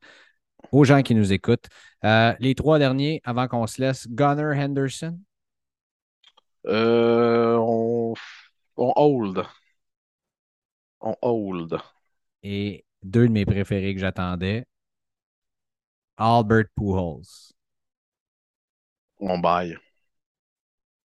aux 0.72 0.84
gens 0.84 1.02
qui 1.02 1.14
nous 1.14 1.32
écoutent. 1.32 1.68
Euh, 2.04 2.34
les 2.40 2.54
trois 2.56 2.78
derniers, 2.80 3.20
avant 3.24 3.48
qu'on 3.48 3.66
se 3.68 3.80
laisse, 3.82 4.08
Gunnar 4.10 4.56
Henderson? 4.56 5.18
On, 6.64 8.14
on 8.76 8.92
hold. 8.96 9.46
On 11.00 11.16
hold. 11.22 11.80
et 12.42 12.84
deux 13.06 13.28
de 13.28 13.32
mes 13.32 13.44
préférés 13.44 13.94
que 13.94 14.00
j'attendais, 14.00 14.66
Albert 16.18 16.68
Pujols. 16.74 17.54
On 19.18 19.38
baille. 19.38 19.76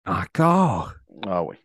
Encore? 0.05 0.93
Ah 1.25 1.43
oui. 1.43 1.57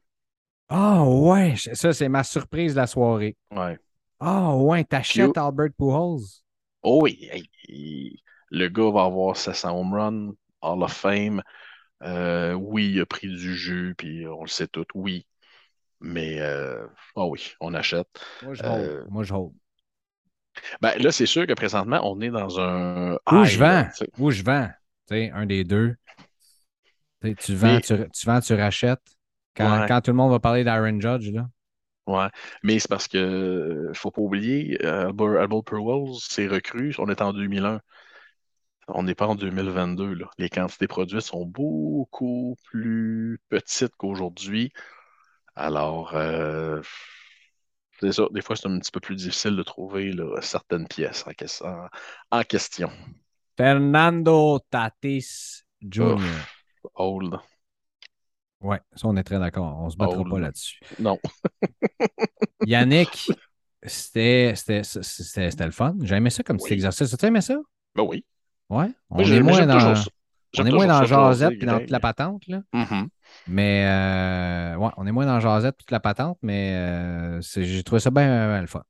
Ah 0.69 1.05
ouais, 1.05 1.55
ça 1.57 1.93
c'est 1.93 2.09
ma 2.09 2.25
surprise 2.25 2.73
de 2.73 2.81
la 2.81 2.87
soirée. 2.87 3.37
Ouais. 3.51 3.79
Ah 4.19 4.57
ouais, 4.57 4.85
t'achètes. 4.85 5.37
Albert 5.37 5.73
Pujols? 5.79 6.21
Oh 6.83 7.03
oui, 7.03 7.31
le 8.51 8.69
gars 8.69 8.91
va 8.91 9.05
avoir 9.05 9.37
700 9.37 9.79
home 9.79 9.95
runs, 9.95 10.33
Hall 10.63 10.83
of 10.83 10.93
Fame. 10.93 11.43
Euh, 12.03 12.55
oui, 12.55 12.91
il 12.95 13.01
a 13.01 13.07
pris 13.07 13.29
du 13.29 13.55
jus, 13.55 13.95
puis 13.97 14.27
on 14.27 14.43
le 14.43 14.49
sait 14.49 14.67
tout, 14.67 14.87
oui. 14.95 15.27
Mais, 16.01 16.41
euh, 16.41 16.85
ah 17.15 17.27
oui, 17.27 17.53
on 17.61 17.75
achète. 17.75 18.09
Moi 18.43 18.55
je 18.55 18.63
Euh. 18.65 19.05
Moi 19.09 19.23
je 19.23 19.33
hold. 19.35 19.53
Ben, 20.81 20.99
là, 21.03 21.13
c'est 21.13 21.27
sûr 21.27 21.47
que 21.47 21.55
présentement, 21.55 22.01
on 22.05 22.21
est 22.21 22.31
dans 22.31 22.61
un. 22.61 23.15
Où 23.31 23.45
je 23.45 23.59
vends? 23.59 23.89
Où 24.19 24.31
je 24.31 24.43
vends? 24.43 24.69
Un 25.11 25.47
des 25.47 25.65
deux. 25.65 25.95
Tu 27.39 27.55
vends, 27.55 27.75
Mais- 27.75 27.81
tu, 27.81 27.95
tu 28.13 28.27
vends, 28.27 28.41
tu 28.41 28.55
rachètes. 28.55 29.03
Quand, 29.55 29.83
Ouais. 29.83 29.87
quand 29.87 30.01
tout 30.01 30.11
le 30.11 30.17
monde 30.17 30.31
va 30.33 30.41
parler 30.41 30.65
d'Aaron 30.65 30.99
Judge, 31.01 31.31
là. 31.31 31.47
Ouais, 32.07 32.27
mais 32.65 32.79
c'est 32.81 32.89
parce 32.89 33.07
que 33.07 33.91
faut 33.95 34.11
pas 34.11 34.23
oublier, 34.23 34.79
euh, 34.85 35.09
Albert, 35.09 35.41
Albert 35.41 35.63
Pujols, 35.65 36.17
c'est 36.21 36.49
recru, 36.49 36.95
on 36.99 37.09
est 37.09 37.21
en 37.23 37.33
2001. 37.33 37.81
On 38.89 39.05
n'est 39.05 39.15
pas 39.15 39.27
en 39.29 39.37
2022, 39.37 40.15
là. 40.15 40.29
Les 40.39 40.49
quantités 40.49 40.89
produites 40.89 41.21
sont 41.21 41.45
beaucoup 41.47 42.57
plus 42.65 43.39
petites 43.51 43.95
qu'aujourd'hui. 43.97 44.73
Alors, 45.55 46.15
euh, 46.15 46.83
c'est 48.03 48.13
ça, 48.13 48.25
des 48.33 48.43
fois, 48.43 48.57
c'est 48.57 48.67
un 48.69 48.79
petit 48.79 48.91
peu 48.91 49.01
plus 49.01 49.17
difficile 49.17 49.57
de 49.57 49.63
trouver 49.63 50.13
là, 50.13 50.41
certaines 50.43 50.87
pièces 50.89 51.25
en, 51.27 51.31
ques- 51.33 51.63
en- 51.63 51.89
en 52.31 52.43
question. 52.43 52.91
Fernando 53.57 54.59
Tatis 54.71 55.63
Jr. 55.81 56.17
Old. 56.95 57.37
Ouais, 58.61 58.81
ça, 58.95 59.09
on 59.09 59.17
est 59.17 59.25
très 59.25 59.39
d'accord. 59.39 59.79
On 59.81 59.91
se 59.91 59.97
battra 59.97 60.21
Old. 60.21 60.31
pas 60.31 60.39
là-dessus. 60.39 60.81
Non. 60.99 61.19
Yannick, 62.67 63.31
c'était 63.83 64.55
le 64.55 65.71
fun. 65.71 65.97
J'ai 66.03 66.15
aimé 66.17 66.31
ça 66.31 66.43
comme 66.43 66.57
petit 66.57 66.67
Oui. 66.67 66.73
exercice. 66.75 67.17
Tu 67.17 67.27
aimé 67.27 67.41
ça? 67.41 67.57
Ben 67.95 68.05
oui. 68.05 68.25
Ouais. 68.71 68.91
On 69.11 69.17
Moi, 69.17 69.29
est 69.29 69.41
moins 69.43 69.67
dans, 69.67 69.95
on 70.59 70.65
est 70.67 70.71
moins 70.71 70.87
dans 70.87 71.49
puis 71.51 71.67
dans 71.67 71.81
toute 71.81 71.91
la 71.91 72.01
patente, 72.01 72.47
là. 72.47 72.63
Mhm. 72.73 73.09
Mais 73.49 73.85
euh, 73.87 74.77
ouais, 74.77 74.91
on 74.97 75.07
est 75.07 75.13
moins 75.13 75.27
dans 75.27 75.41
Jazette 75.41 75.77
toute 75.77 75.91
la 75.91 76.01
patente, 76.01 76.39
mais 76.43 76.75
euh, 76.77 77.41
j'ai 77.41 77.83
trouvé 77.83 78.01
ça 78.01 78.11
bien, 78.11 78.61
le 78.61 78.67
fun. 78.67 78.83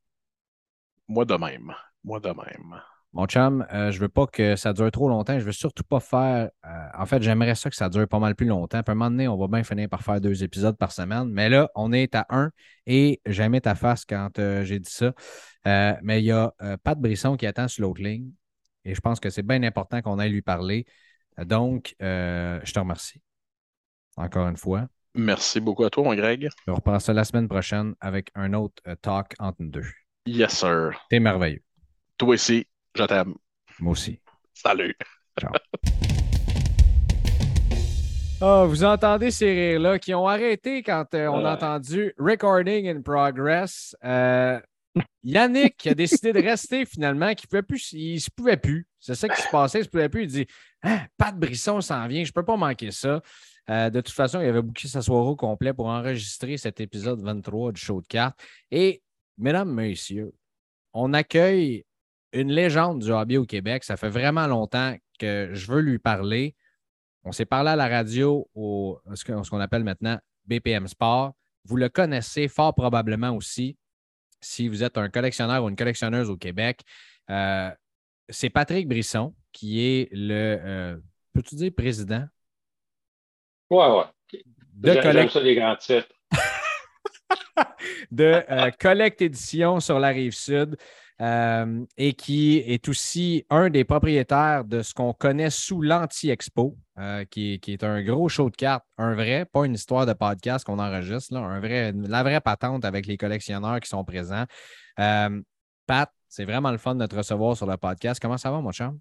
Moi 1.09 1.25
de 1.25 1.35
même. 1.35 1.73
Moi 2.05 2.21
de 2.21 2.29
même. 2.29 2.81
Mon 3.15 3.27
chum, 3.27 3.67
euh, 3.75 3.91
je 3.91 4.01
veux 4.01 4.09
pas 4.09 4.27
que 4.27 4.57
ça 4.57 4.73
dure 4.73 4.91
trop 4.91 5.09
longtemps. 5.09 5.39
Je 5.39 5.45
veux 5.45 5.53
surtout 5.53 5.85
pas 5.85 6.01
faire. 6.01 6.49
euh, 6.65 6.89
en 6.97 7.05
fait, 7.05 7.23
j'aimerais 7.23 7.55
ça 7.55 7.69
que 7.69 7.77
ça 7.77 7.91
dure 7.91 8.09
pas 8.09 8.19
mal 8.19 8.35
plus 8.35 8.47
longtemps. 8.47 8.83
Puis 8.83 8.91
à 8.91 8.93
un 8.93 8.95
moment 8.95 9.11
donné, 9.11 9.29
on 9.29 9.37
va 9.37 9.49
bien 9.49 9.63
finir 9.63 9.89
par 9.89 10.03
faire 10.03 10.19
deux 10.21 10.43
épisodes 10.43 10.79
par 10.79 10.93
semaine. 10.93 11.29
Mais 11.31 11.51
là, 11.51 11.71
on 11.75 11.93
est 11.93 12.15
à 12.15 12.27
un 12.31 12.51
et 12.87 13.21
j'aimais 13.27 13.61
ta 13.61 13.75
face 13.75 14.07
quand 14.07 14.31
j'ai 14.37 14.79
dit 14.79 14.91
ça. 14.91 15.13
Mais 15.67 16.21
il 16.21 16.25
y 16.25 16.33
a 16.33 16.55
Pat 16.83 16.99
Brisson 16.99 17.37
qui 17.37 17.47
attend 17.47 17.69
sur 17.69 17.83
l'autre 17.83 18.03
ligne. 18.03 18.31
Et 18.85 18.95
je 18.95 19.01
pense 19.01 19.21
que 19.21 19.29
c'est 19.29 19.43
bien 19.43 19.63
important 19.63 20.01
qu'on 20.01 20.19
aille 20.19 20.33
lui 20.33 20.43
parler. 20.43 20.87
Donc, 21.39 21.95
je 22.01 22.73
te 22.73 22.79
remercie. 22.79 23.21
Encore 24.17 24.49
une 24.49 24.57
fois. 24.57 24.87
Merci 25.15 25.61
beaucoup 25.61 25.85
à 25.85 25.91
toi, 25.91 26.05
mon 26.05 26.15
Greg. 26.15 26.49
On 26.67 26.75
reprend 26.75 26.99
ça 26.99 27.13
la 27.13 27.25
semaine 27.25 27.49
prochaine 27.49 27.95
avec 28.01 28.31
un 28.35 28.53
autre 28.55 28.83
euh, 28.87 28.95
talk 29.01 29.35
entre 29.39 29.57
nous 29.61 29.71
deux. 29.71 29.87
Yes, 30.27 30.59
sir. 30.59 30.99
T'es 31.11 31.21
merveilleux. 31.21 31.63
Toi 32.17 32.35
aussi, 32.35 32.67
je 32.95 33.05
t'aime. 33.05 33.35
Moi 33.79 33.93
aussi. 33.93 34.21
Salut. 34.55 34.97
Ah, 38.45 38.65
vous 38.67 38.83
entendez 38.83 39.31
ces 39.31 39.53
rires-là 39.53 40.01
qui 40.01 40.13
ont 40.15 40.27
arrêté 40.27 40.83
quand 40.83 41.15
euh, 41.15 41.29
on 41.29 41.45
a 41.45 41.55
entendu 41.55 42.13
Recording 42.19 42.89
in 42.89 43.01
Progress. 43.01 43.95
Euh, 44.03 44.59
Yannick 45.23 45.77
qui 45.77 45.91
a 45.91 45.95
décidé 45.95 46.33
de 46.33 46.43
rester 46.43 46.85
finalement, 46.85 47.33
qui 47.35 47.47
pouvait 47.47 47.63
plus, 47.63 47.93
il 47.93 48.15
ne 48.15 48.19
se 48.19 48.31
pouvait 48.35 48.57
plus. 48.57 48.89
C'est 48.99 49.15
ça 49.15 49.29
qui 49.29 49.41
se 49.41 49.49
passait, 49.49 49.79
il 49.79 49.83
ne 49.83 49.85
se 49.85 49.91
pouvait 49.91 50.09
plus. 50.09 50.23
Il 50.25 50.27
dit 50.27 50.47
Hein, 50.83 51.03
Pat 51.17 51.37
Brisson 51.39 51.81
s'en 51.81 52.07
vient, 52.09 52.25
je 52.25 52.31
ne 52.31 52.33
peux 52.33 52.45
pas 52.45 52.57
manquer 52.57 52.91
ça. 52.91 53.23
Euh, 53.71 53.91
de 53.91 54.01
toute 54.01 54.15
façon, 54.15 54.41
il 54.41 54.47
avait 54.47 54.63
booké 54.63 54.89
sa 54.89 55.03
soirée 55.03 55.31
au 55.31 55.37
complet 55.37 55.73
pour 55.73 55.87
enregistrer 55.87 56.57
cet 56.57 56.81
épisode 56.81 57.21
23 57.21 57.73
du 57.73 57.81
show 57.81 58.01
de 58.01 58.07
cartes. 58.07 58.39
Et, 58.71 59.03
mesdames, 59.39 59.73
messieurs, 59.73 60.33
on 60.93 61.13
accueille 61.13 61.85
une 62.33 62.51
légende 62.51 63.01
du 63.01 63.13
hobby 63.13 63.37
au 63.37 63.47
Québec. 63.47 63.85
Ça 63.85 63.97
fait 63.97 64.09
vraiment 64.09 64.47
longtemps 64.47 64.97
que 65.19 65.51
je 65.53 65.71
veux 65.71 65.81
lui 65.81 65.99
parler. 65.99 66.57
On 67.25 67.33
s'est 67.33 67.45
parlé 67.45 67.71
à 67.71 67.77
la 67.77 67.89
radio 67.89 68.49
au 68.55 69.01
ce 69.15 69.25
qu'on 69.25 69.61
appelle 69.61 69.85
maintenant 69.85 70.19
BPM 70.47 70.89
Sport. 70.89 71.35
Vous 71.65 71.77
le 71.77 71.89
connaissez 71.89 72.49
fort 72.49 72.75
probablement 72.75 73.31
aussi 73.31 73.77
si 74.41 74.69
vous 74.69 74.83
êtes 74.83 74.99
un 74.99 75.09
collectionneur 75.09 75.63
ou 75.63 75.69
une 75.69 75.77
collectionneuse 75.77 76.29
au 76.29 76.37
Québec. 76.37 76.81
Euh, 77.31 77.71
c'est 78.29 78.51
Patrick 78.51 78.89
Brisson 78.89 79.35
qui 79.53 79.81
est 79.81 80.09
le, 80.13 80.59
euh, 80.61 80.97
peux-tu 81.33 81.55
dire 81.55 81.73
président 81.77 82.27
Ouais, 83.73 83.89
ouais. 83.89 84.43
de, 84.75 84.93
Collect- 85.01 85.31
ça, 85.33 85.41
les 85.41 85.55
grands 85.55 85.77
titres. 85.77 86.09
de 88.11 88.43
euh, 88.51 88.71
Collect 88.79 89.23
Édition 89.23 89.81
sur 89.81 89.99
la 89.99 90.09
rive 90.09 90.33
sud 90.35 90.77
euh, 91.21 91.85
et 91.97 92.13
qui 92.15 92.59
est 92.59 92.87
aussi 92.89 93.47
un 93.49 93.71
des 93.71 93.85
propriétaires 93.85 94.65
de 94.65 94.83
ce 94.83 94.93
qu'on 94.93 95.13
connaît 95.13 95.51
sous 95.51 95.81
l'Anti-Expo, 95.83 96.77
euh, 96.99 97.25
qui, 97.31 97.55
est- 97.55 97.59
qui 97.59 97.73
est 97.73 97.85
un 97.85 98.03
gros 98.03 98.29
show 98.29 98.51
de 98.51 98.57
cartes, 98.57 98.85
un 98.99 99.15
vrai, 99.15 99.47
pas 99.51 99.65
une 99.65 99.75
histoire 99.75 100.05
de 100.05 100.13
podcast 100.13 100.65
qu'on 100.67 100.79
enregistre, 100.79 101.33
là, 101.35 101.41
un 101.41 101.61
vrai, 101.61 101.93
la 101.95 102.23
vraie 102.23 102.41
patente 102.41 102.85
avec 102.85 103.07
les 103.07 103.17
collectionneurs 103.17 103.81
qui 103.81 103.89
sont 103.89 104.05
présents. 104.05 104.45
Euh, 104.99 105.41
Pat, 105.87 106.11
c'est 106.29 106.45
vraiment 106.45 106.71
le 106.71 106.79
fun 106.79 106.95
de 106.97 107.07
te 107.07 107.15
recevoir 107.17 107.57
sur 107.57 107.67
le 107.67 107.77
podcast. 107.77 108.21
Comment 108.21 108.37
ça 108.39 108.51
va, 108.51 108.61
mon 108.61 108.73
chum? 108.73 108.99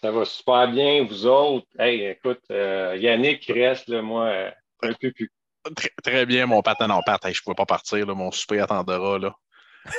Ça 0.00 0.10
va 0.10 0.24
super 0.24 0.68
bien, 0.70 1.04
vous 1.04 1.26
autres. 1.26 1.66
Hey, 1.78 2.04
écoute, 2.04 2.42
euh, 2.50 2.96
Yannick 3.00 3.50
reste, 3.52 3.88
là, 3.88 4.02
moi, 4.02 4.24
euh, 4.26 4.50
un 4.82 4.92
peu 4.92 5.10
plus. 5.10 5.30
Très, 5.74 5.90
très 6.02 6.26
bien, 6.26 6.46
mon 6.46 6.62
patin 6.62 6.88
en 6.90 7.02
part. 7.02 7.18
Hey, 7.24 7.32
je 7.34 7.40
ne 7.40 7.44
pouvais 7.44 7.54
pas 7.56 7.66
partir, 7.66 8.06
là, 8.06 8.14
mon 8.14 8.30
souper 8.30 8.60
attendra. 8.60 9.18
Là. 9.18 9.34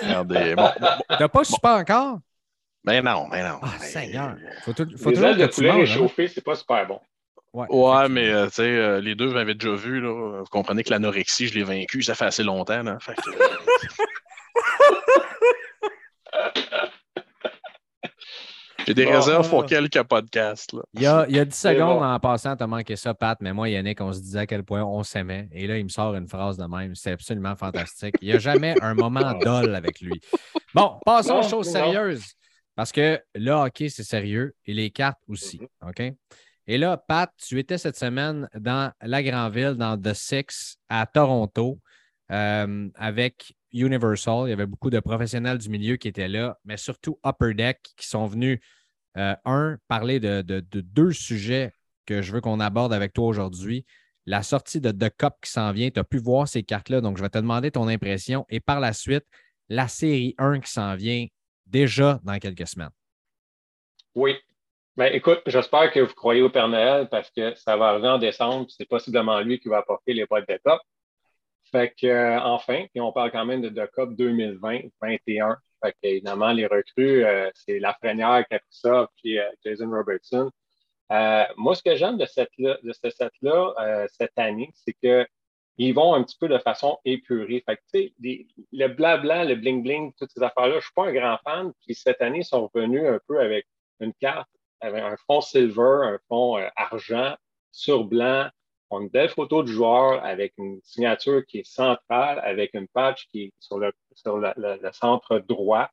Regardez, 0.01 0.55
mon- 0.55 0.69
T'as 1.17 1.27
pas 1.27 1.43
super 1.43 1.71
encore? 1.71 2.19
Ben 2.83 3.03
non, 3.03 3.27
ben 3.27 3.45
non. 3.49 3.59
Ah, 3.61 3.73
Ben, 3.79 3.85
Seigneur. 3.85 4.35
Faut, 4.63 4.71
tout, 4.73 4.87
faut 4.97 5.09
Les 5.09 5.23
ailes 5.23 5.35
que 5.35 5.41
de 5.41 5.47
tu 5.47 5.55
poulet 5.55 5.71
manges. 5.73 5.89
hein? 5.91 5.93
réchauffées, 5.95 6.27
c'est 6.29 6.43
pas 6.43 6.55
super 6.55 6.85
bon. 6.87 7.01
Ouais, 7.53 7.65
Ouais, 7.69 8.07
mais 8.07 8.29
euh, 8.29 8.45
tu 8.47 8.53
sais, 8.55 8.61
euh, 8.63 9.01
les 9.01 9.15
deux, 9.15 9.25
vous 9.25 9.33
m'avez 9.33 9.55
déjà 9.55 9.73
vu, 9.73 9.99
là. 9.99 10.39
Vous 10.39 10.45
comprenez 10.51 10.83
que 10.83 10.91
l'anorexie, 10.91 11.47
je 11.47 11.55
l'ai 11.55 11.63
vaincu, 11.63 12.01
ça 12.03 12.13
fait 12.15 12.25
assez 12.25 12.43
longtemps, 12.43 12.83
là. 12.83 12.97
Fait 12.99 13.15
que, 13.15 13.29
euh, 13.29 13.57
J'ai 18.87 18.93
des 18.93 19.05
Bon. 19.05 19.11
réserves 19.11 19.49
pour 19.49 19.65
quelques 19.65 20.01
podcasts, 20.03 20.71
là. 20.73 20.81
Il 20.93 21.01
y 21.01 21.05
a, 21.05 21.25
il 21.27 21.35
y 21.35 21.39
a 21.39 21.45
10 21.45 21.53
C'est 21.53 21.73
secondes 21.73 21.99
bon. 21.99 22.05
en 22.05 22.19
passant, 22.19 22.55
t'as 22.55 22.67
manqué 22.67 22.95
ça, 22.95 23.13
Pat, 23.13 23.37
mais 23.41 23.51
moi, 23.53 23.67
Yannick, 23.69 23.99
on 23.99 24.13
se 24.13 24.19
disait 24.21 24.39
à 24.39 24.45
quel 24.47 24.63
point 24.63 24.83
on 24.83 25.03
s'aimait. 25.03 25.49
Et 25.51 25.67
là, 25.67 25.77
il 25.77 25.83
me 25.83 25.89
sort 25.89 26.15
une 26.15 26.27
phrase 26.27 26.57
de 26.57 26.63
même. 26.65 26.95
C'est 26.95 27.11
absolument 27.11 27.55
fantastique. 27.57 28.15
Il 28.21 28.29
n'y 28.29 28.33
a 28.33 28.39
jamais 28.39 28.75
un 28.81 28.93
moment 28.93 29.33
dol 29.43 29.75
avec 29.75 29.99
lui. 29.99 30.21
Bon, 30.73 30.99
passons 31.05 31.33
Non, 31.35 31.39
aux 31.41 31.49
choses 31.49 31.67
non. 31.67 31.73
sérieuses. 31.73 32.23
Parce 32.75 32.91
que 32.91 33.19
le 33.35 33.51
hockey, 33.51 33.89
c'est 33.89 34.03
sérieux 34.03 34.55
et 34.65 34.73
les 34.73 34.89
cartes 34.91 35.19
aussi. 35.27 35.59
Mm-hmm. 35.83 35.89
OK? 35.89 36.13
Et 36.67 36.77
là, 36.77 36.95
Pat, 36.97 37.31
tu 37.37 37.59
étais 37.59 37.77
cette 37.77 37.97
semaine 37.97 38.47
dans 38.55 38.91
la 39.01 39.23
grande 39.23 39.53
ville, 39.53 39.73
dans 39.73 39.99
The 39.99 40.13
Six, 40.13 40.77
à 40.89 41.05
Toronto, 41.05 41.79
euh, 42.31 42.89
avec 42.95 43.53
Universal. 43.73 44.47
Il 44.47 44.49
y 44.49 44.53
avait 44.53 44.65
beaucoup 44.65 44.89
de 44.89 44.99
professionnels 44.99 45.57
du 45.57 45.69
milieu 45.69 45.95
qui 45.97 46.07
étaient 46.07 46.27
là, 46.27 46.57
mais 46.65 46.77
surtout 46.77 47.19
Upper 47.25 47.53
Deck 47.53 47.79
qui 47.95 48.07
sont 48.07 48.25
venus, 48.27 48.59
euh, 49.17 49.35
un, 49.45 49.77
parler 49.87 50.19
de, 50.19 50.41
de- 50.41 50.59
de 50.59 50.81
deux 50.81 51.11
sujets 51.11 51.71
que 52.05 52.21
je 52.21 52.31
veux 52.31 52.41
qu'on 52.41 52.59
aborde 52.59 52.93
avec 52.93 53.13
toi 53.13 53.27
aujourd'hui. 53.27 53.85
La 54.25 54.43
sortie 54.43 54.81
de 54.81 54.91
The 54.91 55.09
Cup 55.17 55.33
qui 55.41 55.49
s'en 55.51 55.71
vient. 55.71 55.89
Tu 55.89 55.99
as 55.99 56.03
pu 56.03 56.17
voir 56.17 56.47
ces 56.47 56.63
cartes-là, 56.63 57.01
donc 57.01 57.17
je 57.17 57.23
vais 57.23 57.29
te 57.29 57.37
demander 57.37 57.71
ton 57.71 57.87
impression. 57.87 58.45
Et 58.49 58.59
par 58.59 58.79
la 58.79 58.93
suite, 58.93 59.25
la 59.69 59.87
série 59.87 60.35
1 60.37 60.59
qui 60.59 60.71
s'en 60.71 60.95
vient 60.95 61.25
déjà 61.65 62.19
dans 62.23 62.37
quelques 62.39 62.67
semaines. 62.67 62.91
Oui. 64.15 64.35
Ben, 64.95 65.13
écoute, 65.13 65.41
j'espère 65.45 65.91
que 65.91 65.99
vous 65.99 66.13
croyez 66.13 66.41
au 66.41 66.49
Père 66.49 66.67
Noël 66.67 67.07
parce 67.09 67.29
que 67.29 67.53
ça 67.55 67.77
va 67.77 67.89
arriver 67.89 68.07
en 68.07 68.17
décembre, 68.17 68.65
c'est 68.69 68.87
possiblement 68.87 69.39
lui 69.41 69.59
qui 69.59 69.69
va 69.69 69.77
apporter 69.77 70.13
les 70.13 70.25
boîtes 70.25 70.47
de 70.49 70.55
Cup. 70.55 70.79
Fait 71.71 71.93
que, 71.99 72.07
euh, 72.07 72.39
enfin, 72.41 72.85
puis 72.91 73.01
on 73.01 73.11
parle 73.11 73.31
quand 73.31 73.45
même 73.45 73.61
de 73.61 73.69
The 73.69 73.89
Cup 73.91 74.11
2020-21. 74.15 75.55
Fait 75.83 75.91
que, 75.93 75.97
évidemment, 76.03 76.51
les 76.51 76.65
recrues, 76.65 77.25
euh, 77.25 77.49
c'est 77.53 77.79
Lafrenière 77.79 78.45
qui 78.47 78.55
a 78.55 78.59
pris 78.59 78.67
ça, 78.71 79.07
puis 79.17 79.37
euh, 79.39 79.49
Jason 79.65 79.89
Robertson. 79.89 80.49
Euh, 81.11 81.43
moi, 81.57 81.75
ce 81.75 81.83
que 81.83 81.95
j'aime 81.95 82.17
de, 82.17 82.25
de 82.25 82.93
ce 82.93 83.09
set-là 83.09 84.07
cette 84.17 84.37
année, 84.37 84.71
c'est 84.75 84.93
que 85.01 85.27
ils 85.77 85.93
vont 85.93 86.15
un 86.15 86.23
petit 86.23 86.37
peu 86.39 86.47
de 86.47 86.57
façon 86.59 86.97
épurée. 87.05 87.63
Fait 87.65 87.77
que, 87.77 88.09
des- 88.19 88.47
le 88.73 88.87
blabla, 88.87 89.45
le 89.45 89.55
bling-bling, 89.55 90.13
toutes 90.17 90.31
ces 90.31 90.43
affaires-là, 90.43 90.71
je 90.73 90.75
ne 90.77 90.81
suis 90.81 90.93
pas 90.95 91.07
un 91.07 91.13
grand 91.13 91.37
fan. 91.43 91.71
Puis 91.85 91.95
cette 91.95 92.21
année, 92.21 92.39
ils 92.39 92.45
sont 92.45 92.67
revenus 92.73 93.03
un 93.07 93.19
peu 93.27 93.39
avec 93.39 93.67
une 93.99 94.13
carte, 94.15 94.49
avec 94.81 95.03
un 95.03 95.15
fond 95.27 95.41
silver, 95.41 95.99
un 96.03 96.19
fond 96.27 96.57
argent 96.75 97.35
sur 97.71 98.05
blanc. 98.05 98.47
On 98.89 98.99
a 98.99 99.01
une 99.01 99.09
belle 99.09 99.29
photo 99.29 99.63
du 99.63 99.73
joueur 99.73 100.23
avec 100.23 100.53
une 100.57 100.79
signature 100.83 101.45
qui 101.45 101.59
est 101.59 101.67
centrale, 101.67 102.39
avec 102.39 102.73
une 102.73 102.87
patch 102.87 103.27
qui 103.27 103.43
est 103.43 103.53
sur 103.59 103.79
le, 103.79 103.91
centre 104.93 105.39
droit. 105.39 105.89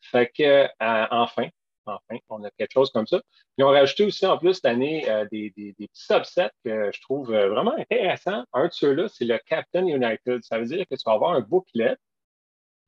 Fait 0.00 0.30
que, 0.36 0.42
euh, 0.42 0.68
enfin, 0.80 1.48
enfin, 1.86 2.18
on 2.28 2.42
a 2.44 2.50
quelque 2.50 2.72
chose 2.72 2.90
comme 2.90 3.06
ça. 3.06 3.20
Ils 3.56 3.64
ont 3.64 3.68
rajouté 3.68 4.04
aussi 4.04 4.26
en 4.26 4.38
plus 4.38 4.54
cette 4.54 4.64
année 4.64 5.08
euh, 5.08 5.26
des, 5.30 5.50
des- 5.56 5.72
petits 5.74 5.88
subsets 5.94 6.50
que 6.64 6.90
je 6.92 7.00
trouve 7.00 7.32
euh, 7.32 7.48
vraiment 7.48 7.76
intéressants. 7.78 8.44
Un 8.52 8.66
de 8.66 8.72
ceux-là, 8.72 9.08
c'est 9.08 9.24
le 9.24 9.38
Captain 9.46 9.86
United. 9.86 10.42
Ça 10.42 10.58
veut 10.58 10.66
dire 10.66 10.84
que 10.90 10.94
tu 10.96 11.02
vas 11.06 11.12
avoir 11.12 11.32
un 11.32 11.40
booklet 11.40 11.96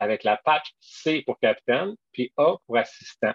avec 0.00 0.24
la 0.24 0.36
patch 0.36 0.74
C 0.80 1.22
pour 1.22 1.38
capitaine, 1.38 1.94
puis 2.12 2.32
A 2.36 2.56
pour 2.66 2.76
assistant. 2.76 3.32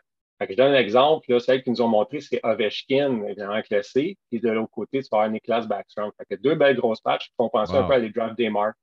Je 0.47 0.55
donne 0.55 0.73
un 0.73 0.77
exemple, 0.79 1.29
là, 1.31 1.39
celle 1.39 1.63
qu'ils 1.63 1.73
nous 1.73 1.81
ont 1.81 1.87
montré, 1.89 2.21
c'est 2.21 2.39
Ovechkin, 2.43 3.23
évidemment, 3.23 3.53
avec 3.53 3.69
le 3.69 3.81
C, 3.81 4.17
puis 4.29 4.39
de 4.39 4.49
l'autre 4.49 4.71
côté, 4.71 5.01
tu 5.03 5.09
vas 5.11 5.17
avoir 5.19 5.29
Niklas 5.31 5.65
Backstrom. 5.67 6.11
Fait 6.17 6.25
que 6.35 6.41
deux 6.41 6.55
belles 6.55 6.77
grosses 6.77 7.01
patches 7.01 7.27
qui 7.27 7.33
font 7.35 7.49
penser 7.49 7.73
Wow. 7.73 7.79
un 7.79 7.87
peu 7.87 7.93
à 7.93 7.99
les 7.99 8.09
draft 8.09 8.35
des 8.37 8.49
marques. 8.49 8.77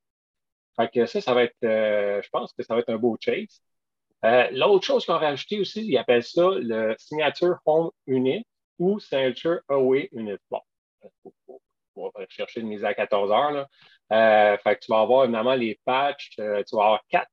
Fait 0.79 0.91
que 0.93 1.07
ça, 1.07 1.21
ça 1.23 1.33
va 1.33 1.45
être, 1.45 1.57
euh, 1.65 2.21
je 2.23 2.29
pense 2.29 2.53
que 2.53 2.63
ça 2.63 2.75
va 2.75 2.81
être 2.81 2.91
un 2.91 2.99
beau 2.99 3.17
chase. 3.19 3.63
Euh, 4.25 4.49
L'autre 4.53 4.85
chose 4.85 5.07
qu'on 5.07 5.15
a 5.15 5.19
rajouté 5.19 5.59
aussi, 5.61 5.87
ils 5.87 5.97
appellent 5.97 6.23
ça 6.23 6.51
le 6.55 6.95
Signature 6.99 7.57
Home 7.65 7.91
Unit 8.07 8.45
ou 8.79 8.99
Signature 9.01 9.61
Away 9.69 10.11
Unit. 10.13 10.37
Bon, 10.51 10.61
faut- 11.23 11.61
faut 11.95 12.13
chercher 12.29 12.61
une 12.61 12.69
mise 12.69 12.85
à 12.85 12.93
14 12.93 13.31
heures. 13.31 13.53
Là. 13.53 13.69
Euh, 14.13 14.59
fait 14.59 14.77
que 14.77 14.81
tu 14.85 14.93
vas 14.93 15.01
avoir 15.01 15.25
évidemment 15.25 15.55
les 15.55 15.81
patchs, 15.87 16.31
tu 16.37 16.43
vas 16.43 16.59
avoir 16.85 17.01
quatre 17.09 17.31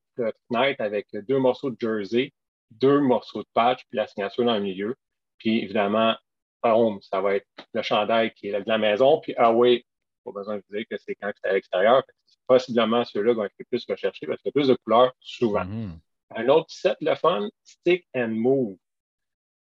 fenêtres 0.48 0.80
avec 0.80 1.06
deux 1.12 1.38
morceaux 1.38 1.70
de 1.70 1.76
jersey, 1.78 2.32
deux 2.70 3.00
morceaux 3.00 3.42
de 3.42 3.48
patch, 3.54 3.84
puis 3.88 3.96
la 3.96 4.06
signature 4.06 4.44
dans 4.44 4.54
le 4.54 4.60
milieu. 4.60 4.94
Puis 5.38 5.62
évidemment, 5.62 6.16
home, 6.62 7.00
ça 7.02 7.20
va 7.20 7.36
être 7.36 7.46
le 7.72 7.82
chandail 7.82 8.32
qui 8.34 8.48
est 8.48 8.52
de 8.60 8.68
la 8.68 8.78
maison, 8.78 9.20
puis 9.20 9.34
away, 9.36 9.84
pas 10.24 10.32
besoin 10.32 10.56
de 10.56 10.62
vous 10.68 10.76
dire 10.76 10.86
que 10.90 10.96
c'est 10.96 11.14
quand 11.16 11.30
c'est 11.42 11.50
à 11.50 11.52
l'extérieur. 11.52 12.02
Possiblement 12.46 13.04
ceux-là 13.04 13.34
qui 13.34 13.40
ont 13.40 13.44
été 13.44 13.64
plus 13.64 13.84
recherchés 13.88 14.26
parce 14.26 14.40
qu'il 14.40 14.48
y 14.48 14.50
a 14.50 14.52
plus 14.52 14.68
de 14.68 14.74
couleurs 14.74 15.12
souvent. 15.20 15.64
Mhm. 15.64 15.98
Un 16.36 16.48
autre 16.48 16.70
set, 16.70 16.96
le 17.00 17.14
fun, 17.14 17.48
stick 17.62 18.06
and 18.14 18.28
move. 18.28 18.76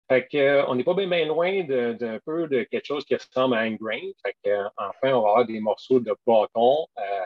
Fait 0.08 0.26
que, 0.26 0.36
euh, 0.38 0.66
on 0.66 0.74
n'est 0.74 0.84
pas 0.84 0.94
bien, 0.94 1.06
bien 1.06 1.26
loin 1.26 1.62
de- 1.64 1.92
d'un 1.92 2.18
peu 2.24 2.48
de 2.48 2.64
quelque 2.64 2.84
chose 2.86 3.04
qui 3.04 3.14
ressemble 3.14 3.54
à 3.54 3.60
Ingrain. 3.60 4.10
Fait 4.24 4.34
que, 4.42 4.50
euh, 4.50 4.68
enfin, 4.76 5.12
on 5.14 5.22
va 5.22 5.28
avoir 5.28 5.46
des 5.46 5.60
morceaux 5.60 6.00
de 6.00 6.14
bâton 6.26 6.86
euh, 6.98 7.20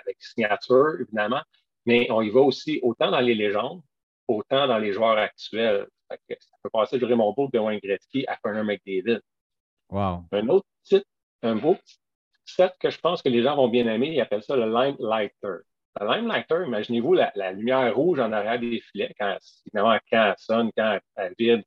avec 0.00 0.16
signature, 0.20 1.00
évidemment, 1.00 1.40
mais 1.86 2.10
on 2.10 2.20
y 2.20 2.30
va 2.30 2.40
aussi 2.40 2.80
autant 2.82 3.10
dans 3.10 3.20
les 3.20 3.34
légendes, 3.34 3.80
autant 4.38 4.66
dans 4.66 4.78
les 4.78 4.92
joueurs 4.92 5.18
actuels. 5.18 5.86
Ça 6.10 6.56
peut 6.62 6.70
passer 6.70 6.98
de 6.98 7.06
Raymond 7.06 7.32
Bourg, 7.32 7.50
de 7.50 7.58
Wayne 7.58 7.80
Gretzky 7.82 8.26
à 8.26 8.36
Connor 8.36 8.64
McDavid. 8.64 9.20
Wow. 9.88 10.24
Un 10.32 10.48
autre 10.48 10.66
titre, 10.84 11.06
un 11.42 11.56
beau 11.56 11.74
petit 11.74 11.98
set 12.44 12.72
que 12.78 12.90
je 12.90 12.98
pense 12.98 13.22
que 13.22 13.28
les 13.28 13.42
gens 13.42 13.56
vont 13.56 13.68
bien 13.68 13.86
aimer, 13.86 14.08
ils 14.08 14.20
appellent 14.20 14.42
ça 14.42 14.56
le 14.56 14.66
Lime 14.66 14.96
Lighter. 14.98 15.58
Le 16.00 16.14
Lime 16.14 16.26
Lighter, 16.26 16.64
imaginez-vous 16.66 17.14
la, 17.14 17.32
la 17.34 17.52
lumière 17.52 17.94
rouge 17.94 18.18
en 18.20 18.32
arrière 18.32 18.58
des 18.58 18.80
filets, 18.80 19.14
quand, 19.18 19.36
évidemment, 19.66 19.98
quand 20.10 20.26
elle 20.26 20.34
sonne, 20.38 20.70
quand 20.76 20.92
elle, 20.92 21.00
elle 21.16 21.34
vide 21.38 21.64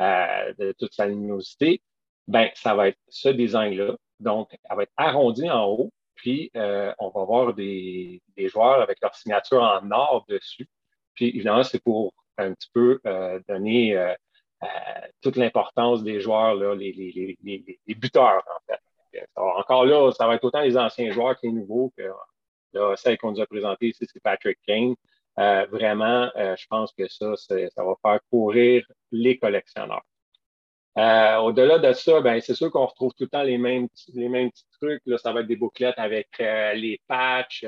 euh, 0.00 0.54
de 0.58 0.74
toute 0.78 0.92
sa 0.92 1.06
luminosité, 1.06 1.82
ben, 2.26 2.50
ça 2.54 2.74
va 2.74 2.88
être 2.88 2.98
ce 3.08 3.28
design-là. 3.28 3.96
Donc, 4.20 4.50
elle 4.52 4.76
va 4.76 4.82
être 4.82 4.92
arrondie 4.96 5.50
en 5.50 5.66
haut, 5.66 5.90
puis 6.14 6.50
euh, 6.56 6.92
on 6.98 7.10
va 7.10 7.24
voir 7.24 7.54
des, 7.54 8.20
des 8.36 8.48
joueurs 8.48 8.80
avec 8.80 8.98
leur 9.00 9.14
signature 9.14 9.62
en 9.62 9.90
or 9.90 10.24
dessus. 10.28 10.68
Puis, 11.18 11.30
évidemment, 11.30 11.64
c'est 11.64 11.82
pour 11.82 12.14
un 12.36 12.54
petit 12.54 12.70
peu 12.72 13.00
euh, 13.08 13.40
donner 13.48 13.96
euh, 13.96 14.14
euh, 14.62 14.66
toute 15.20 15.34
l'importance 15.34 16.04
des 16.04 16.20
joueurs, 16.20 16.54
là, 16.54 16.76
les, 16.76 16.92
les, 16.92 17.36
les, 17.42 17.94
buteurs, 17.96 18.44
en 18.46 18.72
fait. 18.72 19.26
Encore 19.34 19.84
là, 19.84 20.12
ça 20.12 20.28
va 20.28 20.36
être 20.36 20.44
autant 20.44 20.60
les 20.60 20.76
anciens 20.76 21.10
joueurs 21.10 21.34
que 21.34 21.48
les 21.48 21.52
nouveaux. 21.52 21.92
Que, 21.98 22.08
là, 22.72 22.94
celle 22.94 23.18
qu'on 23.18 23.32
nous 23.32 23.40
a 23.40 23.46
présentée 23.46 23.92
c'est 23.98 24.06
Patrick 24.22 24.60
Kane. 24.64 24.94
Vraiment, 25.36 26.30
je 26.36 26.66
pense 26.68 26.92
que 26.92 27.08
ça, 27.08 27.34
ça 27.36 27.84
va 27.84 27.94
faire 28.00 28.20
courir 28.30 28.86
les 29.10 29.36
collectionneurs. 29.38 30.04
Au-delà 30.94 31.78
de 31.78 31.92
ça, 31.94 32.20
ben, 32.20 32.40
c'est 32.40 32.54
sûr 32.54 32.70
qu'on 32.70 32.86
retrouve 32.86 33.12
tout 33.14 33.24
le 33.24 33.30
temps 33.30 33.42
les 33.42 33.58
mêmes, 33.58 33.88
les 34.14 34.28
mêmes 34.28 34.52
petits 34.52 34.66
trucs. 34.80 35.02
Là, 35.06 35.18
ça 35.18 35.32
va 35.32 35.40
être 35.40 35.48
des 35.48 35.56
bouclettes 35.56 35.98
avec 35.98 36.28
les 36.38 37.00
patchs, 37.08 37.64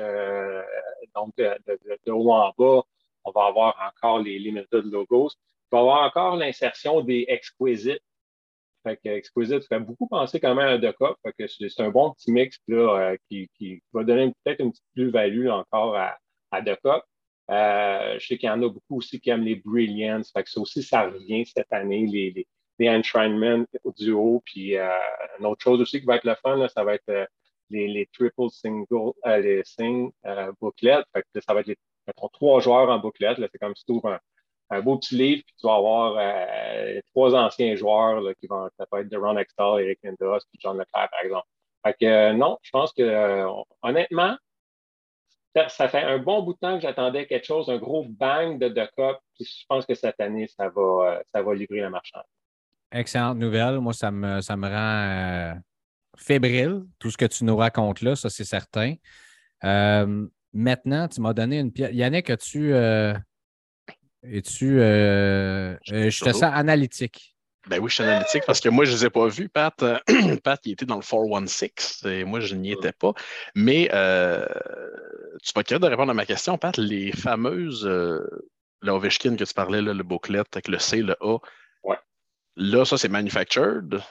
donc 1.15 1.35
de 1.35 2.11
haut 2.11 2.31
en 2.31 2.53
bas. 2.57 2.83
On 3.23 3.31
va 3.31 3.45
avoir 3.45 3.77
encore 3.87 4.19
les 4.19 4.39
limited 4.39 4.85
logos. 4.85 5.31
On 5.71 5.77
va 5.77 5.79
avoir 5.81 6.07
encore 6.07 6.35
l'insertion 6.35 7.01
des 7.01 7.25
exquisites. 7.27 8.01
Fait 8.83 8.97
que 8.97 9.09
Exquisite 9.09 9.65
fait 9.67 9.79
beaucoup 9.79 10.07
penser 10.07 10.39
quand 10.39 10.55
même 10.55 10.67
à 10.67 10.77
Deca. 10.77 11.15
Fait 11.23 11.33
que 11.33 11.47
c'est 11.47 11.81
un 11.81 11.91
bon 11.91 12.11
petit 12.11 12.31
mix 12.31 12.57
là, 12.67 13.11
euh, 13.11 13.17
qui, 13.29 13.49
qui 13.55 13.81
va 13.93 14.03
donner 14.03 14.33
peut-être 14.43 14.59
une 14.61 14.71
petite 14.71 14.85
plus-value 14.95 15.49
encore 15.49 15.95
à, 15.95 16.17
à 16.51 16.61
Deca. 16.61 17.03
Euh, 17.51 18.17
je 18.19 18.25
sais 18.25 18.37
qu'il 18.37 18.47
y 18.47 18.51
en 18.51 18.61
a 18.63 18.69
beaucoup 18.69 18.97
aussi 18.97 19.19
qui 19.19 19.29
aiment 19.29 19.43
les 19.43 19.55
Brilliants. 19.55 20.21
Fait 20.33 20.43
que 20.43 20.49
ça 20.49 20.59
aussi, 20.59 20.81
ça 20.81 21.03
revient 21.03 21.45
cette 21.45 21.71
année, 21.71 22.07
les, 22.07 22.31
les, 22.31 22.47
les 22.79 23.01
du 23.97 24.11
haut. 24.11 24.41
Puis 24.45 24.75
euh, 24.77 24.89
une 25.39 25.45
autre 25.45 25.63
chose 25.63 25.79
aussi 25.79 25.99
qui 25.99 26.05
va 26.05 26.15
être 26.15 26.25
le 26.25 26.35
fun, 26.35 26.55
là, 26.55 26.67
ça 26.67 26.83
va 26.83 26.95
être 26.95 27.29
les, 27.69 27.87
les 27.87 28.07
triple 28.07 28.49
single, 28.49 29.13
les 29.25 29.61
sing 29.63 30.11
bouclettes. 30.59 31.05
Fait 31.13 31.21
que 31.21 31.41
ça 31.41 31.53
va 31.53 31.59
être 31.59 31.67
les, 31.67 31.77
mettons, 32.07 32.29
trois 32.29 32.59
joueurs 32.59 32.89
en 32.89 32.99
bouclette. 32.99 33.37
C'est 33.39 33.59
comme 33.59 33.75
si 33.75 33.85
tu 33.85 33.91
ouvres 33.93 34.19
un, 34.69 34.81
beau 34.81 34.97
petit 34.97 35.15
livre, 35.15 35.43
puis 35.45 35.55
tu 35.59 35.67
vas 35.67 35.75
avoir 35.75 36.15
euh, 36.17 36.99
trois 37.13 37.35
anciens 37.35 37.75
joueurs 37.75 38.21
là, 38.21 38.33
qui 38.35 38.47
vont, 38.47 38.69
ça 38.77 38.85
peut 38.85 38.99
être 38.99 39.09
de 39.09 39.17
Ron 39.17 39.37
Extall, 39.37 39.81
Eric 39.81 39.99
Lindros, 40.03 40.39
puis 40.49 40.59
John 40.61 40.77
Leclerc, 40.77 41.09
par 41.09 41.19
exemple. 41.23 41.47
Fait 41.85 42.07
euh, 42.07 42.33
non, 42.33 42.57
je 42.61 42.69
pense 42.71 42.93
que 42.93 43.01
euh, 43.01 43.49
honnêtement, 43.81 44.37
ça, 45.67 45.89
fait 45.89 46.03
un 46.03 46.19
bon 46.19 46.43
bout 46.43 46.53
de 46.53 46.59
temps 46.59 46.75
que 46.75 46.83
j'attendais 46.83 47.25
quelque 47.27 47.45
chose, 47.45 47.69
un 47.69 47.77
gros 47.77 48.05
bang 48.05 48.57
de 48.57 48.69
Cup, 48.95 49.17
puis 49.35 49.43
je 49.43 49.65
pense 49.67 49.85
que 49.85 49.95
cette 49.95 50.21
année, 50.21 50.47
ça 50.47 50.69
va, 50.69 51.21
ça 51.33 51.41
va 51.41 51.53
livrer 51.53 51.81
la 51.81 51.89
marchandise. 51.89 52.29
excellente 52.91 53.37
nouvelle. 53.37 53.79
Moi, 53.79 53.91
ça 53.91 54.11
me, 54.11 54.39
ça 54.39 54.55
me 54.55 54.69
rend 54.69 55.59
fébrile, 56.17 56.83
tout 56.99 57.11
ce 57.11 57.17
que 57.17 57.25
tu 57.25 57.43
nous 57.43 57.57
racontes 57.57 58.01
là, 58.01 58.15
ça 58.15 58.29
c'est 58.29 58.45
certain. 58.45 58.95
Maintenant, 60.53 61.07
tu 61.07 61.21
m'as 61.21 61.33
donné 61.33 61.59
une 61.59 61.71
pièce. 61.71 61.91
Yannick, 61.93 62.29
as-tu. 62.29 62.73
Es-tu. 64.23 64.77
je 64.77 66.23
te 66.23 66.31
sens 66.31 66.43
analytique. 66.43 67.31
Ben 67.67 67.79
oui, 67.79 67.89
je 67.89 67.95
suis 67.95 68.03
analytique 68.03 68.43
parce 68.47 68.59
que 68.59 68.69
moi, 68.69 68.85
je 68.85 68.91
ne 68.91 68.97
les 68.97 69.05
ai 69.05 69.09
pas 69.09 69.27
vus. 69.27 69.47
Pat, 69.47 69.83
euh, 69.83 69.99
Pat, 70.43 70.59
il 70.65 70.71
était 70.71 70.85
dans 70.85 70.95
le 70.95 71.01
416 71.01 72.05
et 72.05 72.23
moi, 72.23 72.39
je 72.39 72.55
n'y 72.55 72.71
étais 72.71 72.91
pas. 72.91 73.13
Mais 73.55 73.89
euh, 73.93 74.45
tu 75.43 75.53
pas 75.53 75.63
capable 75.63 75.85
de 75.85 75.89
répondre 75.89 76.11
à 76.11 76.15
ma 76.15 76.25
question, 76.25 76.57
Pat. 76.57 76.75
Les 76.77 77.11
fameuses, 77.11 77.85
euh, 77.85 78.19
le 78.81 78.91
Ovechkin 78.91 79.35
que 79.35 79.43
tu 79.43 79.53
parlais, 79.53 79.81
le 79.81 79.93
booklet 80.03 80.39
avec 80.39 80.67
le 80.67 80.79
C, 80.79 81.03
le 81.03 81.15
A. 81.21 81.37
Ouais. 81.83 81.97
Là, 82.55 82.83
ça, 82.83 82.97
c'est 82.97 83.09
manufactured. 83.09 84.01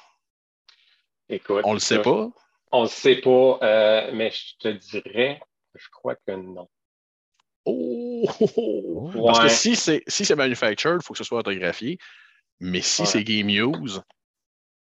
Écoute. 1.28 1.62
On 1.64 1.74
le 1.74 1.80
sait 1.80 2.02
pas. 2.02 2.30
On 2.72 2.82
le 2.82 2.88
sait 2.88 3.16
pas, 3.16 3.58
euh, 3.62 4.10
mais 4.14 4.30
je 4.30 4.56
te 4.60 4.68
dirais, 4.68 5.40
je 5.74 5.88
crois 5.90 6.16
que 6.16 6.32
non. 6.32 6.68
Oh! 7.64 8.26
Parce 9.26 9.40
que 9.40 9.48
si 9.48 9.76
c'est 9.76 10.02
si 10.06 10.34
manufactured, 10.34 10.98
il 11.00 11.04
faut 11.04 11.12
que 11.12 11.18
ce 11.18 11.24
soit 11.24 11.40
autographié. 11.40 11.98
Mais 12.60 12.82
si 12.82 13.06
c'est 13.06 13.24
Game 13.24 13.48
Use, 13.48 14.02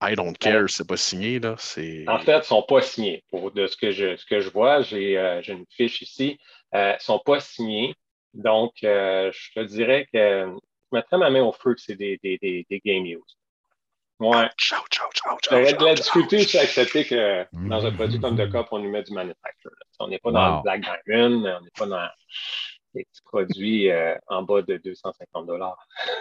I 0.03 0.15
don't 0.15 0.37
care, 0.37 0.69
c'est 0.69 0.87
pas 0.87 0.97
signé. 0.97 1.39
Là, 1.39 1.53
en 1.53 2.19
fait, 2.19 2.33
ils 2.33 2.37
ne 2.37 2.43
sont 2.43 2.63
pas 2.63 2.81
signés. 2.81 3.23
Pour 3.29 3.53
de 3.53 3.67
ce 3.67 3.77
que 3.77 3.91
je, 3.91 4.17
ce 4.17 4.25
que 4.25 4.41
je 4.41 4.51
vois, 4.51 4.83
j'ai 4.83 5.19
euh, 5.19 5.43
une 5.43 5.67
fiche 5.71 6.03
ici. 6.03 6.39
Euh, 6.75 6.93
ils 6.93 6.95
ne 6.95 7.01
sont 7.01 7.21
pas 7.21 7.41
signés. 7.41 7.95
Donc, 8.33 8.73
euh, 8.83 9.31
je 9.33 9.61
te 9.61 9.67
dirais 9.67 10.09
que 10.13 10.47
je 10.49 10.97
mettrais 10.97 11.19
ma 11.19 11.31
main 11.31 11.43
au 11.43 11.53
feu 11.53 11.75
que 11.75 11.81
c'est 11.81 11.97
des, 11.97 12.19
des, 12.23 12.39
des, 12.41 12.67
des, 12.69 12.81
Game 12.85 13.05
Use. 13.05 13.37
Ouais. 14.21 14.49
Ciao, 14.59 14.81
ciao, 14.91 15.09
ciao, 15.15 15.39
J'aurais 15.49 15.73
de 15.73 15.85
la 15.85 15.95
difficulté 15.95 16.59
à 16.59 16.63
accepter 16.63 17.07
que 17.07 17.47
dans 17.69 17.87
un 17.87 17.93
produit 17.93 18.21
comme 18.21 18.37
The 18.37 18.51
Cup, 18.53 18.67
on 18.71 18.79
lui 18.79 18.91
met 18.91 19.03
du 19.03 19.15
manufacturer. 19.15 19.75
On 19.99 20.09
n'est 20.09 20.19
pas 20.19 20.31
dans 20.31 20.57
le 20.57 20.63
Black 20.63 20.83
Diamond, 21.07 21.47
on 21.47 21.61
n'est 21.63 21.71
pas 21.77 21.87
dans 21.87 22.09
des 22.95 23.05
petits 23.05 23.23
produits 23.25 23.91
euh, 23.91 24.15
en 24.27 24.43
bas 24.43 24.61
de 24.63 24.77
250 24.77 25.47
dollars. 25.47 25.87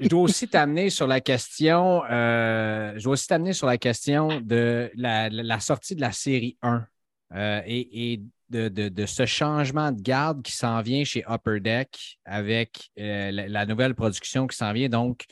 je 0.00 0.08
dois 0.08 0.22
aussi 0.22 0.48
t'amener 0.48 0.90
sur 0.90 1.06
la 1.06 1.20
question, 1.20 2.02
euh, 2.10 2.94
je 2.96 3.04
dois 3.04 3.12
aussi 3.12 3.28
t'amener 3.28 3.52
sur 3.52 3.68
la 3.68 3.78
question 3.78 4.40
de 4.40 4.90
la, 4.96 5.60
sortie 5.60 5.94
de 5.94 6.00
la 6.00 6.12
série 6.12 6.58
1 6.62 6.86
euh, 7.34 7.60
et, 7.66 8.20
de, 8.50 9.06
ce 9.06 9.26
changement 9.26 9.92
de 9.92 10.00
garde 10.00 10.42
qui 10.42 10.52
s'en 10.52 10.80
vient 10.80 11.04
chez 11.04 11.24
Upper 11.28 11.60
Deck 11.60 12.18
avec 12.24 12.90
la, 12.96 13.66
nouvelle 13.66 13.94
production 13.94 14.46
qui 14.46 14.56
s'en 14.56 14.72
vient. 14.72 14.88
Donc, 14.88 15.24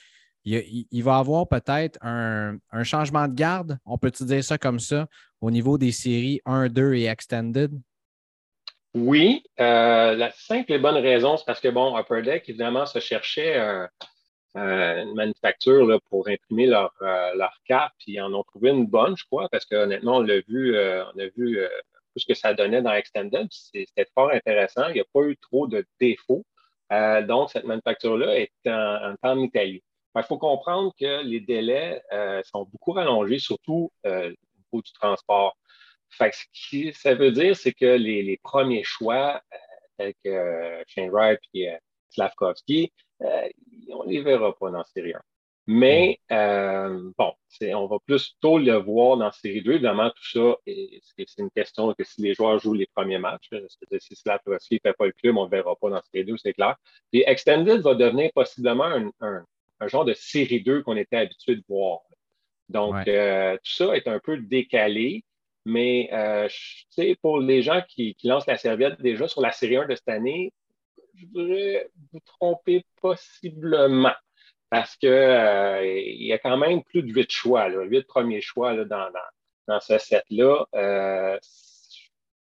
il, 0.45 1.03
va 1.03 1.17
y 1.17 1.21
avoir 1.21 1.49
peut-être 1.49 1.99
un, 2.03 2.57
un, 2.71 2.85
changement 2.85 3.27
de 3.27 3.35
garde, 3.35 3.79
on 3.85 3.99
peut-tu 3.99 4.25
dire 4.25 4.45
ça 4.45 4.59
comme 4.59 4.79
ça, 4.79 5.09
au 5.41 5.51
niveau 5.51 5.77
des 5.77 5.93
séries 5.93 6.41
1, 6.45 6.69
2 6.69 6.95
et 6.95 7.07
Extended? 7.07 7.73
Oui, 8.97 9.45
euh, 9.61 10.15
la 10.15 10.31
simple 10.33 10.73
et 10.73 10.79
bonne 10.79 10.97
raison, 10.97 11.37
c'est 11.37 11.45
parce 11.45 11.61
que, 11.61 11.69
bon, 11.69 11.99
Upper 11.99 12.23
Deck, 12.23 12.49
évidemment, 12.49 12.87
se 12.87 12.99
cherchait 12.99 13.59
une 14.55 15.15
manufacture 15.15 16.01
pour 16.09 16.29
imprimer 16.29 16.67
leur, 16.67 16.95
euh, 17.03 17.35
leur 17.35 17.53
carte, 17.67 17.93
puis 17.99 18.13
ils 18.13 18.23
en 18.23 18.33
ont 18.33 18.43
trouvé 18.43 18.71
une 18.71 18.87
bonne, 18.87 19.15
je 19.15 19.25
crois, 19.27 19.51
parce 19.51 19.67
qu'honnêtement, 19.67 20.17
on 20.17 20.21
l'a 20.23 20.41
vu, 20.49 20.75
euh, 20.75 21.05
on 21.15 21.19
a 21.19 21.27
vu 21.37 21.61
ce 22.17 22.27
que 22.27 22.35
ça 22.35 22.55
donnait 22.55 22.83
dans 22.83 22.93
Extended, 22.93 23.49
c'était 23.51 24.07
fort 24.15 24.31
intéressant, 24.31 24.89
il 24.89 24.95
n'y 24.95 25.01
a 25.01 25.05
pas 25.13 25.23
eu 25.23 25.37
trop 25.37 25.67
de 25.67 25.85
défauts. 26.01 26.45
donc, 26.91 27.51
cette 27.51 27.65
manufacture-là 27.65 28.39
est 28.39 28.53
en, 28.67 29.15
en, 29.23 29.39
Italie. 29.41 29.83
Il 30.15 30.23
faut 30.23 30.39
comprendre 30.39 30.95
que 30.99 31.23
les 31.23 31.41
délais 31.41 32.03
sont 32.45 32.65
beaucoup 32.65 32.93
rallongés, 32.93 33.39
surtout 33.39 33.91
au 34.05 34.11
niveau 34.11 34.83
du 34.83 34.93
transport. 34.93 35.57
Ce 36.11 36.25
que 36.71 36.93
ça 36.93 37.15
veut 37.15 37.33
dire, 37.33 37.57
c'est 37.57 37.73
que 37.73 37.97
les, 37.97 38.39
premiers 38.43 38.85
choix, 38.85 39.43
euh, 39.53 39.57
tels 39.99 40.15
que 40.25 40.31
euh, 40.31 40.83
Shane 40.87 41.11
Wright 41.11 41.41
et 41.55 41.71
euh, 41.71 41.77
Slavkovski, 42.11 42.93
on 43.21 44.05
ne 44.05 44.11
les 44.11 44.23
verra 44.23 44.55
pas 44.57 44.71
dans 44.71 44.85
Série 44.85 45.15
1. 45.15 45.21
Mais 45.67 46.21
mm. 46.31 47.13
bon, 47.19 47.33
on 47.75 47.87
va 47.87 47.97
plus 48.07 48.37
tôt 48.41 48.59
le 48.59 48.77
voir 48.77 49.17
dans 49.17 49.33
Série 49.33 49.63
2. 49.63 49.73
Évidemment, 49.73 50.11
tout 50.11 50.31
ça, 50.33 50.57
c'est 50.67 51.39
une 51.39 51.51
question 51.51 51.93
que 51.95 52.05
si 52.05 52.23
les 52.23 52.35
joueurs 52.35 52.59
jouent 52.59 52.75
les 52.75 52.89
premiers 52.95 53.19
matchs, 53.19 53.51
si 53.99 54.15
Slavkovski 54.15 54.75
ne 54.75 54.81
fait 54.91 54.97
pas 54.97 55.07
le 55.07 55.13
club, 55.13 55.37
on 55.37 55.47
ne 55.47 55.51
le 55.51 55.57
verra 55.57 55.75
pas 55.77 55.91
dans 55.91 56.03
Série 56.03 56.25
2, 56.25 56.37
c'est 56.37 56.53
clair. 56.53 56.77
Puis 57.11 57.25
Extended 57.27 57.81
va 57.81 57.95
devenir 57.95 58.31
possiblement 58.35 59.11
un, 59.21 59.45
genre 59.89 60.05
de 60.05 60.15
Série 60.15 60.63
2 60.63 60.83
qu'on 60.83 60.97
était 60.97 61.17
habitué 61.17 61.57
de 61.57 61.65
voir. 61.69 62.01
Donc, 62.69 62.95
tout 63.05 63.73
ça 63.73 63.97
est 63.97 64.09
un 64.09 64.21
peu 64.21 64.39
décalé. 64.39 65.25
Mais 65.67 66.09
euh, 66.13 66.49
sais, 66.91 67.17
pour 67.21 67.41
les 67.41 67.61
gens 67.61 67.83
qui, 67.89 68.17
lancent 68.23 68.47
la 68.47 68.57
serviette 68.57 69.01
déjà 69.03 69.27
sur 69.27 69.41
la 69.41 69.51
série 69.51 69.77
1 69.77 69.87
de 69.87 69.97
cette 69.97 70.09
année, 70.09 70.53
je 71.17 71.27
voudrais 71.27 71.91
vous 72.13 72.21
tromper 72.21 72.85
possiblement. 73.01 74.15
Parce 74.71 74.97
qu'il 74.97 75.09
euh, 75.09 75.85
y 75.85 76.33
a 76.33 76.39
quand 76.39 76.57
même 76.57 76.83
plus 76.83 77.03
de 77.03 77.13
huit 77.13 77.31
choix, 77.31 77.69
huit 77.69 78.07
premiers 78.07 78.41
choix 78.41 78.75
dans, 78.85 79.11
dans, 79.69 79.81
ce 79.81 79.99
set-là. 79.99 80.67
Euh, 80.75 81.39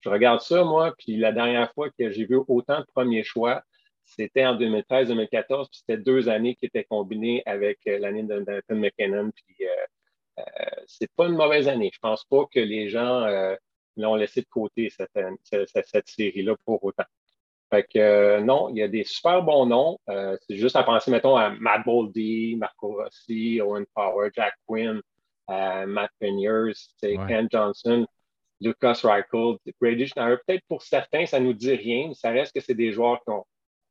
je 0.02 0.10
regarde 0.10 0.42
ça, 0.42 0.64
moi, 0.64 0.94
puis 0.98 1.18
la 1.18 1.32
dernière 1.32 1.72
fois 1.74 1.90
que 1.90 2.12
j'ai 2.12 2.26
vu 2.26 2.40
autant 2.48 2.82
de 2.82 2.86
premiers 2.94 3.24
choix, 3.24 3.64
c'était 4.06 4.46
en 4.46 4.56
2013-2014, 4.56 5.70
puis 5.70 5.80
c'était 5.80 5.98
deux 5.98 6.30
années 6.30 6.56
qui 6.56 6.66
étaient 6.66 6.84
combinées 6.84 7.42
avec 7.46 7.80
l'année 7.86 8.24
de 8.24 8.40
Nathan 8.40 8.76
McKinnon, 8.76 9.32
puis 9.32 9.68
euh, 10.40 10.44
c'est 10.88 11.12
pas 11.16 11.28
une 11.28 11.36
mauvaise 11.36 11.68
année. 11.68 11.92
Je 11.94 12.00
pense 12.00 12.24
pas 12.26 12.46
que 12.52 12.60
les 12.60 12.90
gens 12.90 13.24
euh, 13.24 13.56
l'ont 13.98 14.16
laissé 14.16 14.42
de 14.42 14.48
côté, 14.48 14.90
cette, 14.90 15.12
cette, 15.86 16.08
série-là, 16.08 16.56
pour 16.66 16.84
autant. 16.84 17.06
Fait 17.74 17.84
que 17.84 17.98
euh, 17.98 18.40
non, 18.42 18.70
il 18.70 18.78
y 18.78 18.84
a 18.84 18.88
des 18.88 19.04
super 19.04 19.42
bons 19.42 19.66
noms. 19.66 19.98
c'est 20.08 20.58
juste 20.58 20.76
à 20.76 20.84
penser, 20.84 21.10
mettons, 21.10 21.36
à 21.36 21.50
Matt 21.50 21.84
Boldy, 21.86 22.56
Marco 22.56 22.98
Rossi, 23.02 23.60
Owen 23.62 23.86
Power, 23.96 24.30
Jack 24.36 24.54
Quinn, 24.68 25.02
Matt 25.48 26.12
Peniers, 26.20 26.74
Ken 27.02 27.48
Johnson, 27.52 28.06
Lucas 28.62 29.02
Reichel, 29.04 29.58
Brady 29.82 30.08
Schneider. 30.08 30.40
Peut-être 30.46 30.64
pour 30.68 30.84
certains, 30.84 31.26
ça 31.26 31.40
ne 31.40 31.46
nous 31.46 31.54
dit 31.54 31.74
rien, 31.74 32.10
mais 32.10 32.14
ça 32.14 32.30
reste 32.30 32.54
que 32.54 32.62
c'est 32.62 32.76
des 32.76 32.92
joueurs 32.92 33.22
qui 33.24 33.32
ont, 33.32 33.46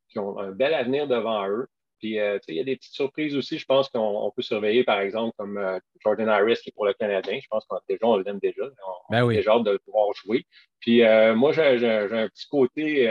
qui 0.09 0.19
ont 0.19 0.39
un 0.39 0.53
bel 0.53 0.75
avenir 0.75 1.09
devant 1.09 1.49
eux. 1.49 1.67
Puis, 2.03 2.19
euh, 2.19 2.39
il 2.49 2.57
y 2.57 2.61
a 2.61 2.65
des 2.65 2.77
petites 2.77 2.95
surprises 2.95 3.37
aussi, 3.37 3.59
je 3.59 3.65
pense 3.65 3.89
qu'on 3.89 4.33
peut 4.35 4.43
surveiller, 4.43 4.83
par 4.83 4.99
exemple, 4.99 5.33
comme 5.39 5.57
euh, 5.57 5.79
Jordan 6.03 6.29
Harris 6.29 6.57
qui 6.57 6.71
est 6.71 6.73
pour 6.73 6.85
le 6.85 6.95
Canadien. 6.95 7.39
Je 7.41 7.47
pense 7.49 7.65
qu'on 7.67 7.79
déjà, 7.89 8.01
on 8.03 8.17
l'aime 8.17 8.41
déjà. 8.41 8.65
On, 8.65 9.13
ben 9.13 9.29
a 9.29 9.33
déjà 9.33 9.53
hâte 9.53 9.63
de 9.63 9.77
pouvoir 9.85 10.13
jouer. 10.15 10.45
Puis, 10.81 11.05
euh, 11.05 11.37
moi, 11.37 11.53
j'ai 11.53 11.63
un 11.63 12.29
petit 12.29 12.49
côté, 12.49 13.09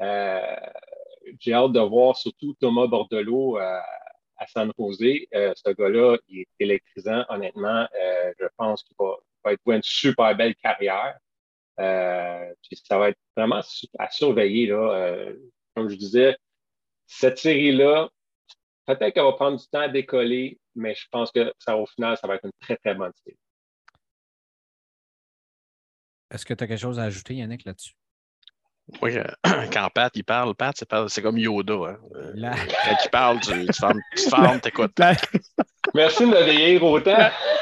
j'ai 0.00 1.52
hâte 1.52 1.72
de 1.72 1.80
voir 1.80 2.16
surtout 2.16 2.54
Thomas 2.60 2.86
Bordelot 2.86 3.58
à 3.58 4.46
San 4.46 4.72
Jose. 4.78 4.98
ce 5.00 5.72
gars-là, 5.72 6.16
il 6.28 6.40
est 6.40 6.48
électrisant, 6.58 7.24
honnêtement. 7.28 7.86
je 8.38 8.46
pense 8.56 8.82
qu'il 8.82 8.96
va, 8.98 9.16
va, 9.44 9.52
être 9.52 9.62
une 9.66 9.82
super 9.82 10.36
belle 10.36 10.54
carrière. 10.56 11.18
puis, 11.76 12.76
ça 12.84 12.98
va 12.98 13.10
être 13.10 13.18
vraiment 13.36 13.60
à 13.98 14.10
surveiller. 14.10 14.66
Là. 14.66 15.32
comme 15.74 15.88
je 15.88 15.96
disais, 15.96 16.36
cette 17.06 17.38
série-là, 17.38 18.10
peut-être 18.86 19.14
qu'elle 19.14 19.24
va 19.24 19.32
prendre 19.32 19.58
du 19.58 19.66
temps 19.68 19.80
à 19.80 19.88
décoller, 19.88 20.58
mais 20.74 20.94
je 20.94 21.06
pense 21.10 21.32
que 21.32 21.52
ça, 21.58 21.76
au 21.76 21.86
final, 21.86 22.16
ça 22.16 22.26
va 22.26 22.36
être 22.36 22.44
une 22.44 22.52
très, 22.60 22.76
très 22.76 22.94
bonne 22.94 23.12
série. 23.24 23.38
Est-ce 26.30 26.44
que 26.44 26.54
tu 26.54 26.64
as 26.64 26.66
quelque 26.66 26.80
chose 26.80 26.98
à 26.98 27.04
ajouter, 27.04 27.34
Yannick, 27.34 27.64
là-dessus? 27.64 27.94
Oui, 29.02 29.16
euh, 29.16 29.24
quand 29.72 29.88
Pat, 29.94 30.10
il 30.14 30.24
parle, 30.24 30.54
Pat, 30.54 30.74
c'est 31.08 31.22
comme 31.22 31.38
Yoda. 31.38 31.74
Hein. 31.74 31.96
Euh, 32.14 32.32
quand 32.84 32.96
il 33.04 33.10
parle, 33.10 33.40
tu, 33.40 33.66
tu 33.66 33.72
fermes, 33.72 34.00
tu 34.16 34.28
fermes, 34.28 34.60
t'écoutes. 34.60 34.98
Merci 35.94 36.24
de 36.24 36.30
me 36.30 36.42
vieillir 36.44 36.82
autant. 36.84 37.16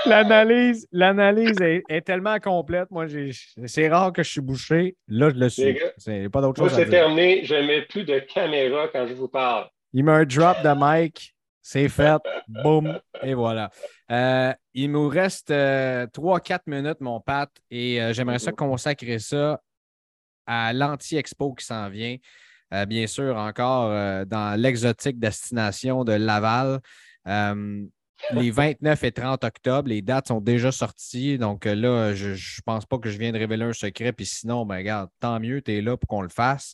L'analyse, 0.06 0.86
l'analyse 0.92 1.56
est, 1.60 2.00
tellement 2.02 2.38
complète. 2.38 2.90
Moi, 2.90 3.06
c'est 3.66 3.88
rare 3.88 4.12
que 4.12 4.22
je 4.22 4.30
suis 4.30 4.40
bouché. 4.40 4.96
Là, 5.08 5.30
je 5.30 5.34
le 5.34 5.48
suis. 5.48 5.78
C'est 5.96 6.28
pas 6.28 6.40
d'autre 6.40 6.62
chose. 6.62 6.72
c'est 6.74 6.88
terminé. 6.88 7.44
Je 7.44 7.54
ne 7.54 7.66
mets 7.66 7.82
plus 7.82 8.04
de 8.04 8.18
caméra 8.20 8.88
quand 8.88 9.06
je 9.06 9.14
vous 9.14 9.28
parle. 9.28 9.68
Il 9.92 10.04
met 10.04 10.12
un 10.12 10.24
drop 10.24 10.56
de 10.62 10.74
mic. 10.76 11.34
C'est 11.60 11.88
fait. 11.88 12.20
Boum. 12.46 13.00
Et 13.22 13.34
voilà. 13.34 13.70
Euh, 14.10 14.52
il 14.74 14.92
nous 14.92 15.08
reste 15.08 15.50
3-4 15.50 16.60
minutes, 16.66 17.00
mon 17.00 17.20
Pat, 17.20 17.50
et 17.70 17.98
j'aimerais 18.12 18.38
ça 18.38 18.52
consacrer 18.52 19.18
ça 19.18 19.60
à 20.46 20.72
l'anti-expo 20.72 21.54
qui 21.54 21.64
s'en 21.64 21.88
vient. 21.88 22.16
Euh, 22.72 22.84
bien 22.84 23.06
sûr, 23.06 23.36
encore 23.36 23.90
euh, 23.90 24.24
dans 24.24 24.60
l'exotique 24.60 25.18
destination 25.18 26.04
de 26.04 26.12
Laval. 26.12 26.80
Euh, 27.28 27.84
les 28.32 28.50
29 28.50 29.04
et 29.04 29.12
30 29.12 29.44
octobre, 29.44 29.88
les 29.88 30.02
dates 30.02 30.28
sont 30.28 30.40
déjà 30.40 30.72
sorties. 30.72 31.38
Donc 31.38 31.64
là, 31.64 32.14
je 32.14 32.30
ne 32.30 32.62
pense 32.64 32.86
pas 32.86 32.98
que 32.98 33.10
je 33.10 33.18
viens 33.18 33.30
de 33.30 33.38
révéler 33.38 33.64
un 33.64 33.72
secret. 33.72 34.12
Puis 34.12 34.26
sinon, 34.26 34.64
ben, 34.64 34.76
regarde, 34.76 35.10
tant 35.20 35.38
mieux, 35.38 35.60
tu 35.60 35.76
es 35.76 35.82
là 35.82 35.96
pour 35.96 36.08
qu'on 36.08 36.22
le 36.22 36.30
fasse. 36.30 36.72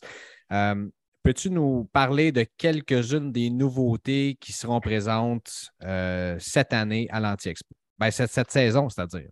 peux-tu 0.49 1.49
nous 1.49 1.89
parler 1.91 2.31
de 2.31 2.45
quelques-unes 2.57 3.31
des 3.31 3.49
nouveautés 3.49 4.37
qui 4.39 4.53
seront 4.53 4.79
présentes 4.79 5.71
cette 6.39 6.71
année 6.71 7.07
à 7.11 7.19
l'Anti-Expo? 7.19 7.75
Ben, 7.99 8.09
cette 8.09 8.51
saison, 8.51 8.87
c'est-à-dire. 8.87 9.29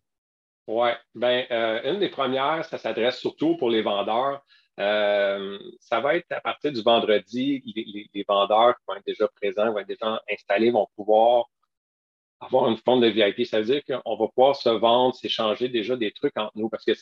Oui, 0.67 0.89
ben, 1.15 1.45
une 1.83 1.99
des 1.99 2.09
premières, 2.09 2.63
ça 2.65 2.77
s'adresse 2.77 3.19
surtout 3.19 3.57
pour 3.57 3.69
les 3.69 3.81
vendeurs. 3.81 4.41
ça 4.77 5.99
va 5.99 6.15
être 6.15 6.31
à 6.31 6.41
partir 6.41 6.71
du 6.71 6.81
vendredi, 6.81 7.61
les, 8.13 8.25
vendeurs 8.27 8.75
qui 8.77 8.83
vont 8.87 8.95
être 8.95 9.05
déjà 9.05 9.27
présents, 9.35 9.71
vont 9.71 9.79
être 9.79 9.87
déjà 9.87 10.21
installés, 10.31 10.71
vont 10.71 10.87
pouvoir 10.95 11.45
avoir 12.41 12.69
une 12.69 12.77
forme 12.77 13.01
de 13.01 13.07
VIP. 13.07 13.45
Ça 13.45 13.59
veut 13.61 13.65
dire 13.65 13.81
qu'on 13.85 14.15
va 14.15 14.27
pouvoir 14.27 14.55
se 14.55 14.69
vendre, 14.69 15.15
s'échanger 15.15 15.69
déjà 15.69 15.95
des 15.95 16.11
trucs 16.11 16.37
entre 16.37 16.53
nous. 16.55 16.69
Parce 16.69 16.83
que 16.83 16.93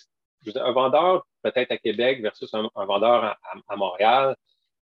un 0.56 0.72
vendeur, 0.72 1.26
peut-être 1.42 1.72
à 1.72 1.78
Québec 1.78 2.22
versus 2.22 2.54
un, 2.54 2.70
vendeur 2.76 3.38
à, 3.68 3.76
Montréal, 3.76 4.36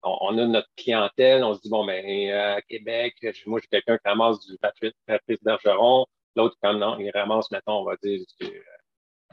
on, 0.02 0.36
a 0.38 0.46
notre 0.46 0.68
clientèle, 0.76 1.44
on 1.44 1.54
se 1.54 1.60
dit, 1.60 1.68
bon, 1.68 1.84
ben, 1.84 2.04
euh, 2.04 2.56
à 2.56 2.62
Québec, 2.62 3.14
moi, 3.46 3.60
j'ai 3.60 3.68
quelqu'un 3.68 3.98
qui 3.98 4.08
ramasse 4.08 4.44
du 4.46 4.58
Patrice 4.58 5.42
Bergeron, 5.42 6.06
l'autre, 6.36 6.56
comme 6.62 6.78
non, 6.78 6.98
il 6.98 7.10
ramasse, 7.10 7.50
mettons, 7.50 7.80
on 7.80 7.84
va 7.84 7.96
dire, 8.02 8.20
du 8.40 8.64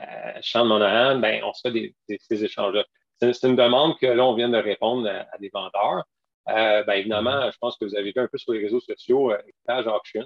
euh, 0.01 0.03
Champ 0.41 0.63
de 0.63 0.69
Monahan, 0.69 1.19
ben, 1.19 1.43
on 1.43 1.53
se 1.53 1.61
fait 1.61 1.71
des, 1.71 1.95
ces 2.19 2.43
échanges-là. 2.43 2.85
C'est 3.19 3.43
une 3.43 3.55
demande 3.55 3.97
que 3.97 4.05
là, 4.05 4.25
on 4.25 4.33
vient 4.33 4.49
de 4.49 4.57
répondre 4.57 5.09
à, 5.09 5.37
des 5.39 5.49
vendeurs. 5.53 6.03
Euh, 6.47 6.83
ben, 6.83 6.93
évidemment, 6.93 7.51
je 7.51 7.57
pense 7.59 7.77
que 7.77 7.85
vous 7.85 7.95
avez 7.95 8.11
vu 8.11 8.21
un 8.21 8.27
peu 8.27 8.37
sur 8.37 8.53
les 8.53 8.59
réseaux 8.59 8.79
sociaux, 8.79 9.31
Heritage 9.31 9.87
Auction. 9.87 10.25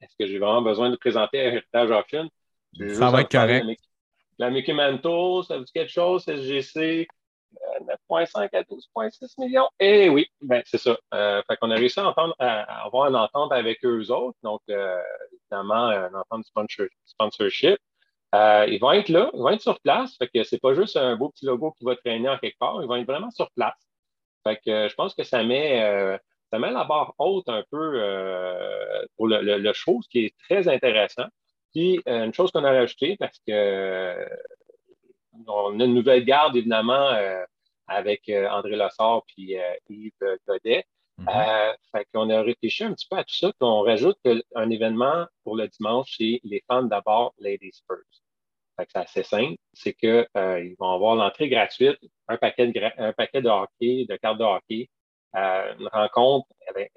Est-ce 0.00 0.16
que 0.18 0.26
j'ai 0.26 0.38
vraiment 0.38 0.62
besoin 0.62 0.90
de 0.90 0.96
présenter 0.96 1.38
Heritage 1.38 1.90
Auction? 1.90 2.28
Ça 2.88 3.10
va 3.10 3.20
être 3.20 3.30
correct. 3.30 3.64
La 4.38 4.50
Mickey 4.50 4.72
Mantle, 4.72 5.44
ça 5.46 5.58
veut 5.58 5.64
dire 5.64 5.72
quelque 5.72 5.92
chose, 5.92 6.24
SGC, 6.24 7.06
9,5 8.10 8.48
euh, 8.54 8.58
à 8.58 8.62
12,6 8.62 9.34
millions. 9.38 9.68
Eh 9.80 10.08
oui, 10.08 10.26
ben, 10.40 10.62
c'est 10.66 10.78
ça. 10.78 10.96
Euh, 11.12 11.42
fait 11.48 11.56
qu'on 11.56 11.70
a 11.70 11.74
réussi 11.74 12.00
à, 12.00 12.84
avoir 12.84 13.08
une 13.08 13.16
entente 13.16 13.52
avec 13.52 13.84
eux 13.84 14.10
autres. 14.10 14.38
Donc, 14.42 14.60
euh, 14.70 15.00
évidemment, 15.32 15.90
une 15.90 16.16
entente 16.16 16.44
de 16.78 16.90
sponsorship. 17.04 17.78
Euh, 18.34 18.66
ils 18.68 18.80
vont 18.80 18.92
être 18.92 19.08
là, 19.10 19.30
ils 19.32 19.40
vont 19.40 19.50
être 19.50 19.62
sur 19.62 19.80
place. 19.80 20.16
Fait 20.16 20.28
que 20.28 20.42
c'est 20.42 20.60
pas 20.60 20.74
juste 20.74 20.96
un 20.96 21.16
beau 21.16 21.30
petit 21.30 21.46
logo 21.46 21.72
qui 21.78 21.84
va 21.84 21.96
traîner 21.96 22.28
en 22.28 22.38
quelque 22.38 22.58
part. 22.58 22.82
Ils 22.82 22.88
vont 22.88 22.96
être 22.96 23.06
vraiment 23.06 23.30
sur 23.30 23.50
place. 23.52 23.74
Fait 24.44 24.56
que 24.56 24.88
je 24.88 24.94
pense 24.94 25.14
que 25.14 25.22
ça 25.24 25.42
met, 25.42 26.18
ça 26.50 26.58
met 26.58 26.70
la 26.70 26.84
barre 26.84 27.14
haute 27.18 27.48
un 27.48 27.62
peu 27.70 28.00
pour 29.16 29.28
le, 29.28 29.40
le, 29.40 30.08
qui 30.10 30.26
est 30.26 30.34
très 30.48 30.68
intéressant. 30.68 31.26
Puis, 31.72 32.00
une 32.06 32.34
chose 32.34 32.50
qu'on 32.50 32.64
a 32.64 32.72
rajoutée, 32.72 33.16
parce 33.18 33.38
que 33.46 34.28
on 35.46 35.80
a 35.80 35.84
une 35.84 35.94
nouvelle 35.94 36.24
garde, 36.24 36.56
évidemment, 36.56 37.10
euh, 37.10 37.44
avec 37.86 38.28
euh, 38.28 38.48
André 38.48 38.76
Lassard 38.76 39.22
puis 39.26 39.58
euh, 39.58 39.74
Yves 39.88 40.12
Godet. 40.46 40.84
Mm 41.18 41.28
fait 41.92 42.08
qu'on 42.12 42.28
a 42.28 42.42
réfléchi 42.42 42.82
un 42.82 42.92
petit 42.92 43.06
peu 43.08 43.16
à 43.16 43.22
tout 43.22 43.36
ça, 43.36 43.52
qu'on 43.60 43.82
rajoute 43.82 44.18
un 44.56 44.68
événement 44.68 45.26
pour 45.44 45.54
le 45.54 45.68
dimanche, 45.68 46.16
c'est 46.18 46.40
les 46.42 46.60
fans 46.66 46.82
d'abord 46.82 47.34
Ladies 47.38 47.84
First. 47.86 48.24
Fait 48.76 48.84
que 48.84 48.90
c'est 48.92 48.98
assez 48.98 49.22
simple, 49.22 49.56
c'est 49.72 49.92
qu'ils 49.92 50.26
ils 50.34 50.74
vont 50.76 50.92
avoir 50.92 51.14
l'entrée 51.14 51.48
gratuite, 51.48 52.00
un 52.26 52.36
paquet, 52.36 52.66
de, 52.66 53.00
un 53.00 53.12
paquet 53.12 53.42
de 53.42 53.48
hockey, 53.48 54.06
de 54.08 54.16
cartes 54.16 54.38
de 54.38 54.44
hockey, 54.44 54.90
une 55.34 55.88
rencontre 55.92 56.48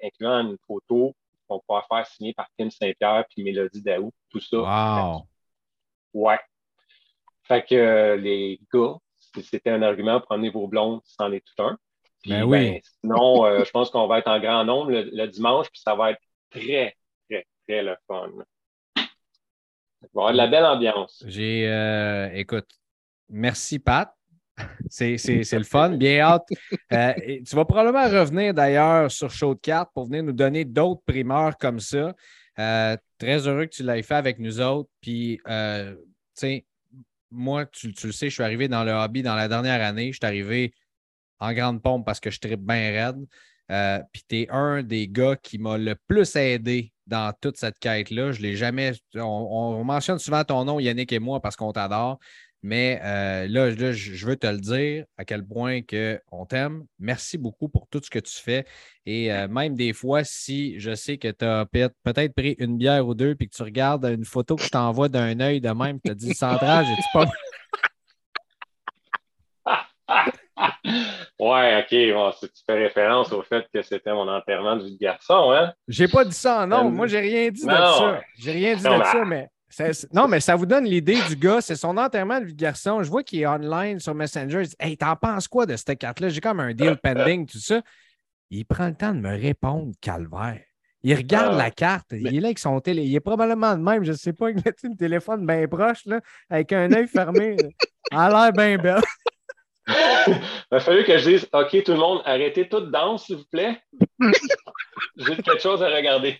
incluant 0.02 0.40
une 0.40 0.58
photo 0.66 1.14
qu'on 1.46 1.60
pourra 1.60 1.86
faire 1.88 2.06
signer 2.08 2.34
par 2.34 2.48
Kim 2.58 2.72
Saint-Pierre 2.72 3.24
puis 3.30 3.44
Mélodie 3.44 3.82
Daou, 3.82 4.12
tout 4.30 4.40
ça. 4.40 4.56
Wow! 4.58 5.28
Ouais, 6.12 6.38
fait 7.48 7.66
que 7.66 7.74
euh, 7.74 8.16
les 8.16 8.60
gars, 8.72 8.96
c'était 9.42 9.70
un 9.70 9.82
argument 9.82 10.22
emmener 10.28 10.50
vos 10.50 10.68
blondes, 10.68 11.00
c'en 11.04 11.32
est 11.32 11.42
tout 11.44 11.62
un. 11.62 11.78
ben 12.26 12.44
oui. 12.44 12.72
Ben, 12.72 12.80
sinon, 13.00 13.46
euh, 13.46 13.64
je 13.64 13.70
pense 13.70 13.90
qu'on 13.90 14.06
va 14.06 14.18
être 14.18 14.28
en 14.28 14.38
grand 14.38 14.64
nombre 14.64 14.92
le, 14.92 15.26
dimanche, 15.26 15.68
puis 15.70 15.80
ça 15.80 15.94
va 15.94 16.12
être 16.12 16.20
très, 16.50 16.94
très, 17.28 17.46
très 17.66 17.82
le 17.82 17.96
fun. 18.06 18.28
Il 18.96 19.02
va 19.02 19.02
y 20.02 20.08
avoir 20.14 20.32
de 20.32 20.36
la 20.36 20.46
belle 20.46 20.64
ambiance. 20.64 21.24
J'ai, 21.26 21.66
euh, 21.66 22.30
écoute, 22.34 22.68
merci 23.30 23.78
Pat. 23.78 24.14
C'est, 24.90 25.16
le 25.16 25.62
fun, 25.62 25.90
bien 25.90 26.20
hâte. 26.20 26.48
tu 26.48 27.56
vas 27.56 27.64
probablement 27.64 28.04
revenir 28.04 28.52
d'ailleurs 28.52 29.10
sur 29.10 29.30
Show 29.30 29.54
de 29.54 29.60
cartes 29.60 29.90
pour 29.94 30.06
venir 30.06 30.22
nous 30.22 30.32
donner 30.32 30.64
d'autres 30.64 31.02
primeurs 31.06 31.56
comme 31.56 31.80
ça. 31.80 32.14
très 32.56 33.46
heureux 33.46 33.66
que 33.66 33.74
tu 33.74 33.84
l'aies 33.84 34.02
fait 34.02 34.16
avec 34.16 34.38
nous 34.38 34.60
autres. 34.60 34.90
Puis, 35.00 35.40
tu 35.46 35.94
sais, 36.34 36.66
moi, 37.30 37.66
tu, 37.66 37.88
le 37.88 38.12
sais, 38.12 38.28
je 38.28 38.34
suis 38.34 38.42
arrivé 38.42 38.68
dans 38.68 38.84
le 38.84 38.92
hobby 38.92 39.22
dans 39.22 39.34
la 39.34 39.48
dernière 39.48 39.82
année. 39.82 40.12
Je 40.12 40.18
suis 40.18 40.26
arrivé 40.26 40.74
en 41.40 41.52
grande 41.52 41.82
pompe 41.82 42.04
parce 42.04 42.20
que 42.20 42.30
je 42.30 42.40
tripe 42.40 42.60
bien 42.60 42.90
raide. 42.90 43.26
Euh, 43.70 44.00
puis 44.12 44.22
tu 44.28 44.40
es 44.40 44.50
un 44.50 44.82
des 44.82 45.08
gars 45.08 45.36
qui 45.36 45.58
m'a 45.58 45.76
le 45.76 45.94
plus 45.94 46.36
aidé 46.36 46.92
dans 47.06 47.32
toute 47.40 47.56
cette 47.56 47.78
quête-là. 47.78 48.32
Je 48.32 48.40
l'ai 48.40 48.56
jamais. 48.56 48.92
On, 49.14 49.84
mentionne 49.84 50.18
souvent 50.18 50.44
ton 50.44 50.64
nom, 50.64 50.80
Yannick 50.80 51.12
et 51.12 51.18
moi, 51.18 51.40
parce 51.40 51.56
qu'on 51.56 51.72
t'adore. 51.72 52.18
Mais 52.62 53.00
euh, 53.04 53.46
là, 53.48 53.70
je 53.92 54.26
veux 54.26 54.36
te 54.36 54.46
le 54.46 54.58
dire 54.58 55.04
à 55.16 55.24
quel 55.24 55.46
point 55.46 55.82
que 55.82 56.20
on 56.32 56.44
t'aime. 56.44 56.84
Merci 56.98 57.38
beaucoup 57.38 57.68
pour 57.68 57.86
tout 57.88 58.00
ce 58.02 58.10
que 58.10 58.18
tu 58.18 58.34
fais. 58.34 58.64
Et 59.06 59.32
euh, 59.32 59.46
même 59.46 59.76
des 59.76 59.92
fois, 59.92 60.24
si 60.24 60.78
je 60.80 60.94
sais 60.94 61.18
que 61.18 61.28
tu 61.28 61.44
as 61.44 61.66
peut-être 61.66 62.34
pris 62.34 62.56
une 62.58 62.76
bière 62.76 63.06
ou 63.06 63.14
deux 63.14 63.34
puis 63.36 63.48
que 63.48 63.54
tu 63.54 63.62
regardes 63.62 64.04
une 64.06 64.24
photo 64.24 64.56
que 64.56 64.64
je 64.64 64.70
t'envoie 64.70 65.08
d'un 65.08 65.38
œil 65.40 65.60
de 65.60 65.70
même, 65.70 66.00
tu 66.00 66.10
te 66.10 66.14
dis 66.16 66.34
central, 66.34 66.84
j'ai-tu 66.84 67.08
pas. 67.12 67.26
ouais, 71.38 71.84
OK. 71.84 72.12
Bon, 72.12 72.32
tu 72.40 72.62
fais 72.66 72.74
référence 72.74 73.32
au 73.32 73.42
fait 73.42 73.66
que 73.72 73.82
c'était 73.82 74.12
mon 74.12 74.28
enterrement 74.28 74.76
de 74.76 74.84
vie 74.84 74.94
de 74.94 74.98
garçon, 74.98 75.52
hein? 75.52 75.72
J'ai 75.86 76.08
pas 76.08 76.24
dit 76.24 76.34
ça, 76.34 76.66
non. 76.66 76.86
Euh, 76.86 76.90
Moi, 76.90 77.06
j'ai 77.06 77.20
rien 77.20 77.50
dit 77.50 77.64
de 77.64 77.70
ça. 77.70 78.20
J'ai 78.36 78.52
rien 78.52 78.74
dit 78.74 78.82
de 78.82 78.88
ça, 78.88 79.24
mais 79.24 79.48
non, 80.12 80.28
mais 80.28 80.40
ça 80.40 80.56
vous 80.56 80.66
donne 80.66 80.84
l'idée 80.84 81.18
du 81.28 81.36
gars. 81.36 81.60
C'est 81.60 81.76
son 81.76 81.96
enterrement 81.96 82.40
de 82.40 82.46
vie 82.46 82.54
de 82.54 82.60
garçon. 82.60 83.02
Je 83.02 83.10
vois 83.10 83.22
qu'il 83.22 83.40
est 83.40 83.46
online 83.46 84.00
sur 84.00 84.14
Messenger. 84.14 84.62
Il 84.62 84.68
dit 84.68 84.76
Hey, 84.78 84.96
t'en 84.96 85.14
penses 85.16 85.48
quoi 85.48 85.66
de 85.66 85.76
cette 85.76 85.98
carte-là? 85.98 86.28
J'ai 86.30 86.40
comme 86.40 86.60
un 86.60 86.72
deal 86.72 86.96
pending, 87.02 87.46
tout 87.46 87.58
ça. 87.58 87.82
Il 88.50 88.64
prend 88.64 88.86
le 88.86 88.94
temps 88.94 89.14
de 89.14 89.20
me 89.20 89.30
répondre, 89.30 89.92
calvaire. 90.00 90.62
Il 91.02 91.14
regarde 91.14 91.54
ah. 91.54 91.58
la 91.58 91.70
carte. 91.70 92.08
Il 92.12 92.34
est 92.34 92.40
là 92.40 92.48
avec 92.48 92.58
son 92.58 92.80
télé. 92.80 93.04
Il 93.04 93.14
est 93.14 93.20
probablement 93.20 93.76
de 93.76 93.82
même, 93.82 94.04
je 94.04 94.12
ne 94.12 94.16
sais 94.16 94.32
pas, 94.32 94.50
il 94.50 94.58
a 94.58 94.72
le 94.82 94.96
téléphone 94.96 95.46
bien 95.46 95.66
proche, 95.68 96.06
là, 96.06 96.20
avec 96.50 96.72
un 96.72 96.92
œil 96.92 97.06
fermé. 97.06 97.56
A 98.10 98.28
l'air 98.30 98.52
bien 98.52 98.78
belle. 98.78 99.02
Il 100.70 100.76
a 100.76 100.80
fallu 100.80 101.02
que 101.02 101.16
je 101.16 101.30
dise 101.30 101.48
OK, 101.50 101.82
tout 101.82 101.92
le 101.92 101.98
monde, 101.98 102.20
arrêtez 102.26 102.68
toute 102.68 102.90
danse, 102.90 103.24
s'il 103.24 103.36
vous 103.36 103.46
plaît. 103.50 103.80
J'ai 105.16 105.36
quelque 105.36 105.60
chose 105.60 105.82
à 105.82 105.88
regarder. 105.88 106.38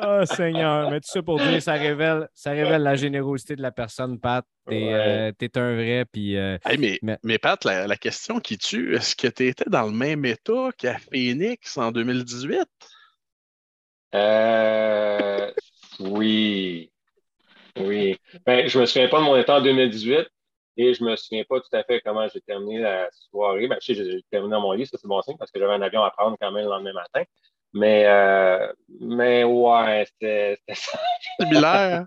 Oh 0.00 0.24
Seigneur, 0.24 0.90
mais 0.90 1.00
tout 1.00 1.10
ça 1.10 1.22
pour 1.22 1.38
dire, 1.38 1.60
ça 1.60 1.74
révèle, 1.74 2.26
ça 2.32 2.52
révèle 2.52 2.82
la 2.82 2.94
générosité 2.94 3.56
de 3.56 3.62
la 3.62 3.72
personne, 3.72 4.18
Pat. 4.18 4.44
T'es 4.66 4.90
euh, 4.90 5.32
es 5.38 5.58
un 5.58 5.74
vrai. 5.74 6.04
Puis, 6.10 6.36
euh, 6.36 6.56
mais, 6.78 6.98
mais, 7.22 7.38
Pat, 7.38 7.62
la, 7.64 7.96
question 7.96 8.40
qui 8.40 8.56
tue, 8.56 8.94
est-ce 8.94 9.14
que 9.14 9.28
tu 9.28 9.48
étais 9.48 9.68
dans 9.68 9.82
le 9.82 9.92
même 9.92 10.24
état 10.24 10.70
qu'à 10.78 10.96
Phoenix 10.98 11.76
en 11.76 11.92
2018? 11.92 12.66
Euh, 14.14 15.52
oui. 16.00 16.90
Oui. 17.78 18.16
Ben, 18.46 18.68
je 18.68 18.78
me 18.78 18.86
souviens 18.86 19.08
pas 19.08 19.18
de 19.18 19.24
mon 19.24 19.36
état 19.36 19.58
en 19.58 19.62
2018 19.62 20.26
et 20.78 20.94
je 20.94 21.04
me 21.04 21.16
souviens 21.16 21.44
pas 21.46 21.60
tout 21.60 21.76
à 21.76 21.82
fait 21.84 22.00
comment 22.00 22.26
j'ai 22.32 22.40
terminé 22.40 22.78
la 22.78 23.10
soirée. 23.10 23.68
Ben, 23.68 23.76
je 23.80 23.92
sais, 23.92 23.94
j'ai 23.94 24.22
terminé 24.30 24.52
dans 24.52 24.60
mon 24.60 24.72
lit, 24.72 24.86
ça 24.86 24.96
c'est 24.98 25.08
bon 25.08 25.20
signe 25.20 25.36
parce 25.36 25.50
que 25.50 25.58
j'avais 25.58 25.74
un 25.74 25.82
avion 25.82 26.02
à 26.02 26.10
prendre 26.10 26.36
quand 26.40 26.50
même 26.50 26.64
le 26.64 26.70
lendemain 26.70 26.94
matin. 26.94 27.24
Mais, 27.72 28.04
euh, 28.06 28.72
mais 29.00 29.44
ouais, 29.44 30.06
c'était 30.06 30.58
similaire. 31.40 32.06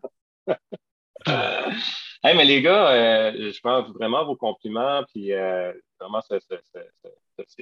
hey, 2.23 2.35
mais 2.35 2.45
les 2.45 2.61
gars, 2.61 2.91
euh, 2.91 3.51
je 3.51 3.59
pense 3.61 3.89
vraiment 3.89 4.25
vos 4.25 4.35
compliments, 4.35 5.03
puis 5.11 5.33
euh, 5.33 5.73
vraiment, 5.99 6.21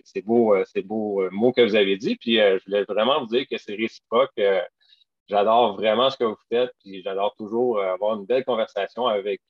c'est 0.03 0.21
beau, 0.25 0.55
c'est 0.65 0.81
beau 0.81 1.30
mot 1.31 1.53
que 1.53 1.61
vous 1.61 1.75
avez 1.75 1.95
dit. 1.97 2.17
Puis 2.17 2.35
je 2.35 2.63
voulais 2.65 2.84
vraiment 2.84 3.21
vous 3.21 3.27
dire 3.27 3.45
que 3.49 3.57
c'est 3.57 3.75
réciproque. 3.75 4.39
j'adore 5.30 5.75
vraiment 5.77 6.09
ce 6.09 6.17
que 6.17 6.25
vous 6.25 6.38
faites, 6.49 6.71
puis 6.84 7.01
j'adore 7.03 7.34
toujours 7.38 7.81
avoir 7.81 8.17
une 8.17 8.25
belle 8.25 8.43
conversation 8.43 9.07
avec 9.07 9.41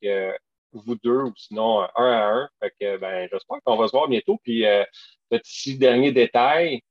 vous 0.71 0.95
deux 1.03 1.23
ou 1.23 1.33
sinon 1.35 1.81
un 1.81 2.11
à 2.11 2.27
un. 2.27 2.49
Fait 2.61 2.71
que 2.79 2.97
ben, 2.97 3.27
j'espère 3.31 3.57
qu'on 3.65 3.77
va 3.77 3.87
se 3.87 3.91
voir 3.93 4.07
bientôt. 4.07 4.39
Puis 4.43 4.63
petit 5.29 5.77
dernier 5.77 6.11
détail, 6.11 6.81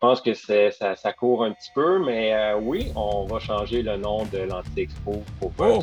pense 0.00 0.20
que 0.20 0.34
ça, 0.34 0.96
ça, 0.96 1.12
court 1.12 1.44
un 1.44 1.52
petit 1.52 1.70
peu, 1.74 2.04
mais 2.04 2.32
euh, 2.32 2.58
oui, 2.60 2.90
on 2.96 3.26
va 3.26 3.38
changer 3.38 3.82
le 3.82 3.96
nom 3.96 4.24
de 4.32 4.38
l'Anti-Expo 4.38 5.22
pour 5.38 5.52
oh! 5.58 5.82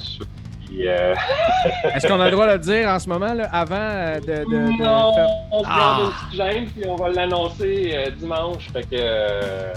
euh... 0.73 1.15
Est-ce 1.95 2.07
qu'on 2.07 2.19
a 2.19 2.25
le 2.25 2.31
droit 2.31 2.47
de 2.47 2.53
le 2.53 2.59
dire 2.59 2.89
en 2.89 2.99
ce 2.99 3.07
moment, 3.07 3.33
là, 3.33 3.47
avant 3.51 3.75
euh, 3.75 4.19
de, 4.19 4.49
de, 4.49 4.83
Non, 4.83 5.13
on 5.51 5.63
se 5.63 5.67
garde 5.67 6.03
une 6.03 6.11
petite 6.11 6.35
gêne, 6.35 6.65
puis 6.67 6.89
on 6.89 6.95
va 6.95 7.09
l'annoncer 7.09 7.91
euh, 7.93 8.09
dimanche. 8.11 8.67
Fait 8.71 8.83
que 8.83 9.73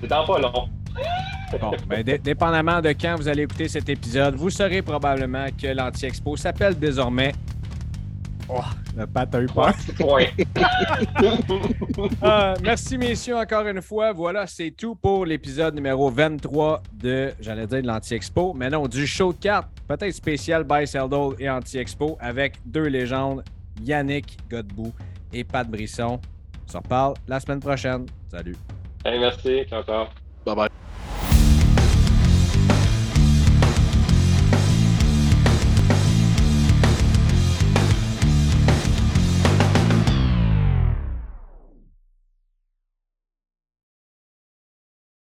c'est 0.00 0.08
dans 0.08 0.24
pas 0.26 0.38
long. 0.38 0.68
Bon, 1.58 1.70
ben, 1.86 2.04
dépendamment 2.04 2.82
de 2.82 2.90
quand 2.90 3.16
vous 3.16 3.26
allez 3.26 3.44
écouter 3.44 3.68
cet 3.68 3.88
épisode, 3.88 4.34
vous 4.34 4.50
saurez 4.50 4.82
probablement 4.82 5.46
que 5.58 5.68
l'Anti-Expo 5.68 6.36
s'appelle 6.36 6.78
désormais 6.78 7.32
Oh, 8.50 8.60
Pat 9.06 9.34
a 9.34 9.40
eu 9.40 9.46
peur. 9.46 9.72
Ah, 12.22 12.54
merci, 12.62 12.98
messieurs, 12.98 13.36
encore 13.36 13.66
une 13.66 13.82
fois. 13.82 14.12
Voilà, 14.12 14.46
c'est 14.46 14.70
tout 14.70 14.94
pour 14.94 15.24
l'épisode 15.26 15.74
numéro 15.74 16.10
23 16.10 16.82
de, 16.94 17.32
j'allais 17.40 17.66
dire, 17.66 17.82
de 17.82 17.86
l'Anti-Expo, 17.86 18.54
mais 18.54 18.70
non, 18.70 18.86
du 18.86 19.06
show 19.06 19.32
de 19.32 19.38
cartes, 19.38 19.68
peut-être 19.86 20.14
spécial 20.14 20.64
by 20.64 20.86
Seldol 20.86 21.34
et 21.38 21.48
Anti-Expo, 21.48 22.16
avec 22.20 22.56
deux 22.64 22.86
légendes, 22.86 23.44
Yannick 23.82 24.38
Godbout 24.50 24.92
et 25.32 25.44
Pat 25.44 25.68
Brisson. 25.68 26.20
On 26.66 26.70
se 26.72 26.76
reparle 26.76 27.14
la 27.26 27.40
semaine 27.40 27.60
prochaine. 27.60 28.06
Salut. 28.30 28.56
merci. 29.04 29.64
Ciao, 29.68 29.82
ciao. 29.82 30.06
Bye 30.44 30.54
bye. 30.54 31.27